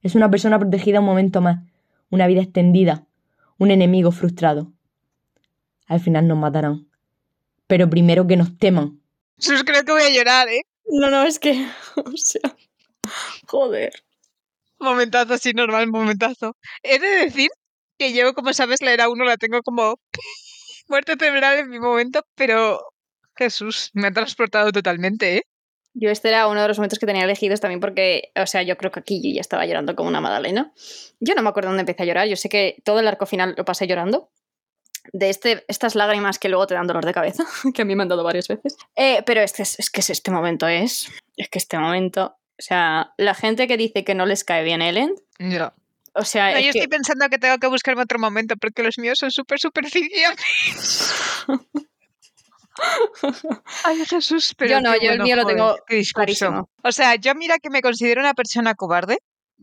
Es 0.02 0.16
una 0.16 0.30
persona 0.32 0.58
protegida 0.58 1.00
un 1.00 1.06
momento 1.06 1.42
más, 1.42 1.64
una 2.10 2.26
vida 2.26 2.42
extendida, 2.42 3.06
un 3.60 3.70
enemigo 3.70 4.12
frustrado. 4.12 4.74
Al 5.88 6.00
final 6.00 6.28
nos 6.28 6.40
matarán. 6.40 6.88
Pero 7.68 7.90
primero 7.90 8.26
que 8.26 8.38
nos 8.38 8.58
teman. 8.58 9.00
Sus, 9.38 9.64
creo 9.64 9.84
que 9.84 9.92
voy 9.92 10.02
a 10.02 10.12
llorar, 10.12 10.48
¿eh? 10.50 10.64
No, 10.88 11.10
no, 11.10 11.24
es 11.24 11.40
que. 11.40 11.66
O 11.96 12.12
sea. 12.16 12.56
Joder. 13.48 13.94
Momentazo 14.80 15.36
así 15.36 15.54
normal, 15.54 15.88
momentazo. 15.88 16.58
He 16.84 17.00
de 17.00 17.08
decir 17.08 17.50
que 17.98 18.14
yo, 18.14 18.34
como 18.34 18.54
sabes, 18.54 18.82
la 18.82 18.92
era 18.94 19.10
uno 19.10 19.26
la 19.26 19.38
tengo 19.38 19.62
como 19.64 20.00
muerte 20.88 21.16
cerebral 21.18 21.60
en 21.60 21.70
mi 21.70 21.80
momento, 21.80 22.26
pero 22.36 22.82
Jesús, 23.36 23.92
me 23.94 24.08
ha 24.08 24.12
transportado 24.12 24.72
totalmente, 24.72 25.38
¿eh? 25.38 25.42
Yo 25.98 26.10
este 26.10 26.28
era 26.28 26.48
uno 26.48 26.62
de 26.62 26.68
los 26.68 26.78
momentos 26.78 27.00
que 27.00 27.06
tenía 27.06 27.24
elegidos 27.24 27.62
también 27.62 27.80
porque, 27.80 28.32
o 28.36 28.46
sea, 28.46 28.64
yo 28.64 28.76
creo 28.76 28.92
que 28.92 29.00
aquí 29.00 29.22
yo 29.24 29.34
ya 29.34 29.40
estaba 29.40 29.66
llorando 29.66 29.96
como 29.96 30.10
una 30.10 30.20
magdalena. 30.20 30.74
Yo 31.22 31.36
no 31.36 31.42
me 31.42 31.48
acuerdo 31.48 31.70
dónde 31.70 31.82
empecé 31.82 32.04
a 32.04 32.06
llorar, 32.06 32.28
yo 32.28 32.36
sé 32.36 32.50
que 32.50 32.82
todo 32.84 33.00
el 33.00 33.08
arco 33.08 33.26
final 33.26 33.56
lo 33.58 33.64
pasé 33.64 33.88
llorando. 33.88 34.30
De 35.14 35.30
este, 35.30 35.64
estas 35.68 35.96
lágrimas 35.96 36.40
que 36.40 36.50
luego 36.50 36.68
te 36.68 36.74
dan 36.74 36.88
dolor 36.88 37.06
de 37.06 37.14
cabeza, 37.14 37.46
que 37.74 37.84
a 37.84 37.86
mí 37.86 37.96
me 37.96 38.04
han 38.04 38.10
dado 38.10 38.24
varias 38.24 38.48
veces. 38.50 38.76
Eh, 38.96 39.24
pero 39.26 39.40
este 39.42 39.64
es, 39.64 39.80
es 39.80 39.90
que 39.90 40.02
es 40.02 40.10
este 40.10 40.32
momento 40.32 40.68
es, 40.68 41.10
es 41.38 41.48
que 41.48 41.60
este 41.60 41.78
momento, 41.78 42.36
o 42.58 42.62
sea, 42.62 43.14
la 43.18 43.34
gente 43.34 43.68
que 43.68 43.78
dice 43.78 44.04
que 44.04 44.16
no 44.16 44.26
les 44.26 44.44
cae 44.44 44.64
bien 44.66 44.82
Ellen, 44.82 45.16
Ya. 45.40 45.74
O 46.16 46.24
sea, 46.26 46.52
No, 46.52 46.58
es 46.58 46.66
yo 46.66 46.72
que- 46.72 46.80
estoy 46.80 46.90
pensando 46.90 47.30
que 47.30 47.38
tengo 47.38 47.58
que 47.58 47.68
buscarme 47.68 48.02
otro 48.02 48.18
momento 48.20 48.56
porque 48.60 48.82
los 48.84 48.98
míos 48.98 49.18
son 49.20 49.32
súper 49.32 49.60
superficiales. 49.60 51.14
Ay, 53.84 54.06
Jesús, 54.06 54.54
pero 54.58 54.72
Yo 54.72 54.82
no, 54.82 54.96
yo 55.00 55.12
el 55.12 55.22
mío 55.22 55.36
lo 55.38 55.46
tengo 55.46 55.78
clarísimo. 56.14 56.70
O 56.84 56.92
sea, 56.92 57.16
yo 57.16 57.34
mira 57.36 57.58
que 57.60 57.70
me 57.70 57.82
considero 57.82 58.22
una 58.22 58.34
persona 58.34 58.76
cobarde. 58.76 59.20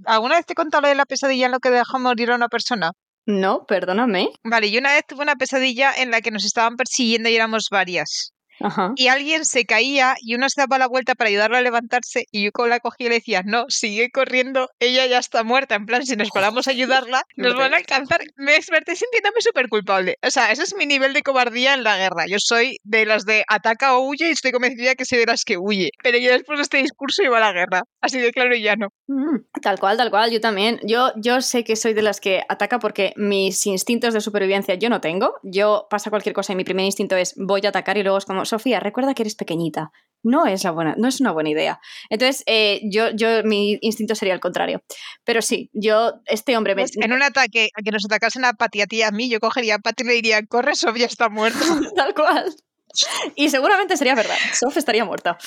¿Alguna 0.07 0.37
vez 0.37 0.47
te 0.47 0.55
he 0.55 0.57
contado 0.57 0.83
lo 0.83 0.89
de 0.89 0.95
la 0.95 1.05
pesadilla 1.05 1.47
en 1.47 1.53
lo 1.53 1.61
que 1.61 1.71
dejó 1.71 1.99
morir 1.99 2.31
a 2.31 2.37
una 2.37 2.49
persona? 2.49 2.93
no, 3.25 3.67
perdóname. 3.67 4.31
Vale, 4.43 4.71
yo 4.73 4.81
una 4.81 4.95
vez 4.95 5.05
tuve 5.07 5.23
una 5.23 5.37
pesadilla 5.37 5.93
en 5.95 6.11
la 6.11 6.21
que 6.23 6.33
nos 6.33 6.45
estaban 6.45 6.77
persiguiendo 6.77 7.29
y 7.29 7.37
éramos 7.37 7.69
varias. 7.71 8.32
Ajá. 8.61 8.93
Y 8.97 9.09
alguien 9.09 9.45
se 9.45 9.65
caía 9.65 10.15
y 10.21 10.35
uno 10.35 10.49
se 10.49 10.61
daba 10.61 10.79
la 10.79 10.89
vuelta 10.89 11.15
para 11.15 11.29
ayudarlo 11.29 11.57
a 11.57 11.63
levantarse 11.63 12.27
y 12.31 12.45
yo 12.45 12.53
con 12.53 12.69
la 12.69 12.81
cogí 12.81 13.05
y 13.05 13.09
le 13.09 13.17
decía, 13.17 13.43
no, 13.45 13.65
sigue 13.69 14.11
corriendo, 14.11 14.69
ella 14.79 15.07
ya 15.07 15.19
está 15.19 15.43
muerta. 15.45 15.75
En 15.75 15.87
plan, 15.87 16.05
si 16.05 16.17
nos 16.17 16.31
paramos 16.31 16.67
a 16.69 16.71
ayudarla, 16.73 17.23
nos 17.37 17.55
van 17.57 17.75
a 17.75 17.79
alcanzar. 17.79 18.21
Me 18.37 18.53
desperté 18.53 18.97
sintiéndome 18.97 19.41
súper 19.41 19.69
culpable. 19.69 20.17
O 20.23 20.31
sea, 20.31 20.53
ese 20.53 20.63
es 20.63 20.75
mi 20.77 20.87
nivel 20.87 21.13
de 21.13 21.23
cobardía 21.23 21.75
en 21.75 21.85
la 21.85 21.97
guerra. 21.97 22.25
Yo 22.29 22.39
soy 22.39 22.79
de 22.85 23.07
las 23.07 23.25
de 23.25 23.45
ataca 23.49 23.97
o 23.97 24.07
huye 24.07 24.29
y 24.29 24.33
estoy 24.33 24.53
convencida 24.53 24.95
que 24.95 25.05
soy 25.05 25.19
de 25.19 25.27
las 25.27 25.45
que 25.45 25.57
huye. 25.59 25.91
Pero 26.03 26.19
yo 26.19 26.31
después 26.33 26.59
de 26.59 26.63
este 26.63 26.79
discurso 26.79 27.23
iba 27.23 27.39
a 27.39 27.41
la 27.41 27.53
guerra. 27.53 27.83
Así 28.01 28.19
de 28.19 28.33
claro 28.33 28.55
y 28.55 28.63
llano. 28.63 28.89
Mm, 29.07 29.61
Tal 29.61 29.79
cual, 29.79 29.97
tal 29.97 30.11
cual, 30.11 30.31
yo 30.31 30.41
también. 30.41 30.81
Yo, 30.85 31.13
yo 31.17 31.41
sé 31.41 31.65
que 31.65 31.77
soy 31.77 31.95
de 31.95 32.03
las 32.03 32.21
que 32.21 32.43
ataca 32.49 32.79
porque 32.79 33.13
mis 33.17 33.67
instintos 33.67 34.15
de 34.15 34.21
supervivencia 34.21 34.75
yo 34.75 34.89
no 34.89 35.01
tengo. 35.01 35.35
Yo 35.43 35.87
pasa 35.91 36.11
cualquier 36.11 36.35
cosa 36.35 36.53
y 36.53 36.57
mi 36.57 36.65
primer 36.65 36.85
instinto 36.85 37.17
es 37.17 37.35
voy 37.37 37.61
a 37.65 37.69
atacar 37.69 37.97
y 37.97 38.03
luego 38.03 38.19
es 38.19 38.25
como, 38.25 38.42
Sofía, 38.45 38.81
recuerda 38.81 39.15
que 39.15 39.23
eres 39.23 39.35
pequeñita. 39.35 39.91
No 40.25 40.47
es, 40.47 40.63
la 40.63 40.71
buena, 40.71 40.95
no 40.99 41.09
es 41.09 41.21
una 41.21 41.33
buena 41.33 41.51
idea. 41.51 41.81
Entonces, 42.09 42.45
eh, 42.47 42.81
yo, 42.85 43.11
yo, 43.11 43.43
mi 43.43 43.79
instinto 43.81 44.15
sería 44.15 44.35
el 44.35 44.41
contrario. 44.41 44.83
Pero 45.25 45.43
sí, 45.43 45.69
yo, 45.73 46.13
este 46.27 46.57
hombre 46.57 46.75
me... 46.77 46.83
Pues 46.83 46.97
en 46.97 47.13
un 47.13 47.23
ataque, 47.25 47.71
a 47.77 47.83
que 47.83 47.91
nos 47.91 48.05
atacasen 48.05 48.45
a 48.45 48.53
Pati 48.53 48.83
a 48.83 48.87
ti 48.87 48.99
y 48.99 49.03
a 49.03 49.11
mí, 49.11 49.29
yo 49.29 49.41
cogería 49.41 49.75
a 49.75 49.79
Pati 49.81 50.05
y 50.05 50.07
le 50.07 50.13
diría, 50.15 50.47
corre, 50.47 50.77
Sofía 50.77 51.07
está 51.07 51.29
muerta. 51.29 51.59
Tal 51.97 52.15
cual. 52.15 52.55
Y 53.35 53.49
seguramente 53.51 53.97
sería 53.97 54.15
verdad. 54.15 54.37
Sof 54.53 54.77
estaría 54.77 55.05
muerta. 55.05 55.39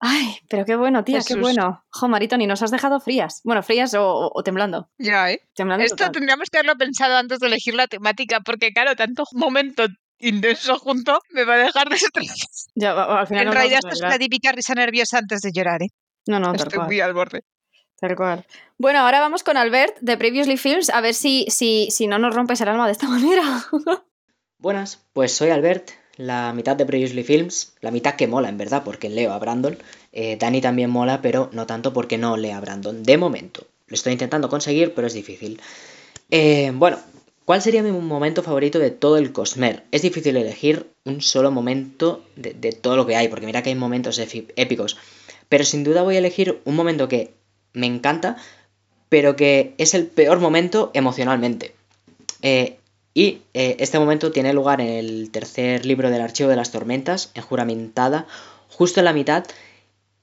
Ay, 0.00 0.36
pero 0.48 0.64
qué 0.64 0.76
bueno, 0.76 1.02
tía, 1.02 1.20
qué 1.26 1.34
bueno. 1.34 1.84
Jo, 1.90 2.06
Maritoni, 2.08 2.46
nos 2.46 2.62
has 2.62 2.70
dejado 2.70 3.00
frías. 3.00 3.40
Bueno, 3.42 3.64
frías 3.64 3.94
o, 3.94 4.06
o- 4.08 4.30
o 4.32 4.42
temblando. 4.44 4.88
ya, 4.96 5.30
¿eh? 5.32 5.42
Temblando 5.54 5.84
Esto 5.84 5.96
total. 5.96 6.12
tendríamos 6.12 6.50
que 6.50 6.58
haberlo 6.58 6.76
pensado 6.78 7.16
antes 7.16 7.40
de 7.40 7.48
elegir 7.48 7.74
la 7.74 7.88
temática, 7.88 8.40
porque 8.40 8.72
claro, 8.72 8.94
tanto 8.94 9.24
momento 9.32 9.86
intenso 10.20 10.78
junto 10.78 11.20
me 11.30 11.44
va 11.44 11.54
a 11.54 11.58
dejar 11.58 11.88
de 11.88 11.96
Ya, 12.74 12.92
al 12.92 13.26
final 13.26 13.42
En 13.42 13.46
nos 13.46 13.54
realidad 13.54 13.80
esto 13.84 13.94
es 13.94 14.00
la 14.00 14.18
típica 14.18 14.52
risa 14.52 14.74
nerviosa 14.74 15.18
antes 15.18 15.40
de 15.40 15.52
llorar, 15.52 15.82
¿eh? 15.82 15.88
No, 16.26 16.38
no, 16.38 16.46
tal 16.52 16.56
Estoy 16.56 16.76
cual. 16.76 16.86
muy 16.86 17.00
al 17.00 17.14
borde. 17.14 17.44
Tal 18.00 18.14
cual. 18.14 18.46
Bueno, 18.78 19.00
ahora 19.00 19.20
vamos 19.20 19.42
con 19.42 19.56
Albert 19.56 19.96
de 20.00 20.16
Previously 20.16 20.56
Films 20.56 20.90
a 20.90 21.00
ver 21.00 21.14
si, 21.14 21.46
si, 21.48 21.88
si 21.90 22.06
no 22.06 22.18
nos 22.18 22.34
rompes 22.34 22.60
el 22.60 22.68
alma 22.68 22.86
de 22.86 22.92
esta 22.92 23.08
manera. 23.08 23.64
Buenas, 24.58 25.00
pues 25.12 25.32
soy 25.32 25.50
Albert, 25.50 25.90
la 26.16 26.52
mitad 26.52 26.76
de 26.76 26.84
Previously 26.86 27.22
Films, 27.24 27.74
la 27.80 27.90
mitad 27.90 28.14
que 28.14 28.26
mola 28.26 28.48
en 28.48 28.58
verdad 28.58 28.82
porque 28.84 29.08
leo 29.08 29.32
a 29.32 29.38
Brandon. 29.38 29.78
Eh, 30.12 30.36
Dani 30.36 30.60
también 30.60 30.90
mola, 30.90 31.22
pero 31.22 31.48
no 31.52 31.66
tanto 31.66 31.92
porque 31.92 32.18
no 32.18 32.36
lea 32.36 32.56
a 32.56 32.60
Brandon. 32.60 33.02
De 33.02 33.16
momento, 33.16 33.66
lo 33.86 33.94
estoy 33.94 34.12
intentando 34.12 34.48
conseguir, 34.48 34.94
pero 34.94 35.06
es 35.06 35.14
difícil. 35.14 35.60
Eh, 36.30 36.70
bueno, 36.74 36.98
¿cuál 37.48 37.62
sería 37.62 37.82
mi 37.82 37.92
momento 37.92 38.42
favorito 38.42 38.78
de 38.78 38.90
todo 38.90 39.16
el 39.16 39.32
Cosmer? 39.32 39.82
Es 39.90 40.02
difícil 40.02 40.36
elegir 40.36 40.90
un 41.06 41.22
solo 41.22 41.50
momento 41.50 42.22
de, 42.36 42.52
de 42.52 42.72
todo 42.72 42.94
lo 42.94 43.06
que 43.06 43.16
hay, 43.16 43.28
porque 43.28 43.46
mira 43.46 43.62
que 43.62 43.70
hay 43.70 43.74
momentos 43.74 44.18
épicos. 44.18 44.98
Pero 45.48 45.64
sin 45.64 45.82
duda 45.82 46.02
voy 46.02 46.16
a 46.16 46.18
elegir 46.18 46.60
un 46.66 46.76
momento 46.76 47.08
que 47.08 47.32
me 47.72 47.86
encanta, 47.86 48.36
pero 49.08 49.34
que 49.34 49.72
es 49.78 49.94
el 49.94 50.08
peor 50.08 50.40
momento 50.40 50.90
emocionalmente. 50.92 51.74
Eh, 52.42 52.76
y 53.14 53.40
eh, 53.54 53.76
este 53.78 53.98
momento 53.98 54.30
tiene 54.30 54.52
lugar 54.52 54.82
en 54.82 54.88
el 54.88 55.30
tercer 55.30 55.86
libro 55.86 56.10
del 56.10 56.20
Archivo 56.20 56.50
de 56.50 56.56
las 56.56 56.70
Tormentas, 56.70 57.30
en 57.32 57.44
Juramentada, 57.44 58.26
justo 58.68 59.00
en 59.00 59.06
la 59.06 59.14
mitad. 59.14 59.46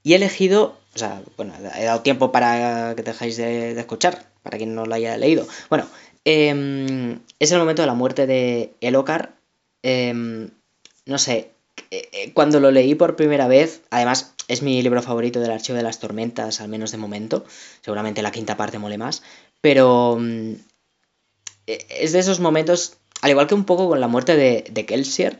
Y 0.04 0.12
he 0.12 0.16
elegido, 0.16 0.78
o 0.94 0.98
sea, 0.98 1.22
bueno, 1.36 1.54
he 1.76 1.86
dado 1.86 2.02
tiempo 2.02 2.30
para 2.30 2.94
que 2.94 3.02
dejéis 3.02 3.36
de, 3.36 3.74
de 3.74 3.80
escuchar, 3.80 4.26
para 4.44 4.58
quien 4.58 4.76
no 4.76 4.86
lo 4.86 4.94
haya 4.94 5.16
leído. 5.16 5.44
Bueno, 5.68 5.88
em, 6.26 7.20
es 7.38 7.52
el 7.52 7.58
momento 7.58 7.82
de 7.82 7.86
la 7.86 7.94
muerte 7.94 8.26
de 8.26 8.74
Elocar. 8.80 9.36
Em, 9.82 10.50
no 11.06 11.18
sé, 11.18 11.52
eh, 11.90 12.08
eh, 12.12 12.32
cuando 12.34 12.58
lo 12.60 12.70
leí 12.72 12.94
por 12.96 13.16
primera 13.16 13.46
vez, 13.46 13.82
además 13.90 14.34
es 14.48 14.62
mi 14.62 14.82
libro 14.82 15.02
favorito 15.02 15.40
del 15.40 15.52
Archivo 15.52 15.76
de 15.78 15.84
las 15.84 16.00
Tormentas, 16.00 16.60
al 16.60 16.68
menos 16.68 16.90
de 16.90 16.98
momento. 16.98 17.44
Seguramente 17.80 18.22
la 18.22 18.32
quinta 18.32 18.56
parte 18.56 18.78
mole 18.78 18.98
más. 18.98 19.22
Pero 19.60 20.18
mm, 20.20 20.52
eh, 21.68 21.86
es 21.90 22.12
de 22.12 22.18
esos 22.18 22.40
momentos, 22.40 22.96
al 23.22 23.30
igual 23.30 23.46
que 23.46 23.54
un 23.54 23.64
poco 23.64 23.88
con 23.88 24.00
la 24.00 24.08
muerte 24.08 24.36
de, 24.36 24.64
de 24.70 24.84
Kelsier, 24.84 25.38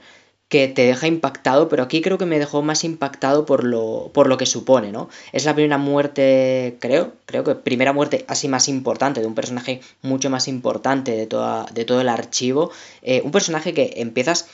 que 0.48 0.68
te 0.68 0.86
deja 0.86 1.08
impactado, 1.08 1.68
pero 1.68 1.82
aquí 1.82 2.00
creo 2.02 2.18
que 2.18 2.26
me 2.26 2.38
dejó 2.38 2.62
más 2.62 2.84
impactado 2.84 3.46
por 3.46 3.64
lo, 3.64 4.10
por 4.14 4.28
lo 4.28 4.36
que 4.36 4.46
supone, 4.46 4.92
¿no? 4.92 5.08
Es 5.32 5.44
la 5.44 5.54
primera 5.54 5.78
muerte, 5.78 6.76
creo, 6.80 7.14
creo 7.24 7.42
que 7.42 7.56
primera 7.56 7.92
muerte 7.92 8.24
así 8.28 8.46
más 8.46 8.68
importante, 8.68 9.20
de 9.20 9.26
un 9.26 9.34
personaje 9.34 9.80
mucho 10.02 10.30
más 10.30 10.46
importante 10.46 11.12
de, 11.12 11.26
toda, 11.26 11.66
de 11.72 11.84
todo 11.84 12.00
el 12.00 12.08
archivo. 12.08 12.70
Eh, 13.02 13.22
un 13.24 13.32
personaje 13.32 13.74
que 13.74 13.94
empiezas 13.96 14.48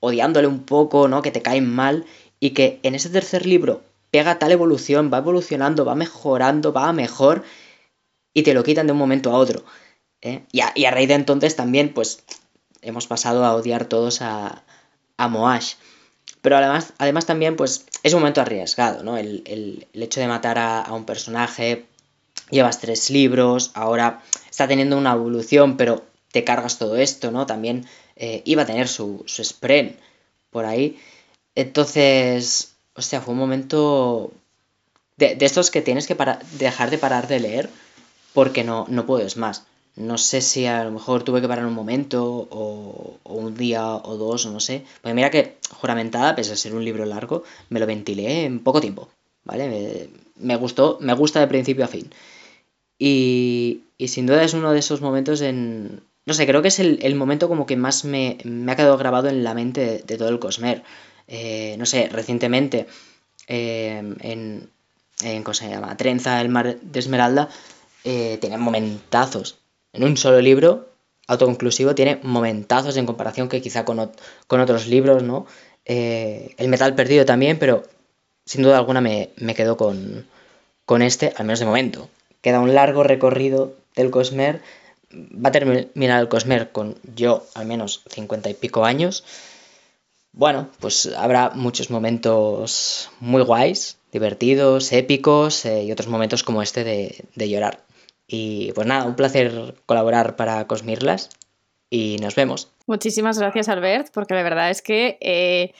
odiándole 0.00 0.46
un 0.46 0.60
poco, 0.60 1.06
¿no? 1.08 1.20
Que 1.20 1.30
te 1.30 1.42
caen 1.42 1.68
mal 1.70 2.06
y 2.40 2.50
que 2.50 2.80
en 2.82 2.94
ese 2.94 3.10
tercer 3.10 3.44
libro 3.44 3.82
pega 4.10 4.38
tal 4.38 4.52
evolución, 4.52 5.10
va 5.12 5.18
evolucionando, 5.18 5.84
va 5.84 5.94
mejorando, 5.94 6.72
va 6.72 6.88
a 6.88 6.92
mejor 6.94 7.44
y 8.32 8.42
te 8.42 8.54
lo 8.54 8.64
quitan 8.64 8.86
de 8.86 8.92
un 8.92 8.98
momento 8.98 9.30
a 9.30 9.34
otro. 9.34 9.64
¿eh? 10.22 10.44
Y, 10.52 10.60
a, 10.60 10.72
y 10.74 10.86
a 10.86 10.90
raíz 10.90 11.08
de 11.08 11.14
entonces 11.14 11.56
también, 11.56 11.92
pues, 11.92 12.24
hemos 12.80 13.06
pasado 13.06 13.44
a 13.44 13.54
odiar 13.54 13.86
todos 13.86 14.22
a, 14.22 14.62
a 15.16 15.28
Moash. 15.28 15.74
Pero 16.42 16.56
además, 16.58 16.92
además 16.98 17.26
también, 17.26 17.56
pues, 17.56 17.86
es 18.02 18.14
un 18.14 18.20
momento 18.20 18.40
arriesgado, 18.40 19.02
¿no? 19.02 19.16
El, 19.18 19.42
el- 19.46 19.86
el 19.92 20.02
hecho 20.02 20.20
de 20.20 20.28
matar 20.28 20.58
a, 20.58 20.82
a 20.82 20.92
un 20.94 21.04
personaje, 21.04 21.86
llevas 22.50 22.80
tres 22.80 23.10
libros, 23.10 23.70
ahora 23.74 24.22
está 24.50 24.68
teniendo 24.68 24.96
una 24.98 25.12
evolución, 25.14 25.76
pero 25.76 26.04
te 26.32 26.44
cargas 26.44 26.78
todo 26.78 26.96
esto, 26.96 27.30
¿no? 27.30 27.46
También 27.46 27.86
eh, 28.16 28.42
iba 28.44 28.62
a 28.62 28.66
tener 28.66 28.88
su, 28.88 29.24
su 29.26 29.44
spren 29.44 29.96
por 30.50 30.64
ahí. 30.66 30.98
Entonces, 31.54 32.74
hostia, 32.94 33.20
fue 33.20 33.34
un 33.34 33.40
momento 33.40 34.32
de, 35.16 35.34
de 35.36 35.46
estos 35.46 35.70
que 35.70 35.82
tienes 35.82 36.06
que 36.06 36.16
para- 36.16 36.40
dejar 36.58 36.90
de 36.90 36.98
parar 36.98 37.28
de 37.28 37.40
leer 37.40 37.70
porque 38.34 38.64
no, 38.64 38.86
no 38.88 39.06
puedes 39.06 39.36
más. 39.36 39.64
No 39.96 40.18
sé 40.18 40.42
si 40.42 40.66
a 40.66 40.84
lo 40.84 40.90
mejor 40.90 41.22
tuve 41.22 41.40
que 41.40 41.48
parar 41.48 41.64
un 41.64 41.72
momento 41.72 42.46
o, 42.50 43.18
un 43.24 43.56
día 43.56 43.94
o 43.94 44.16
dos, 44.16 44.46
no 44.46 44.60
sé. 44.60 44.84
Porque 45.00 45.14
mira 45.14 45.30
que 45.30 45.56
Juramentada, 45.70 46.36
pese 46.36 46.52
a 46.52 46.56
ser 46.56 46.74
un 46.74 46.84
libro 46.84 47.06
largo, 47.06 47.44
me 47.70 47.80
lo 47.80 47.86
ventilé 47.86 48.44
en 48.44 48.60
poco 48.60 48.80
tiempo, 48.80 49.08
¿vale? 49.44 50.08
Me, 50.36 50.56
gustó, 50.56 50.98
me 51.00 51.14
gusta 51.14 51.40
de 51.40 51.48
principio 51.48 51.84
a 51.84 51.88
fin. 51.88 52.10
Y, 52.98 53.82
y 53.98 54.08
sin 54.08 54.26
duda 54.26 54.44
es 54.44 54.54
uno 54.54 54.72
de 54.72 54.80
esos 54.80 55.00
momentos 55.00 55.40
en... 55.40 56.02
No 56.26 56.34
sé, 56.34 56.46
creo 56.46 56.60
que 56.60 56.68
es 56.68 56.78
el, 56.78 56.98
el 57.02 57.14
momento 57.14 57.48
como 57.48 57.66
que 57.66 57.76
más 57.76 58.04
me, 58.04 58.38
me, 58.44 58.72
ha 58.72 58.76
quedado 58.76 58.98
grabado 58.98 59.28
en 59.28 59.44
la 59.44 59.54
mente 59.54 60.02
de, 60.04 60.16
todo 60.18 60.28
el 60.28 60.40
Cosmer. 60.40 60.82
Eh, 61.28 61.76
no 61.78 61.86
sé, 61.86 62.08
recientemente 62.08 62.86
eh, 63.48 64.02
en, 64.20 64.68
en, 65.22 65.42
¿cómo 65.42 65.54
se 65.54 65.70
llama? 65.70 65.96
Trenza, 65.96 66.40
el 66.40 66.48
mar 66.48 66.78
de 66.80 66.98
Esmeralda, 66.98 67.48
eh, 68.04 68.38
tiene 68.40 68.58
momentazos. 68.58 69.58
En 69.96 70.04
un 70.04 70.16
solo 70.16 70.40
libro, 70.40 70.90
autoconclusivo, 71.26 71.94
tiene 71.94 72.20
momentazos 72.22 72.96
en 72.96 73.06
comparación 73.06 73.48
que 73.48 73.62
quizá 73.62 73.84
con, 73.84 73.98
otros 73.98 74.86
libros, 74.86 75.22
¿no? 75.22 75.46
Eh, 75.84 76.54
el 76.58 76.68
metal 76.68 76.94
perdido 76.94 77.24
también, 77.24 77.58
pero 77.58 77.82
sin 78.44 78.62
duda 78.62 78.78
alguna 78.78 79.00
me, 79.00 79.30
quedo 79.56 79.76
con, 79.76 81.02
este, 81.02 81.32
al 81.36 81.46
menos 81.46 81.60
de 81.60 81.66
momento. 81.66 82.08
Queda 82.42 82.60
un 82.60 82.74
largo 82.74 83.02
recorrido 83.02 83.74
del 83.94 84.10
Cosmer. 84.10 84.60
Va 85.12 85.48
a 85.48 85.52
terminar 85.52 86.20
el 86.20 86.28
Cosmer 86.28 86.70
con 86.70 86.96
yo 87.14 87.46
al 87.54 87.66
menos 87.66 88.02
cincuenta 88.08 88.50
y 88.50 88.54
pico 88.54 88.84
años. 88.84 89.24
Bueno, 90.32 90.68
pues 90.80 91.10
habrá 91.16 91.50
muchos 91.54 91.88
momentos 91.88 93.10
muy 93.20 93.40
guays, 93.42 93.96
divertidos, 94.12 94.92
épicos 94.92 95.64
eh, 95.64 95.84
y 95.84 95.92
otros 95.92 96.08
momentos 96.08 96.42
como 96.42 96.60
este 96.60 96.84
de, 96.84 97.48
llorar. 97.48 97.85
Y 98.26 98.72
pues 98.72 98.86
nada, 98.86 99.04
un 99.04 99.14
placer 99.14 99.76
colaborar 99.86 100.36
para 100.36 100.66
Cosmirlas 100.66 101.30
y 101.90 102.16
nos 102.20 102.34
vemos. 102.34 102.72
Muchísimas 102.86 103.38
gracias, 103.38 103.68
Albert, 103.68 104.08
porque 104.12 104.34
la 104.34 104.42
verdad 104.42 104.70
es 104.70 104.82
que 104.82 105.18
eh, 105.20 105.74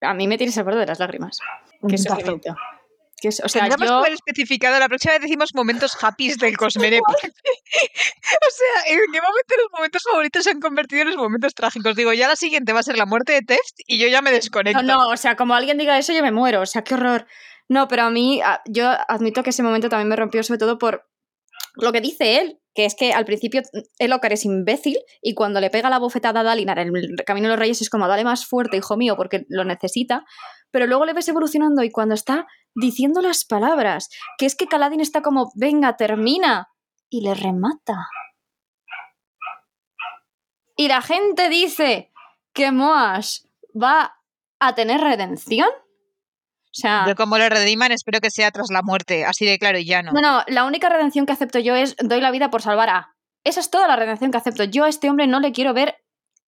a 0.00 0.14
mí 0.14 0.28
me 0.28 0.38
tienes 0.38 0.56
al 0.58 0.64
borde 0.64 0.80
de 0.80 0.86
las 0.86 0.98
lágrimas. 0.98 1.38
Qué 1.88 1.98
sufrimiento. 1.98 2.54
Que 3.20 3.28
es, 3.28 3.42
o 3.44 3.48
sea, 3.48 3.62
Tendríamos 3.62 3.86
yo... 3.86 3.94
que 3.94 4.06
haber 4.06 4.12
especificado, 4.14 4.78
la 4.78 4.88
próxima 4.88 5.12
vez 5.12 5.22
decimos 5.22 5.50
momentos 5.54 5.96
happy 6.02 6.34
del 6.36 6.56
Cosmere. 6.56 7.00
o 7.00 7.02
sea, 7.04 8.92
¿en 8.92 8.98
qué 9.12 9.20
momento 9.20 9.54
los 9.58 9.72
momentos 9.72 10.02
favoritos 10.10 10.44
se 10.44 10.50
han 10.50 10.60
convertido 10.60 11.02
en 11.02 11.08
los 11.08 11.16
momentos 11.16 11.54
trágicos? 11.54 11.94
Digo, 11.96 12.14
ya 12.14 12.28
la 12.28 12.36
siguiente 12.36 12.72
va 12.72 12.80
a 12.80 12.84
ser 12.84 12.96
la 12.96 13.04
muerte 13.04 13.32
de 13.32 13.42
Teft 13.42 13.80
y 13.86 13.98
yo 13.98 14.08
ya 14.08 14.22
me 14.22 14.32
desconecto. 14.32 14.82
No, 14.82 14.94
no, 14.94 15.08
o 15.08 15.16
sea, 15.16 15.36
como 15.36 15.54
alguien 15.54 15.76
diga 15.76 15.98
eso, 15.98 16.14
yo 16.14 16.22
me 16.22 16.32
muero. 16.32 16.62
O 16.62 16.66
sea, 16.66 16.82
qué 16.82 16.94
horror. 16.94 17.26
No, 17.68 17.88
pero 17.88 18.04
a 18.04 18.10
mí, 18.10 18.40
yo 18.66 18.90
admito 19.08 19.42
que 19.42 19.50
ese 19.50 19.62
momento 19.62 19.90
también 19.90 20.08
me 20.08 20.16
rompió, 20.16 20.42
sobre 20.42 20.58
todo 20.58 20.78
por 20.78 21.09
lo 21.82 21.92
que 21.92 22.00
dice 22.00 22.40
él, 22.40 22.60
que 22.74 22.84
es 22.84 22.94
que 22.94 23.12
al 23.12 23.24
principio 23.24 23.62
Elocar 23.98 24.32
es 24.32 24.44
imbécil 24.44 24.98
y 25.22 25.34
cuando 25.34 25.60
le 25.60 25.70
pega 25.70 25.90
la 25.90 25.98
bofetada 25.98 26.40
a 26.40 26.44
Dalinar 26.44 26.78
en 26.78 26.94
el 26.96 27.16
Camino 27.26 27.48
de 27.48 27.52
los 27.54 27.58
Reyes 27.58 27.82
es 27.82 27.90
como, 27.90 28.08
dale 28.08 28.24
más 28.24 28.46
fuerte, 28.46 28.76
hijo 28.76 28.96
mío, 28.96 29.16
porque 29.16 29.44
lo 29.48 29.64
necesita, 29.64 30.24
pero 30.70 30.86
luego 30.86 31.04
le 31.04 31.12
ves 31.12 31.28
evolucionando 31.28 31.82
y 31.82 31.90
cuando 31.90 32.14
está 32.14 32.46
diciendo 32.74 33.20
las 33.20 33.44
palabras, 33.44 34.08
que 34.38 34.46
es 34.46 34.54
que 34.54 34.66
Caladín 34.66 35.00
está 35.00 35.22
como, 35.22 35.50
venga, 35.56 35.96
termina, 35.96 36.68
y 37.10 37.22
le 37.22 37.34
remata. 37.34 38.08
Y 40.76 40.88
la 40.88 41.02
gente 41.02 41.48
dice 41.50 42.10
que 42.54 42.70
Moash 42.72 43.40
va 43.74 44.16
a 44.60 44.74
tener 44.74 45.00
redención. 45.00 45.68
O 46.70 46.80
sea, 46.80 47.04
Yo 47.08 47.16
como 47.16 47.36
lo 47.36 47.48
rediman 47.48 47.90
espero 47.90 48.20
que 48.20 48.30
sea 48.30 48.52
tras 48.52 48.70
la 48.70 48.82
muerte, 48.82 49.24
así 49.24 49.44
de 49.44 49.58
claro 49.58 49.78
y 49.78 49.84
llano. 49.84 50.12
No, 50.12 50.20
no, 50.20 50.44
la 50.46 50.64
única 50.64 50.88
redención 50.88 51.26
que 51.26 51.32
acepto 51.32 51.58
yo 51.58 51.74
es 51.74 51.96
doy 51.96 52.20
la 52.20 52.30
vida 52.30 52.50
por 52.50 52.62
salvar 52.62 52.88
a. 52.90 53.16
Esa 53.42 53.58
es 53.60 53.70
toda 53.70 53.88
la 53.88 53.96
redención 53.96 54.30
que 54.30 54.38
acepto. 54.38 54.64
Yo 54.64 54.84
a 54.84 54.88
este 54.88 55.10
hombre 55.10 55.26
no 55.26 55.40
le 55.40 55.50
quiero 55.50 55.74
ver 55.74 55.96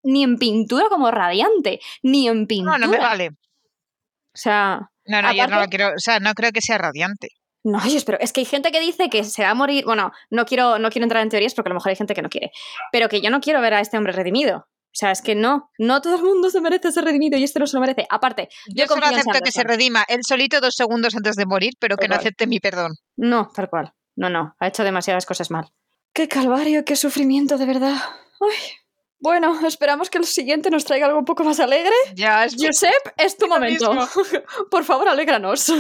ni 0.05 0.23
en 0.23 0.39
pintura 0.39 0.87
como 0.89 1.11
radiante, 1.11 1.81
ni 2.03 2.29
en 2.29 2.47
pintura. 2.47 2.79
No, 2.79 2.87
no 2.87 2.93
me 2.93 2.99
vale. 2.99 3.31
O 3.31 4.39
sea. 4.39 4.91
No, 5.07 5.21
no, 5.21 5.29
aparte... 5.29 5.39
yo 5.39 5.47
no 5.49 5.61
lo 5.61 5.67
quiero. 5.67 5.89
O 5.89 5.99
sea, 5.99 6.21
no 6.21 6.35
creo 6.35 6.53
que 6.53 6.61
sea 6.61 6.79
radiante. 6.79 7.29
No, 7.65 7.85
yo 7.87 7.97
espero. 7.97 8.19
Es 8.21 8.33
que 8.33 8.41
hay 8.41 8.47
gente 8.47 8.73
que 8.73 8.81
dice 8.81 9.09
que 9.09 9.25
se 9.25 9.43
va 9.43 9.51
a 9.51 9.55
morir. 9.55 9.85
Bueno, 9.85 10.13
no 10.31 10.45
quiero, 10.45 10.79
no 10.79 10.91
quiero 10.91 11.05
entrar 11.05 11.23
en 11.23 11.29
teorías 11.29 11.55
porque 11.55 11.69
a 11.69 11.73
lo 11.73 11.77
mejor 11.77 11.91
hay 11.91 11.97
gente 11.97 12.15
que 12.15 12.23
no 12.23 12.29
quiere. 12.29 12.51
Pero 12.91 13.09
que 13.09 13.21
yo 13.21 13.31
no 13.31 13.41
quiero 13.41 13.61
ver 13.61 13.75
a 13.75 13.81
este 13.81 13.97
hombre 13.97 14.13
redimido. 14.13 14.69
O 14.93 14.95
sea, 14.95 15.11
es 15.11 15.23
que 15.23 15.35
no, 15.35 15.71
no 15.79 16.03
todo 16.03 16.17
el 16.17 16.23
mundo 16.23 16.51
se 16.51 16.61
merece 16.61 16.93
ser 16.93 17.05
redimido 17.05 17.39
y 17.39 17.45
este 17.45 17.59
no 17.59 17.67
se 17.67 17.77
lo 17.77 17.81
merece. 17.81 18.07
Aparte, 18.11 18.51
yo, 18.69 18.85
yo 18.85 18.87
solo 18.87 19.07
acepto 19.07 19.41
que 19.43 19.51
se 19.51 19.65
redima 19.65 20.05
él 20.07 20.21
solito 20.23 20.61
dos 20.61 20.75
segundos 20.75 21.17
antes 21.17 21.35
de 21.37 21.47
morir, 21.47 21.73
pero 21.79 21.97
que 21.97 22.09
no 22.09 22.17
acepte 22.17 22.47
mi 22.47 22.61
perdón. 22.61 22.93
No, 23.17 23.51
tal 23.55 23.71
cual. 23.71 23.95
No, 24.17 24.29
no, 24.29 24.55
ha 24.59 24.69
hecho 24.69 24.85
demasiadas 24.85 25.25
cosas 25.25 25.51
mal. 25.51 25.73
Qué 26.13 26.29
calvario, 26.29 26.85
qué 26.85 26.95
sufrimiento, 26.95 27.57
de 27.57 27.65
verdad. 27.65 27.97
Ay. 28.41 28.83
Bueno, 29.23 29.57
esperamos 29.65 30.11
que 30.11 30.19
el 30.19 30.25
siguiente 30.25 30.69
nos 30.69 30.85
traiga 30.85 31.07
algo 31.07 31.21
un 31.21 31.25
poco 31.25 31.45
más 31.45 31.61
alegre. 31.61 31.95
Ya, 32.17 32.45
es 32.45 32.57
Josep, 32.59 33.15
es 33.17 33.39
tu 33.39 33.47
momento. 33.47 33.97
Por 34.71 34.83
favor, 34.83 35.09
alégranos. 35.09 35.73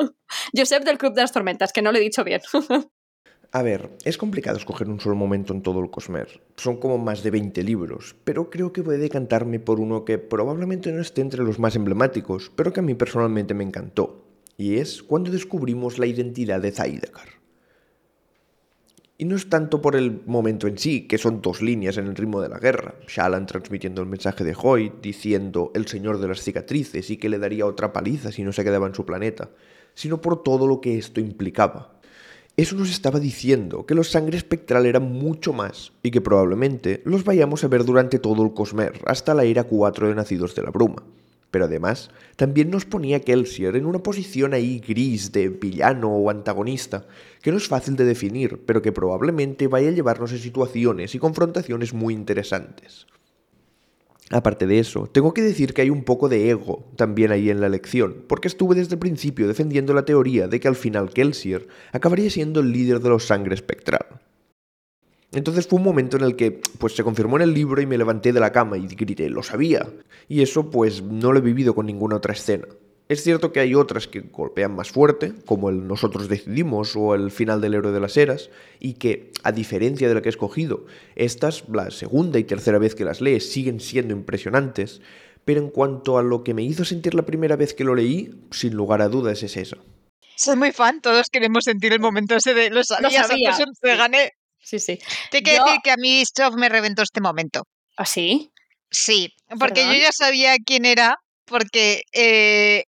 Josep 0.56 0.82
del 0.82 0.96
Club 0.96 1.12
de 1.12 1.20
las 1.20 1.30
Tormentas, 1.30 1.74
que 1.74 1.82
no 1.82 1.92
lo 1.92 1.98
he 1.98 2.00
dicho 2.00 2.24
bien. 2.24 2.40
A 3.56 3.62
ver, 3.62 3.96
es 4.04 4.18
complicado 4.18 4.58
escoger 4.58 4.86
un 4.90 5.00
solo 5.00 5.14
momento 5.14 5.54
en 5.54 5.62
todo 5.62 5.80
el 5.80 5.88
Cosmer. 5.88 6.42
Son 6.56 6.76
como 6.76 6.98
más 6.98 7.22
de 7.22 7.30
20 7.30 7.62
libros, 7.62 8.14
pero 8.22 8.50
creo 8.50 8.70
que 8.70 8.82
voy 8.82 8.96
a 8.96 8.98
decantarme 8.98 9.60
por 9.60 9.80
uno 9.80 10.04
que 10.04 10.18
probablemente 10.18 10.92
no 10.92 11.00
esté 11.00 11.22
entre 11.22 11.42
los 11.42 11.58
más 11.58 11.74
emblemáticos, 11.74 12.52
pero 12.54 12.74
que 12.74 12.80
a 12.80 12.82
mí 12.82 12.92
personalmente 12.92 13.54
me 13.54 13.64
encantó. 13.64 14.26
Y 14.58 14.76
es 14.76 15.02
cuando 15.02 15.30
descubrimos 15.30 15.98
la 15.98 16.04
identidad 16.04 16.60
de 16.60 16.70
Zaidakar. 16.70 17.28
Y 19.16 19.24
no 19.24 19.36
es 19.36 19.48
tanto 19.48 19.80
por 19.80 19.96
el 19.96 20.20
momento 20.26 20.66
en 20.66 20.76
sí, 20.76 21.08
que 21.08 21.16
son 21.16 21.40
dos 21.40 21.62
líneas 21.62 21.96
en 21.96 22.08
el 22.08 22.14
ritmo 22.14 22.42
de 22.42 22.50
la 22.50 22.58
guerra. 22.58 22.96
Shallan 23.08 23.46
transmitiendo 23.46 24.02
el 24.02 24.08
mensaje 24.08 24.44
de 24.44 24.54
Hoyt, 24.54 25.00
diciendo 25.00 25.72
el 25.74 25.86
señor 25.86 26.20
de 26.20 26.28
las 26.28 26.42
cicatrices 26.42 27.08
y 27.08 27.16
que 27.16 27.30
le 27.30 27.38
daría 27.38 27.64
otra 27.64 27.94
paliza 27.94 28.32
si 28.32 28.42
no 28.42 28.52
se 28.52 28.64
quedaba 28.64 28.86
en 28.86 28.94
su 28.94 29.06
planeta, 29.06 29.48
sino 29.94 30.20
por 30.20 30.42
todo 30.42 30.66
lo 30.66 30.82
que 30.82 30.98
esto 30.98 31.20
implicaba. 31.20 31.95
Eso 32.56 32.74
nos 32.74 32.88
estaba 32.90 33.20
diciendo 33.20 33.84
que 33.84 33.94
los 33.94 34.10
sangre 34.10 34.38
espectral 34.38 34.86
eran 34.86 35.12
mucho 35.12 35.52
más 35.52 35.92
y 36.02 36.10
que 36.10 36.22
probablemente 36.22 37.02
los 37.04 37.22
vayamos 37.22 37.62
a 37.62 37.68
ver 37.68 37.84
durante 37.84 38.18
todo 38.18 38.42
el 38.42 38.54
Cosmer, 38.54 38.98
hasta 39.04 39.34
la 39.34 39.44
era 39.44 39.64
4 39.64 40.08
de 40.08 40.14
Nacidos 40.14 40.54
de 40.54 40.62
la 40.62 40.70
Bruma. 40.70 41.02
Pero 41.50 41.66
además, 41.66 42.08
también 42.36 42.70
nos 42.70 42.86
ponía 42.86 43.20
Kelsier 43.20 43.76
en 43.76 43.84
una 43.84 43.98
posición 43.98 44.54
ahí 44.54 44.78
gris 44.78 45.32
de 45.32 45.50
villano 45.50 46.08
o 46.16 46.30
antagonista, 46.30 47.04
que 47.42 47.50
no 47.50 47.58
es 47.58 47.68
fácil 47.68 47.94
de 47.94 48.06
definir, 48.06 48.58
pero 48.64 48.80
que 48.80 48.90
probablemente 48.90 49.66
vaya 49.66 49.88
a 49.88 49.92
llevarnos 49.92 50.32
a 50.32 50.38
situaciones 50.38 51.14
y 51.14 51.18
confrontaciones 51.18 51.92
muy 51.92 52.14
interesantes. 52.14 53.06
Aparte 54.30 54.66
de 54.66 54.80
eso, 54.80 55.06
tengo 55.06 55.32
que 55.32 55.42
decir 55.42 55.72
que 55.72 55.82
hay 55.82 55.90
un 55.90 56.02
poco 56.02 56.28
de 56.28 56.50
ego 56.50 56.84
también 56.96 57.30
ahí 57.30 57.48
en 57.48 57.60
la 57.60 57.68
elección, 57.68 58.24
porque 58.26 58.48
estuve 58.48 58.74
desde 58.74 58.94
el 58.94 58.98
principio 58.98 59.46
defendiendo 59.46 59.94
la 59.94 60.04
teoría 60.04 60.48
de 60.48 60.58
que 60.58 60.66
al 60.66 60.74
final 60.74 61.10
Kelsier 61.10 61.68
acabaría 61.92 62.28
siendo 62.28 62.58
el 62.58 62.72
líder 62.72 62.98
de 62.98 63.08
los 63.08 63.26
sangre 63.26 63.54
espectral. 63.54 64.04
Entonces 65.32 65.66
fue 65.68 65.78
un 65.78 65.84
momento 65.84 66.16
en 66.16 66.24
el 66.24 66.34
que 66.34 66.60
pues 66.78 66.96
se 66.96 67.04
confirmó 67.04 67.36
en 67.36 67.42
el 67.42 67.54
libro 67.54 67.80
y 67.80 67.86
me 67.86 67.98
levanté 67.98 68.32
de 68.32 68.40
la 68.40 68.52
cama 68.52 68.78
y 68.78 68.86
grité, 68.86 69.28
lo 69.28 69.42
sabía. 69.42 69.86
Y 70.28 70.42
eso 70.42 70.70
pues 70.70 71.02
no 71.02 71.32
lo 71.32 71.38
he 71.38 71.42
vivido 71.42 71.74
con 71.74 71.86
ninguna 71.86 72.16
otra 72.16 72.32
escena. 72.32 72.66
Es 73.08 73.22
cierto 73.22 73.52
que 73.52 73.60
hay 73.60 73.74
otras 73.74 74.08
que 74.08 74.20
golpean 74.20 74.74
más 74.74 74.90
fuerte, 74.90 75.32
como 75.46 75.70
el 75.70 75.86
Nosotros 75.86 76.28
decidimos 76.28 76.96
o 76.96 77.14
el 77.14 77.30
final 77.30 77.60
del 77.60 77.74
héroe 77.74 77.92
de 77.92 78.00
las 78.00 78.16
eras, 78.16 78.50
y 78.80 78.94
que, 78.94 79.30
a 79.44 79.52
diferencia 79.52 80.08
de 80.08 80.14
la 80.14 80.22
que 80.22 80.28
he 80.28 80.30
escogido, 80.30 80.86
estas, 81.14 81.64
la 81.68 81.90
segunda 81.92 82.38
y 82.40 82.44
tercera 82.44 82.78
vez 82.78 82.96
que 82.96 83.04
las 83.04 83.20
lees, 83.20 83.48
siguen 83.52 83.78
siendo 83.78 84.12
impresionantes, 84.12 85.00
pero 85.44 85.60
en 85.60 85.70
cuanto 85.70 86.18
a 86.18 86.24
lo 86.24 86.42
que 86.42 86.52
me 86.54 86.64
hizo 86.64 86.84
sentir 86.84 87.14
la 87.14 87.24
primera 87.24 87.54
vez 87.54 87.74
que 87.74 87.84
lo 87.84 87.94
leí, 87.94 88.34
sin 88.50 88.74
lugar 88.74 89.00
a 89.02 89.08
dudas 89.08 89.40
es 89.44 89.56
eso. 89.56 89.76
Soy 90.34 90.56
muy 90.56 90.72
fan, 90.72 91.00
todos 91.00 91.26
queremos 91.30 91.62
sentir 91.64 91.92
el 91.92 92.00
momento 92.00 92.34
ese 92.34 92.54
de 92.54 92.70
lo 92.70 92.82
sabía, 92.82 93.22
lo 93.22 93.28
sabía. 93.28 93.56
te 93.80 93.96
gané. 93.96 94.32
Sí, 94.60 94.80
sí. 94.80 94.98
Te 95.30 95.42
quiero 95.42 95.60
Yo- 95.60 95.64
decir 95.66 95.80
que 95.84 95.90
a 95.92 95.96
mí 95.96 96.24
Sof 96.36 96.56
me 96.56 96.68
reventó 96.68 97.02
este 97.02 97.20
momento. 97.20 97.62
¿Ah, 97.96 98.04
sí? 98.04 98.50
Sí, 98.90 99.32
porque 99.60 99.82
¿Perdón? 99.82 99.94
yo 99.94 100.00
ya 100.00 100.10
sabía 100.12 100.56
quién 100.64 100.84
era, 100.84 101.16
porque 101.44 102.02
eh, 102.12 102.82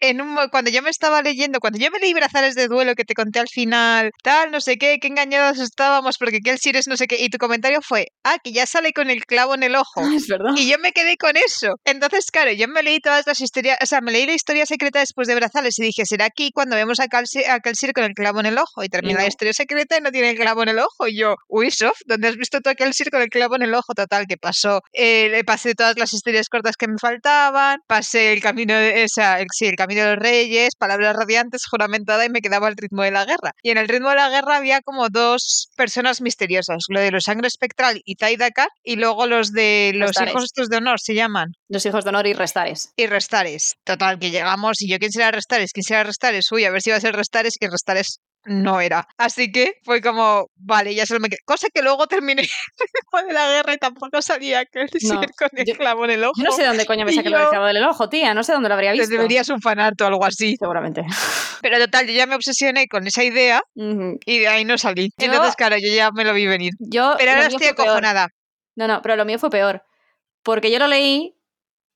en 0.00 0.20
un, 0.20 0.36
cuando 0.50 0.70
yo 0.70 0.82
me 0.82 0.90
estaba 0.90 1.22
leyendo, 1.22 1.60
cuando 1.60 1.78
yo 1.78 1.90
me 1.90 1.98
leí 1.98 2.14
Brazares 2.14 2.54
de 2.54 2.68
Duelo 2.68 2.94
que 2.94 3.04
te 3.04 3.14
conté 3.14 3.38
al 3.38 3.48
final, 3.48 4.10
tal, 4.22 4.50
no 4.50 4.60
sé 4.60 4.76
qué, 4.78 4.98
qué 5.00 5.08
engañados 5.08 5.58
estábamos 5.58 6.16
porque 6.18 6.40
Kelsier 6.40 6.76
es 6.76 6.88
no 6.88 6.96
sé 6.96 7.06
qué, 7.06 7.16
y 7.20 7.28
tu 7.28 7.38
comentario 7.38 7.80
fue, 7.82 8.08
ah, 8.24 8.38
que 8.42 8.52
ya 8.52 8.66
sale 8.66 8.92
con 8.92 9.10
el 9.10 9.24
clavo 9.24 9.54
en 9.54 9.62
el 9.62 9.76
ojo. 9.76 10.00
Ah, 10.00 10.12
es 10.14 10.26
verdad. 10.26 10.50
Y 10.56 10.68
yo 10.68 10.78
me 10.78 10.92
quedé 10.92 11.16
con 11.16 11.36
eso. 11.36 11.74
Entonces, 11.84 12.30
claro, 12.30 12.52
yo 12.52 12.68
me 12.68 12.82
leí 12.82 13.00
todas 13.00 13.26
las 13.26 13.40
historias, 13.40 13.78
o 13.82 13.86
sea, 13.86 14.00
me 14.00 14.12
leí 14.12 14.26
la 14.26 14.34
historia 14.34 14.66
secreta 14.66 15.00
después 15.00 15.28
de 15.28 15.34
Brazales 15.34 15.78
y 15.78 15.82
dije, 15.82 16.06
¿será 16.06 16.26
aquí 16.26 16.50
cuando 16.52 16.76
vemos 16.76 16.98
a 17.00 17.08
Kelsier 17.08 17.92
con 17.92 18.04
el 18.04 18.14
clavo 18.14 18.40
en 18.40 18.46
el 18.46 18.58
ojo? 18.58 18.82
Y 18.82 18.88
termina 18.88 19.18
no. 19.18 19.22
la 19.22 19.28
historia 19.28 19.52
secreta 19.52 19.98
y 19.98 20.00
no 20.00 20.10
tiene 20.10 20.30
el 20.30 20.36
clavo 20.36 20.62
en 20.62 20.70
el 20.70 20.78
ojo. 20.78 21.06
Y 21.08 21.18
yo, 21.18 21.36
uy, 21.48 21.70
Sof, 21.70 21.98
¿dónde 22.06 22.28
has 22.28 22.36
visto 22.36 22.60
tú 22.60 22.70
a 22.70 22.74
Kelsier 22.74 23.10
con 23.10 23.22
el 23.22 23.28
clavo 23.28 23.56
en 23.56 23.62
el 23.62 23.74
ojo? 23.74 23.94
Total, 23.94 24.26
¿qué 24.28 24.36
pasó? 24.36 24.80
Eh, 24.92 25.28
le 25.30 25.44
pasé 25.44 25.74
todas 25.74 25.98
las 25.98 26.12
historias 26.12 26.48
cortas 26.48 26.76
que 26.76 26.88
me 26.88 26.98
faltaban, 26.98 27.80
pasé 27.86 28.32
el 28.32 28.40
camino 28.40 28.74
de, 28.74 29.04
o 29.04 29.08
sea, 29.08 29.40
el, 29.40 29.46
sí, 29.52 29.66
el 29.66 29.76
camino 29.76 29.89
de 29.94 30.04
los 30.04 30.16
reyes, 30.16 30.74
palabras 30.76 31.16
radiantes, 31.16 31.66
juramentada 31.66 32.24
y 32.24 32.30
me 32.30 32.40
quedaba 32.40 32.68
el 32.68 32.76
ritmo 32.76 33.02
de 33.02 33.10
la 33.10 33.24
guerra. 33.24 33.52
Y 33.62 33.70
en 33.70 33.78
el 33.78 33.88
ritmo 33.88 34.10
de 34.10 34.16
la 34.16 34.28
guerra 34.28 34.56
había 34.56 34.80
como 34.82 35.08
dos 35.08 35.70
personas 35.76 36.20
misteriosas, 36.20 36.84
lo 36.88 37.00
de 37.00 37.10
los 37.10 37.24
sangre 37.24 37.48
espectral 37.48 38.00
y 38.04 38.16
Taidakar, 38.16 38.68
y 38.82 38.96
luego 38.96 39.26
los 39.26 39.52
de 39.52 39.92
los 39.94 40.08
Restares. 40.08 40.32
hijos 40.32 40.44
estos 40.44 40.68
de 40.68 40.76
honor 40.76 41.00
se 41.00 41.14
llaman. 41.14 41.52
Los 41.68 41.86
hijos 41.86 42.04
de 42.04 42.10
honor 42.10 42.26
y 42.26 42.32
restares. 42.32 42.92
Y 42.96 43.06
Restares. 43.06 43.76
Total, 43.84 44.18
que 44.18 44.30
llegamos 44.30 44.80
y 44.82 44.90
yo, 44.90 44.98
¿quién 44.98 45.12
será 45.12 45.30
Restares? 45.30 45.72
¿Quién 45.72 45.84
será 45.84 46.04
Restares? 46.04 46.50
Uy, 46.52 46.64
a 46.64 46.70
ver 46.70 46.82
si 46.82 46.90
va 46.90 46.96
a 46.96 47.00
ser 47.00 47.14
Restares 47.14 47.54
y 47.60 47.66
Restares 47.66 48.20
no 48.46 48.80
era. 48.80 49.06
Así 49.18 49.52
que 49.52 49.74
fue 49.84 50.00
como, 50.00 50.50
vale, 50.56 50.94
ya 50.94 51.04
solo 51.06 51.20
me 51.20 51.28
quedé. 51.28 51.40
Cosa 51.44 51.68
que 51.72 51.82
luego 51.82 52.06
terminé 52.06 52.42
de 53.26 53.32
la 53.32 53.48
guerra 53.50 53.74
y 53.74 53.78
tampoco 53.78 54.22
salía 54.22 54.64
que 54.66 54.80
el 54.80 54.90
No, 55.02 55.20
con 55.38 55.48
el 55.52 55.64
yo- 55.66 55.74
clavo 55.76 56.04
en 56.06 56.10
el 56.12 56.24
ojo. 56.24 56.32
Yo 56.36 56.44
no 56.44 56.52
sé 56.52 56.62
de 56.62 56.68
dónde 56.68 56.86
coño 56.86 57.04
me 57.04 57.12
saqué 57.12 57.30
yo- 57.30 57.36
clavo 57.50 57.66
del 57.66 57.84
ojo, 57.84 58.08
tía. 58.08 58.32
No 58.34 58.42
sé 58.42 58.52
dónde 58.52 58.68
lo 58.68 58.74
habría 58.74 58.92
Te 58.92 58.98
visto. 59.00 59.12
deberías 59.14 59.48
un 59.50 59.60
fanart 59.60 60.00
o 60.00 60.06
algo 60.06 60.24
así. 60.24 60.56
Seguramente. 60.58 61.02
Pero 61.60 61.78
total, 61.78 62.06
yo 62.06 62.12
ya 62.14 62.26
me 62.26 62.34
obsesioné 62.34 62.88
con 62.88 63.06
esa 63.06 63.22
idea 63.24 63.62
y 63.74 64.38
de 64.38 64.48
ahí 64.48 64.64
no 64.64 64.78
salí. 64.78 65.10
Yo- 65.18 65.26
Entonces, 65.26 65.56
claro, 65.56 65.76
yo 65.78 65.88
ya 65.92 66.10
me 66.10 66.24
lo 66.24 66.32
vi 66.32 66.46
venir. 66.46 66.72
Yo. 66.78 67.14
Pero 67.18 67.32
ahora 67.32 67.46
estoy 67.46 67.66
acojonada. 67.68 68.28
No, 68.76 68.86
no, 68.88 69.02
pero 69.02 69.16
lo 69.16 69.24
mío 69.24 69.38
fue 69.38 69.50
peor. 69.50 69.82
Porque 70.42 70.70
yo 70.70 70.78
lo 70.78 70.86
leí. 70.86 71.36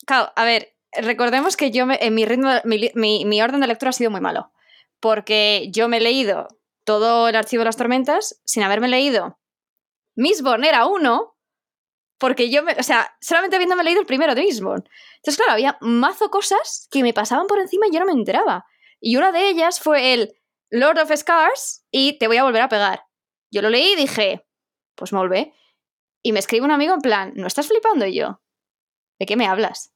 Claro, 0.06 0.30
a 0.36 0.44
ver, 0.44 0.74
recordemos 0.92 1.56
que 1.56 1.70
yo 1.70 1.86
me- 1.86 1.98
en 2.02 2.14
mi 2.14 2.26
ritmo, 2.26 2.50
mi, 2.64 2.90
mi- 2.94 3.24
mi 3.24 3.40
orden 3.40 3.60
de 3.60 3.66
lectura 3.66 3.90
ha 3.90 3.92
sido 3.94 4.10
muy 4.10 4.20
malo. 4.20 4.52
Porque 5.04 5.68
yo 5.70 5.86
me 5.86 5.98
he 5.98 6.00
leído 6.00 6.48
todo 6.86 7.28
el 7.28 7.36
archivo 7.36 7.60
de 7.60 7.66
las 7.66 7.76
tormentas 7.76 8.40
sin 8.46 8.62
haberme 8.62 8.88
leído 8.88 9.38
Mistborn 10.16 10.64
era 10.64 10.86
uno. 10.86 11.36
Porque 12.18 12.48
yo, 12.48 12.62
me, 12.62 12.72
o 12.72 12.82
sea, 12.82 13.14
solamente 13.20 13.56
habiéndome 13.56 13.84
leído 13.84 14.00
el 14.00 14.06
primero 14.06 14.34
de 14.34 14.40
Mistborn. 14.40 14.82
Entonces, 15.16 15.36
claro, 15.36 15.52
había 15.52 15.76
mazo 15.82 16.30
cosas 16.30 16.88
que 16.90 17.02
me 17.02 17.12
pasaban 17.12 17.46
por 17.48 17.58
encima 17.58 17.86
y 17.86 17.92
yo 17.92 18.00
no 18.00 18.06
me 18.06 18.12
enteraba. 18.12 18.64
Y 18.98 19.16
una 19.16 19.30
de 19.30 19.46
ellas 19.50 19.78
fue 19.78 20.14
el 20.14 20.40
Lord 20.70 20.98
of 20.98 21.14
Scars 21.14 21.84
y 21.90 22.16
te 22.16 22.26
voy 22.26 22.38
a 22.38 22.44
volver 22.44 22.62
a 22.62 22.70
pegar. 22.70 23.04
Yo 23.50 23.60
lo 23.60 23.68
leí 23.68 23.92
y 23.92 23.96
dije, 23.96 24.46
pues 24.94 25.12
molve. 25.12 25.52
Y 26.22 26.32
me 26.32 26.38
escribe 26.38 26.64
un 26.64 26.70
amigo 26.70 26.94
en 26.94 27.02
plan, 27.02 27.34
¿no 27.36 27.46
estás 27.46 27.68
flipando? 27.68 28.06
Y 28.06 28.14
yo, 28.14 28.40
¿de 29.18 29.26
qué 29.26 29.36
me 29.36 29.48
hablas? 29.48 29.92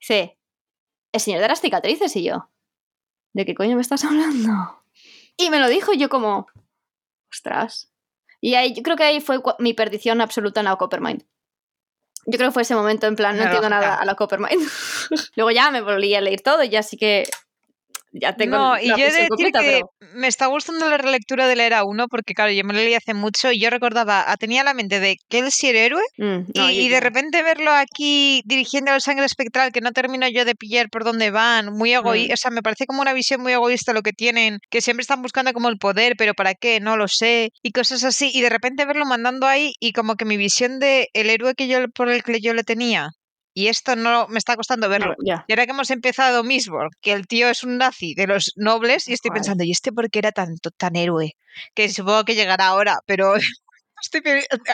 Dice, 0.00 0.40
el 1.12 1.20
señor 1.20 1.40
de 1.40 1.46
las 1.46 1.60
cicatrices 1.60 2.16
y 2.16 2.24
yo, 2.24 2.50
¿de 3.32 3.44
qué 3.44 3.54
coño 3.54 3.76
me 3.76 3.82
estás 3.82 4.04
hablando? 4.06 4.82
Y 5.36 5.50
me 5.50 5.58
lo 5.58 5.68
dijo 5.68 5.92
y 5.92 5.98
yo 5.98 6.08
como, 6.08 6.46
ostras. 7.30 7.90
Y 8.40 8.54
ahí, 8.54 8.72
yo 8.74 8.82
creo 8.82 8.96
que 8.96 9.04
ahí 9.04 9.20
fue 9.20 9.40
mi 9.58 9.74
perdición 9.74 10.20
absoluta 10.20 10.60
en 10.60 10.64
la 10.66 10.76
Coppermind. 10.76 11.24
Yo 12.26 12.36
creo 12.36 12.50
que 12.50 12.54
fue 12.54 12.62
ese 12.62 12.74
momento 12.74 13.06
en 13.06 13.16
plan, 13.16 13.36
no 13.36 13.42
entiendo 13.42 13.68
nada 13.68 13.94
a 13.94 14.04
la 14.04 14.14
Coppermind. 14.14 14.68
Luego 15.36 15.50
ya 15.50 15.70
me 15.70 15.80
volví 15.80 16.14
a 16.14 16.20
leer 16.20 16.40
todo 16.40 16.62
y 16.62 16.68
ya 16.68 16.82
sí 16.82 16.96
que 16.96 17.28
ya 18.12 18.34
tengo 18.36 18.56
no, 18.56 18.74
la 18.74 18.82
y 18.82 18.88
yo 18.88 18.96
he 18.96 19.10
de 19.12 19.28
decir 19.28 19.28
que 19.52 19.52
pero- 19.52 19.90
me 20.14 20.26
está 20.26 20.46
gustando 20.46 20.88
la 20.88 20.98
relectura 20.98 21.46
de 21.46 21.54
la 21.56 21.64
era 21.64 21.84
1 21.84 22.08
porque, 22.08 22.34
claro, 22.34 22.50
yo 22.50 22.64
me 22.64 22.72
lo 22.72 22.80
leí 22.80 22.94
hace 22.94 23.14
mucho 23.14 23.52
y 23.52 23.60
yo 23.60 23.70
recordaba, 23.70 24.24
ah, 24.26 24.36
tenía 24.36 24.64
la 24.64 24.74
mente 24.74 24.98
de 24.98 25.16
que 25.28 25.38
él 25.38 25.50
sí 25.52 25.68
era 25.68 25.78
héroe 25.80 26.02
Mm, 26.18 26.38
no, 26.54 26.70
y, 26.70 26.88
de 26.88 26.94
no. 26.96 27.00
repente 27.00 27.42
verlo 27.42 27.70
aquí 27.70 28.42
dirigiendo 28.44 28.90
al 28.90 29.00
sangre 29.00 29.26
espectral, 29.26 29.70
que 29.72 29.80
no 29.80 29.92
termino 29.92 30.28
yo 30.28 30.44
de 30.44 30.54
pillar 30.54 30.88
por 30.90 31.04
dónde 31.04 31.30
van, 31.30 31.72
muy 31.72 31.92
egoísta, 31.94 32.32
Mm. 32.32 32.34
o 32.34 32.36
sea, 32.36 32.50
me 32.50 32.62
parece 32.62 32.86
como 32.86 33.00
una 33.02 33.12
visión 33.12 33.40
muy 33.40 33.52
egoísta 33.52 33.92
lo 33.92 34.02
que 34.02 34.12
tienen, 34.12 34.58
que 34.70 34.80
siempre 34.80 35.02
están 35.02 35.22
buscando 35.22 35.52
como 35.52 35.68
el 35.68 35.78
poder, 35.78 36.14
pero 36.18 36.34
¿para 36.34 36.54
qué? 36.54 36.80
No 36.80 36.96
lo 36.96 37.06
sé, 37.08 37.50
y 37.62 37.70
cosas 37.72 38.02
así, 38.04 38.30
y 38.34 38.40
de 38.40 38.48
repente 38.50 38.84
verlo 38.84 39.06
mandando 39.06 39.46
ahí 39.46 39.72
y 39.80 39.92
como 39.92 40.16
que 40.16 40.24
mi 40.24 40.36
visión 40.36 40.78
de 40.80 41.08
el 41.12 41.30
héroe 41.30 41.54
que 41.54 41.68
yo 41.68 41.78
por 41.94 42.08
el 42.10 42.22
que 42.22 42.40
yo 42.40 42.54
le 42.54 42.64
tenía, 42.64 43.10
y 43.54 43.68
esto 43.68 43.96
no 43.96 44.28
me 44.28 44.38
está 44.38 44.56
costando 44.56 44.88
verlo. 44.88 45.14
No, 45.18 45.24
ya. 45.24 45.44
Y 45.48 45.52
ahora 45.52 45.66
que 45.66 45.72
hemos 45.72 45.90
empezado 45.90 46.44
Mistborn, 46.44 46.90
que 47.00 47.12
el 47.12 47.26
tío 47.26 47.48
es 47.48 47.64
un 47.64 47.78
nazi 47.78 48.14
de 48.14 48.26
los 48.26 48.52
nobles, 48.56 49.08
y 49.08 49.12
estoy 49.12 49.30
pensando, 49.30 49.64
¿y 49.64 49.70
este 49.70 49.92
por 49.92 50.10
qué 50.10 50.20
era 50.20 50.32
tan, 50.32 50.56
tan 50.76 50.96
héroe? 50.96 51.32
Que 51.74 51.88
supongo 51.88 52.24
que 52.24 52.34
llegará 52.34 52.68
ahora, 52.68 52.98
pero 53.06 53.34
estoy 54.02 54.22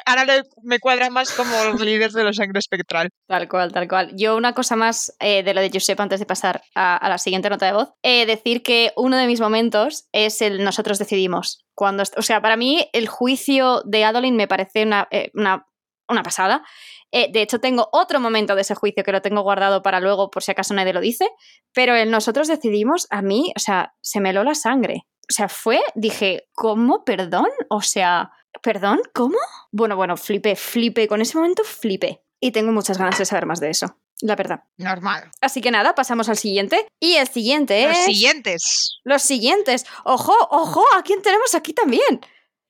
ahora 0.04 0.42
me 0.62 0.78
cuadra 0.78 1.10
más 1.10 1.32
como 1.32 1.52
los 1.64 1.80
líderes 1.80 2.12
de 2.12 2.24
los 2.24 2.36
sangre 2.36 2.58
espectral. 2.58 3.10
Tal 3.26 3.48
cual, 3.48 3.72
tal 3.72 3.88
cual. 3.88 4.12
Yo 4.16 4.36
una 4.36 4.52
cosa 4.52 4.76
más 4.76 5.14
eh, 5.20 5.42
de 5.42 5.54
lo 5.54 5.60
de 5.60 5.70
Josep 5.72 5.98
antes 6.00 6.20
de 6.20 6.26
pasar 6.26 6.62
a, 6.74 6.96
a 6.96 7.08
la 7.08 7.18
siguiente 7.18 7.50
nota 7.50 7.66
de 7.66 7.72
voz. 7.72 7.92
Eh, 8.02 8.26
decir 8.26 8.62
que 8.62 8.92
uno 8.96 9.16
de 9.16 9.26
mis 9.26 9.40
momentos 9.40 10.06
es 10.12 10.42
el 10.42 10.64
nosotros 10.64 10.98
decidimos. 10.98 11.64
Cuando, 11.74 12.04
o 12.16 12.22
sea, 12.22 12.40
para 12.40 12.56
mí 12.56 12.88
el 12.92 13.08
juicio 13.08 13.82
de 13.84 14.04
Adolin 14.04 14.36
me 14.36 14.48
parece 14.48 14.84
una, 14.84 15.08
eh, 15.10 15.30
una, 15.34 15.66
una 16.08 16.22
pasada. 16.22 16.64
Eh, 17.12 17.30
de 17.32 17.42
hecho, 17.42 17.60
tengo 17.60 17.88
otro 17.92 18.20
momento 18.20 18.54
de 18.54 18.62
ese 18.62 18.74
juicio 18.74 19.04
que 19.04 19.12
lo 19.12 19.22
tengo 19.22 19.42
guardado 19.42 19.82
para 19.82 20.00
luego 20.00 20.30
por 20.30 20.42
si 20.42 20.50
acaso 20.50 20.74
nadie 20.74 20.92
lo 20.92 21.00
dice. 21.00 21.30
Pero 21.72 21.94
el 21.94 22.10
nosotros 22.10 22.48
decidimos, 22.48 23.06
a 23.10 23.22
mí, 23.22 23.52
o 23.56 23.60
sea, 23.60 23.94
se 24.02 24.20
me 24.20 24.30
heló 24.30 24.44
la 24.44 24.54
sangre. 24.54 25.06
O 25.28 25.32
sea, 25.32 25.48
fue, 25.48 25.80
dije, 25.94 26.48
¿cómo? 26.52 27.04
¿Perdón? 27.04 27.48
O 27.68 27.82
sea, 27.82 28.30
¿perdón? 28.62 29.00
¿Cómo? 29.14 29.38
Bueno, 29.72 29.96
bueno, 29.96 30.16
flipé, 30.16 30.56
flipé. 30.56 31.08
Con 31.08 31.20
ese 31.20 31.36
momento 31.36 31.64
flipé. 31.64 32.22
Y 32.40 32.52
tengo 32.52 32.70
muchas 32.72 32.98
ganas 32.98 33.18
de 33.18 33.24
saber 33.24 33.46
más 33.46 33.60
de 33.60 33.70
eso. 33.70 33.98
La 34.20 34.34
verdad. 34.36 34.64
Normal. 34.78 35.30
Así 35.40 35.60
que 35.60 35.70
nada, 35.70 35.94
pasamos 35.94 36.28
al 36.28 36.36
siguiente. 36.36 36.86
Y 37.00 37.16
el 37.16 37.28
siguiente 37.28 37.86
Los 37.86 37.98
es. 37.98 38.04
siguientes. 38.04 39.00
Los 39.04 39.22
siguientes. 39.22 39.84
¡Ojo, 40.04 40.34
ojo! 40.50 40.82
¿A 40.96 41.02
quién 41.02 41.22
tenemos 41.22 41.54
aquí 41.54 41.72
también? 41.72 42.20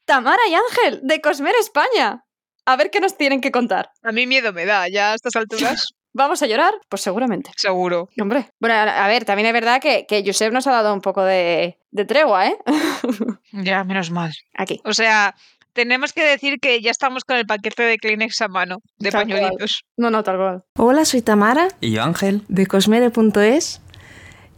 Tamara 0.06 0.42
y 0.48 0.54
Ángel, 0.54 1.00
de 1.02 1.20
Cosmer 1.20 1.54
España. 1.60 2.25
A 2.66 2.76
ver 2.76 2.90
qué 2.90 3.00
nos 3.00 3.16
tienen 3.16 3.40
que 3.40 3.50
contar. 3.50 3.90
A 4.02 4.12
mí 4.12 4.26
miedo 4.26 4.52
me 4.52 4.66
da, 4.66 4.88
ya 4.88 5.12
a 5.12 5.14
estas 5.14 5.36
alturas, 5.36 5.86
¿Vamos 6.12 6.42
a 6.42 6.46
llorar? 6.46 6.72
Pues 6.88 7.02
seguramente. 7.02 7.50
seguro. 7.58 8.08
Hombre. 8.18 8.48
Bueno, 8.58 8.74
a 8.74 9.06
ver, 9.06 9.26
también 9.26 9.46
es 9.48 9.52
verdad 9.52 9.82
que, 9.82 10.06
que 10.08 10.22
Josep 10.24 10.50
nos 10.50 10.66
ha 10.66 10.70
dado 10.72 10.94
un 10.94 11.02
poco 11.02 11.22
de, 11.22 11.76
de 11.90 12.04
tregua, 12.06 12.46
¿eh? 12.46 12.56
Ya, 13.52 13.84
menos 13.84 14.10
mal. 14.10 14.32
Aquí. 14.54 14.80
O 14.84 14.94
sea, 14.94 15.34
tenemos 15.74 16.14
que 16.14 16.24
decir 16.24 16.58
que 16.58 16.80
ya 16.80 16.90
estamos 16.90 17.24
con 17.24 17.36
el 17.36 17.44
paquete 17.44 17.82
de 17.82 17.98
Kleenex 17.98 18.40
a 18.40 18.48
mano, 18.48 18.78
de 18.98 19.10
Tal 19.10 19.26
cual. 19.26 19.40
pañuelitos. 19.40 19.82
No, 19.98 20.10
no, 20.10 20.22
tal 20.22 20.38
cual. 20.38 20.64
Hola, 20.78 21.04
soy 21.04 21.20
Tamara 21.20 21.68
Y 21.82 21.90
yo, 21.90 22.02
Ángel. 22.02 22.40
de 22.48 22.66
cosmere.es 22.66 23.82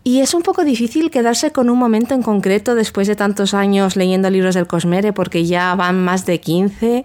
y 0.05 0.21
es 0.21 0.33
un 0.35 0.43
poco 0.43 0.65
difícil 0.65 1.11
quedarse 1.11 1.51
con 1.51 1.69
un 1.71 1.79
momento 1.79 2.15
en 2.15 2.23
concreto 2.23 2.77
después 2.77 3.09
de 3.09 3.17
tantos 3.17 3.53
años 3.53 3.97
leyendo 3.97 4.31
libros 4.31 4.55
del 4.55 4.67
Cosmere 4.69 5.13
porque 5.13 5.45
ya 5.45 5.75
van 5.75 6.03
más 6.03 6.25
de 6.25 6.41
15, 6.41 7.05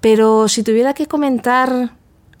pero 0.00 0.48
si 0.48 0.62
tuviera 0.62 0.94
que 0.94 1.06
comentar 1.06 1.90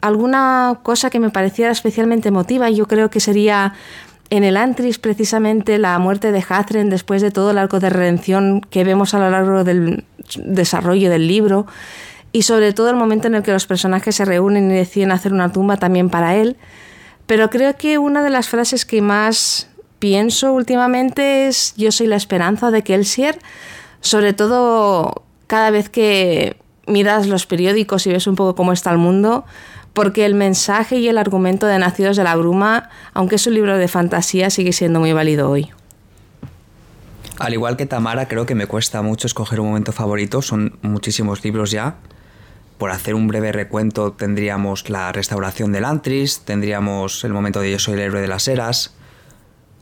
alguna 0.00 0.80
cosa 0.82 1.10
que 1.10 1.20
me 1.20 1.30
pareciera 1.30 1.70
especialmente 1.72 2.28
emotiva, 2.28 2.70
yo 2.70 2.86
creo 2.86 3.10
que 3.10 3.20
sería 3.20 3.74
en 4.30 4.44
el 4.44 4.56
Antris 4.56 4.98
precisamente 4.98 5.78
la 5.78 5.98
muerte 5.98 6.32
de 6.32 6.44
Hathren 6.46 6.90
después 6.90 7.22
de 7.22 7.30
todo 7.30 7.50
el 7.50 7.58
arco 7.58 7.80
de 7.80 7.90
redención 7.90 8.60
que 8.60 8.84
vemos 8.84 9.14
a 9.14 9.18
lo 9.18 9.30
largo 9.30 9.64
del 9.64 10.04
desarrollo 10.36 11.10
del 11.10 11.26
libro 11.26 11.66
y 12.30 12.42
sobre 12.42 12.72
todo 12.74 12.90
el 12.90 12.96
momento 12.96 13.26
en 13.26 13.36
el 13.36 13.42
que 13.42 13.52
los 13.52 13.66
personajes 13.66 14.16
se 14.16 14.24
reúnen 14.24 14.70
y 14.70 14.74
deciden 14.74 15.12
hacer 15.12 15.32
una 15.32 15.50
tumba 15.50 15.78
también 15.78 16.10
para 16.10 16.36
él. 16.36 16.56
Pero 17.26 17.48
creo 17.48 17.76
que 17.76 17.98
una 17.98 18.22
de 18.22 18.30
las 18.30 18.48
frases 18.48 18.84
que 18.84 19.00
más 19.00 19.68
pienso 19.98 20.52
últimamente 20.52 21.48
es 21.48 21.74
yo 21.76 21.90
soy 21.90 22.06
la 22.06 22.16
esperanza 22.16 22.70
de 22.70 22.82
Kelsier, 22.82 23.38
sobre 24.00 24.34
todo 24.34 25.24
cada 25.46 25.70
vez 25.70 25.88
que 25.88 26.56
miras 26.88 27.26
los 27.26 27.46
periódicos 27.46 28.06
y 28.06 28.12
ves 28.12 28.26
un 28.26 28.34
poco 28.34 28.54
cómo 28.54 28.72
está 28.72 28.90
el 28.90 28.98
mundo, 28.98 29.44
porque 29.92 30.24
el 30.24 30.34
mensaje 30.34 30.96
y 30.96 31.08
el 31.08 31.18
argumento 31.18 31.66
de 31.66 31.78
Nacidos 31.78 32.16
de 32.16 32.24
la 32.24 32.36
Bruma, 32.36 32.90
aunque 33.14 33.36
es 33.36 33.46
un 33.46 33.54
libro 33.54 33.76
de 33.76 33.88
fantasía, 33.88 34.50
sigue 34.50 34.72
siendo 34.72 35.00
muy 35.00 35.12
válido 35.12 35.50
hoy. 35.50 35.70
Al 37.38 37.54
igual 37.54 37.76
que 37.76 37.86
Tamara, 37.86 38.26
creo 38.26 38.46
que 38.46 38.56
me 38.56 38.66
cuesta 38.66 39.00
mucho 39.00 39.26
escoger 39.26 39.60
un 39.60 39.68
momento 39.68 39.92
favorito. 39.92 40.42
Son 40.42 40.76
muchísimos 40.82 41.44
libros 41.44 41.70
ya. 41.70 41.96
Por 42.78 42.90
hacer 42.90 43.14
un 43.14 43.28
breve 43.28 43.52
recuento, 43.52 44.12
tendríamos 44.12 44.88
la 44.90 45.12
restauración 45.12 45.72
del 45.72 45.84
Antris, 45.84 46.40
tendríamos 46.40 47.24
el 47.24 47.32
momento 47.32 47.60
de 47.60 47.72
Yo 47.72 47.78
soy 47.78 47.94
el 47.94 48.00
héroe 48.00 48.20
de 48.20 48.28
las 48.28 48.48
eras, 48.48 48.94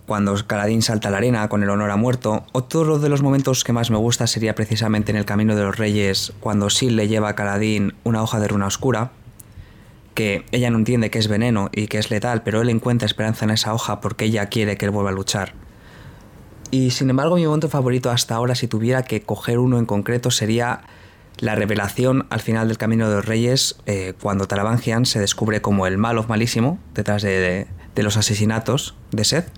cuando 0.07 0.34
Caladín 0.46 0.82
salta 0.82 1.09
a 1.09 1.11
la 1.11 1.18
arena 1.18 1.48
con 1.48 1.62
el 1.62 1.70
honor 1.70 1.90
a 1.90 1.96
muerto. 1.96 2.44
Otro 2.52 2.98
de 2.98 3.09
los 3.09 3.22
momentos 3.22 3.64
que 3.64 3.72
más 3.72 3.90
me 3.90 3.96
gusta 3.96 4.26
sería 4.26 4.54
precisamente 4.54 5.11
en 5.11 5.16
el 5.16 5.24
Camino 5.24 5.57
de 5.57 5.64
los 5.64 5.76
Reyes, 5.76 6.32
cuando 6.40 6.70
Sil 6.70 6.94
le 6.96 7.09
lleva 7.09 7.30
a 7.30 7.34
Caladín 7.34 7.94
una 8.04 8.22
hoja 8.22 8.38
de 8.40 8.48
runa 8.48 8.66
oscura, 8.66 9.11
que 10.14 10.46
ella 10.52 10.70
no 10.70 10.78
entiende 10.78 11.11
que 11.11 11.18
es 11.18 11.28
veneno 11.28 11.68
y 11.72 11.88
que 11.88 11.98
es 11.98 12.11
letal, 12.11 12.42
pero 12.42 12.62
él 12.62 12.70
encuentra 12.70 13.04
esperanza 13.07 13.44
en 13.44 13.50
esa 13.50 13.74
hoja 13.74 14.00
porque 14.00 14.24
ella 14.26 14.46
quiere 14.46 14.76
que 14.78 14.86
él 14.86 14.90
vuelva 14.90 15.11
a 15.11 15.12
luchar. 15.14 15.52
Y 16.70 16.90
sin 16.92 17.11
embargo, 17.11 17.36
mi 17.36 17.44
momento 17.46 17.68
favorito 17.68 18.11
hasta 18.11 18.34
ahora, 18.34 18.54
si 18.54 18.66
tuviera 18.66 19.02
que 19.02 19.22
coger 19.22 19.59
uno 19.59 19.78
en 19.78 19.86
concreto, 19.86 20.30
sería 20.30 20.80
la 21.38 21.54
revelación 21.54 22.26
al 22.30 22.40
final 22.40 22.68
del 22.68 22.78
Camino 22.78 23.09
de 23.11 23.16
los 23.16 23.26
Reyes, 23.26 23.76
eh, 23.86 24.14
cuando 24.22 24.46
Taravangian 24.48 25.04
se 25.04 25.20
descubre 25.20 25.61
como 25.61 25.86
el 25.86 25.98
malo 25.98 26.24
malísimo 26.28 26.78
detrás 26.94 27.22
de, 27.22 27.38
de- 27.38 27.66
de 27.94 28.02
los 28.02 28.16
asesinatos 28.16 28.94
de 29.11 29.24
Seth. 29.24 29.48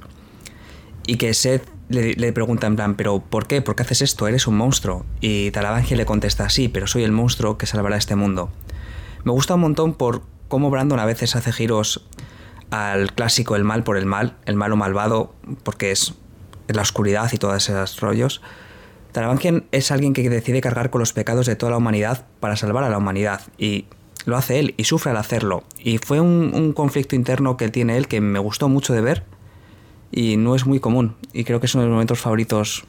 Y 1.09 1.17
que 1.17 1.33
Seth 1.33 1.67
le, 1.89 2.33
pregunta 2.35 2.67
en 2.67 2.77
plan, 2.77 2.95
¿pero 2.95 3.21
por 3.21 3.47
qué? 3.47 3.63
¿Por 3.63 3.75
qué 3.75 3.83
haces 3.83 4.03
esto? 4.03 4.29
Eres 4.29 4.47
un 4.47 4.59
monstruo. 4.59 5.07
Y 5.23 5.51
Taravangian 5.53 5.97
le 5.97 6.05
contesta, 6.05 6.51
sí, 6.51 6.69
pero 6.69 6.87
soy 6.87 7.03
el 7.03 7.13
monstruo 7.13 7.57
que 7.57 7.65
salvará 7.65 7.97
este 7.97 8.15
mundo. 8.15 8.51
Me 9.25 9.33
gusta 9.33 9.55
un 9.55 9.63
montón 9.63 9.95
por 9.95 10.21
cómo 10.49 10.69
Brandon 10.69 11.01
a 11.01 11.07
veces 11.07 11.35
hace 11.35 11.51
giros 11.51 12.07
al 12.69 13.15
clásico 13.15 13.57
el 13.57 13.65
mal 13.65 13.85
por 13.85 13.97
el 13.97 14.05
mal, 14.05 14.37
el 14.45 14.57
malo 14.57 14.77
malvado, 14.77 15.33
porque 15.63 15.93
es 15.93 16.13
la 16.67 16.83
oscuridad 16.83 17.33
y 17.33 17.39
todos 17.39 17.71
esos 17.71 17.99
rollos. 18.03 18.43
Taravangian 19.13 19.65
es 19.73 19.91
alguien 19.91 20.13
que 20.13 20.29
decide 20.29 20.61
cargar 20.61 20.91
con 20.91 20.99
los 20.99 21.15
pecados 21.15 21.47
de 21.47 21.57
toda 21.57 21.71
la 21.71 21.79
humanidad 21.79 22.27
para 22.39 22.55
salvar 22.57 22.85
a 22.85 22.91
la 22.91 22.99
humanidad 22.99 23.41
y 23.57 23.87
lo 24.27 24.37
hace 24.37 24.59
él 24.59 24.75
y 24.77 24.85
sufre 24.85 25.13
al 25.13 25.17
hacerlo. 25.17 25.65
Y 25.79 25.97
fue 25.97 26.21
un, 26.21 26.53
un 26.53 26.75
conflicto 26.75 27.17
interno 27.17 27.57
que 27.57 27.71
tiene 27.71 27.97
él 27.97 28.09
que 28.09 28.21
me 28.21 28.39
gustó 28.39 28.69
mucho 28.69 28.93
de 28.93 29.01
ver 29.01 29.38
y 30.11 30.37
no 30.37 30.55
es 30.55 30.67
muy 30.67 30.81
común 30.81 31.17
y 31.33 31.45
creo 31.45 31.61
que 31.61 31.67
es 31.67 31.75
uno 31.75 31.83
de 31.83 31.89
mis 31.89 31.95
momentos 31.95 32.21
favoritos 32.21 32.85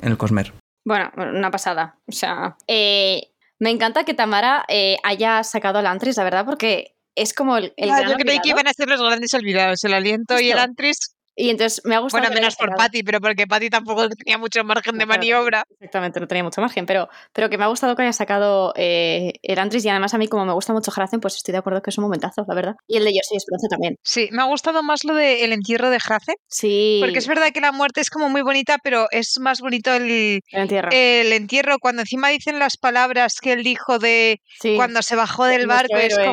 en 0.00 0.10
el 0.10 0.16
Cosmer. 0.18 0.52
Bueno, 0.84 1.10
una 1.16 1.50
pasada. 1.50 1.98
O 2.06 2.12
sea, 2.12 2.56
eh, 2.66 3.28
me 3.58 3.70
encanta 3.70 4.04
que 4.04 4.14
Tamara 4.14 4.64
eh, 4.68 4.96
haya 5.02 5.42
sacado 5.44 5.78
al 5.78 5.86
Antris, 5.86 6.16
la 6.16 6.24
verdad, 6.24 6.44
porque 6.46 6.94
es 7.14 7.34
como 7.34 7.56
el, 7.58 7.74
el 7.76 7.90
Ah, 7.90 7.98
gran 8.00 8.10
yo 8.12 8.16
creí 8.16 8.24
que 8.38 8.50
olvidado. 8.50 8.60
iban 8.60 8.66
a 8.68 8.72
ser 8.72 8.88
los 8.88 9.00
grandes 9.02 9.34
olvidados, 9.34 9.84
el 9.84 9.94
aliento 9.94 10.40
y 10.40 10.50
el 10.50 10.58
antris. 10.58 11.16
Y 11.36 11.48
entonces 11.50 11.80
me 11.84 11.94
ha 11.94 12.00
gustado. 12.00 12.22
Bueno, 12.24 12.34
menos 12.34 12.56
por. 12.56 12.74
Patty, 12.76 13.02
pero 13.02 13.20
porque 13.20 13.46
Patty 13.46 13.70
tampoco 13.70 14.08
tenía 14.08 14.36
mucho 14.36 14.62
margen 14.64 14.98
de 14.98 15.06
maniobra. 15.06 15.64
Exactamente, 15.70 16.20
no 16.20 16.26
tenía 16.26 16.44
mucho 16.44 16.60
margen, 16.60 16.86
pero, 16.86 17.08
pero 17.32 17.48
que 17.48 17.56
me 17.56 17.64
ha 17.64 17.68
gustado 17.68 17.94
que 17.96 18.02
haya 18.02 18.12
sacado 18.12 18.72
eh, 18.76 19.32
el 19.42 19.58
Antris 19.58 19.84
y 19.84 19.88
además 19.88 20.12
a 20.12 20.18
mí 20.18 20.28
como 20.28 20.44
me 20.44 20.52
gusta 20.52 20.72
mucho 20.72 20.92
Harazen, 20.94 21.20
pues 21.20 21.36
estoy 21.36 21.52
de 21.52 21.58
acuerdo 21.58 21.80
que 21.82 21.90
es 21.90 21.98
un 21.98 22.04
momentazo, 22.04 22.44
la 22.46 22.54
verdad. 22.54 22.74
Y 22.86 22.96
el 22.96 23.04
de 23.04 23.12
Jersey 23.12 23.36
Esperanza 23.36 23.68
también. 23.68 23.96
Sí, 24.02 24.28
me 24.32 24.42
ha 24.42 24.46
gustado 24.46 24.82
más 24.82 25.04
lo 25.04 25.14
del 25.14 25.52
entierro 25.52 25.88
de 25.90 25.96
Hace, 25.96 26.34
Sí. 26.48 26.98
porque 27.00 27.18
es 27.18 27.28
verdad 27.28 27.52
que 27.52 27.60
la 27.60 27.72
muerte 27.72 28.00
es 28.00 28.10
como 28.10 28.28
muy 28.28 28.42
bonita, 28.42 28.78
pero 28.82 29.06
es 29.10 29.38
más 29.40 29.60
bonito 29.60 29.94
el, 29.94 30.40
El 30.50 30.60
entierro. 30.62 30.88
el 30.92 31.32
entierro 31.32 31.78
cuando 31.78 32.02
encima 32.02 32.28
dicen 32.28 32.58
las 32.58 32.76
palabras 32.76 33.36
que 33.40 33.52
él 33.52 33.62
dijo 33.62 33.98
de 33.98 34.40
sí. 34.60 34.74
cuando 34.76 35.02
se 35.02 35.14
bajó 35.16 35.44
del 35.44 35.66
barco, 35.66 35.96
es 35.96 36.12
héroe. 36.18 36.26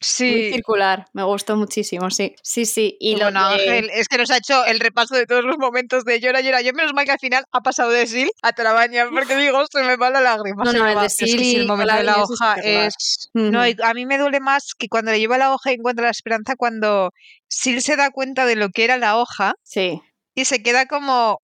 Como... 0.00 0.30
Muy 0.30 0.42
Sí, 0.44 0.52
circular, 0.52 1.06
me 1.12 1.24
gustó 1.24 1.56
muchísimo, 1.56 2.10
sí. 2.10 2.34
Sí, 2.42 2.66
sí. 2.66 2.96
Y 3.00 3.16
lo 3.16 3.24
bueno, 3.24 3.48
de- 3.50 3.54
Ángel, 3.54 3.90
es 3.92 4.08
que 4.08 4.18
nos 4.18 4.30
ha 4.30 4.36
hecho 4.36 4.64
el 4.64 4.78
repaso 4.80 5.14
de 5.14 5.26
todos 5.26 5.44
los 5.44 5.58
momentos 5.58 6.04
de 6.04 6.20
llora, 6.20 6.40
llora. 6.40 6.60
Yo 6.62 6.72
menos 6.72 6.94
mal 6.94 7.04
que 7.04 7.12
al 7.12 7.18
final 7.18 7.44
ha 7.50 7.60
pasado 7.62 7.90
de 7.90 8.06
Sil 8.06 8.30
a 8.42 8.52
Trabaña, 8.52 9.08
porque 9.10 9.36
digo, 9.36 9.64
se 9.70 9.82
me 9.82 9.96
va 9.96 10.10
la 10.10 10.20
lágrima. 10.20 10.64
No, 10.64 10.72
no, 10.72 11.02
es 11.02 11.16
que 11.16 11.26
sí, 11.26 11.52
y 11.52 11.56
el 11.56 11.66
momento 11.66 11.94
de 11.94 12.04
la 12.04 12.12
es 12.22 12.30
hoja 12.30 12.54
es... 12.62 13.30
No, 13.34 13.66
y 13.66 13.76
a 13.82 13.94
mí 13.94 14.06
me 14.06 14.18
duele 14.18 14.40
más 14.40 14.74
que 14.78 14.88
cuando 14.88 15.10
le 15.10 15.18
lleva 15.18 15.38
la 15.38 15.52
hoja 15.52 15.72
y 15.72 15.74
encuentra 15.74 16.04
la 16.04 16.10
esperanza, 16.12 16.54
cuando 16.56 17.12
Sil 17.50 17.82
se 17.82 17.96
da 17.96 18.10
cuenta 18.10 18.46
de 18.46 18.56
lo 18.56 18.68
que 18.70 18.84
era 18.84 18.96
la 18.98 19.18
hoja 19.18 19.54
Sí, 19.64 20.00
y 20.34 20.44
se 20.44 20.62
queda 20.62 20.86
como... 20.86 21.40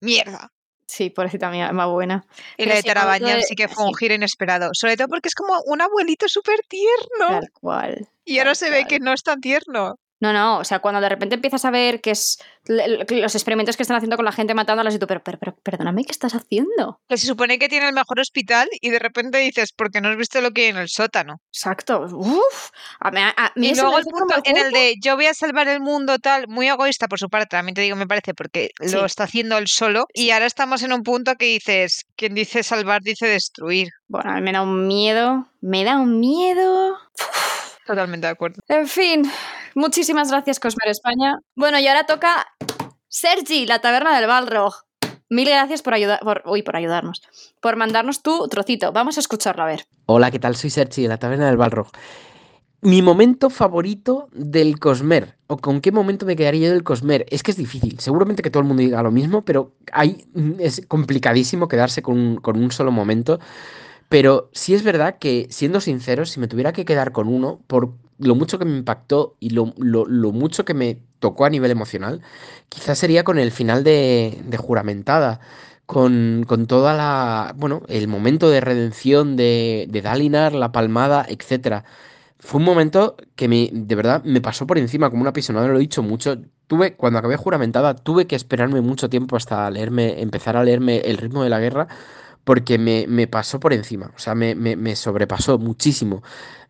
Mierda. 0.00 0.50
Sí, 0.88 1.10
pobrecita 1.10 1.50
mía, 1.50 1.70
más 1.72 1.86
buena. 1.88 2.24
Y 2.56 2.64
la 2.66 2.74
de 2.74 2.82
Tarabañan 2.82 3.38
de- 3.38 3.42
sí 3.44 3.54
que 3.54 3.68
fue 3.68 3.84
un 3.84 3.94
giro 3.94 4.14
inesperado. 4.14 4.70
Sobre 4.72 4.96
todo 4.96 5.06
porque 5.08 5.28
es 5.28 5.34
como 5.34 5.60
un 5.66 5.80
abuelito 5.80 6.26
súper 6.28 6.58
tierno. 6.68 7.40
Tal 7.40 7.50
cual. 7.52 8.08
Y 8.24 8.38
ahora 8.38 8.54
se 8.56 8.70
ve 8.70 8.84
que 8.86 8.98
no 8.98 9.12
es 9.12 9.22
tan 9.22 9.40
tierno. 9.40 9.94
No, 10.20 10.32
no, 10.32 10.58
o 10.58 10.64
sea, 10.64 10.80
cuando 10.80 11.00
de 11.00 11.08
repente 11.08 11.36
empiezas 11.36 11.64
a 11.64 11.70
ver 11.70 12.00
que 12.00 12.10
es 12.10 12.38
los 12.66 13.34
experimentos 13.34 13.76
que 13.76 13.82
están 13.82 13.96
haciendo 13.96 14.16
con 14.16 14.24
la 14.24 14.32
gente 14.32 14.52
matándolas 14.52 14.94
y 14.94 14.98
tú, 14.98 15.06
pero, 15.06 15.22
pero, 15.22 15.38
pero 15.38 15.56
perdóname, 15.62 16.04
¿qué 16.04 16.10
estás 16.10 16.34
haciendo? 16.34 17.00
Que 17.08 17.16
se 17.16 17.26
supone 17.26 17.58
que 17.58 17.68
tiene 17.68 17.86
el 17.88 17.94
mejor 17.94 18.18
hospital 18.20 18.68
y 18.80 18.90
de 18.90 18.98
repente 18.98 19.38
dices, 19.38 19.72
porque 19.72 20.00
no 20.00 20.08
has 20.08 20.16
visto 20.16 20.40
lo 20.40 20.50
que 20.50 20.62
hay 20.62 20.66
en 20.68 20.76
el 20.76 20.88
sótano. 20.88 21.40
Exacto. 21.52 22.06
Uf. 22.12 22.70
A 23.00 23.10
mí, 23.10 23.20
a 23.20 23.52
mí 23.54 23.68
Y 23.68 23.74
luego 23.74 23.98
el 23.98 24.04
punto 24.04 24.34
en 24.44 24.56
el 24.56 24.72
de 24.72 24.96
yo 25.00 25.16
voy 25.16 25.26
a 25.26 25.34
salvar 25.34 25.68
el 25.68 25.80
mundo 25.80 26.18
tal, 26.18 26.48
muy 26.48 26.68
egoísta 26.68 27.06
por 27.08 27.18
su 27.18 27.28
parte, 27.28 27.46
también 27.56 27.74
te 27.74 27.80
digo, 27.82 27.96
me 27.96 28.06
parece, 28.06 28.34
porque 28.34 28.70
Sí. 28.80 28.94
lo 28.94 29.04
está 29.06 29.24
haciendo 29.24 29.56
él 29.56 29.68
solo. 29.68 30.06
Y 30.12 30.30
ahora 30.30 30.46
estamos 30.46 30.82
en 30.82 30.92
un 30.92 31.02
punto 31.04 31.36
que 31.36 31.46
dices, 31.46 32.04
quien 32.16 32.34
dice 32.34 32.62
salvar 32.62 33.02
dice 33.02 33.26
destruir. 33.26 33.88
Bueno, 34.08 34.30
a 34.30 34.34
mí 34.34 34.40
me 34.42 34.52
da 34.52 34.62
un 34.62 34.86
miedo, 34.86 35.46
me 35.60 35.84
da 35.84 35.98
un 35.98 36.18
miedo. 36.20 36.98
Totalmente 37.88 38.26
de 38.26 38.32
acuerdo. 38.32 38.60
En 38.68 38.86
fin, 38.86 39.22
muchísimas 39.74 40.30
gracias, 40.30 40.60
Cosmer 40.60 40.90
España. 40.90 41.38
Bueno, 41.56 41.78
y 41.78 41.86
ahora 41.86 42.04
toca 42.04 42.46
Sergi, 43.08 43.64
la 43.64 43.78
taberna 43.78 44.14
del 44.14 44.28
Balrog. 44.28 44.74
Mil 45.30 45.48
gracias 45.48 45.80
por 45.80 45.94
ayudar, 45.94 46.20
por, 46.20 46.42
uy, 46.44 46.62
por 46.62 46.76
ayudarnos, 46.76 47.22
por 47.62 47.76
mandarnos 47.76 48.20
tu 48.22 48.46
trocito. 48.48 48.92
Vamos 48.92 49.16
a 49.16 49.20
escucharlo, 49.20 49.62
a 49.62 49.66
ver. 49.66 49.86
Hola, 50.04 50.30
¿qué 50.30 50.38
tal? 50.38 50.54
Soy 50.54 50.68
Sergi 50.68 51.00
de 51.00 51.08
la 51.08 51.16
Taberna 51.16 51.46
del 51.46 51.56
Balrog. 51.56 51.88
Mi 52.82 53.00
momento 53.00 53.48
favorito 53.48 54.28
del 54.32 54.78
Cosmer, 54.78 55.38
o 55.46 55.56
con 55.56 55.80
qué 55.80 55.90
momento 55.90 56.26
me 56.26 56.36
quedaría 56.36 56.68
yo 56.68 56.74
del 56.74 56.84
Cosmer, 56.84 57.24
es 57.30 57.42
que 57.42 57.52
es 57.52 57.56
difícil. 57.56 57.98
Seguramente 58.00 58.42
que 58.42 58.50
todo 58.50 58.60
el 58.60 58.68
mundo 58.68 58.82
diga 58.82 59.02
lo 59.02 59.10
mismo, 59.10 59.46
pero 59.46 59.72
hay, 59.92 60.26
es 60.58 60.82
complicadísimo 60.88 61.68
quedarse 61.68 62.02
con 62.02 62.36
con 62.36 62.62
un 62.62 62.70
solo 62.70 62.92
momento. 62.92 63.40
Pero 64.08 64.50
sí 64.52 64.74
es 64.74 64.82
verdad 64.84 65.18
que, 65.18 65.46
siendo 65.50 65.80
sincero, 65.80 66.24
si 66.26 66.40
me 66.40 66.48
tuviera 66.48 66.72
que 66.72 66.84
quedar 66.84 67.12
con 67.12 67.28
uno, 67.28 67.60
por 67.66 67.92
lo 68.18 68.34
mucho 68.34 68.58
que 68.58 68.64
me 68.64 68.76
impactó 68.76 69.36
y 69.40 69.50
lo, 69.50 69.74
lo- 69.78 70.06
mucho 70.32 70.64
que 70.64 70.74
me 70.74 70.98
tocó 71.18 71.44
a 71.44 71.50
nivel 71.50 71.70
emocional, 71.70 72.22
quizás 72.68 72.98
sería 72.98 73.24
con 73.24 73.38
el 73.38 73.50
final 73.52 73.84
de, 73.84 74.40
de 74.44 74.56
Juramentada. 74.56 75.40
Con, 75.86 76.44
con 76.46 76.66
toda 76.66 76.92
la. 76.94 77.54
Bueno, 77.56 77.80
el 77.88 78.08
momento 78.08 78.50
de 78.50 78.60
redención 78.60 79.36
de, 79.36 79.86
de 79.88 80.02
Dalinar, 80.02 80.52
la 80.52 80.70
palmada, 80.70 81.24
etcétera. 81.26 81.84
Fue 82.40 82.58
un 82.60 82.64
momento 82.64 83.16
que 83.34 83.48
me, 83.48 83.68
de 83.72 83.94
verdad 83.96 84.22
me 84.24 84.40
pasó 84.40 84.66
por 84.66 84.78
encima 84.78 85.10
como 85.10 85.22
una 85.22 85.32
pisonada, 85.32 85.66
lo 85.68 85.76
he 85.76 85.80
dicho 85.80 86.02
mucho. 86.02 86.36
Tuve, 86.68 86.94
cuando 86.94 87.18
acabé 87.18 87.36
juramentada, 87.36 87.94
tuve 87.96 88.26
que 88.26 88.36
esperarme 88.36 88.80
mucho 88.80 89.08
tiempo 89.08 89.36
hasta 89.36 89.68
leerme, 89.70 90.20
empezar 90.22 90.56
a 90.56 90.62
leerme 90.64 90.98
El 90.98 91.16
ritmo 91.18 91.42
de 91.42 91.50
la 91.50 91.58
guerra, 91.58 91.88
porque 92.48 92.78
me, 92.78 93.06
me 93.08 93.26
pasó 93.28 93.60
por 93.60 93.74
encima, 93.74 94.10
o 94.16 94.18
sea, 94.18 94.34
me, 94.34 94.54
me- 94.56 94.96
sobrepasó 94.96 95.58
muchísimo. 95.58 96.22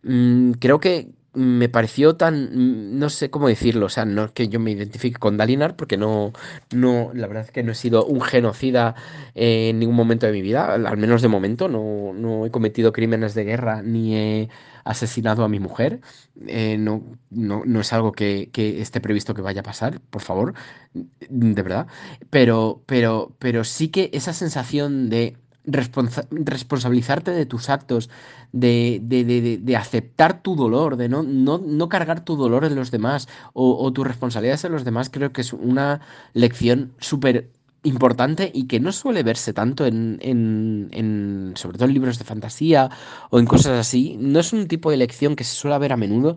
Mm, 0.03 0.51
creo 0.59 0.79
que 0.81 1.07
me 1.33 1.69
pareció 1.69 2.15
tan, 2.17 2.49
mm, 2.53 2.99
no 2.99 3.09
sé 3.09 3.29
cómo 3.29 3.47
decirlo, 3.47 3.85
o 3.85 3.89
sea, 3.89 4.03
no 4.05 4.25
es 4.25 4.31
que 4.33 4.49
yo 4.49 4.59
me 4.59 4.71
identifique 4.71 5.17
con 5.19 5.37
Dalinar, 5.37 5.75
porque 5.77 5.95
no, 5.97 6.33
no, 6.75 7.11
la 7.13 7.27
verdad 7.27 7.45
es 7.45 7.51
que 7.51 7.63
no 7.63 7.71
he 7.71 7.75
sido 7.75 8.05
un 8.05 8.19
genocida 8.21 8.95
en 9.35 9.79
ningún 9.79 9.95
momento 9.95 10.25
de 10.27 10.33
mi 10.33 10.41
vida, 10.41 10.73
al 10.73 10.97
menos 10.97 11.21
de 11.21 11.29
momento, 11.29 11.69
no, 11.69 12.11
no 12.13 12.45
he 12.45 12.51
cometido 12.51 12.91
crímenes 12.91 13.33
de 13.35 13.43
guerra 13.45 13.81
ni 13.83 14.15
he 14.17 14.49
asesinado 14.83 15.43
a 15.45 15.49
mi 15.49 15.59
mujer, 15.59 16.01
eh, 16.47 16.77
no, 16.77 17.03
no, 17.29 17.63
no 17.65 17.79
es 17.81 17.93
algo 17.93 18.11
que, 18.11 18.49
que 18.51 18.81
esté 18.81 18.99
previsto 19.01 19.33
que 19.33 19.41
vaya 19.41 19.61
a 19.61 19.63
pasar, 19.63 20.01
por 20.09 20.21
favor, 20.23 20.53
de 21.29 21.61
verdad, 21.63 21.87
pero, 22.29 22.81
pero, 22.85 23.35
pero 23.39 23.63
sí 23.63 23.89
que 23.89 24.09
esa 24.13 24.33
sensación 24.33 25.09
de 25.09 25.37
responsa- 25.71 26.27
responsabilizarte 26.31 27.31
de 27.31 27.45
tus 27.45 27.69
actos, 27.69 28.09
de, 28.51 28.99
de- 29.03 29.23
de- 29.25 29.41
de- 29.41 29.57
de 29.57 29.75
aceptar 29.77 30.41
tu 30.41 30.55
dolor, 30.55 30.95
de 30.97 31.09
no, 31.09 31.23
no, 31.23 31.57
no 31.59 31.89
cargar 31.89 32.23
tu 32.25 32.35
dolor 32.35 32.65
en 32.65 32.75
los 32.75 32.91
demás 32.91 33.27
o, 33.53 33.77
o 33.83 33.91
tus 33.93 34.05
responsabilidades 34.07 34.63
en 34.65 34.71
los 34.71 34.83
demás, 34.85 35.09
creo 35.09 35.31
que 35.31 35.41
es 35.41 35.53
una 35.53 36.01
lección 36.33 36.91
súper 36.99 37.49
importante 37.83 38.51
y 38.53 38.65
que 38.67 38.81
no 38.81 38.91
suele 38.91 39.23
verse 39.23 39.53
tanto 39.53 39.85
en, 39.85 40.19
en- 40.21 40.89
en, 40.91 41.53
sobre 41.55 41.77
todo 41.77 41.87
en 41.87 41.93
libros 41.93 42.19
de 42.19 42.25
fantasía 42.25 42.89
o 43.29 43.39
en 43.39 43.45
cosas 43.45 43.79
así. 43.79 44.17
No 44.19 44.39
es 44.41 44.51
un 44.51 44.67
tipo 44.67 44.91
de 44.91 44.97
lección 44.97 45.35
que 45.37 45.45
se 45.45 45.55
suele 45.55 45.77
ver 45.79 45.93
a 45.93 45.97
menudo, 45.97 46.35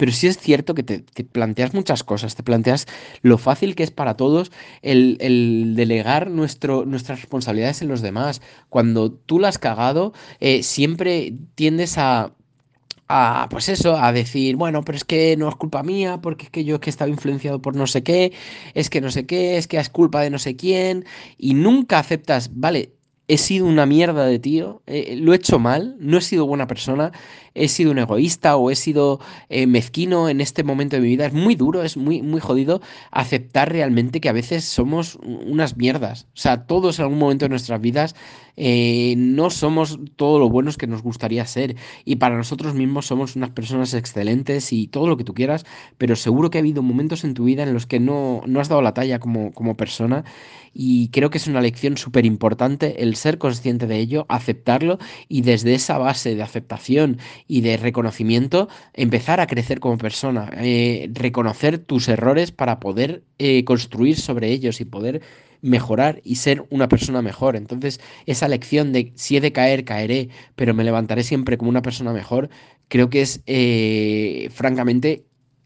pero 0.00 0.12
sí 0.12 0.28
es 0.28 0.38
cierto 0.38 0.74
que 0.74 0.82
te, 0.82 1.00
te 1.00 1.24
planteas 1.24 1.74
muchas 1.74 2.04
cosas, 2.04 2.34
te 2.34 2.42
planteas 2.42 2.86
lo 3.20 3.36
fácil 3.36 3.74
que 3.74 3.82
es 3.82 3.90
para 3.90 4.16
todos 4.16 4.50
el, 4.80 5.18
el 5.20 5.74
delegar 5.76 6.30
nuestro, 6.30 6.86
nuestras 6.86 7.20
responsabilidades 7.20 7.82
en 7.82 7.88
los 7.88 8.00
demás. 8.00 8.40
Cuando 8.70 9.12
tú 9.12 9.38
la 9.38 9.48
has 9.48 9.58
cagado, 9.58 10.14
eh, 10.40 10.62
siempre 10.62 11.34
tiendes 11.54 11.98
a 11.98 12.32
a, 13.08 13.48
pues 13.50 13.68
eso, 13.68 13.96
a 13.96 14.12
decir, 14.12 14.56
bueno, 14.56 14.82
pero 14.84 14.96
es 14.96 15.04
que 15.04 15.36
no 15.36 15.48
es 15.48 15.56
culpa 15.56 15.82
mía, 15.82 16.20
porque 16.22 16.44
es 16.46 16.50
que 16.50 16.64
yo 16.64 16.76
es 16.76 16.80
que 16.80 16.90
estaba 16.90 17.10
influenciado 17.10 17.60
por 17.60 17.76
no 17.76 17.86
sé 17.88 18.02
qué, 18.04 18.32
es 18.74 18.88
que 18.88 19.00
no 19.00 19.10
sé 19.10 19.26
qué, 19.26 19.58
es 19.58 19.66
que 19.68 19.78
es 19.78 19.90
culpa 19.90 20.22
de 20.22 20.30
no 20.30 20.38
sé 20.38 20.56
quién, 20.56 21.04
y 21.36 21.54
nunca 21.54 21.98
aceptas, 21.98 22.50
vale, 22.54 22.92
he 23.30 23.38
sido 23.38 23.66
una 23.66 23.86
mierda 23.86 24.26
de 24.26 24.40
tío, 24.40 24.82
eh, 24.88 25.14
lo 25.16 25.32
he 25.32 25.36
hecho 25.36 25.60
mal, 25.60 25.94
no 26.00 26.18
he 26.18 26.20
sido 26.20 26.46
buena 26.46 26.66
persona, 26.66 27.12
he 27.54 27.68
sido 27.68 27.92
un 27.92 27.98
egoísta 27.98 28.56
o 28.56 28.72
he 28.72 28.74
sido 28.74 29.20
eh, 29.48 29.68
mezquino 29.68 30.28
en 30.28 30.40
este 30.40 30.64
momento 30.64 30.96
de 30.96 31.02
mi 31.02 31.08
vida. 31.10 31.26
Es 31.26 31.32
muy 31.32 31.54
duro, 31.54 31.84
es 31.84 31.96
muy, 31.96 32.22
muy 32.22 32.40
jodido 32.40 32.80
aceptar 33.12 33.70
realmente 33.70 34.20
que 34.20 34.28
a 34.28 34.32
veces 34.32 34.64
somos 34.64 35.16
unas 35.22 35.76
mierdas. 35.76 36.26
O 36.34 36.40
sea, 36.40 36.66
todos 36.66 36.98
en 36.98 37.04
algún 37.04 37.20
momento 37.20 37.44
de 37.44 37.50
nuestras 37.50 37.80
vidas 37.80 38.16
eh, 38.56 39.14
no 39.16 39.48
somos 39.50 39.98
todo 40.16 40.38
lo 40.38 40.48
buenos 40.48 40.76
que 40.76 40.86
nos 40.86 41.02
gustaría 41.02 41.46
ser. 41.46 41.76
Y 42.04 42.16
para 42.16 42.36
nosotros 42.36 42.74
mismos 42.74 43.06
somos 43.06 43.36
unas 43.36 43.50
personas 43.50 43.94
excelentes 43.94 44.72
y 44.72 44.88
todo 44.88 45.06
lo 45.06 45.16
que 45.16 45.24
tú 45.24 45.34
quieras, 45.34 45.64
pero 45.98 46.16
seguro 46.16 46.50
que 46.50 46.58
ha 46.58 46.60
habido 46.60 46.82
momentos 46.82 47.24
en 47.24 47.34
tu 47.34 47.44
vida 47.44 47.62
en 47.62 47.74
los 47.74 47.86
que 47.86 48.00
no, 48.00 48.42
no 48.46 48.60
has 48.60 48.68
dado 48.68 48.82
la 48.82 48.94
talla 48.94 49.20
como, 49.20 49.52
como 49.52 49.76
persona. 49.76 50.24
Y 50.72 51.08
creo 51.08 51.30
que 51.30 51.38
es 51.38 51.46
una 51.46 51.60
lección 51.60 51.96
súper 51.96 52.26
importante 52.26 53.02
el 53.02 53.16
ser 53.20 53.38
consciente 53.38 53.86
de 53.86 53.98
ello, 53.98 54.26
aceptarlo 54.28 54.98
y 55.28 55.42
desde 55.42 55.74
esa 55.74 55.98
base 55.98 56.34
de 56.34 56.42
aceptación 56.42 57.18
y 57.46 57.60
de 57.60 57.76
reconocimiento 57.76 58.68
empezar 58.94 59.40
a 59.40 59.46
crecer 59.46 59.80
como 59.80 59.98
persona, 59.98 60.50
eh, 60.56 61.10
reconocer 61.12 61.78
tus 61.78 62.08
errores 62.08 62.50
para 62.52 62.80
poder 62.80 63.22
eh, 63.38 63.64
construir 63.64 64.16
sobre 64.16 64.48
ellos 64.50 64.80
y 64.80 64.84
poder 64.84 65.22
mejorar 65.62 66.20
y 66.24 66.36
ser 66.36 66.64
una 66.70 66.88
persona 66.88 67.22
mejor. 67.22 67.56
Entonces, 67.56 68.00
esa 68.26 68.48
lección 68.48 68.92
de 68.92 69.12
si 69.16 69.36
he 69.36 69.40
de 69.40 69.52
caer, 69.52 69.84
caeré, 69.84 70.28
pero 70.56 70.74
me 70.74 70.84
levantaré 70.84 71.22
siempre 71.22 71.58
como 71.58 71.70
una 71.70 71.82
persona 71.82 72.12
mejor, 72.12 72.50
creo 72.88 73.10
que 73.10 73.22
es 73.22 73.42
eh, 73.46 74.48
francamente 74.52 75.24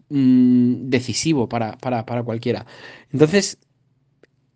mm, 0.09 0.89
decisivo 0.89 1.49
para, 1.49 1.77
para, 1.79 2.05
para 2.07 2.23
cualquiera. 2.23 2.67
Entonces, 3.13 3.59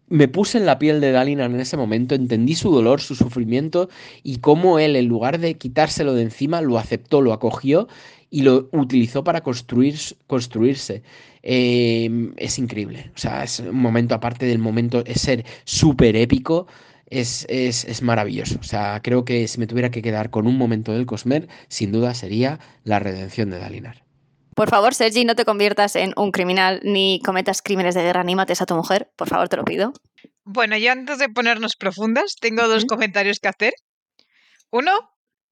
me 0.09 0.29
puse 0.29 0.59
en 0.59 0.67
la 0.67 0.79
piel 0.79 1.01
de 1.01 1.13
Dalinar 1.13 1.51
en 1.51 1.61
ese 1.61 1.77
momento, 1.77 2.15
entendí 2.15 2.55
su 2.55 2.71
dolor, 2.71 3.01
su 3.01 3.15
sufrimiento 3.15 3.89
y 4.23 4.39
cómo 4.39 4.79
él, 4.79 4.97
en 4.97 5.07
lugar 5.07 5.39
de 5.39 5.57
quitárselo 5.57 6.15
de 6.15 6.23
encima, 6.23 6.61
lo 6.61 6.79
aceptó, 6.79 7.21
lo 7.21 7.33
acogió 7.33 7.89
y 8.31 8.43
lo 8.43 8.69
utilizó 8.73 9.25
para 9.25 9.43
construir, 9.43 9.97
construirse. 10.27 11.03
Eh, 11.43 12.33
es 12.37 12.59
increíble. 12.59 13.11
O 13.15 13.19
sea, 13.19 13.45
es 13.45 13.61
un 13.61 13.77
momento 13.77 14.15
aparte 14.15 14.47
del 14.47 14.59
momento, 14.59 15.03
es 15.07 15.21
ser 15.23 15.45
súper 15.65 16.17
épico. 16.17 16.67
es, 17.11 17.47
es, 17.49 17.85
es 17.85 18.03
maravilloso. 18.03 18.59
O 18.61 18.65
sea, 18.65 19.01
creo 19.03 19.25
que 19.25 19.49
si 19.49 19.59
me 19.59 19.67
tuviera 19.67 19.91
que 19.91 20.03
quedar 20.03 20.31
con 20.31 20.47
un 20.47 20.57
momento 20.59 20.93
del 20.93 21.07
Cosmer, 21.07 21.49
sin 21.69 21.93
duda 21.93 22.15
sería 22.15 22.61
la 22.85 22.99
redención 22.99 23.51
de 23.51 23.59
Dalinar. 23.59 24.08
Por 24.59 24.71
favor, 24.71 24.93
Sergi, 24.93 25.25
no 25.25 25.37
te 25.37 25.45
conviertas 25.45 25.95
en 25.95 26.13
un 26.17 26.33
criminal 26.33 26.81
ni 26.83 27.23
cometas 27.25 27.63
crímenes 27.63 27.95
de 27.95 28.03
guerra 28.03 28.25
ni 28.25 28.35
mates 28.35 28.61
a 28.61 28.67
tu 28.67 28.75
mujer. 28.75 29.09
Por 29.15 29.29
favor, 29.29 29.49
te 29.49 29.57
lo 29.57 29.63
pido. 29.63 29.93
Bueno, 30.43 30.77
yo 30.77 30.91
antes 30.91 31.19
de 31.19 31.29
ponernos 31.29 31.77
profundas, 31.77 32.35
tengo 32.41 32.67
dos 32.67 32.85
comentarios 32.85 33.39
que 33.39 33.47
hacer. 33.47 33.73
Uno, 34.73 34.91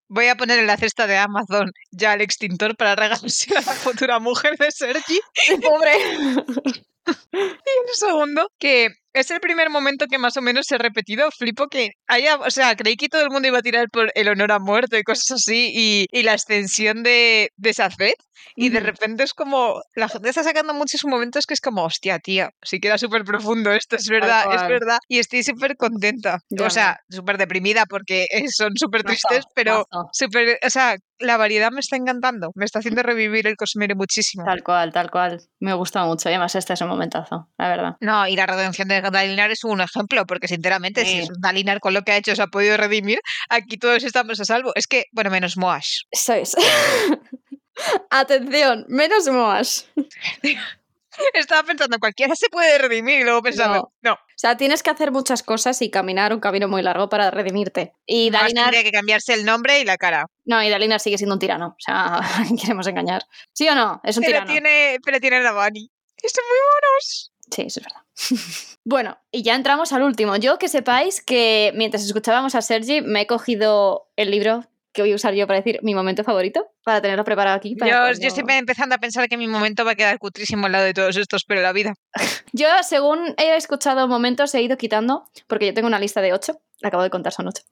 voy 0.08 0.26
a 0.26 0.36
poner 0.36 0.58
en 0.58 0.66
la 0.66 0.78
cesta 0.78 1.06
de 1.06 1.18
Amazon 1.18 1.72
ya 1.92 2.16
el 2.16 2.22
extintor 2.22 2.76
para 2.76 2.96
regalarse 2.96 3.56
a 3.56 3.62
la 3.62 3.74
futura 3.74 4.18
mujer 4.18 4.58
de 4.58 4.72
Sergi. 4.72 5.20
Pobre. 5.62 5.92
Y 7.32 7.38
el 7.38 7.94
segundo, 7.94 8.50
que 8.58 8.90
es 9.16 9.32
el 9.32 9.40
primer 9.40 9.70
momento 9.70 10.08
que 10.08 10.18
más 10.18 10.38
o 10.38 10.42
menos 10.42 10.66
se 10.68 10.76
ha 10.76 10.78
repetido. 10.78 11.30
Flipo 11.32 11.68
que 11.68 11.92
haya, 12.08 12.36
o 12.38 12.52
sea, 12.52 12.76
creí 12.76 12.96
que 12.98 13.10
todo 13.10 13.22
el 13.22 13.30
mundo 13.30 13.48
iba 13.48 13.60
a 13.60 13.64
tirar 13.64 13.90
por 13.90 14.12
el 14.14 14.28
honor 14.28 14.52
a 14.52 14.60
muerto 14.60 14.98
y 14.98 15.04
cosas 15.04 15.32
así, 15.32 15.72
y, 15.74 16.06
y 16.12 16.24
la 16.24 16.34
extensión 16.34 17.04
de, 17.04 17.50
de 17.56 17.74
Safed. 17.74 18.14
Y 18.56 18.70
de 18.70 18.80
repente 18.80 19.24
es 19.24 19.34
como, 19.34 19.82
la 19.96 20.10
gente 20.10 20.30
está 20.30 20.44
sacando 20.44 20.74
muchos 20.74 21.04
momentos 21.06 21.46
que 21.46 21.54
es 21.54 21.62
como, 21.62 21.84
hostia, 21.84 22.20
tía, 22.20 22.50
sí 22.62 22.80
que 22.80 22.90
era 22.90 22.98
súper 22.98 23.24
profundo 23.24 23.72
esto, 23.72 23.96
es 23.96 24.08
verdad, 24.08 24.46
es 24.54 24.68
verdad. 24.68 25.00
Y 25.08 25.20
estoy 25.20 25.44
súper 25.44 25.76
contenta. 25.78 26.40
Ya 26.50 26.66
o 26.66 26.70
sea, 26.70 27.00
súper 27.10 27.38
deprimida 27.38 27.86
porque 27.86 28.28
son 28.56 28.76
súper 28.76 29.04
tristes, 29.04 29.46
pero 29.56 29.88
súper, 30.12 30.60
o 30.64 30.70
sea, 30.70 30.98
la 31.20 31.38
variedad 31.38 31.72
me 31.72 31.80
está 31.80 31.96
encantando. 31.96 32.52
Me 32.56 32.66
está 32.66 32.80
haciendo 32.80 33.04
revivir 33.04 33.48
el 33.48 33.56
Cosmere 33.56 33.96
muchísimo. 33.96 34.44
Tal 34.46 34.64
cual, 34.64 34.92
tal 34.92 35.10
cual. 35.10 35.42
Me 35.60 35.74
gusta 35.74 36.04
mucho. 36.06 36.30
Y 36.30 36.34
además, 36.34 36.56
este 36.56 36.74
es 36.74 36.82
un 36.82 36.90
momentazo, 36.90 37.50
la 37.58 37.70
verdad. 37.70 37.96
No, 38.02 38.28
y 38.28 38.36
la 38.36 38.46
redención 38.46 38.88
de 38.88 39.02
Dalinar 39.12 39.52
es 39.52 39.64
un 39.64 39.82
ejemplo, 39.82 40.26
porque 40.26 40.48
sinceramente, 40.48 41.06
si 41.06 41.20
es 41.20 41.30
Dalinar 41.40 41.80
con 41.80 41.94
lo 41.94 42.02
que 42.04 42.12
ha 42.14 42.18
hecho 42.18 42.36
se 42.36 42.42
ha 42.42 42.48
podido 42.48 42.78
redimir, 42.78 43.20
aquí 43.50 43.78
todos 43.78 44.04
estamos 44.04 44.40
a 44.40 44.46
salvo. 44.46 44.72
Es 44.76 44.88
que, 44.88 45.06
bueno, 45.12 45.30
menos 45.30 45.58
Moash. 45.58 46.02
Eso 46.12 46.34
es. 46.34 46.56
Atención, 48.10 48.86
menos 48.88 49.28
Moas. 49.28 49.88
Estaba 51.34 51.64
pensando, 51.64 51.98
cualquiera 51.98 52.36
se 52.36 52.50
puede 52.50 52.78
redimir 52.78 53.22
y 53.22 53.24
luego 53.24 53.42
pensando, 53.42 53.94
no, 54.02 54.14
O 54.14 54.18
sea, 54.36 54.58
tienes 54.58 54.84
que 54.84 54.90
hacer 54.90 55.12
muchas 55.12 55.44
cosas 55.44 55.82
y 55.82 55.90
caminar 55.90 56.34
un 56.34 56.42
camino 56.42 56.68
muy 56.68 56.82
largo 56.82 57.08
para 57.08 57.32
redimirte. 57.32 57.94
Y 58.06 58.32
Moash 58.32 58.42
Dalinar, 58.42 58.64
tendría 58.66 58.84
que 58.84 58.92
cambiarse 58.92 59.34
el 59.34 59.46
nombre 59.46 59.80
y 59.80 59.86
la 59.86 59.96
cara. 59.98 60.26
no, 60.44 60.62
y 60.62 60.70
Dalinar 60.70 61.00
sigue 61.00 61.18
siendo 61.18 61.36
un 61.36 61.40
tirano. 61.40 61.68
O 61.68 61.80
sea, 61.80 62.16
¿a 62.18 62.44
quién 62.46 62.58
queremos 62.58 62.88
engañar. 62.88 63.24
¿Sí 63.54 63.68
o 63.70 63.76
no? 63.76 64.02
Es 64.04 64.18
un 64.18 64.24
Pero 64.24 64.40
tirano. 64.40 64.52
tiene, 64.52 64.98
pero 65.06 65.20
tiene 65.22 65.38
a 65.38 65.52
Bunny. 65.54 65.90
Están 66.22 66.44
muy 66.50 66.58
buenos. 66.58 67.32
Sí, 67.50 67.62
eso 67.62 67.80
es 67.80 67.86
verdad. 67.86 68.02
bueno, 68.86 69.18
y 69.32 69.44
ya 69.44 69.56
entramos 69.56 69.94
al 69.94 70.04
último. 70.04 70.36
Yo 70.38 70.58
que 70.58 70.68
sepáis 70.70 71.22
que 71.22 71.72
mientras 71.76 72.04
escuchábamos 72.04 72.56
a 72.56 72.62
Sergi, 72.62 73.02
me 73.02 73.22
he 73.22 73.28
cogido 73.28 74.10
el 74.16 74.32
libro 74.32 74.66
que 74.94 75.02
voy 75.02 75.12
a 75.12 75.16
usar 75.16 75.34
yo 75.34 75.46
para 75.46 75.60
decir 75.60 75.80
mi 75.84 75.94
momento 75.94 76.24
favorito, 76.24 76.72
para 76.86 77.02
tenerlo 77.02 77.26
preparado 77.26 77.58
aquí. 77.58 77.76
para 77.76 77.92
Yo, 77.92 77.98
cuando- 77.98 78.22
yo 78.22 78.28
estoy 78.30 78.46
empezando 78.48 78.96
a 78.96 78.98
pensar 78.98 79.28
que 79.28 79.36
mi 79.36 79.46
momento 79.48 79.84
va 79.84 79.92
a 79.92 79.96
quedar 79.96 80.18
cutrísimo 80.20 80.68
al 80.68 80.72
lado 80.72 80.86
de 80.86 80.94
todos 80.94 81.18
estos, 81.18 81.44
pero 81.44 81.62
la 81.62 81.74
vida. 81.74 81.96
Yo, 82.54 82.68
según 82.82 83.36
he 83.38 83.58
escuchado 83.58 84.08
momentos, 84.08 84.56
he 84.56 84.62
ido 84.62 84.78
quitando, 84.78 85.30
porque 85.48 85.66
yo 85.66 85.74
tengo 85.74 85.88
una 85.90 86.00
lista 86.00 86.22
de 86.22 86.32
ocho, 86.32 86.62
la 86.80 86.88
acabo 86.88 87.04
de 87.04 87.10
contar, 87.10 87.34
son 87.34 87.48
ocho. 87.50 87.64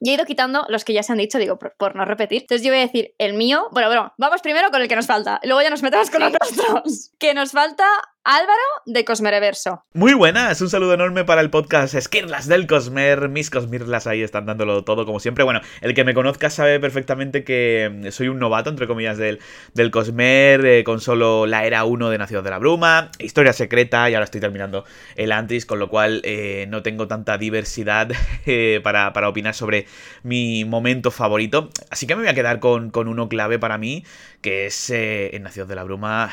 Y 0.00 0.10
he 0.10 0.14
ido 0.14 0.24
quitando 0.24 0.64
los 0.68 0.84
que 0.84 0.92
ya 0.92 1.04
se 1.04 1.12
han 1.12 1.18
dicho, 1.18 1.38
digo, 1.38 1.58
por, 1.58 1.76
por 1.76 1.94
no 1.94 2.04
repetir. 2.04 2.42
Entonces 2.42 2.64
yo 2.64 2.72
voy 2.72 2.78
a 2.80 2.86
decir 2.86 3.14
el 3.18 3.34
mío. 3.34 3.68
Bueno, 3.70 3.88
bueno, 3.88 4.12
vamos 4.18 4.40
primero 4.42 4.70
con 4.70 4.80
el 4.82 4.88
que 4.88 4.96
nos 4.96 5.06
falta. 5.06 5.38
y 5.42 5.46
Luego 5.46 5.62
ya 5.62 5.70
nos 5.70 5.82
metemos 5.82 6.10
con 6.10 6.20
los 6.22 6.32
nuestros. 6.32 7.10
Que 7.18 7.34
nos 7.34 7.52
falta 7.52 7.84
Álvaro 8.30 8.60
de 8.84 9.06
Cosmereverso. 9.06 9.86
Muy 9.94 10.12
buenas, 10.12 10.60
un 10.60 10.68
saludo 10.68 10.92
enorme 10.92 11.24
para 11.24 11.40
el 11.40 11.48
podcast 11.48 11.94
Esquirlas 11.94 12.46
del 12.46 12.66
Cosmer. 12.66 13.30
Mis 13.30 13.48
Cosmirlas 13.48 14.06
ahí 14.06 14.20
están 14.20 14.44
dándolo 14.44 14.84
todo 14.84 15.06
como 15.06 15.18
siempre. 15.18 15.44
Bueno, 15.44 15.62
el 15.80 15.94
que 15.94 16.04
me 16.04 16.12
conozca 16.12 16.50
sabe 16.50 16.78
perfectamente 16.78 17.42
que 17.42 17.90
mm, 17.90 18.10
soy 18.10 18.28
un 18.28 18.38
novato, 18.38 18.68
entre 18.68 18.86
comillas, 18.86 19.16
del, 19.16 19.38
del 19.72 19.90
Cosmer, 19.90 20.62
eh, 20.66 20.84
con 20.84 21.00
solo 21.00 21.46
la 21.46 21.64
era 21.64 21.86
1 21.86 22.10
de 22.10 22.18
Nacidos 22.18 22.44
de 22.44 22.50
la 22.50 22.58
Bruma, 22.58 23.10
historia 23.18 23.54
secreta 23.54 24.10
y 24.10 24.14
ahora 24.14 24.24
estoy 24.24 24.42
terminando 24.42 24.84
el 25.16 25.32
Antris, 25.32 25.64
con 25.64 25.78
lo 25.78 25.88
cual 25.88 26.20
eh, 26.22 26.66
no 26.68 26.82
tengo 26.82 27.08
tanta 27.08 27.38
diversidad 27.38 28.10
eh, 28.44 28.80
para, 28.84 29.14
para 29.14 29.30
opinar 29.30 29.54
sobre 29.54 29.86
mi 30.22 30.66
momento 30.66 31.10
favorito. 31.10 31.70
Así 31.88 32.06
que 32.06 32.14
me 32.14 32.24
voy 32.24 32.30
a 32.30 32.34
quedar 32.34 32.60
con, 32.60 32.90
con 32.90 33.08
uno 33.08 33.30
clave 33.30 33.58
para 33.58 33.78
mí, 33.78 34.04
que 34.42 34.66
es 34.66 34.90
en 34.90 35.42
Nacidos 35.42 35.70
de 35.70 35.76
la 35.76 35.84
Bruma, 35.84 36.30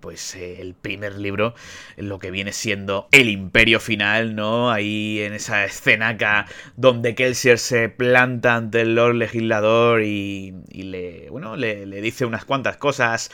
pues 0.00 0.34
el 0.34 0.74
primer 0.74 0.95
libro, 1.00 1.54
lo 1.96 2.18
que 2.18 2.30
viene 2.30 2.52
siendo 2.52 3.08
el 3.12 3.28
imperio 3.28 3.80
final, 3.80 4.34
¿no? 4.34 4.70
Ahí 4.70 5.20
en 5.20 5.32
esa 5.32 5.64
escenaca 5.64 6.46
donde 6.76 7.14
Kelsier 7.14 7.58
se 7.58 7.88
planta 7.88 8.56
ante 8.56 8.82
el 8.82 8.94
Lord 8.94 9.16
Legislador 9.16 10.02
y, 10.02 10.54
y 10.70 10.82
le, 10.82 11.28
bueno, 11.30 11.56
le, 11.56 11.86
dice 12.00 12.24
unas 12.24 12.44
cuantas 12.44 12.76
cosas. 12.76 13.30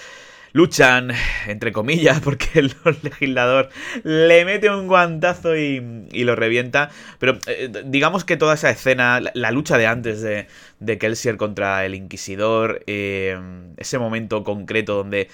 Luchan, 0.54 1.12
entre 1.46 1.72
comillas, 1.72 2.20
porque 2.24 2.46
el 2.58 2.74
Legislador 3.02 3.70
le 4.04 4.44
mete 4.44 4.68
un 4.68 4.86
guantazo 4.86 5.56
y, 5.56 5.80
lo 6.12 6.36
revienta. 6.36 6.90
Pero 7.18 7.38
eh, 7.46 7.70
digamos 7.86 8.24
que 8.24 8.36
toda 8.36 8.54
esa 8.54 8.70
escena, 8.70 9.18
la, 9.20 9.32
la 9.34 9.50
lucha 9.50 9.78
de 9.78 9.86
antes 9.86 10.20
de, 10.20 10.46
de 10.78 10.98
Kelsier 10.98 11.36
contra 11.36 11.86
el 11.86 11.94
Inquisidor, 11.94 12.82
eh, 12.86 13.38
ese 13.78 13.98
momento 13.98 14.44
concreto 14.44 14.94
donde 14.96 15.28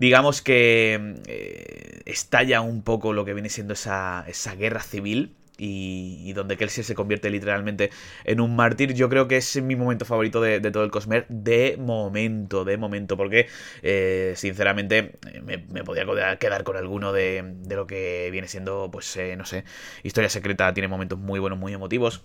digamos 0.00 0.42
que 0.42 1.16
eh, 1.26 2.00
estalla 2.06 2.60
un 2.60 2.82
poco 2.82 3.12
lo 3.12 3.24
que 3.24 3.34
viene 3.34 3.48
siendo 3.50 3.74
esa, 3.74 4.24
esa 4.28 4.54
guerra 4.54 4.80
civil. 4.82 5.36
Y, 5.62 6.22
y 6.24 6.32
donde 6.32 6.56
Kelsier 6.56 6.86
se 6.86 6.94
convierte 6.94 7.28
literalmente 7.28 7.90
en 8.24 8.40
un 8.40 8.56
mártir. 8.56 8.94
Yo 8.94 9.10
creo 9.10 9.28
que 9.28 9.36
es 9.36 9.60
mi 9.62 9.76
momento 9.76 10.06
favorito 10.06 10.40
de, 10.40 10.58
de 10.58 10.70
todo 10.70 10.84
el 10.84 10.90
Cosmer. 10.90 11.26
De 11.28 11.76
momento, 11.78 12.64
de 12.64 12.78
momento. 12.78 13.18
Porque, 13.18 13.46
eh, 13.82 14.32
sinceramente, 14.36 15.18
eh, 15.30 15.42
me, 15.44 15.58
me 15.58 15.84
podía 15.84 16.04
quedar- 16.38 16.64
con 16.64 16.76
alguno 16.78 17.12
de, 17.12 17.42
de 17.58 17.76
lo 17.76 17.86
que 17.86 18.30
viene 18.32 18.48
siendo, 18.48 18.88
pues, 18.90 19.14
eh, 19.18 19.36
no 19.36 19.44
sé. 19.44 19.64
Historia 20.02 20.30
secreta 20.30 20.72
tiene 20.72 20.88
momentos 20.88 21.18
muy 21.18 21.38
buenos, 21.40 21.58
muy 21.58 21.74
emotivos. 21.74 22.24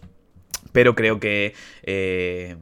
Pero 0.71 0.95
creo 0.95 1.19
que 1.19 1.53
eh, 1.83 2.55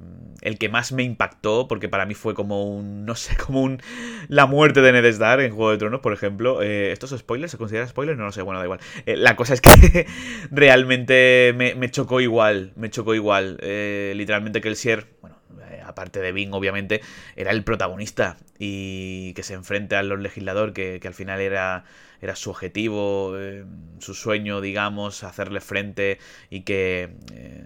el 0.43 0.57
que 0.57 0.69
más 0.69 0.91
me 0.91 1.03
impactó, 1.03 1.67
porque 1.67 1.87
para 1.89 2.05
mí 2.05 2.13
fue 2.13 2.33
como 2.33 2.63
un, 2.63 3.05
no 3.05 3.15
sé, 3.15 3.35
como 3.37 3.61
un... 3.61 3.81
La 4.27 4.45
muerte 4.45 4.81
de 4.81 4.91
Ned 4.91 5.05
Stark 5.05 5.41
en 5.41 5.55
Juego 5.55 5.71
de 5.71 5.77
Tronos, 5.77 6.01
por 6.01 6.13
ejemplo. 6.13 6.61
Eh, 6.61 6.91
¿Esto 6.91 7.05
es 7.05 7.19
spoiler? 7.19 7.49
¿Se 7.49 7.57
considera 7.57 7.87
spoiler? 7.87 8.17
No 8.17 8.25
lo 8.25 8.31
sé, 8.31 8.41
bueno, 8.41 8.59
da 8.59 8.65
igual. 8.65 8.79
Eh, 9.05 9.15
la 9.15 9.35
cosa 9.35 9.53
es 9.53 9.61
que 9.61 10.05
realmente 10.51 11.53
me, 11.55 11.75
me 11.75 11.89
chocó 11.89 12.21
igual, 12.21 12.73
me 12.75 12.89
chocó 12.89 13.15
igual. 13.15 13.57
Eh, 13.61 14.13
literalmente 14.15 14.61
que 14.61 14.67
el 14.67 14.75
Sier, 14.75 15.07
bueno, 15.21 15.37
aparte 15.85 16.19
de 16.19 16.31
Bing, 16.31 16.53
obviamente, 16.53 17.01
era 17.35 17.51
el 17.51 17.63
protagonista 17.63 18.37
y 18.59 19.33
que 19.33 19.43
se 19.43 19.53
enfrenta 19.53 19.99
al 19.99 20.21
Legislador, 20.21 20.73
que, 20.73 20.99
que 21.01 21.07
al 21.07 21.13
final 21.13 21.39
era, 21.39 21.85
era 22.23 22.37
su 22.37 22.49
objetivo, 22.51 23.37
eh, 23.37 23.65
su 23.99 24.13
sueño, 24.13 24.61
digamos, 24.61 25.25
hacerle 25.25 25.59
frente 25.59 26.19
y 26.49 26.61
que 26.61 27.17
eh, 27.33 27.65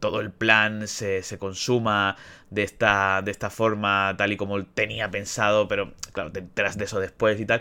todo 0.00 0.20
el 0.20 0.30
plan 0.32 0.88
se, 0.88 1.22
se 1.22 1.38
consuma 1.38 2.16
de 2.48 2.62
esta, 2.62 3.20
de 3.22 3.30
esta 3.30 3.50
forma, 3.50 4.14
tal 4.16 4.32
y 4.32 4.38
como 4.38 4.64
tenía 4.64 5.10
pensado, 5.10 5.68
pero 5.68 5.92
claro, 6.12 6.32
te 6.32 6.40
enteras 6.40 6.78
de 6.78 6.84
eso 6.86 6.98
después 6.98 7.38
y 7.40 7.44
tal. 7.44 7.60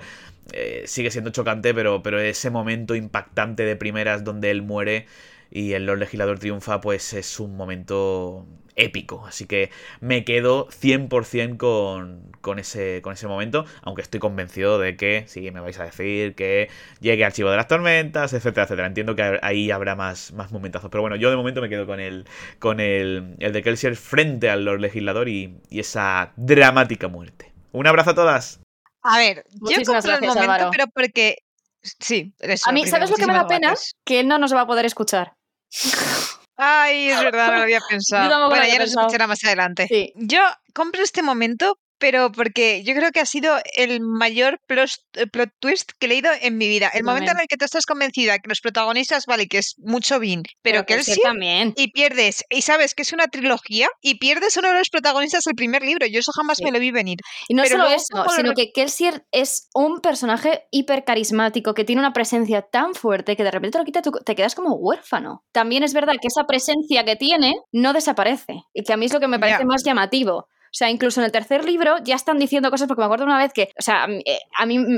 Eh, 0.54 0.84
sigue 0.88 1.12
siendo 1.12 1.32
chocante, 1.32 1.74
pero, 1.74 2.02
pero 2.02 2.20
ese 2.22 2.50
momento 2.52 2.96
impactante 2.96 3.64
de 3.64 3.76
primeras 3.76 4.24
donde 4.24 4.50
él 4.50 4.62
muere 4.62 5.08
y 5.52 5.74
el 5.74 5.86
Lord 5.86 6.00
Legislador 6.00 6.40
triunfa, 6.40 6.80
pues 6.80 7.14
es 7.14 7.40
un 7.42 7.58
momento 7.58 8.46
épico. 8.78 9.26
Así 9.28 9.46
que 9.46 9.70
me 10.00 10.24
quedo 10.24 10.68
100% 10.70 11.58
con, 11.58 12.32
con, 12.42 12.60
ese, 12.60 13.02
con 13.02 13.14
ese 13.14 13.28
momento, 13.28 13.66
aunque 13.82 14.02
estoy 14.02 14.20
convencido 14.22 14.80
de 14.80 14.96
que, 14.96 15.26
sí, 15.28 15.52
me 15.52 15.60
vais 15.60 15.78
a 15.80 15.84
decir 15.84 16.36
que 16.36 16.70
llegue 17.02 17.26
Archivo 17.26 17.50
de 17.50 17.58
las 17.58 17.68
Tormentas, 17.68 18.32
etcétera, 18.34 18.64
etcétera. 18.64 18.88
Entiendo 18.88 19.16
que 19.16 19.40
ahí 19.42 19.72
habrá 19.72 19.96
más, 19.96 20.32
más 20.34 20.52
momentazos. 20.52 20.90
Pero 20.90 21.02
bueno, 21.02 21.18
yo 21.18 21.30
de 21.30 21.36
momento 21.36 21.62
me 21.62 21.70
quedo 21.70 21.86
con 21.86 22.00
el, 22.00 22.26
con 22.60 22.80
el, 22.80 23.36
el 23.40 23.52
de 23.52 23.64
Kelsier 23.64 23.96
frente 23.98 24.50
al 24.50 24.64
Lord 24.64 24.80
Legislador 24.80 25.28
y, 25.28 25.60
y 25.70 25.80
esa 25.80 26.32
dramática 26.38 27.08
muerte. 27.08 27.52
Un 27.74 27.88
abrazo 27.88 28.12
a 28.12 28.16
todas. 28.16 28.62
A 29.02 29.18
ver, 29.18 29.44
yo 29.50 29.60
Muchísimas 29.62 30.06
compro 30.06 30.12
el 30.14 30.20
gracias, 30.22 30.36
momento, 30.36 30.54
Álvaro. 30.54 30.72
pero 30.72 30.86
porque... 30.94 31.38
Sí, 31.82 32.34
eso, 32.40 32.70
A 32.70 32.74
mí, 32.74 32.82
primero, 32.82 32.98
¿sabes 32.98 33.10
lo 33.12 33.16
que 33.18 33.28
me 33.28 33.34
da 33.34 33.48
pena? 33.48 33.68
gracias. 33.70 33.96
Que 34.06 34.20
él 34.20 34.28
no 34.28 34.38
nos 34.40 34.54
va 34.54 34.62
a 34.62 34.68
poder 34.68 34.86
escuchar. 34.86 35.34
Ay, 36.58 37.10
es 37.10 37.20
verdad, 37.22 37.52
no 37.52 37.58
lo 37.58 37.64
había 37.64 37.80
pensado. 37.88 38.50
bueno, 38.50 38.66
ya 38.66 38.80
nos 38.80 38.90
escuchará 38.90 39.28
más 39.28 39.44
adelante. 39.44 39.88
Sí. 39.88 40.12
Yo 40.16 40.40
compro 40.74 41.04
este 41.04 41.22
momento 41.22 41.80
pero 41.98 42.32
porque 42.32 42.84
yo 42.84 42.94
creo 42.94 43.12
que 43.12 43.20
ha 43.20 43.26
sido 43.26 43.56
el 43.76 44.00
mayor 44.02 44.60
plot, 44.68 44.90
plot 45.32 45.50
twist 45.60 45.92
que 46.00 46.06
he 46.08 46.10
leído 46.10 46.30
en 46.42 46.58
mi 46.58 46.68
vida. 46.68 46.90
El 46.94 47.04
momento 47.04 47.32
en 47.32 47.40
el 47.40 47.48
que 47.48 47.58
tú 47.58 47.66
estás 47.66 47.86
convencida 47.86 48.38
que 48.40 48.50
los 48.50 48.62
protagonistas, 48.62 49.26
vale, 49.26 49.48
que 49.48 49.58
es 49.60 49.76
mucho 49.78 50.20
Bean, 50.20 50.44
pero, 50.62 50.86
que 50.86 50.96
él 50.96 51.04
sí 51.04 51.20
también. 51.24 51.74
y 51.76 51.92
pierdes, 51.92 52.44
y 52.50 52.62
sabes 52.62 52.94
que 52.96 53.02
es 53.04 53.14
una 53.14 53.28
trilogía, 53.28 53.88
y 54.02 54.16
pierdes 54.20 54.58
uno 54.58 54.70
de 54.70 54.78
los 54.80 54.90
protagonistas 54.90 55.44
del 55.44 55.56
primer 55.56 55.82
libro. 55.84 56.06
Yo 56.08 56.20
eso 56.20 56.32
jamás 56.36 56.58
Sí. 56.58 56.64
me 56.64 56.72
lo 56.72 56.80
vi 56.80 56.92
venir. 56.92 57.18
Y 57.48 57.54
no 57.54 57.64
Pero 57.64 57.78
solo 57.78 57.90
eso, 57.90 58.26
sino 58.36 58.54
que 58.54 58.72
Kelsier 58.74 59.26
es 59.32 59.70
un 59.74 60.02
personaje 60.02 60.64
hiper 60.72 61.04
carismático 61.04 61.74
que 61.74 61.84
tiene 61.84 62.00
una 62.02 62.14
presencia 62.14 62.62
tan 62.62 62.94
fuerte 62.96 63.36
que 63.36 63.44
de 63.44 63.52
repente 63.52 63.74
te 63.74 63.78
lo 63.80 63.86
quita, 63.86 64.02
tú 64.02 64.12
te 64.26 64.36
quedas 64.36 64.56
como 64.56 64.76
huérfano. 64.76 65.44
También 65.52 65.84
es 65.84 65.94
verdad 65.94 66.14
que 66.22 66.28
esa 66.28 66.46
presencia 66.46 67.04
que 67.06 67.16
tiene 67.16 67.54
no 67.72 67.94
desaparece 67.94 68.62
y 68.74 68.84
que 68.84 68.94
a 68.94 68.98
mí 68.98 69.06
es 69.06 69.14
lo 69.14 69.20
que 69.20 69.28
me 69.28 69.40
parece 69.40 69.66
más 69.66 69.84
llamativo. 69.84 70.48
O 70.68 70.74
sea, 70.78 70.90
incluso 70.90 71.20
en 71.22 71.26
el 71.26 71.32
tercer 71.32 71.66
libro 71.66 71.96
ya 72.04 72.16
están 72.16 72.40
diciendo 72.40 72.70
cosas, 72.70 72.88
porque 72.88 73.00
me 73.02 73.06
acuerdo 73.06 73.26
una 73.26 73.38
vez 73.38 73.54
que, 73.54 73.70
o 73.80 73.82
sea, 73.82 74.04
a 74.04 74.08
mí- 74.08 74.22
eh, 74.26 74.40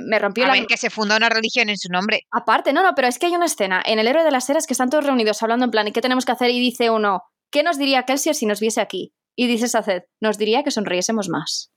me 0.07 0.20
rompió 0.20 0.43
A 0.45 0.47
la... 0.47 0.53
ver, 0.53 0.65
que 0.65 0.78
se 0.78 0.89
funda 0.89 1.15
una 1.17 1.30
religión 1.30 1.70
en 1.70 1.78
su 1.78 1.89
nombre. 1.89 2.22
Aparte, 2.32 2.74
no, 2.74 2.84
no, 2.84 2.93
pero 2.95 3.07
es 3.07 3.20
que 3.20 3.28
hay 3.28 3.36
una 3.36 3.45
escena 3.45 3.82
en 3.86 3.99
El 3.99 4.07
héroe 4.07 4.24
de 4.24 4.32
las 4.32 4.49
eras 4.49 4.67
que 4.67 4.74
están 4.74 4.89
todos 4.89 5.05
reunidos 5.05 5.41
hablando 5.43 5.65
en 5.65 5.72
plan, 5.72 5.88
¿y 5.88 5.91
qué 5.91 6.01
tenemos 6.01 6.26
que 6.26 6.32
hacer? 6.32 6.49
Y 6.51 6.59
dice 6.59 6.89
uno, 6.89 7.24
¿qué 7.51 7.63
nos 7.63 7.78
diría 7.78 8.03
Kelsier 8.03 8.36
si 8.36 8.45
nos 8.45 8.59
viese 8.59 8.82
aquí? 8.82 9.13
Y 9.36 9.47
dice 9.47 9.67
Saced, 9.67 10.03
nos 10.20 10.38
diría 10.38 10.63
que 10.63 10.72
sonriésemos 10.72 11.30
más. 11.30 11.72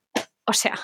O 0.47 0.53
sea, 0.53 0.75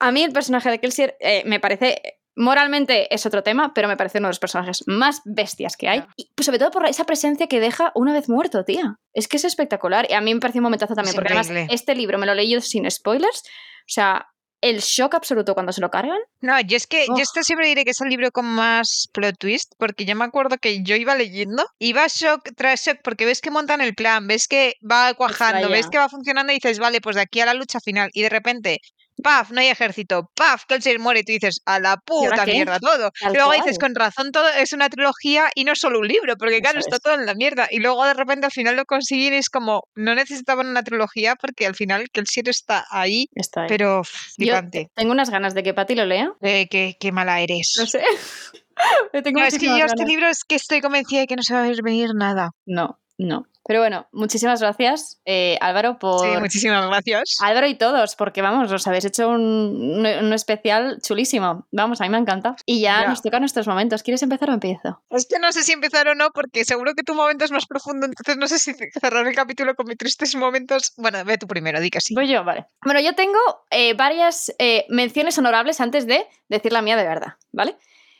a 0.00 0.10
mí 0.10 0.22
el 0.24 0.32
personaje 0.32 0.70
de 0.70 0.80
Kelsier 0.80 1.16
eh, 1.20 1.42
me 1.46 1.60
parece, 1.60 2.00
moralmente 2.36 3.12
es 3.14 3.26
otro 3.26 3.42
tema, 3.42 3.72
pero 3.74 3.88
me 3.88 3.96
parece 3.96 4.18
uno 4.18 4.28
de 4.28 4.30
los 4.30 4.38
personajes 4.38 4.84
más 4.86 5.22
bestias 5.24 5.76
que 5.76 5.88
hay. 5.88 6.04
Y 6.16 6.30
pues, 6.34 6.46
sobre 6.46 6.58
todo 6.58 6.70
por 6.70 6.86
esa 6.86 7.04
presencia 7.04 7.46
que 7.46 7.60
deja 7.60 7.92
una 7.94 8.12
vez 8.12 8.28
muerto, 8.28 8.64
tía. 8.64 8.96
Es 9.12 9.26
que 9.26 9.38
es 9.38 9.44
espectacular. 9.44 10.06
Y 10.08 10.14
a 10.14 10.20
mí 10.20 10.34
me 10.34 10.40
pareció 10.40 10.60
un 10.60 10.64
momentazo 10.64 10.94
también, 10.94 11.10
Es 11.10 11.14
porque 11.16 11.32
además 11.32 11.68
este 11.70 11.94
libro 11.94 12.18
me 12.18 12.26
lo 12.26 12.34
leí 12.34 12.50
yo 12.50 12.60
sin 12.60 12.88
spoilers. 12.90 13.40
O 13.40 13.88
sea, 13.88 14.26
el 14.62 14.80
shock 14.80 15.14
absoluto 15.14 15.54
cuando 15.54 15.72
se 15.72 15.80
lo 15.80 15.90
cargan. 15.90 16.18
No, 16.40 16.60
yo 16.60 16.76
es 16.76 16.86
que 16.86 17.06
Oh. 17.08 17.16
yo 17.16 17.22
esto 17.22 17.42
siempre 17.42 17.68
diré 17.68 17.84
que 17.84 17.90
es 17.90 18.00
el 18.00 18.08
libro 18.08 18.30
con 18.32 18.46
más 18.46 19.08
plot 19.12 19.36
twist, 19.38 19.72
porque 19.78 20.04
yo 20.04 20.16
me 20.16 20.24
acuerdo 20.24 20.56
que 20.58 20.82
yo 20.82 20.96
iba 20.96 21.14
leyendo, 21.14 21.64
iba 21.78 22.06
shock 22.08 22.50
tras 22.56 22.84
shock, 22.84 22.98
porque 23.04 23.26
ves 23.26 23.40
que 23.40 23.50
montan 23.50 23.80
el 23.80 23.94
plan, 23.94 24.26
ves 24.26 24.48
que 24.48 24.74
va 24.82 25.14
cuajando, 25.14 25.68
ves 25.68 25.88
que 25.88 25.98
va 25.98 26.08
funcionando 26.08 26.52
y 26.52 26.56
dices, 26.56 26.78
vale, 26.78 27.00
pues 27.00 27.16
de 27.16 27.22
aquí 27.22 27.40
a 27.40 27.46
la 27.46 27.54
lucha 27.54 27.80
final, 27.80 28.10
y 28.12 28.22
de 28.22 28.28
repente, 28.30 28.80
paf, 29.22 29.50
no 29.50 29.60
hay 29.60 29.68
ejército, 29.68 30.30
paf, 30.34 30.64
Kelsier 30.66 30.98
muere, 30.98 31.20
y 31.20 31.24
tú 31.24 31.32
dices, 31.32 31.60
a 31.66 31.80
la 31.80 31.96
puta 31.96 32.44
mierda 32.46 32.78
todo. 32.78 33.10
Tal 33.20 33.32
Y 33.32 33.34
luego 33.34 33.50
cual. 33.50 33.60
dices, 33.62 33.78
con 33.78 33.94
razón 33.94 34.32
todo 34.32 34.48
es 34.50 34.72
una 34.72 34.88
trilogía 34.88 35.50
y 35.54 35.64
no 35.64 35.74
solo 35.74 36.00
un 36.00 36.08
libro, 36.08 36.36
porque 36.36 36.60
claro, 36.60 36.78
Eso 36.78 36.88
está 36.88 36.96
es. 36.96 37.02
todo 37.02 37.14
en 37.14 37.26
la 37.26 37.34
mierda. 37.34 37.66
Y 37.70 37.78
luego 37.80 38.04
de 38.04 38.14
repente 38.14 38.46
al 38.46 38.52
final 38.52 38.76
lo 38.76 38.84
consiguen 38.84 39.34
y 39.34 39.36
es 39.38 39.48
como, 39.50 39.84
no 39.94 40.14
necesitaban 40.14 40.66
una 40.66 40.82
trilogía 40.82 41.34
porque 41.36 41.66
al 41.66 41.74
final 41.74 42.08
Kelsier 42.12 42.48
está 42.48 42.84
ahí, 42.90 43.28
Está 43.34 43.62
ahí. 43.62 43.68
pero 43.68 44.02
flipante. 44.04 44.90
tengo 44.94 45.12
unas 45.12 45.30
ganas 45.30 45.54
de 45.54 45.62
que 45.62 45.74
Patti 45.74 45.94
lo 45.94 46.04
lea. 46.04 46.32
Eh, 46.42 46.68
qué, 46.70 46.96
qué 47.00 47.12
mala 47.12 47.40
eres. 47.40 47.74
No 47.78 47.86
sé. 47.86 48.02
Tengo 49.24 49.40
No, 49.40 49.46
es 49.46 49.58
que 49.58 49.66
yo 49.66 49.86
este 49.86 50.04
libro 50.04 50.28
es 50.28 50.44
que 50.44 50.54
estoy 50.54 50.80
convencida 50.82 51.20
de 51.20 51.26
que 51.26 51.36
no 51.36 51.42
se 51.42 51.54
va 51.54 51.60
a 51.64 51.68
ver 51.68 51.82
venir 51.82 52.10
nada. 52.14 52.50
No, 52.66 52.98
no. 53.16 53.46
Pero 53.68 53.80
bueno, 53.80 54.06
muchísimas 54.12 54.60
gracias, 54.60 55.20
eh, 55.24 55.58
Álvaro, 55.60 55.98
por. 55.98 56.20
Sí, 56.20 56.36
muchísimas 56.38 56.86
gracias. 56.86 57.36
Álvaro 57.42 57.66
y 57.66 57.74
todos, 57.74 58.14
porque 58.14 58.40
vamos, 58.40 58.70
os 58.70 58.86
habéis 58.86 59.04
hecho 59.06 59.28
un, 59.28 59.40
un- 59.40 60.06
un 60.06 60.32
especial 60.32 60.98
chulísimo. 61.02 61.66
Vamos, 61.72 62.00
a 62.00 62.04
mí 62.04 62.10
me 62.10 62.18
encanta. 62.18 62.54
Y 62.64 62.80
ya, 62.80 63.02
Ya. 63.02 63.08
nos 63.08 63.22
tocan 63.22 63.40
nuestros 63.40 63.66
momentos. 63.66 64.02
¿Quieres 64.04 64.22
empezar 64.22 64.50
o 64.50 64.54
empiezo? 64.54 65.02
Es 65.10 65.26
que 65.28 65.38
no 65.40 65.50
sé 65.50 65.64
si 65.64 65.72
empezar 65.72 66.06
o 66.06 66.14
no, 66.14 66.30
porque 66.30 66.64
seguro 66.64 66.94
que 66.94 67.02
tu 67.02 67.14
momento 67.14 67.44
es 67.44 67.50
más 67.50 67.66
profundo, 67.66 68.06
entonces 68.06 68.36
no 68.36 68.46
sé 68.46 68.58
si 68.60 68.72
cerrar 69.00 69.26
el 69.26 69.34
capítulo 69.34 69.74
con 69.74 69.86
mis 69.88 69.98
tristes 69.98 70.34
momentos. 70.36 70.92
Bueno, 70.96 71.24
ve 71.24 71.36
tú 71.38 71.46
primero, 71.48 71.80
di 71.80 71.90
que 71.90 72.00
sí. 72.00 72.14
Voy 72.14 72.28
yo, 72.28 72.44
vale. 72.44 72.66
Bueno, 72.84 73.00
yo 73.00 73.14
tengo 73.16 73.38
eh, 73.70 73.94
varias 73.94 74.54
eh, 74.60 74.86
menciones 74.90 75.36
honorables 75.38 75.80
antes 75.80 76.06
de 76.06 76.24
decir 76.48 76.72
la 76.72 76.82
mía 76.82 76.96
de 76.96 77.02
verdad, 77.04 77.34
¿vale? 77.52 77.76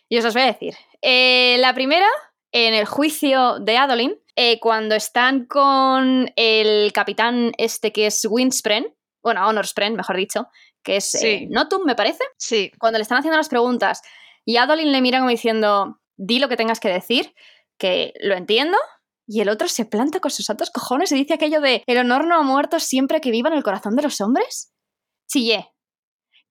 Y 0.09 0.18
os 0.18 0.24
las 0.24 0.34
voy 0.34 0.42
a 0.42 0.47
decir. 0.47 0.74
La 1.03 1.72
primera, 1.74 2.07
en 2.64 2.72
el 2.72 2.86
juicio 2.86 3.59
de 3.61 3.76
Adolin, 3.76 4.18
eh, 4.34 4.59
cuando 4.61 4.94
están 4.94 5.44
con 5.44 6.30
el 6.36 6.90
capitán 6.94 7.52
este 7.59 7.92
que 7.92 8.07
es 8.07 8.26
Windspren, 8.28 8.94
bueno, 9.22 9.46
Honorspren, 9.46 9.94
mejor 9.94 10.16
dicho, 10.16 10.48
que 10.82 10.96
es 10.96 11.11
Sí. 11.11 11.26
eh, 11.26 11.46
Notum, 11.50 11.84
me 11.84 11.94
parece, 11.94 12.24
Sí, 12.38 12.70
cuando 12.78 12.98
le 12.98 13.02
están 13.02 13.18
haciendo 13.18 13.36
las 13.36 13.50
preguntas 13.50 14.00
y 14.46 14.57
Adolin 14.57 14.90
le 14.90 15.02
mira 15.02 15.18
como 15.18 15.28
diciendo, 15.30 16.00
di 16.16 16.38
lo 16.38 16.48
que 16.48 16.57
tengas 16.57 16.80
que 16.80 16.88
decir, 16.88 17.34
que 17.78 18.14
lo 18.20 18.34
entiendo, 18.34 18.78
y 19.26 19.40
el 19.42 19.50
otro 19.50 19.68
se 19.68 19.84
planta 19.84 20.20
con 20.20 20.30
sus 20.30 20.46
santos 20.46 20.70
cojones 20.70 21.12
y 21.12 21.16
dice 21.16 21.34
aquello 21.34 21.61
de, 21.61 21.82
el 21.86 21.98
honor 21.98 22.26
no 22.26 22.36
ha 22.36 22.42
muerto 22.42 22.80
siempre 22.80 23.20
que 23.20 23.30
viva 23.30 23.50
en 23.50 23.57
el 23.57 23.64
corazón 23.64 23.96
de 23.96 24.02
los 24.02 24.18
hombres. 24.22 24.72
Chillé, 25.28 25.68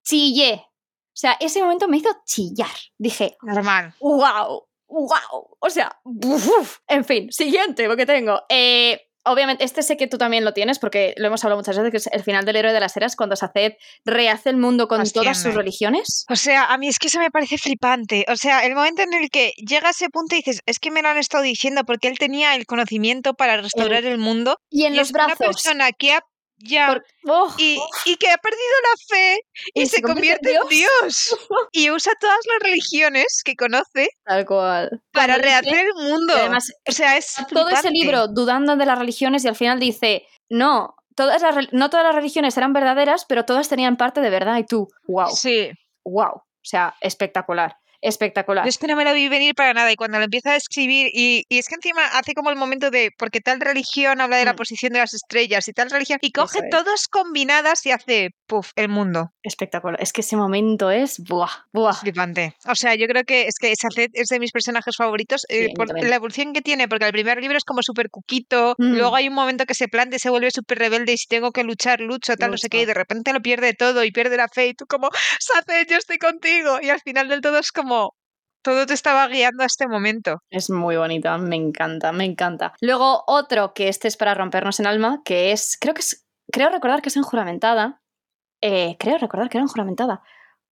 chillé. 0.04 0.66
O 0.68 1.18
sea, 1.18 1.38
ese 1.40 1.62
momento 1.64 1.88
me 1.88 1.98
hizo 1.98 2.10
chillar. 2.26 2.76
Dije, 3.00 3.38
normal. 3.42 3.96
wow, 4.02 4.68
wow. 4.88 5.58
O 5.60 5.70
sea, 5.70 6.00
uf, 6.04 6.78
en 6.88 7.06
fin, 7.06 7.32
siguiente, 7.32 7.88
lo 7.88 7.96
que 7.98 8.06
tengo. 8.06 8.42
Eh, 8.50 9.00
obviamente, 9.26 9.64
este 9.64 9.84
sé 9.84 9.98
que 9.98 10.08
tú 10.08 10.18
también 10.18 10.46
lo 10.46 10.54
tienes 10.54 10.80
porque 10.80 11.14
lo 11.18 11.28
hemos 11.28 11.44
hablado 11.44 11.60
muchas 11.60 11.78
veces, 11.78 11.92
que 11.92 11.98
es 11.98 12.08
el 12.08 12.24
final 12.24 12.46
del 12.46 12.56
héroe 12.56 12.74
de 12.74 12.80
las 12.80 12.96
eras, 12.96 13.16
cuando 13.16 13.36
Saced 13.36 13.74
rehace 14.06 14.50
el 14.50 14.58
mundo 14.58 14.88
con 14.88 15.04
todas 15.10 15.42
sus 15.42 15.54
religiones. 15.54 16.26
O 16.30 16.36
sea, 16.36 16.66
a 16.66 16.78
mí 16.78 16.88
es 16.88 17.00
que 17.00 17.08
eso 17.08 17.20
me 17.20 17.32
parece 17.32 17.58
flipante. 17.58 18.26
O 18.32 18.36
sea, 18.36 18.66
el 18.66 18.76
momento 18.76 19.02
en 19.02 19.14
el 19.14 19.30
que 19.30 19.54
llega 19.58 19.88
a 19.88 19.92
ese 19.92 20.10
punto 20.10 20.36
y 20.36 20.40
dices, 20.40 20.62
es 20.66 20.80
que 20.80 20.92
me 20.92 21.02
lo 21.02 21.10
han 21.10 21.18
estado 21.18 21.44
diciendo 21.44 21.84
porque 21.86 22.08
él 22.08 22.18
tenía 22.20 22.56
el 22.56 22.66
conocimiento 22.66 23.34
para 23.34 23.58
restaurar 23.58 24.06
el, 24.06 24.18
mundo. 24.18 24.58
Y 24.70 24.86
en 24.86 24.94
y 24.94 24.98
los 24.98 25.10
es 25.10 25.14
una 25.14 25.26
brazos. 25.26 25.48
persona 25.48 25.92
que 25.92 26.14
ha 26.14 26.22
ya 26.58 26.88
Por- 26.88 27.06
oh, 27.28 27.54
y, 27.58 27.78
y 28.06 28.16
que 28.18 28.30
ha 28.30 28.38
perdido 28.38 28.74
la 28.84 29.16
fe 29.16 29.40
y, 29.74 29.86
se, 29.88 30.02
convierte 30.02 30.54
en 30.54 30.68
Dios. 30.70 31.38
y 31.72 31.90
usa 31.92 32.14
todas 32.20 32.40
las 32.48 32.70
religiones 32.70 33.42
que 33.44 33.56
conoce 33.56 34.10
Tal 34.26 34.46
cual. 34.46 35.02
para 35.12 35.38
rehacer 35.38 35.86
el 35.86 35.94
mundo. 36.04 36.34
además, 36.36 36.72
o 36.88 36.92
sea, 36.92 37.18
es 37.18 37.36
todo 37.52 37.70
ese 37.70 37.90
libro 37.92 38.28
dudando 38.28 38.76
de 38.76 38.86
las 38.86 38.98
religiones 39.00 39.44
y 39.44 39.48
al 39.48 39.56
final 39.56 39.80
dice, 39.80 40.26
no, 40.50 40.96
todas 41.16 41.42
las, 41.42 41.72
no 41.74 41.90
todas 41.90 42.06
las 42.06 42.16
religiones 42.16 42.56
eran 42.58 42.74
verdaderas, 42.74 43.26
pero 43.26 43.46
todas 43.46 43.70
tenían 43.70 43.98
parte 43.98 44.22
de 44.22 44.30
verdad 44.30 44.58
y 44.58 44.66
tú, 44.66 44.88
wow, 45.08 45.30
Sí. 45.36 45.72
wow. 46.04 46.32
O 46.36 46.68
sea, 46.68 46.96
espectacular, 47.00 47.78
espectacular. 48.08 48.64
Yo 48.66 48.70
es 48.70 48.78
que 48.78 48.88
no 48.88 48.96
me 48.96 49.04
lo 49.04 49.14
vi 49.14 49.28
venir 49.30 49.56
para 49.56 49.74
nada 49.74 49.92
y 49.92 49.96
cuando 49.96 50.18
lo 50.20 50.26
empieza 50.26 50.52
a 50.52 50.56
escribir 50.56 51.10
y, 51.14 51.44
y 51.50 51.58
es 51.58 51.68
que 51.68 51.76
encima 51.76 52.06
hace 52.14 52.34
como 52.34 52.50
el 52.50 52.56
momento 52.56 52.92
de 52.92 53.12
porque 53.18 53.42
tal 53.42 53.60
religión 53.62 54.22
habla 54.22 54.38
de 54.38 54.46
la 54.46 54.54
Mm. 54.54 54.58
posición 54.58 54.94
de 54.94 55.00
las 55.00 55.14
estrellas 55.14 55.68
y 55.68 55.74
tal 55.74 55.90
religión 55.90 56.20
y 56.22 56.32
coge 56.32 56.60
es. 56.60 56.70
todas 56.70 57.08
combinadas 57.08 57.86
y 57.86 57.92
hace 57.92 58.30
puff 58.48 58.72
el 58.76 58.90
mundo 58.90 59.32
Espectacular. 59.44 60.02
Es 60.02 60.12
que 60.14 60.22
ese 60.22 60.36
momento 60.36 60.90
es, 60.92 61.20
buah, 61.20 61.50
buah. 61.74 61.94
flipante 61.94 62.56
o 62.68 62.76
sea 62.76 62.96
yo 62.96 63.08
creo 63.08 63.24
que 63.24 63.48
es 63.48 63.56
que 63.60 63.74
Saced 63.76 64.10
es 64.14 64.28
de 64.28 64.40
mis 64.40 64.52
personajes 64.52 64.96
favoritos 64.98 65.46
eh, 65.50 65.68
Sí, 65.68 65.74
por 65.76 65.88
también. 65.88 66.10
la 66.10 66.16
evolución 66.18 66.54
que 66.54 66.62
tiene 66.62 66.88
porque 66.88 67.06
el 67.06 67.12
primer 67.12 67.40
libro 67.42 67.58
es 67.58 67.64
como 67.64 67.82
súper 67.84 68.10
cuquito 68.10 68.76
Mm. 68.78 68.96
luego 68.98 69.16
hay 69.16 69.28
un 69.28 69.34
momento 69.34 69.66
que 69.66 69.74
se 69.74 69.88
planta 69.88 70.16
y 70.16 70.20
se 70.20 70.30
vuelve 70.30 70.52
súper 70.52 70.78
rebelde 70.80 71.14
y 71.14 71.18
si 71.18 71.28
tengo 71.28 71.52
que 71.52 71.64
luchar 71.64 72.00
lucho 72.02 72.36
tal 72.36 72.52
no 72.52 72.58
sé 72.58 72.70
qué 72.70 72.82
y 72.82 72.86
de 72.86 72.94
repente 72.94 73.34
lo 73.34 73.42
pierde 73.42 73.74
todo 73.74 74.04
y 74.04 74.12
pierde 74.12 74.38
la 74.38 74.48
fe 74.48 74.68
y 74.68 74.74
tú 74.74 74.86
como 74.88 75.10
Saced 75.40 75.88
yo 75.90 75.98
estoy 75.98 76.18
contigo 76.18 76.80
y 76.82 76.90
al 76.90 77.00
final 77.02 77.30
del 77.30 77.42
todo 77.42 77.60
es 77.60 77.72
como 77.72 77.95
todo 78.64 78.86
te 78.88 78.94
estaba 78.96 79.28
guiando 79.28 79.64
a 79.64 79.68
este 79.68 79.88
momento 79.88 80.40
Es 80.50 80.70
muy 80.72 80.98
bonito, 80.98 81.38
me 81.38 81.56
encanta, 81.56 82.12
me 82.12 82.26
encanta. 82.26 82.74
Luego 82.82 83.24
otro 83.28 83.74
que 83.76 83.90
este 83.90 84.08
es 84.08 84.18
para 84.18 84.34
rompernos 84.34 84.80
en 84.80 84.88
alma, 84.88 85.22
que 85.24 85.52
es, 85.52 85.78
creo 85.80 85.94
que 85.94 86.02
creo 86.52 86.70
recordar 86.70 87.02
que 87.02 87.10
es 87.10 87.18
en 87.18 87.24
juramentada. 87.24 88.02
Eh, 88.62 88.98
creo 89.00 89.18
recordar 89.20 89.50
que 89.50 89.58
era 89.58 89.64
en 89.66 89.70
juramentada. 89.70 90.24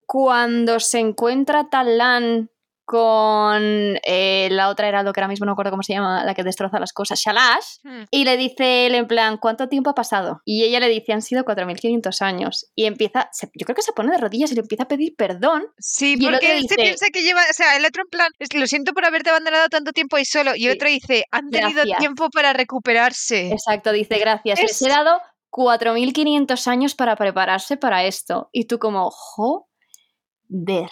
Cuando 0.07 0.79
se 0.79 0.99
encuentra 0.99 1.69
Talán 1.69 2.49
con 2.85 3.61
eh, 4.03 4.49
la 4.51 4.69
otra 4.69 4.87
heraldo 4.87 5.13
que 5.13 5.19
ahora 5.21 5.27
mismo 5.29 5.45
no 5.45 5.53
recuerdo 5.53 5.71
cómo 5.71 5.83
se 5.83 5.93
llama, 5.93 6.23
la 6.25 6.33
que 6.35 6.43
destroza 6.43 6.79
las 6.79 6.93
cosas, 6.93 7.19
Shalash, 7.19 7.77
Hmm. 7.83 8.03
y 8.11 8.25
le 8.25 8.37
dice 8.37 8.85
él 8.87 8.95
en 8.95 9.07
plan, 9.07 9.37
¿cuánto 9.37 9.69
tiempo 9.69 9.89
ha 9.89 9.95
pasado? 9.95 10.41
Y 10.45 10.63
ella 10.63 10.79
le 10.79 10.89
dice, 10.89 11.13
han 11.13 11.21
sido 11.21 11.43
4.500 11.45 12.21
años. 12.21 12.71
Y 12.75 12.85
empieza, 12.85 13.29
se- 13.31 13.49
yo 13.55 13.65
creo 13.65 13.75
que 13.75 13.81
se 13.81 13.93
pone 13.93 14.11
de 14.11 14.17
rodillas 14.17 14.51
y 14.51 14.55
le 14.55 14.61
empieza 14.61 14.83
a 14.83 14.87
pedir 14.87 15.15
perdón. 15.15 15.65
Sí, 15.77 16.15
Y 16.17 16.23
porque 16.25 16.51
él 16.51 16.57
se 16.57 16.61
dice- 16.63 16.75
piensa 16.75 17.05
que 17.13 17.21
lleva, 17.23 17.41
o 17.49 17.53
sea, 17.53 17.75
el 17.77 17.85
otro 17.85 18.03
en 18.03 18.09
plan, 18.09 18.27
lo 18.55 18.67
siento 18.67 18.93
por 18.93 19.05
haberte 19.05 19.29
abandonado 19.29 19.67
tanto 19.69 19.91
tiempo 19.91 20.17
ahí 20.17 20.25
solo, 20.25 20.55
y 20.55 20.61
Sí. 20.63 20.69
otro 20.69 20.87
dice, 20.89 21.25
han 21.31 21.49
tenido 21.49 21.83
tiempo 21.99 22.29
para 22.29 22.53
recuperarse. 22.53 23.49
Exacto, 23.51 23.91
dice 23.91 24.17
gracias. 24.19 24.59
Les 24.61 24.71
Es- 24.71 24.81
he 24.81 24.89
dado 24.89 25.19
4.500 25.49 26.67
años 26.67 26.95
para 26.95 27.15
prepararse 27.15 27.77
para 27.77 28.03
esto. 28.05 28.49
Y 28.51 28.65
tú 28.65 28.79
como, 28.79 29.09
joder. 29.11 30.89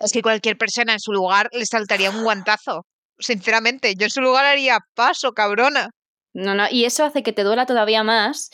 Es 0.00 0.12
que 0.12 0.22
cualquier 0.22 0.56
persona 0.56 0.92
en 0.92 1.00
su 1.00 1.12
lugar 1.12 1.48
le 1.52 1.66
saltaría 1.66 2.10
un 2.10 2.22
guantazo. 2.22 2.86
Sinceramente, 3.18 3.94
yo 3.94 4.06
en 4.06 4.10
su 4.10 4.20
lugar 4.20 4.44
haría 4.44 4.78
paso, 4.94 5.32
cabrona. 5.32 5.90
No, 6.34 6.54
no, 6.54 6.64
y 6.70 6.84
eso 6.84 7.04
hace 7.04 7.22
que 7.22 7.32
te 7.32 7.44
duela 7.44 7.66
todavía 7.66 8.02
más. 8.02 8.50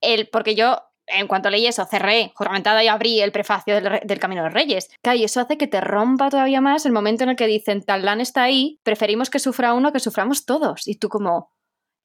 El, 0.00 0.28
porque 0.28 0.54
yo, 0.54 0.80
en 1.06 1.26
cuanto 1.26 1.50
leí 1.50 1.66
eso, 1.66 1.84
cerré, 1.86 2.32
juramentada 2.34 2.82
y 2.84 2.88
abrí 2.88 3.20
el 3.20 3.32
prefacio 3.32 3.74
del, 3.74 4.00
del 4.04 4.18
Camino 4.18 4.42
de 4.42 4.48
los 4.48 4.54
Reyes. 4.54 4.88
Claro, 5.02 5.18
y 5.18 5.24
eso 5.24 5.40
hace 5.40 5.58
que 5.58 5.66
te 5.66 5.80
rompa 5.80 6.30
todavía 6.30 6.60
más 6.60 6.86
el 6.86 6.92
momento 6.92 7.24
en 7.24 7.30
el 7.30 7.36
que 7.36 7.46
dicen, 7.46 7.82
Talán 7.82 8.20
está 8.20 8.44
ahí, 8.44 8.80
preferimos 8.82 9.30
que 9.30 9.38
sufra 9.38 9.74
uno 9.74 9.92
que 9.92 10.00
suframos 10.00 10.44
todos. 10.44 10.86
Y 10.86 10.96
tú 10.96 11.08
como, 11.08 11.50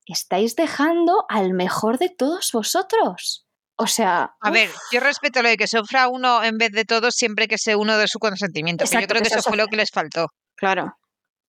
estáis 0.05 0.55
dejando 0.55 1.25
al 1.29 1.53
mejor 1.53 1.97
de 1.97 2.09
todos 2.09 2.51
vosotros. 2.51 3.47
O 3.81 3.87
sea. 3.87 4.35
A 4.39 4.51
ver, 4.51 4.69
yo 4.91 4.99
respeto 4.99 5.41
lo 5.41 5.49
de 5.49 5.57
que 5.57 5.65
sufra 5.65 6.07
uno 6.07 6.43
en 6.43 6.59
vez 6.59 6.71
de 6.71 6.85
todos 6.85 7.15
siempre 7.15 7.47
que 7.47 7.57
sea 7.57 7.77
uno 7.77 7.97
de 7.97 8.07
su 8.07 8.19
consentimiento. 8.19 8.83
pero 8.83 8.91
yo 8.91 8.97
Exacto, 8.99 9.07
creo 9.13 9.23
que 9.23 9.29
que 9.29 9.35
eso 9.39 9.49
fue 9.49 9.57
lo 9.57 9.65
que 9.65 9.75
les 9.75 9.89
faltó. 9.89 10.27
Claro. 10.55 10.95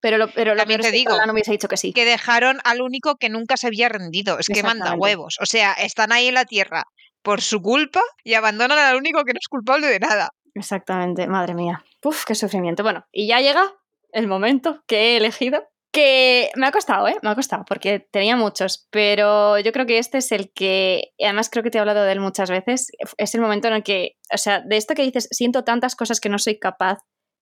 Pero 0.00 0.16
lo, 0.16 0.32
pero 0.32 0.54
lo 0.54 0.59
También 0.59 0.80
te 0.80 0.86
es 0.86 0.92
que 0.92 0.96
digo 0.96 1.10
Nolan 1.12 1.28
hubiese 1.30 1.52
dicho 1.52 1.68
que 1.68 1.76
sí. 1.76 1.92
que 1.92 2.06
dejaron 2.06 2.59
al 2.64 2.80
único 2.80 3.16
que 3.16 3.28
nunca 3.28 3.59
se 3.59 3.66
había 3.66 3.90
rendido. 3.90 4.38
Es 4.38 4.46
que 4.46 4.62
manda 4.62 4.94
huevos. 4.94 5.36
O 5.42 5.46
sea, 5.46 5.74
están 5.74 6.10
ahí 6.10 6.28
en 6.28 6.34
la 6.34 6.46
tierra 6.46 6.84
por 7.20 7.42
su 7.42 7.60
culpa 7.60 8.00
y 8.24 8.32
abandonan 8.32 8.78
al 8.78 8.96
único 8.96 9.24
que 9.24 9.34
no 9.34 9.38
es 9.38 9.48
culpable 9.48 9.86
de 9.88 10.00
nada. 10.00 10.30
Exactamente, 10.54 11.26
madre 11.26 11.54
mía. 11.54 11.84
Uf, 12.02 12.24
qué 12.24 12.34
sufrimiento. 12.34 12.82
Bueno, 12.82 13.04
y 13.12 13.26
ya 13.26 13.40
llega 13.40 13.74
el 14.12 14.26
momento 14.26 14.82
que 14.86 14.96
he 15.12 15.16
elegido. 15.18 15.62
Que 15.93 16.51
me 16.56 16.66
ha 16.66 16.73
costado, 16.73 17.06
¿eh? 17.06 17.16
Me 17.23 17.28
ha 17.28 17.35
costado, 17.35 17.64
porque 17.66 18.01
tenía 18.01 18.35
muchos, 18.35 18.89
pero 18.90 19.59
yo 19.59 19.73
creo 19.73 19.85
que 19.85 19.98
este 19.98 20.19
es 20.19 20.32
el 20.32 20.51
que, 20.52 21.12
además 21.23 21.51
creo 21.51 21.62
que 21.62 21.70
te 21.70 21.77
he 21.77 21.81
hablado 21.82 22.02
de 22.02 22.12
él 22.12 22.20
muchas 22.20 22.51
veces, 22.51 22.90
es 23.19 23.35
el 23.35 23.43
momento 23.43 23.69
en 23.69 23.74
el 23.74 23.82
que, 23.82 24.16
o 24.32 24.39
sea, 24.39 24.60
de 24.60 24.78
esto 24.78 24.94
que 24.94 25.02
dices, 25.02 25.28
siento 25.31 25.64
tantas 25.64 25.94
cosas 25.94 26.19
que 26.19 26.31
no 26.31 26.39
soy 26.39 26.59
capaz 26.59 27.01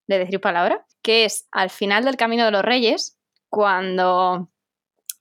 de 0.09 0.19
decir 0.19 0.41
palabra, 0.41 0.85
que 1.01 1.25
es 1.25 1.47
al 1.53 1.71
final 1.71 2.05
del 2.05 2.17
Camino 2.17 2.45
de 2.45 2.51
los 2.51 2.63
Reyes, 2.63 3.17
cuando 3.49 4.51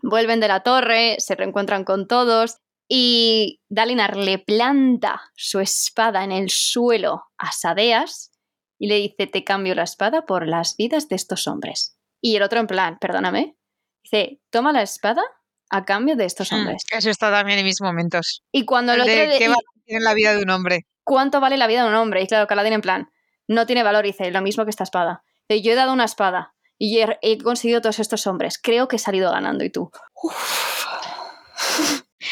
vuelven 0.02 0.40
de 0.40 0.48
la 0.48 0.62
torre, 0.62 1.18
se 1.20 1.36
reencuentran 1.36 1.84
con 1.84 2.08
todos 2.08 2.58
y 2.88 3.62
Dalinar 3.70 4.18
le 4.18 4.40
planta 4.40 5.22
su 5.36 5.60
espada 5.60 6.24
en 6.24 6.32
el 6.32 6.50
suelo 6.50 7.26
a 7.38 7.52
Sadeas 7.52 8.32
y 8.80 8.88
le 8.88 8.96
dice, 8.96 9.28
te 9.28 9.44
cambio 9.44 9.76
la 9.76 9.84
espada 9.84 10.26
por 10.26 10.48
las 10.48 10.76
vidas 10.76 11.08
de 11.10 11.16
estos 11.16 11.48
hombres. 11.48 11.99
Y 12.22 12.36
el 12.36 12.44
otro 12.44 12.60
en 12.60 12.68
plan, 12.68 12.98
perdóname, 13.00 13.56
dice, 14.04 14.42
toma 14.50 14.72
la 14.74 14.82
espada 14.82 15.22
a 15.70 15.86
cambio 15.86 16.16
de 16.16 16.26
estos 16.26 16.52
hombres. 16.52 16.84
Mm, 16.92 16.98
Eso 16.98 17.10
está 17.10 17.32
también 17.32 17.60
en 17.60 17.66
mis 17.66 17.82
momentos. 17.82 18.44
Y 18.52 18.66
cuando 18.66 18.94
el 18.94 19.02
otro 19.02 19.14
de 19.14 19.28
le- 19.28 19.38
qué 19.38 19.54
tiene 19.86 20.04
la 20.04 20.14
vida 20.14 20.34
de 20.36 20.44
un 20.44 20.50
hombre. 20.50 20.86
¿cuánto 21.04 21.40
vale 21.40 21.58
la 21.58 21.66
vida 21.68 21.84
de 21.84 21.90
un 21.90 21.96
hombre? 21.96 22.22
Y 22.22 22.28
claro, 22.28 22.46
Caladín 22.48 22.74
en 22.74 22.82
plan, 22.82 23.10
no 23.48 23.66
tiene 23.66 23.82
valor, 23.84 24.04
dice, 24.06 24.30
lo 24.32 24.42
mismo 24.42 24.64
que 24.64 24.70
esta 24.70 24.84
espada. 24.84 25.24
Dice, 25.48 25.62
yo 25.64 25.72
he 25.72 25.76
dado 25.76 25.92
una 25.94 26.06
espada 26.06 26.54
y 26.78 27.00
he, 27.00 27.18
he 27.24 27.38
conseguido 27.40 27.82
todos 27.82 28.00
estos 28.00 28.28
hombres. 28.28 28.60
Creo 28.62 28.88
que 28.88 28.98
he 28.98 29.00
salido 29.00 29.32
ganando 29.32 29.64
y 29.64 29.72
tú. 29.72 29.90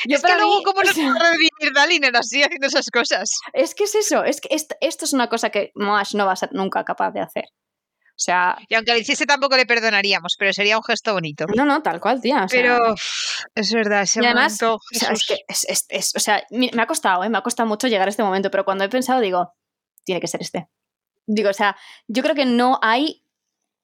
Yo 0.05 0.17
es 0.17 0.21
que 0.23 0.33
luego, 0.35 0.61
¿cómo 0.63 0.83
no 0.83 0.91
sea- 0.91 1.11
puede 1.13 1.31
revivir 1.31 1.73
Daliner 1.73 2.15
así 2.17 2.43
haciendo 2.43 2.67
esas 2.67 2.89
cosas? 2.91 3.29
Es 3.53 3.73
que 3.73 3.85
es 3.85 3.95
eso, 3.95 4.23
es 4.23 4.41
que 4.41 4.49
esto, 4.51 4.75
esto 4.81 5.05
es 5.05 5.13
una 5.13 5.27
cosa 5.29 5.49
que 5.49 5.71
Moash 5.75 6.13
no 6.15 6.25
va 6.25 6.33
a 6.33 6.35
ser 6.35 6.49
nunca 6.53 6.83
capaz 6.85 7.11
de 7.11 7.21
hacer. 7.21 7.45
O 8.17 8.19
sea, 8.19 8.57
Y 8.67 8.73
aunque 8.73 8.93
lo 8.93 8.97
hiciese 8.97 9.27
tampoco 9.27 9.55
le 9.55 9.67
perdonaríamos, 9.67 10.35
pero 10.39 10.51
sería 10.51 10.75
un 10.75 10.83
gesto 10.83 11.13
bonito. 11.13 11.45
no, 11.55 11.65
no, 11.65 11.83
tal 11.83 11.99
cual, 11.99 12.19
tía. 12.19 12.45
o 12.45 12.49
sea, 12.49 12.59
Pero 12.61 12.95
es 13.53 13.71
verdad, 13.71 14.01
ese 14.01 14.21
y 14.23 14.25
además, 14.25 14.59
momento, 14.59 14.75
o 14.75 14.99
sea, 14.99 15.11
es 15.11 15.25
que 15.27 15.37
es- 15.47 15.65
es- 15.69 15.85
es- 15.89 16.15
o 16.15 16.19
sea, 16.19 16.43
me 16.49 16.71
ha 16.81 16.87
costado, 16.87 17.23
¿eh? 17.23 17.29
me 17.29 17.37
ha 17.37 17.41
costado 17.43 17.69
mucho 17.69 17.87
llegar 17.87 18.07
a 18.07 18.09
este 18.09 18.23
momento, 18.23 18.49
pero 18.49 18.65
cuando 18.65 18.83
he 18.83 18.89
pensado 18.89 19.21
digo, 19.21 19.53
tiene 20.03 20.19
que 20.19 20.27
ser 20.27 20.41
este. 20.41 20.67
Digo, 21.27 21.49
o 21.51 21.53
sea, 21.53 21.77
yo 22.07 22.23
creo 22.23 22.33
que 22.33 22.45
no 22.45 22.79
hay 22.81 23.23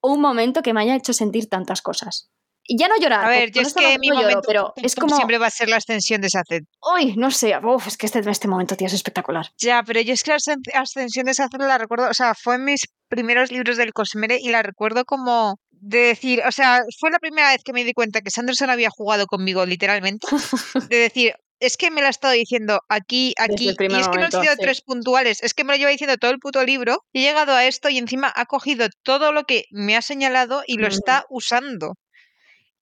un 0.02 0.20
momento 0.20 0.64
que 0.64 0.74
me 0.74 0.82
haya 0.82 0.96
hecho 0.96 1.14
sentir 1.14 1.48
tantas 1.48 1.82
cosas. 1.84 2.32
Y 2.66 2.78
ya 2.78 2.88
no 2.88 2.98
llorar, 2.98 3.26
A 3.26 3.30
ver, 3.30 3.52
yo 3.52 3.62
es 3.62 3.74
que 3.74 3.94
no- 3.94 4.00
mi 4.00 4.08
lloro, 4.08 4.22
momento 4.22 4.42
pero 4.48 4.74
es 4.78 4.96
como, 4.96 5.16
siempre 5.16 5.38
va 5.38 5.48
a 5.48 5.52
ser 5.52 5.68
la 5.70 5.76
extensión 5.76 6.22
de 6.22 6.30
Saced. 6.30 6.62
uy, 6.96 7.14
no 7.18 7.30
sé, 7.32 7.54
uf, 7.62 7.88
es 7.88 7.98
que 7.98 8.06
este, 8.06 8.20
este 8.30 8.48
momento, 8.48 8.76
tío, 8.78 8.88
es 8.88 8.94
espectacular. 8.94 9.48
Ya, 9.58 9.84
pero 9.84 10.00
yo 10.02 10.14
es 10.14 10.24
que 10.24 10.32
la 10.32 10.38
ascen- 10.38 10.62
ascensión 10.74 11.26
de 11.26 11.34
Saced 11.34 11.60
la 11.60 11.78
recuerdo, 11.78 12.10
o 12.10 12.14
sea, 12.14 12.34
fue 12.36 12.56
en 12.56 12.64
mis 12.66 12.82
primeros 13.10 13.52
libros 13.52 13.76
del 13.78 13.92
Cosmere 13.94 14.38
y 14.42 14.50
la 14.50 14.64
recuerdo 14.64 15.04
como 15.04 15.58
de 15.72 15.98
decir, 16.00 16.42
o 16.48 16.52
sea, 16.54 16.82
fue 17.00 17.12
la 17.12 17.20
primera 17.20 17.50
vez 17.50 17.62
que 17.66 17.74
me 17.74 17.84
di 17.84 17.92
cuenta 17.94 18.22
que 18.22 18.32
Sanderson 18.32 18.70
había 18.70 18.90
jugado 18.90 19.26
conmigo, 19.26 19.66
literalmente, 19.66 20.26
de 20.90 20.96
decir, 20.98 21.36
es 21.60 21.76
que 21.76 21.92
me 21.92 22.00
lo 22.02 22.08
ha 22.08 22.10
estado 22.10 22.34
diciendo 22.34 22.80
aquí, 22.88 23.34
aquí, 23.38 23.66
y 23.68 23.70
es 23.70 23.78
que 23.78 23.90
no 23.90 24.26
han 24.26 24.32
sido 24.32 24.54
sí. 24.54 24.60
tres 24.62 24.82
puntuales, 24.82 25.44
es 25.44 25.54
que 25.54 25.66
me 25.66 25.74
lo 25.74 25.78
lleva 25.80 25.92
diciendo 25.92 26.16
todo 26.18 26.32
el 26.32 26.40
puto 26.40 26.64
libro, 26.64 27.04
y 27.12 27.20
he 27.20 27.28
llegado 27.28 27.54
a 27.54 27.66
esto 27.66 27.90
y 27.90 27.98
encima 27.98 28.32
ha 28.34 28.46
cogido 28.46 28.88
todo 29.04 29.34
lo 29.34 29.44
que 29.44 29.66
me 29.72 29.98
ha 29.98 30.02
señalado 30.02 30.64
y 30.66 30.78
lo 30.78 30.88
Ujú. 30.88 30.96
está 30.96 31.26
usando. 31.30 31.96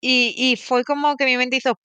Y, 0.02 0.34
y 0.36 0.58
fue 0.58 0.84
como 0.84 1.16
que 1.16 1.26
mi 1.26 1.38
mente 1.38 1.58
hizo... 1.58 1.76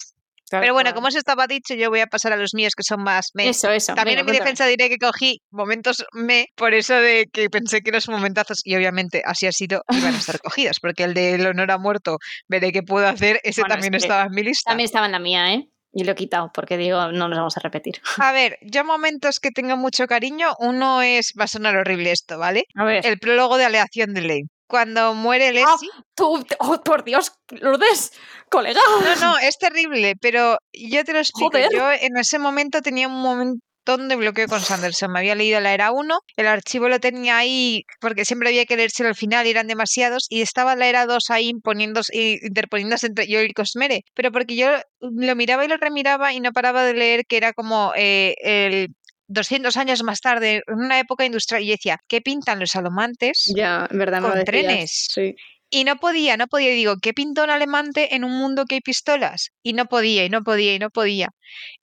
Tal 0.48 0.60
Pero 0.60 0.74
bueno, 0.74 0.90
cual. 0.90 0.94
como 0.94 1.09
eso 1.09 1.18
estaba 1.18 1.48
dicho, 1.48 1.74
yo 1.74 1.90
voy 1.90 1.98
a 1.98 2.06
pasar 2.06 2.32
a 2.32 2.36
los 2.36 2.55
míos 2.55 2.74
que 2.76 2.84
son 2.84 3.02
más 3.02 3.30
me. 3.34 3.48
Eso, 3.48 3.68
eso. 3.72 3.94
También 3.94 4.18
venga, 4.18 4.20
en 4.20 4.26
mi 4.26 4.30
cuéntame. 4.30 4.51
defensa 4.51 4.66
diré 4.66 4.88
que 4.88 4.97
cogí 4.97 5.40
momentos 5.51 6.05
me, 6.12 6.47
por 6.55 6.72
eso 6.72 6.94
de 6.94 7.26
que 7.32 7.51
pensé 7.51 7.80
que 7.80 7.90
los 7.90 8.09
momentazos, 8.09 8.60
y 8.62 8.76
obviamente 8.76 9.22
así 9.24 9.48
ha 9.48 9.52
sido, 9.52 9.82
iban 9.90 10.14
a 10.14 10.18
estar 10.18 10.38
cogidos, 10.43 10.78
porque 10.80 11.02
el 11.02 11.14
de 11.14 11.34
El 11.34 11.48
honor 11.48 11.72
ha 11.72 11.78
muerto, 11.78 12.18
veré 12.47 12.70
qué 12.70 12.84
puedo 12.84 13.09
hacer, 13.09 13.40
ese 13.43 13.62
Bueno, 13.62 13.74
también 13.74 13.94
es 13.94 14.02
que 14.02 14.06
estaba 14.06 14.22
en 14.26 14.30
mi 14.30 14.44
lista. 14.44 14.70
También 14.70 14.84
estaba 14.84 15.06
en 15.06 15.12
la 15.12 15.18
mía, 15.18 15.52
¿eh? 15.52 15.64
Y 15.93 16.05
lo 16.05 16.12
he 16.12 16.14
quitado 16.14 16.52
porque 16.55 16.76
digo, 16.76 17.10
no 17.10 17.26
nos 17.26 17.38
vamos 17.38 17.56
a 17.56 17.60
repetir. 17.60 17.97
A 18.18 18.30
ver, 18.30 18.56
yo 18.62 18.84
momentos 18.84 19.40
que 19.40 19.51
tengo 19.51 19.76
mucho 19.76 20.06
cariño, 20.06 20.55
uno 20.60 21.02
es, 21.02 21.32
va 21.36 21.44
a 21.44 21.48
sonar 21.48 21.74
horrible 21.74 22.12
esto, 22.12 22.38
¿vale? 22.38 22.66
A 22.76 22.84
ver. 22.84 23.05
El 23.05 23.18
prólogo 23.18 23.56
de 23.56 23.64
aleación 23.64 24.14
de 24.14 24.20
Lane. 24.20 24.47
Cuando 24.66 25.14
muere 25.14 25.48
Ah, 25.48 25.52
Leslie. 25.52 25.90
Tú, 26.14 26.44
oh, 26.59 26.80
por 26.82 27.05
Dios, 27.05 27.32
Lourdes, 27.51 28.12
colega. 28.51 28.80
No, 29.05 29.16
no, 29.16 29.38
es 29.38 29.59
terrible, 29.59 30.14
pero 30.20 30.59
yo 30.72 31.05
te 31.05 31.12
lo 31.12 31.18
explico. 31.20 31.51
Joder. 31.52 31.68
Yo 31.72 31.90
en 31.93 32.16
ese 32.16 32.38
momento 32.38 32.80
tenía 32.82 33.06
un 33.06 33.20
montón 33.22 34.09
de 34.09 34.16
bloqueo 34.16 34.48
con 34.48 34.60
Sanderson. 34.60 35.12
Me 35.12 35.20
había 35.20 35.36
leído 35.36 35.60
la 35.60 35.72
era 35.72 35.93
1, 35.93 36.18
el 36.36 36.47
archivo 36.48 36.88
lo 36.88 36.98
tenía 36.98 37.36
ahí 37.38 37.84
porque 38.01 38.24
siempre 38.24 38.48
había 38.48 38.64
que 38.64 38.76
leérselo 38.76 39.09
al 39.09 39.14
final 39.14 39.47
y 39.47 39.51
eran 39.51 39.68
demasiados, 39.68 40.26
y 40.28 40.40
estaba 40.43 40.74
la 40.74 40.88
era 40.88 41.06
2 41.06 41.30
ahí 41.30 41.48
imponiéndose, 41.48 42.16
i- 42.16 42.38
interponiéndose 42.43 43.06
entre 43.06 43.28
yo 43.28 43.40
y 43.43 43.52
Cosmere. 43.52 44.02
Pero 44.14 44.32
porque 44.32 44.56
yo 44.56 44.68
lo 45.01 45.36
miraba 45.36 45.64
y 45.64 45.68
lo 45.68 45.76
remiraba 45.76 46.32
y 46.32 46.40
no 46.40 46.51
paraba 46.51 46.82
de 46.84 46.94
leer 46.94 47.26
que 47.28 47.36
era 47.36 47.52
como 47.52 47.93
eh, 47.94 48.34
el 48.40 48.88
200 49.28 49.77
años 49.77 50.03
más 50.03 50.20
tarde, 50.20 50.62
en 50.66 50.74
una 50.74 50.98
época 50.98 51.24
industrial, 51.24 51.62
y 51.62 51.70
decía, 51.70 51.98
¿qué 52.09 52.20
pintan 52.20 52.61
los 52.61 52.77
alomantes? 52.77 53.53
Ya, 53.55 53.89
en 53.90 53.98
verdad 53.98 54.23
con 54.23 54.44
trenes. 54.44 55.09
Sí. 55.11 55.35
Y 55.69 55.85
no 55.85 55.97
podía, 55.97 56.36
no 56.36 56.47
podía. 56.47 56.73
Y 56.73 56.77
digo, 56.77 56.94
¿qué 57.03 57.12
pintó 57.12 57.43
un 57.43 57.51
alemante 57.51 58.15
en 58.15 58.24
un 58.24 58.32
mundo 58.32 58.65
que 58.66 58.77
hay 58.77 58.81
pistolas? 58.81 59.51
Y 59.65 59.73
no 59.73 59.86
podía, 59.86 60.24
y 60.24 60.28
no 60.28 60.43
podía, 60.43 60.74
y 60.74 60.78
no 60.78 60.90
podía. 60.90 61.31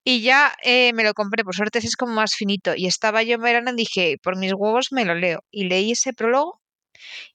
Y 0.05 0.21
ya 0.21 0.55
eh, 0.63 0.93
me 0.93 1.03
lo 1.03 1.13
compré, 1.13 1.43
por 1.43 1.55
suerte 1.55 1.79
ese 1.79 1.87
es 1.87 1.95
como 1.97 2.13
más 2.13 2.33
finito. 2.35 2.73
Y 2.75 2.87
estaba 2.87 3.23
yo 3.23 3.35
en 3.35 3.41
verano 3.41 3.71
y 3.71 3.75
dije, 3.75 4.17
por 4.23 4.37
mis 4.37 4.53
huevos 4.53 4.87
me 4.91 5.05
lo 5.05 5.15
leo. 5.15 5.41
Y 5.51 5.65
leí 5.65 5.91
ese 5.91 6.13
prólogo 6.13 6.62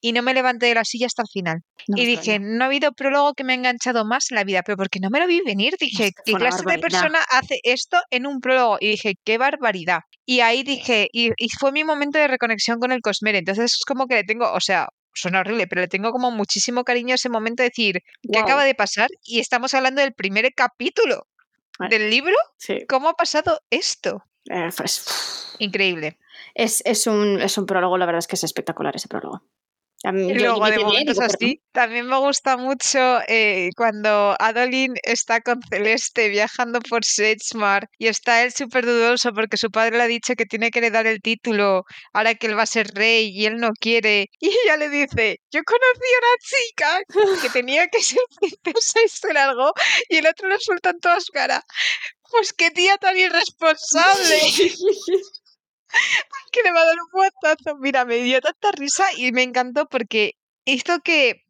y 0.00 0.12
no 0.12 0.22
me 0.22 0.34
levanté 0.34 0.66
de 0.66 0.74
la 0.74 0.84
silla 0.84 1.06
hasta 1.06 1.22
el 1.22 1.28
final. 1.28 1.62
No 1.86 1.96
y 2.00 2.06
dije, 2.06 2.34
extraña. 2.34 2.56
no 2.56 2.64
ha 2.64 2.66
habido 2.66 2.92
prólogo 2.92 3.34
que 3.34 3.44
me 3.44 3.52
ha 3.52 3.56
enganchado 3.56 4.04
más 4.04 4.30
en 4.30 4.36
la 4.36 4.44
vida, 4.44 4.62
pero 4.62 4.76
porque 4.76 5.00
no 5.00 5.10
me 5.10 5.20
lo 5.20 5.26
vi 5.26 5.40
venir. 5.40 5.74
Dije, 5.78 6.12
¿qué 6.24 6.32
clase 6.34 6.62
de 6.66 6.78
persona 6.78 7.18
hace 7.30 7.60
esto 7.62 7.98
en 8.10 8.26
un 8.26 8.40
prólogo? 8.40 8.78
Y 8.80 8.88
dije, 8.90 9.14
qué 9.24 9.38
barbaridad. 9.38 10.00
Y 10.26 10.40
ahí 10.40 10.62
dije, 10.62 11.08
y, 11.12 11.30
y 11.36 11.48
fue 11.58 11.72
mi 11.72 11.84
momento 11.84 12.18
de 12.18 12.28
reconexión 12.28 12.78
con 12.80 12.92
el 12.92 13.00
Cosmere. 13.00 13.38
Entonces 13.38 13.74
es 13.74 13.84
como 13.86 14.06
que 14.06 14.16
le 14.16 14.24
tengo, 14.24 14.52
o 14.52 14.60
sea, 14.60 14.88
suena 15.14 15.40
horrible, 15.40 15.66
pero 15.66 15.80
le 15.80 15.88
tengo 15.88 16.12
como 16.12 16.30
muchísimo 16.30 16.84
cariño 16.84 17.12
a 17.12 17.16
ese 17.16 17.28
momento 17.28 17.62
de 17.62 17.70
decir, 17.70 18.02
¿qué 18.30 18.38
acaba 18.38 18.64
de 18.64 18.74
pasar? 18.74 19.08
Y 19.24 19.40
estamos 19.40 19.74
hablando 19.74 20.00
del 20.02 20.12
primer 20.14 20.52
capítulo 20.54 21.26
Eh. 21.80 21.88
del 21.90 22.10
libro. 22.10 22.34
Sí. 22.58 22.84
¿Cómo 22.88 23.08
ha 23.08 23.14
pasado 23.14 23.60
esto? 23.70 24.22
Eh, 24.50 24.70
pues, 24.76 25.54
Increíble. 25.58 26.18
es, 26.54 26.82
es, 26.84 27.06
un, 27.06 27.40
es 27.40 27.58
un 27.58 27.66
prólogo, 27.66 27.98
la 27.98 28.06
verdad 28.06 28.20
es 28.20 28.26
que 28.26 28.36
es 28.36 28.44
espectacular 28.44 28.94
ese 28.96 29.08
prólogo. 29.08 29.42
Mí- 30.12 30.30
Y 30.30 30.34
luego, 30.34 30.64
de 30.64 30.78
momentos 30.78 31.16
digo, 31.16 31.26
así, 31.26 31.60
también 31.72 32.06
me 32.06 32.16
gusta 32.18 32.56
mucho 32.56 33.18
eh, 33.26 33.70
cuando 33.76 34.36
Adolin 34.38 34.94
está 35.02 35.40
con 35.40 35.60
Celeste 35.68 36.28
viajando 36.28 36.78
por 36.80 37.04
Sedgemoor 37.04 37.88
y 37.98 38.06
está 38.06 38.44
él 38.44 38.52
súper 38.52 38.86
dudoso 38.86 39.32
porque 39.34 39.56
su 39.56 39.72
padre 39.72 39.96
le 39.96 40.04
ha 40.04 40.06
dicho 40.06 40.34
que 40.36 40.46
tiene 40.46 40.70
que 40.70 40.78
heredar 40.78 41.08
el 41.08 41.20
título 41.20 41.82
ahora 42.12 42.36
que 42.36 42.46
él 42.46 42.56
va 42.56 42.62
a 42.62 42.66
ser 42.66 42.86
rey 42.94 43.28
y 43.36 43.46
él 43.46 43.56
no 43.56 43.70
quiere. 43.72 44.30
Y 44.40 44.50
ella 44.64 44.76
le 44.76 44.88
dice, 44.88 45.40
yo 45.50 45.62
conocí 45.64 46.10
a 46.14 46.18
una 46.20 47.02
chica 47.02 47.42
que 47.42 47.50
tenía 47.50 47.88
que 47.88 48.00
ser 48.00 48.20
princesa 48.62 49.00
y 49.04 49.08
se 49.08 49.32
largó 49.34 49.72
y 50.08 50.18
el 50.18 50.28
otro 50.28 50.48
le 50.48 50.60
suelta 50.60 50.90
en 50.90 51.00
toda 51.00 51.20
su 51.20 51.32
cara. 51.32 51.60
Pues 52.30 52.52
qué 52.52 52.70
tía 52.70 52.98
tan 52.98 53.16
irresponsable. 53.16 54.40
que 56.52 56.62
le 56.62 56.72
va 56.72 56.82
a 56.82 56.86
dar 56.86 56.96
un 57.00 57.10
guantazo. 57.10 57.76
Mira, 57.78 58.04
me 58.04 58.16
dio 58.16 58.40
tanta 58.40 58.72
risa 58.72 59.04
y 59.16 59.32
me 59.32 59.42
encantó 59.42 59.88
porque 59.88 60.36
hizo 60.64 61.00
que 61.00 61.44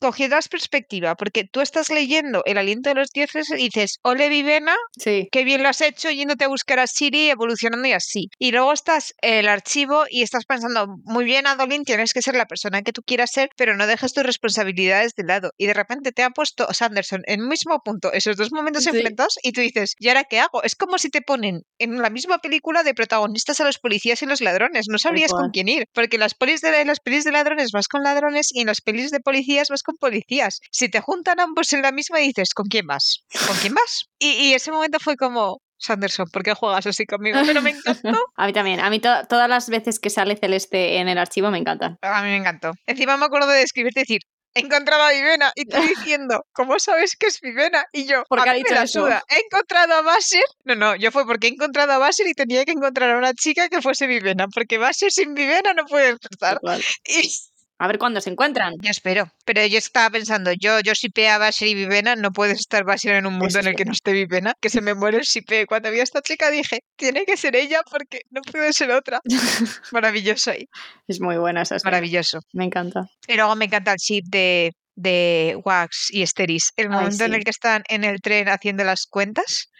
cogieras 0.00 0.48
perspectiva, 0.48 1.14
porque 1.14 1.44
tú 1.44 1.60
estás 1.60 1.90
leyendo 1.90 2.42
El 2.44 2.58
aliento 2.58 2.90
de 2.90 2.96
los 2.96 3.10
dioses 3.10 3.48
y 3.50 3.64
dices, 3.70 3.98
ole 4.02 4.28
Vivena, 4.28 4.74
Sí. 4.98 5.28
qué 5.32 5.44
bien 5.44 5.62
lo 5.62 5.68
has 5.68 5.80
hecho 5.80 6.10
yéndote 6.10 6.44
a 6.44 6.48
buscar 6.48 6.78
a 6.78 6.86
Siri, 6.86 7.30
evolucionando 7.30 7.86
y 7.88 7.92
así. 7.92 8.28
Y 8.38 8.52
luego 8.52 8.72
estás 8.72 9.14
el 9.22 9.48
archivo 9.48 10.04
y 10.10 10.22
estás 10.22 10.44
pensando, 10.44 10.86
muy 11.04 11.24
bien, 11.24 11.46
Adolin, 11.46 11.84
tienes 11.84 12.12
que 12.12 12.22
ser 12.22 12.34
la 12.34 12.46
persona 12.46 12.82
que 12.82 12.92
tú 12.92 13.02
quieras 13.02 13.30
ser, 13.32 13.50
pero 13.56 13.76
no 13.76 13.86
dejes 13.86 14.12
tus 14.12 14.24
responsabilidades 14.24 15.12
de 15.14 15.24
lado. 15.24 15.50
Y 15.58 15.66
de 15.66 15.74
repente 15.74 16.12
te 16.12 16.22
ha 16.22 16.30
puesto 16.30 16.72
Sanderson 16.72 17.22
en 17.26 17.40
el 17.40 17.46
mismo 17.48 17.80
punto, 17.84 18.12
esos 18.12 18.36
dos 18.36 18.52
momentos 18.52 18.84
Sí. 18.84 18.90
enfrentados, 18.90 19.38
y 19.42 19.52
tú 19.52 19.60
dices, 19.60 19.94
¿y 19.98 20.08
ahora 20.08 20.24
qué 20.24 20.40
hago? 20.40 20.62
Es 20.62 20.74
como 20.76 20.98
si 20.98 21.10
te 21.10 21.22
ponen 21.22 21.62
en 21.78 22.00
la 22.00 22.10
misma 22.10 22.38
película 22.38 22.82
de 22.82 22.94
protagonistas 22.94 23.60
a 23.60 23.64
los 23.64 23.78
policías 23.78 24.22
y 24.22 24.26
los 24.26 24.40
ladrones. 24.40 24.86
No 24.88 24.98
sabrías 24.98 25.32
con 25.32 25.50
quién 25.50 25.68
ir, 25.68 25.86
porque 25.92 26.16
en 26.16 26.20
las, 26.20 26.34
pelis 26.34 26.60
de, 26.60 26.80
en 26.80 26.86
las 26.88 27.00
pelis 27.00 27.24
de 27.24 27.32
ladrones 27.32 27.70
vas 27.72 27.88
con 27.88 28.02
ladrones 28.02 28.48
y 28.52 28.60
en 28.60 28.66
las 28.68 28.80
pelis 28.80 29.10
de 29.10 29.20
policías 29.20 29.68
vas 29.68 29.75
con 29.82 29.96
policías. 29.96 30.60
Si 30.70 30.88
te 30.88 31.00
juntan 31.00 31.40
ambos 31.40 31.72
en 31.72 31.82
la 31.82 31.92
misma, 31.92 32.18
dices, 32.18 32.54
¿con 32.54 32.66
quién 32.66 32.86
vas? 32.86 33.24
¿Con 33.46 33.56
quién 33.58 33.74
vas? 33.74 34.04
Y, 34.18 34.30
y 34.30 34.54
ese 34.54 34.72
momento 34.72 34.98
fue 34.98 35.16
como, 35.16 35.60
Sanderson, 35.78 36.26
¿por 36.32 36.42
qué 36.42 36.54
juegas 36.54 36.86
así 36.86 37.04
conmigo? 37.04 37.38
Pero 37.46 37.60
me 37.60 37.70
encantó. 37.70 38.18
A 38.36 38.46
mí 38.46 38.52
también. 38.54 38.80
A 38.80 38.88
mí 38.88 38.98
to- 38.98 39.26
todas 39.28 39.48
las 39.48 39.68
veces 39.68 39.98
que 40.00 40.08
sale 40.08 40.36
Celeste 40.36 40.96
en 40.98 41.08
el 41.08 41.18
archivo 41.18 41.50
me 41.50 41.58
encantan. 41.58 41.98
A 42.00 42.22
mí 42.22 42.28
me 42.30 42.36
encantó. 42.36 42.72
Encima 42.86 43.16
me 43.18 43.26
acuerdo 43.26 43.48
de 43.48 43.60
escribirte 43.62 44.00
y 44.00 44.02
decir, 44.04 44.20
he 44.54 44.60
encontrado 44.60 45.02
a 45.02 45.12
Vivena. 45.12 45.52
Y 45.54 45.66
tú 45.66 45.76
diciendo, 46.08 46.46
¿cómo 46.54 46.78
sabes 46.78 47.14
que 47.14 47.26
es 47.26 47.38
Vivena? 47.42 47.84
Y 47.92 48.06
yo, 48.06 48.22
¿Por 48.26 48.42
qué 48.42 48.48
a 48.50 48.54
mí 48.54 48.62
me 48.66 48.74
la 48.74 48.86
suda. 48.86 49.22
He 49.28 49.38
encontrado 49.44 49.92
a 49.96 50.00
Basher. 50.00 50.42
No, 50.64 50.74
no, 50.76 50.96
yo 50.96 51.12
fue 51.12 51.26
porque 51.26 51.48
he 51.48 51.50
encontrado 51.50 51.92
a 51.92 51.98
Basher 51.98 52.26
y 52.26 52.32
tenía 52.32 52.64
que 52.64 52.72
encontrar 52.72 53.10
a 53.10 53.18
una 53.18 53.34
chica 53.34 53.68
que 53.68 53.82
fuese 53.82 54.06
Vivena. 54.06 54.46
Porque 54.48 54.78
Basher 54.78 55.12
sin 55.12 55.34
Vivena 55.34 55.74
no 55.74 55.84
puede 55.84 56.08
empezar. 56.08 56.58
Y 57.04 57.38
A 57.78 57.86
ver 57.86 57.98
cuándo 57.98 58.20
se 58.20 58.30
encuentran. 58.30 58.74
yo 58.80 58.90
espero. 58.90 59.30
Pero 59.44 59.64
yo 59.66 59.76
estaba 59.78 60.10
pensando, 60.10 60.52
yo, 60.52 60.80
yo 60.80 60.94
sipé 60.94 61.28
a 61.28 61.50
y 61.60 61.74
Vivena, 61.74 62.16
no 62.16 62.32
puedes 62.32 62.58
estar 62.60 62.84
Basher 62.84 63.16
en 63.16 63.26
un 63.26 63.34
mundo 63.34 63.58
en 63.58 63.66
el 63.66 63.76
que 63.76 63.84
no 63.84 63.92
esté 63.92 64.12
Vivena, 64.12 64.54
que 64.60 64.70
se 64.70 64.80
me 64.80 64.94
muere 64.94 65.18
el 65.18 65.26
sipé. 65.26 65.66
Cuando 65.66 65.90
vi 65.90 66.00
a 66.00 66.02
esta 66.02 66.22
chica 66.22 66.50
dije, 66.50 66.80
tiene 66.96 67.24
que 67.24 67.36
ser 67.36 67.54
ella 67.54 67.82
porque 67.90 68.20
no 68.30 68.40
puede 68.42 68.72
ser 68.72 68.90
otra. 68.92 69.20
Maravilloso 69.92 70.52
ahí, 70.52 70.66
Es 71.06 71.20
muy 71.20 71.36
buena 71.36 71.62
esa 71.62 71.76
escena. 71.76 71.90
maravilloso. 71.90 72.40
Me 72.52 72.64
encanta. 72.64 73.02
Y 73.28 73.34
luego 73.34 73.54
me 73.56 73.66
encanta 73.66 73.92
el 73.92 73.98
chip 73.98 74.24
de, 74.28 74.72
de 74.94 75.58
Wax 75.64 76.08
y 76.10 76.22
Esteris. 76.22 76.72
El 76.76 76.86
Ay, 76.86 76.92
momento 76.92 77.24
en 77.24 77.34
el 77.34 77.44
que 77.44 77.50
están 77.50 77.82
en 77.88 78.04
el 78.04 78.20
tren 78.20 78.48
haciendo 78.48 78.84
las 78.84 79.06
cuentas, 79.06 79.70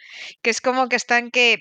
que 0.41 0.51
es 0.51 0.61
como 0.61 0.87
que 0.87 0.95
están 0.95 1.31
que. 1.31 1.57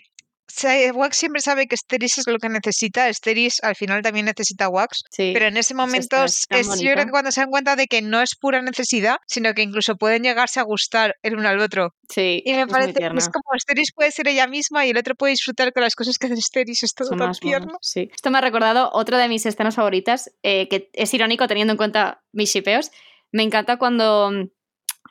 Wax 0.94 1.16
siempre 1.16 1.40
sabe 1.42 1.66
que 1.66 1.74
Esteris 1.74 2.18
es 2.18 2.26
lo 2.26 2.38
que 2.38 2.48
necesita. 2.48 3.08
Esteris 3.08 3.58
al 3.62 3.74
final 3.74 4.02
también 4.02 4.26
necesita 4.26 4.68
Wax. 4.68 5.02
Sí. 5.10 5.30
Pero 5.32 5.46
en 5.46 5.56
ese 5.56 5.74
momento 5.74 6.24
es, 6.24 6.38
es 6.38 6.46
tan 6.46 6.60
es- 6.60 6.80
yo 6.80 6.92
creo 6.92 7.04
que 7.04 7.10
cuando 7.10 7.32
se 7.32 7.40
dan 7.40 7.50
cuenta 7.50 7.76
de 7.76 7.86
que 7.86 8.02
no 8.02 8.20
es 8.20 8.36
pura 8.36 8.62
necesidad, 8.62 9.16
sino 9.26 9.52
que 9.54 9.62
incluso 9.62 9.96
pueden 9.96 10.22
llegarse 10.22 10.60
a 10.60 10.62
gustar 10.62 11.14
el 11.22 11.36
uno 11.36 11.48
al 11.48 11.60
otro. 11.60 11.94
Sí, 12.08 12.42
Y 12.44 12.52
me 12.52 12.62
es 12.62 12.66
parece 12.68 12.94
que 12.94 13.06
es 13.06 13.28
como 13.28 13.44
Esteris 13.56 13.92
puede 13.94 14.10
ser 14.12 14.28
ella 14.28 14.46
misma 14.46 14.86
y 14.86 14.90
el 14.90 14.96
otro 14.98 15.14
puede 15.14 15.32
disfrutar 15.32 15.72
con 15.72 15.82
las 15.82 15.94
cosas 15.94 16.18
que 16.18 16.26
hace 16.26 16.34
Esteris. 16.34 16.82
Es 16.82 16.94
todo 16.94 17.08
Son 17.08 17.18
tan 17.18 17.34
sí. 17.80 18.08
Esto 18.14 18.30
me 18.30 18.38
ha 18.38 18.40
recordado 18.40 18.90
otra 18.92 19.18
de 19.18 19.28
mis 19.28 19.44
escenas 19.46 19.74
favoritas, 19.74 20.30
eh, 20.42 20.68
que 20.68 20.90
es 20.92 21.12
irónico 21.12 21.46
teniendo 21.48 21.72
en 21.72 21.76
cuenta 21.76 22.22
mis 22.32 22.52
shipeos. 22.52 22.90
Me 23.32 23.42
encanta 23.42 23.76
cuando 23.78 24.30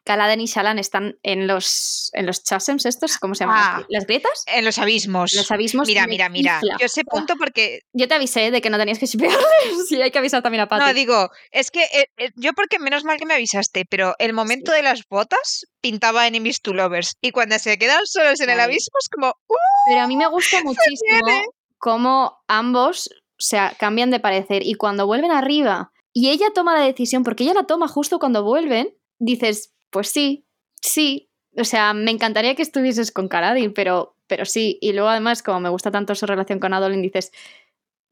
Caladen 0.05 0.39
y 0.39 0.45
Shalan 0.45 0.79
están 0.79 1.17
en 1.23 1.47
los, 1.47 2.11
en 2.13 2.25
los 2.25 2.43
chasms 2.43 2.85
estos, 2.85 3.17
¿cómo 3.17 3.35
se 3.35 3.43
llaman? 3.43 3.57
Ah. 3.59 3.85
¿Las 3.89 4.05
grietas? 4.05 4.43
En 4.45 4.63
los 4.63 4.77
abismos. 4.77 5.33
Los 5.33 5.51
abismos. 5.51 5.87
Mira, 5.87 6.07
mira, 6.07 6.29
mira. 6.29 6.61
Yo 6.79 6.87
sé 6.87 7.03
punto 7.03 7.35
porque 7.37 7.81
Yo 7.91 8.07
te 8.07 8.13
avisé 8.13 8.51
de 8.51 8.61
que 8.61 8.69
no 8.69 8.77
tenías 8.77 8.99
que 8.99 9.07
shipearles. 9.07 9.39
Sí, 9.89 10.01
hay 10.01 10.11
que 10.11 10.19
avisar 10.19 10.41
también 10.41 10.61
a 10.61 10.67
Patty. 10.67 10.85
No, 10.85 10.93
digo, 10.93 11.29
es 11.51 11.71
que 11.71 11.83
eh, 11.83 12.07
eh, 12.17 12.29
yo 12.35 12.53
porque 12.53 12.79
menos 12.79 13.03
mal 13.03 13.17
que 13.17 13.25
me 13.25 13.33
avisaste, 13.33 13.85
pero 13.89 14.15
el 14.19 14.33
momento 14.33 14.71
de 14.71 14.83
las 14.83 15.01
botas 15.09 15.65
pintaba 15.81 16.27
Enemies 16.27 16.61
to 16.61 16.73
Lovers. 16.73 17.17
Y 17.21 17.31
cuando 17.31 17.59
se 17.59 17.77
quedan 17.77 18.05
solos 18.05 18.39
en 18.39 18.49
el 18.51 18.59
abismo 18.59 18.97
es 19.01 19.09
como, 19.09 19.29
¡uh! 19.47 19.55
Pero 19.87 20.01
a 20.01 20.07
mí 20.07 20.15
me 20.15 20.27
gusta 20.27 20.57
muchísimo 20.63 21.43
cómo 21.77 22.39
ambos 22.47 23.09
o 23.37 23.43
sea, 23.43 23.75
cambian 23.77 24.11
de 24.11 24.19
parecer 24.19 24.65
y 24.65 24.75
cuando 24.75 25.05
vuelven 25.05 25.31
arriba 25.31 25.91
y 26.13 26.29
ella 26.29 26.47
toma 26.53 26.73
la 26.73 26.85
decisión, 26.85 27.23
porque 27.23 27.43
ella 27.43 27.53
la 27.53 27.67
toma 27.67 27.89
justo 27.89 28.19
cuando 28.19 28.43
vuelven, 28.43 28.95
dices, 29.19 29.74
pues 29.95 30.09
sí, 30.09 30.45
sí. 30.81 31.29
O 31.57 31.63
sea, 31.63 31.93
me 31.93 32.11
encantaría 32.11 32.53
que 32.55 32.61
estuvieses 32.63 33.13
con 33.13 33.29
Karadin, 33.29 33.73
pero, 33.73 34.17
pero 34.27 34.43
sí. 34.43 34.77
Y 34.81 34.91
luego 34.91 35.07
además, 35.07 35.41
como 35.41 35.61
me 35.61 35.69
gusta 35.69 35.89
tanto 35.89 36.13
su 36.15 36.25
relación 36.25 36.59
con 36.59 36.73
Adolin, 36.73 37.01
dices, 37.01 37.31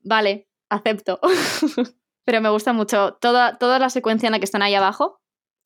vale, 0.01 0.47
acepto. 0.69 1.19
pero 2.25 2.39
me 2.39 2.49
gusta 2.49 2.71
mucho 2.71 3.15
toda, 3.19 3.57
toda 3.57 3.79
la 3.79 3.89
secuencia 3.89 4.27
en 4.27 4.31
la 4.31 4.39
que 4.39 4.45
están 4.45 4.61
ahí 4.61 4.75
abajo, 4.75 5.19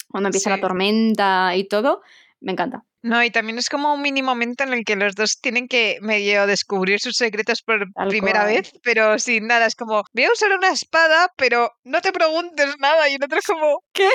cuando 0.10 0.30
empieza 0.30 0.50
Sí. 0.50 0.56
la 0.56 0.60
tormenta 0.62 1.56
y 1.56 1.66
todo, 1.68 2.02
me 2.42 2.54
encanta. 2.54 2.84
No, 3.08 3.24
y 3.24 3.32
también 3.32 3.58
es 3.58 3.70
como 3.70 3.94
un 3.94 4.02
mini 4.02 4.22
momento 4.22 4.66
en 4.66 4.74
el 4.74 4.84
que 4.84 4.98
los 4.98 5.16
dos 5.16 5.40
tienen 5.40 5.70
que 5.70 5.98
medio 6.02 6.46
descubrir 6.46 7.00
sus 7.00 7.16
secretos 7.16 7.62
por 7.62 7.86
Tal 7.96 8.10
primera 8.10 8.42
cual. 8.42 8.54
vez, 8.54 8.74
pero 8.84 9.18
sin 9.18 9.48
nada. 9.48 9.66
Es 9.66 9.76
como, 9.76 10.04
voy 10.14 10.24
a 10.26 10.32
usar 10.32 10.52
una 10.52 10.70
espada, 10.70 11.32
pero 11.38 11.72
no 11.86 12.02
te 12.02 12.12
preguntes 12.12 12.76
nada. 12.80 13.08
Y 13.10 13.16
el 13.16 13.24
otro 13.24 13.40
es 13.40 13.46
como, 13.46 13.84
¿Qué? 13.94 14.10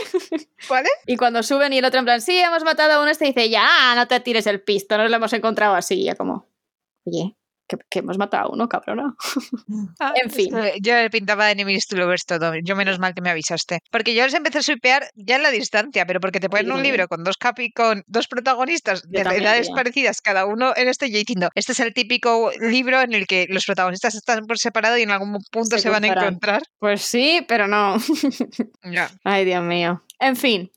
¿cuál 0.68 0.84
es? 0.84 0.92
Y 1.06 1.16
cuando 1.16 1.42
suben 1.42 1.72
y 1.72 1.78
el 1.78 1.84
otro 1.86 2.00
en 2.00 2.04
plan, 2.04 2.20
sí, 2.20 2.38
hemos 2.38 2.64
matado 2.64 2.92
a 2.92 3.00
uno, 3.00 3.10
este 3.10 3.24
dice, 3.24 3.48
ya, 3.48 3.94
no 3.96 4.06
te 4.06 4.20
tires 4.20 4.46
el 4.46 4.62
pisto, 4.62 4.98
nos 4.98 5.08
lo 5.10 5.16
hemos 5.16 5.32
encontrado 5.32 5.74
así. 5.74 6.02
Y 6.02 6.04
ya 6.04 6.14
como, 6.14 6.46
oye, 7.06 7.34
que, 7.76 7.84
que 7.90 7.98
hemos 8.00 8.18
matado 8.18 8.48
a 8.48 8.52
uno, 8.52 8.68
cabrona. 8.68 9.14
Ah, 10.00 10.12
En 10.22 10.30
fin. 10.30 10.52
Yo 10.80 10.94
le 10.94 11.10
pintaba 11.10 11.50
Enemies 11.50 11.86
to 11.86 11.96
Lovers 11.96 12.24
todo. 12.26 12.52
Yo 12.62 12.76
menos 12.76 12.98
mal 12.98 13.14
que 13.14 13.20
me 13.22 13.30
avisaste. 13.30 13.78
Porque 13.90 14.14
yo 14.14 14.24
les 14.24 14.34
empecé 14.34 14.58
a 14.58 14.62
swipear 14.62 15.08
ya 15.14 15.36
en 15.36 15.42
la 15.42 15.50
distancia, 15.50 16.06
pero 16.06 16.20
porque 16.20 16.40
te 16.40 16.48
ponen 16.48 16.72
un 16.72 16.82
libro 16.82 17.08
con 17.08 17.24
dos 17.24 17.36
capi 17.36 17.70
con 17.72 18.02
dos 18.06 18.28
protagonistas 18.28 19.02
de 19.08 19.20
edades 19.20 19.70
parecidas, 19.70 20.20
cada 20.20 20.46
uno 20.46 20.72
en 20.76 20.88
este, 20.88 21.10
yo 21.10 21.18
diciendo, 21.18 21.48
este 21.54 21.72
es 21.72 21.80
el 21.80 21.94
típico 21.94 22.50
libro 22.60 23.00
en 23.00 23.12
el 23.14 23.26
que 23.26 23.46
los 23.48 23.64
protagonistas 23.64 24.14
están 24.14 24.46
por 24.46 24.58
separado 24.58 24.98
y 24.98 25.02
en 25.02 25.10
algún 25.10 25.38
punto 25.50 25.76
Se 25.76 25.82
se, 25.82 25.90
van 25.90 26.04
a 26.04 26.08
encontrar. 26.08 26.62
Pues 26.78 27.02
sí, 27.02 27.44
pero 27.48 27.66
no. 27.68 27.96
Ya. 28.84 29.10
Ay, 29.24 29.44
Dios 29.44 29.62
mío. 29.62 30.02
En 30.18 30.36
fin, 30.36 30.70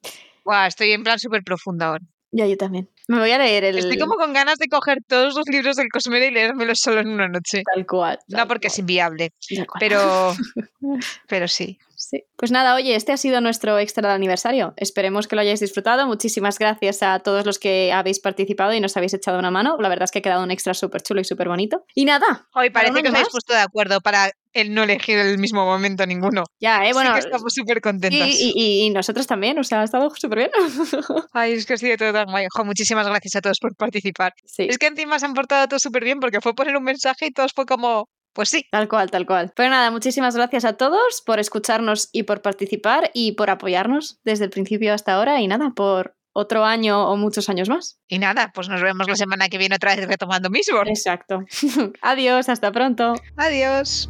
Guau, 0.44 0.68
estoy 0.68 0.92
en 0.92 1.04
plan 1.04 1.20
súper 1.20 1.44
profunda 1.44 1.88
ahora. 1.88 2.06
ya 2.32 2.46
yo 2.48 2.58
también. 2.58 2.90
Me 3.08 3.20
voy 3.20 3.32
a 3.32 3.38
leer 3.38 3.64
el... 3.66 3.78
Estoy 3.78 4.00
como 4.00 4.16
con 4.16 4.34
ganas 4.34 4.58
de 4.58 4.68
coger 4.68 5.00
todos 5.08 5.36
los 5.36 5.48
libros 5.48 5.76
del 5.76 5.90
Cosmere 5.90 6.28
y 6.28 6.32
leérmelos 6.32 6.80
solo 6.80 7.02
en 7.02 7.10
una 7.10 7.28
noche. 7.28 7.64
Tal 7.74 7.86
cual. 7.86 8.20
No 8.28 8.48
porque 8.48 8.68
es 8.68 8.80
inviable, 8.80 9.34
tal 9.56 9.68
cual. 9.68 9.80
pero, 9.80 10.34
pero 11.28 11.48
sí. 11.48 11.78
Sí. 12.08 12.24
Pues 12.38 12.52
nada, 12.52 12.76
oye, 12.76 12.96
este 12.96 13.12
ha 13.14 13.18
sido 13.18 13.42
nuestro 13.42 13.80
extra 13.80 14.08
de 14.08 14.14
aniversario. 14.14 14.74
Esperemos 14.78 15.28
que 15.28 15.36
lo 15.36 15.42
hayáis 15.42 15.60
disfrutado. 15.60 16.06
Muchísimas 16.06 16.60
gracias 16.60 17.02
a 17.02 17.20
todos 17.20 17.46
los 17.46 17.58
que 17.58 17.92
habéis 17.92 18.20
participado 18.20 18.74
y 18.74 18.80
nos 18.80 18.96
habéis 18.96 19.14
echado 19.16 19.40
una 19.40 19.50
mano. 19.50 19.78
La 19.80 19.90
verdad 19.90 20.04
es 20.04 20.12
que 20.12 20.20
ha 20.20 20.22
quedado 20.22 20.44
un 20.44 20.52
extra 20.52 20.74
súper 20.76 21.02
chulo 21.02 21.22
y 21.22 21.24
súper 21.24 21.48
bonito. 21.48 21.84
Y 21.96 22.06
nada, 22.06 22.48
Hoy 22.54 22.70
parece 22.70 23.02
que 23.02 23.08
os 23.10 23.14
habéis 23.16 23.30
puesto 23.30 23.54
de 23.54 23.60
acuerdo 23.62 24.02
para 24.02 24.30
el 24.54 24.74
no 24.74 24.84
elegir 24.84 25.18
el 25.18 25.38
mismo 25.40 25.66
momento 25.66 26.06
ninguno. 26.06 26.44
ya, 26.60 26.84
eh, 26.86 26.88
Sí 26.90 26.94
bueno. 26.94 27.14
que 27.14 27.20
estamos 27.20 27.54
súper 27.54 27.82
y- 28.12 28.52
y- 28.56 28.86
y 28.86 28.90
nosotros 28.92 29.26
también, 29.28 29.58
o 29.60 29.64
sea, 29.64 29.82
ha 29.82 29.84
estado 29.84 30.10
súper 30.16 30.38
bien. 30.38 30.52
Ay, 31.34 31.54
es 31.54 31.66
que 31.66 31.74
ha 31.74 31.78
sido 31.78 31.98
todo 31.98 32.14
tan 32.14 32.28
guay. 32.28 32.46
Jo, 32.50 32.64
muchísimas 32.66 33.08
gracias 33.08 33.36
a 33.36 33.42
todos 33.42 33.58
por 33.60 33.76
participar. 33.76 34.34
sí. 34.46 34.68
Es 34.70 34.78
que 34.78 34.88
encima 34.88 35.20
se 35.20 35.26
han 35.26 35.34
portado 35.34 35.68
todos 35.68 35.82
súper 35.82 36.04
bien 36.04 36.20
porque 36.20 36.40
fue 36.42 36.54
poner 36.54 36.78
un 36.78 36.84
mensaje 36.84 37.26
y 37.28 37.32
todos 37.32 37.52
fue 37.54 37.66
como, 37.66 38.08
pues 38.36 38.50
sí. 38.50 38.68
Tal 38.70 38.88
cual, 38.88 39.10
tal 39.10 39.26
cual. 39.26 39.52
Pero 39.56 39.70
nada, 39.70 39.90
muchísimas 39.90 40.36
gracias 40.36 40.66
a 40.66 40.74
todos 40.74 41.24
por 41.26 41.40
escucharnos 41.40 42.10
y 42.12 42.24
por 42.24 42.42
participar 42.42 43.10
y 43.14 43.32
por 43.32 43.50
apoyarnos 43.50 44.20
desde 44.24 44.44
el 44.44 44.52
principio 44.52 44.94
hasta 44.94 45.14
ahora 45.14 45.42
y 45.42 45.48
nada, 45.48 45.72
por 45.76 46.16
otro 46.34 46.66
año 46.66 47.10
o 47.10 47.16
muchos 47.16 47.48
años 47.50 47.70
más. 47.70 47.98
Y 48.10 48.20
nada, 48.20 48.52
pues 48.54 48.68
nos 48.68 48.82
vemos 48.82 49.08
la 49.08 49.16
semana 49.16 49.48
que 49.48 49.58
viene 49.58 49.76
otra 49.76 49.96
vez 49.96 50.06
retomando 50.06 50.50
Mistborn. 50.50 50.90
Exacto. 50.90 51.44
Adiós, 52.02 52.50
hasta 52.50 52.72
pronto. 52.74 53.16
Adiós. 53.38 54.10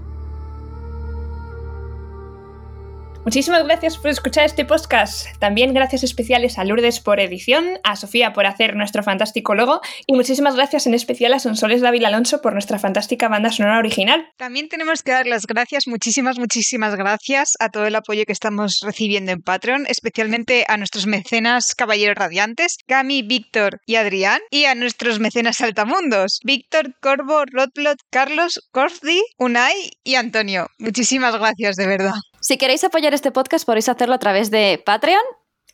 Muchísimas 3.26 3.64
gracias 3.64 3.98
por 3.98 4.12
escuchar 4.12 4.46
este 4.46 4.66
podcast. 4.66 5.26
También 5.40 5.74
gracias 5.74 6.04
especiales 6.04 6.60
a 6.60 6.64
Lourdes 6.64 7.00
por 7.00 7.20
edición, 7.20 7.80
a 7.84 7.96
Sofía 7.96 8.34
por 8.34 8.46
hacer 8.46 8.76
nuestro 8.76 9.02
fantástico 9.02 9.56
logo 9.56 9.82
y 10.06 10.14
muchísimas 10.14 10.56
gracias 10.56 10.86
en 10.86 10.94
especial 10.94 11.34
a 11.34 11.40
Sonsoles 11.40 11.82
David 11.82 12.04
Alonso 12.04 12.40
por 12.40 12.54
nuestra 12.54 12.78
fantástica 12.78 13.28
banda 13.28 13.52
sonora 13.52 13.80
original. 13.80 14.28
También 14.38 14.70
tenemos 14.70 15.02
que 15.02 15.12
dar 15.12 15.26
las 15.26 15.48
gracias, 15.48 15.88
muchísimas, 15.88 16.38
muchísimas 16.38 16.96
gracias 16.96 17.54
a 17.60 17.70
todo 17.70 17.88
el 17.88 17.96
apoyo 17.96 18.26
que 18.26 18.32
estamos 18.32 18.82
recibiendo 18.84 19.32
en 19.32 19.42
Patreon, 19.42 19.88
especialmente 19.88 20.66
a 20.68 20.78
nuestros 20.78 21.08
mecenas 21.08 21.74
Caballeros 21.74 22.16
Radiantes, 22.18 22.78
Gami, 22.88 23.24
Víctor 23.24 23.82
y 23.88 23.96
Adrián, 23.96 24.40
y 24.52 24.66
a 24.66 24.76
nuestros 24.76 25.20
mecenas 25.20 25.58
Saltamundos, 25.58 26.42
Víctor, 26.44 26.94
Corvo, 27.02 27.44
Rotlot, 27.52 27.98
Carlos, 28.12 28.62
Cordi, 28.72 29.24
Unai 29.40 29.74
y 30.04 30.14
Antonio. 30.14 30.68
Muchísimas 30.78 31.36
gracias, 31.36 31.76
de 31.76 31.88
verdad. 31.88 32.14
Si 32.48 32.60
queréis 32.60 32.84
apoyar 32.84 33.12
este 33.16 33.32
podcast 33.32 33.66
podéis 33.66 33.90
hacerlo 33.90 34.14
a 34.14 34.20
través 34.20 34.52
de 34.52 34.80
Patreon. 34.86 35.24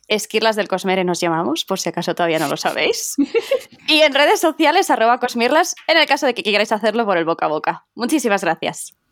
Esquirlas 0.08 0.56
del 0.56 0.68
Cosmere 0.68 1.04
nos 1.04 1.20
llamamos, 1.20 1.66
por 1.66 1.78
si 1.78 1.90
acaso 1.90 2.14
todavía 2.14 2.38
no 2.38 2.48
lo 2.48 2.56
sabéis. 2.56 3.14
y 3.88 4.00
en 4.00 4.14
redes 4.14 4.40
sociales, 4.40 4.88
arroba 4.88 5.20
Cosmirlas, 5.20 5.74
en 5.86 5.98
el 5.98 6.06
caso 6.06 6.24
de 6.24 6.32
que 6.32 6.42
queráis 6.42 6.72
hacerlo 6.72 7.04
por 7.04 7.18
el 7.18 7.26
boca 7.26 7.44
a 7.44 7.50
boca. 7.50 7.86
Muchísimas 7.94 8.40
gracias. 8.40 8.96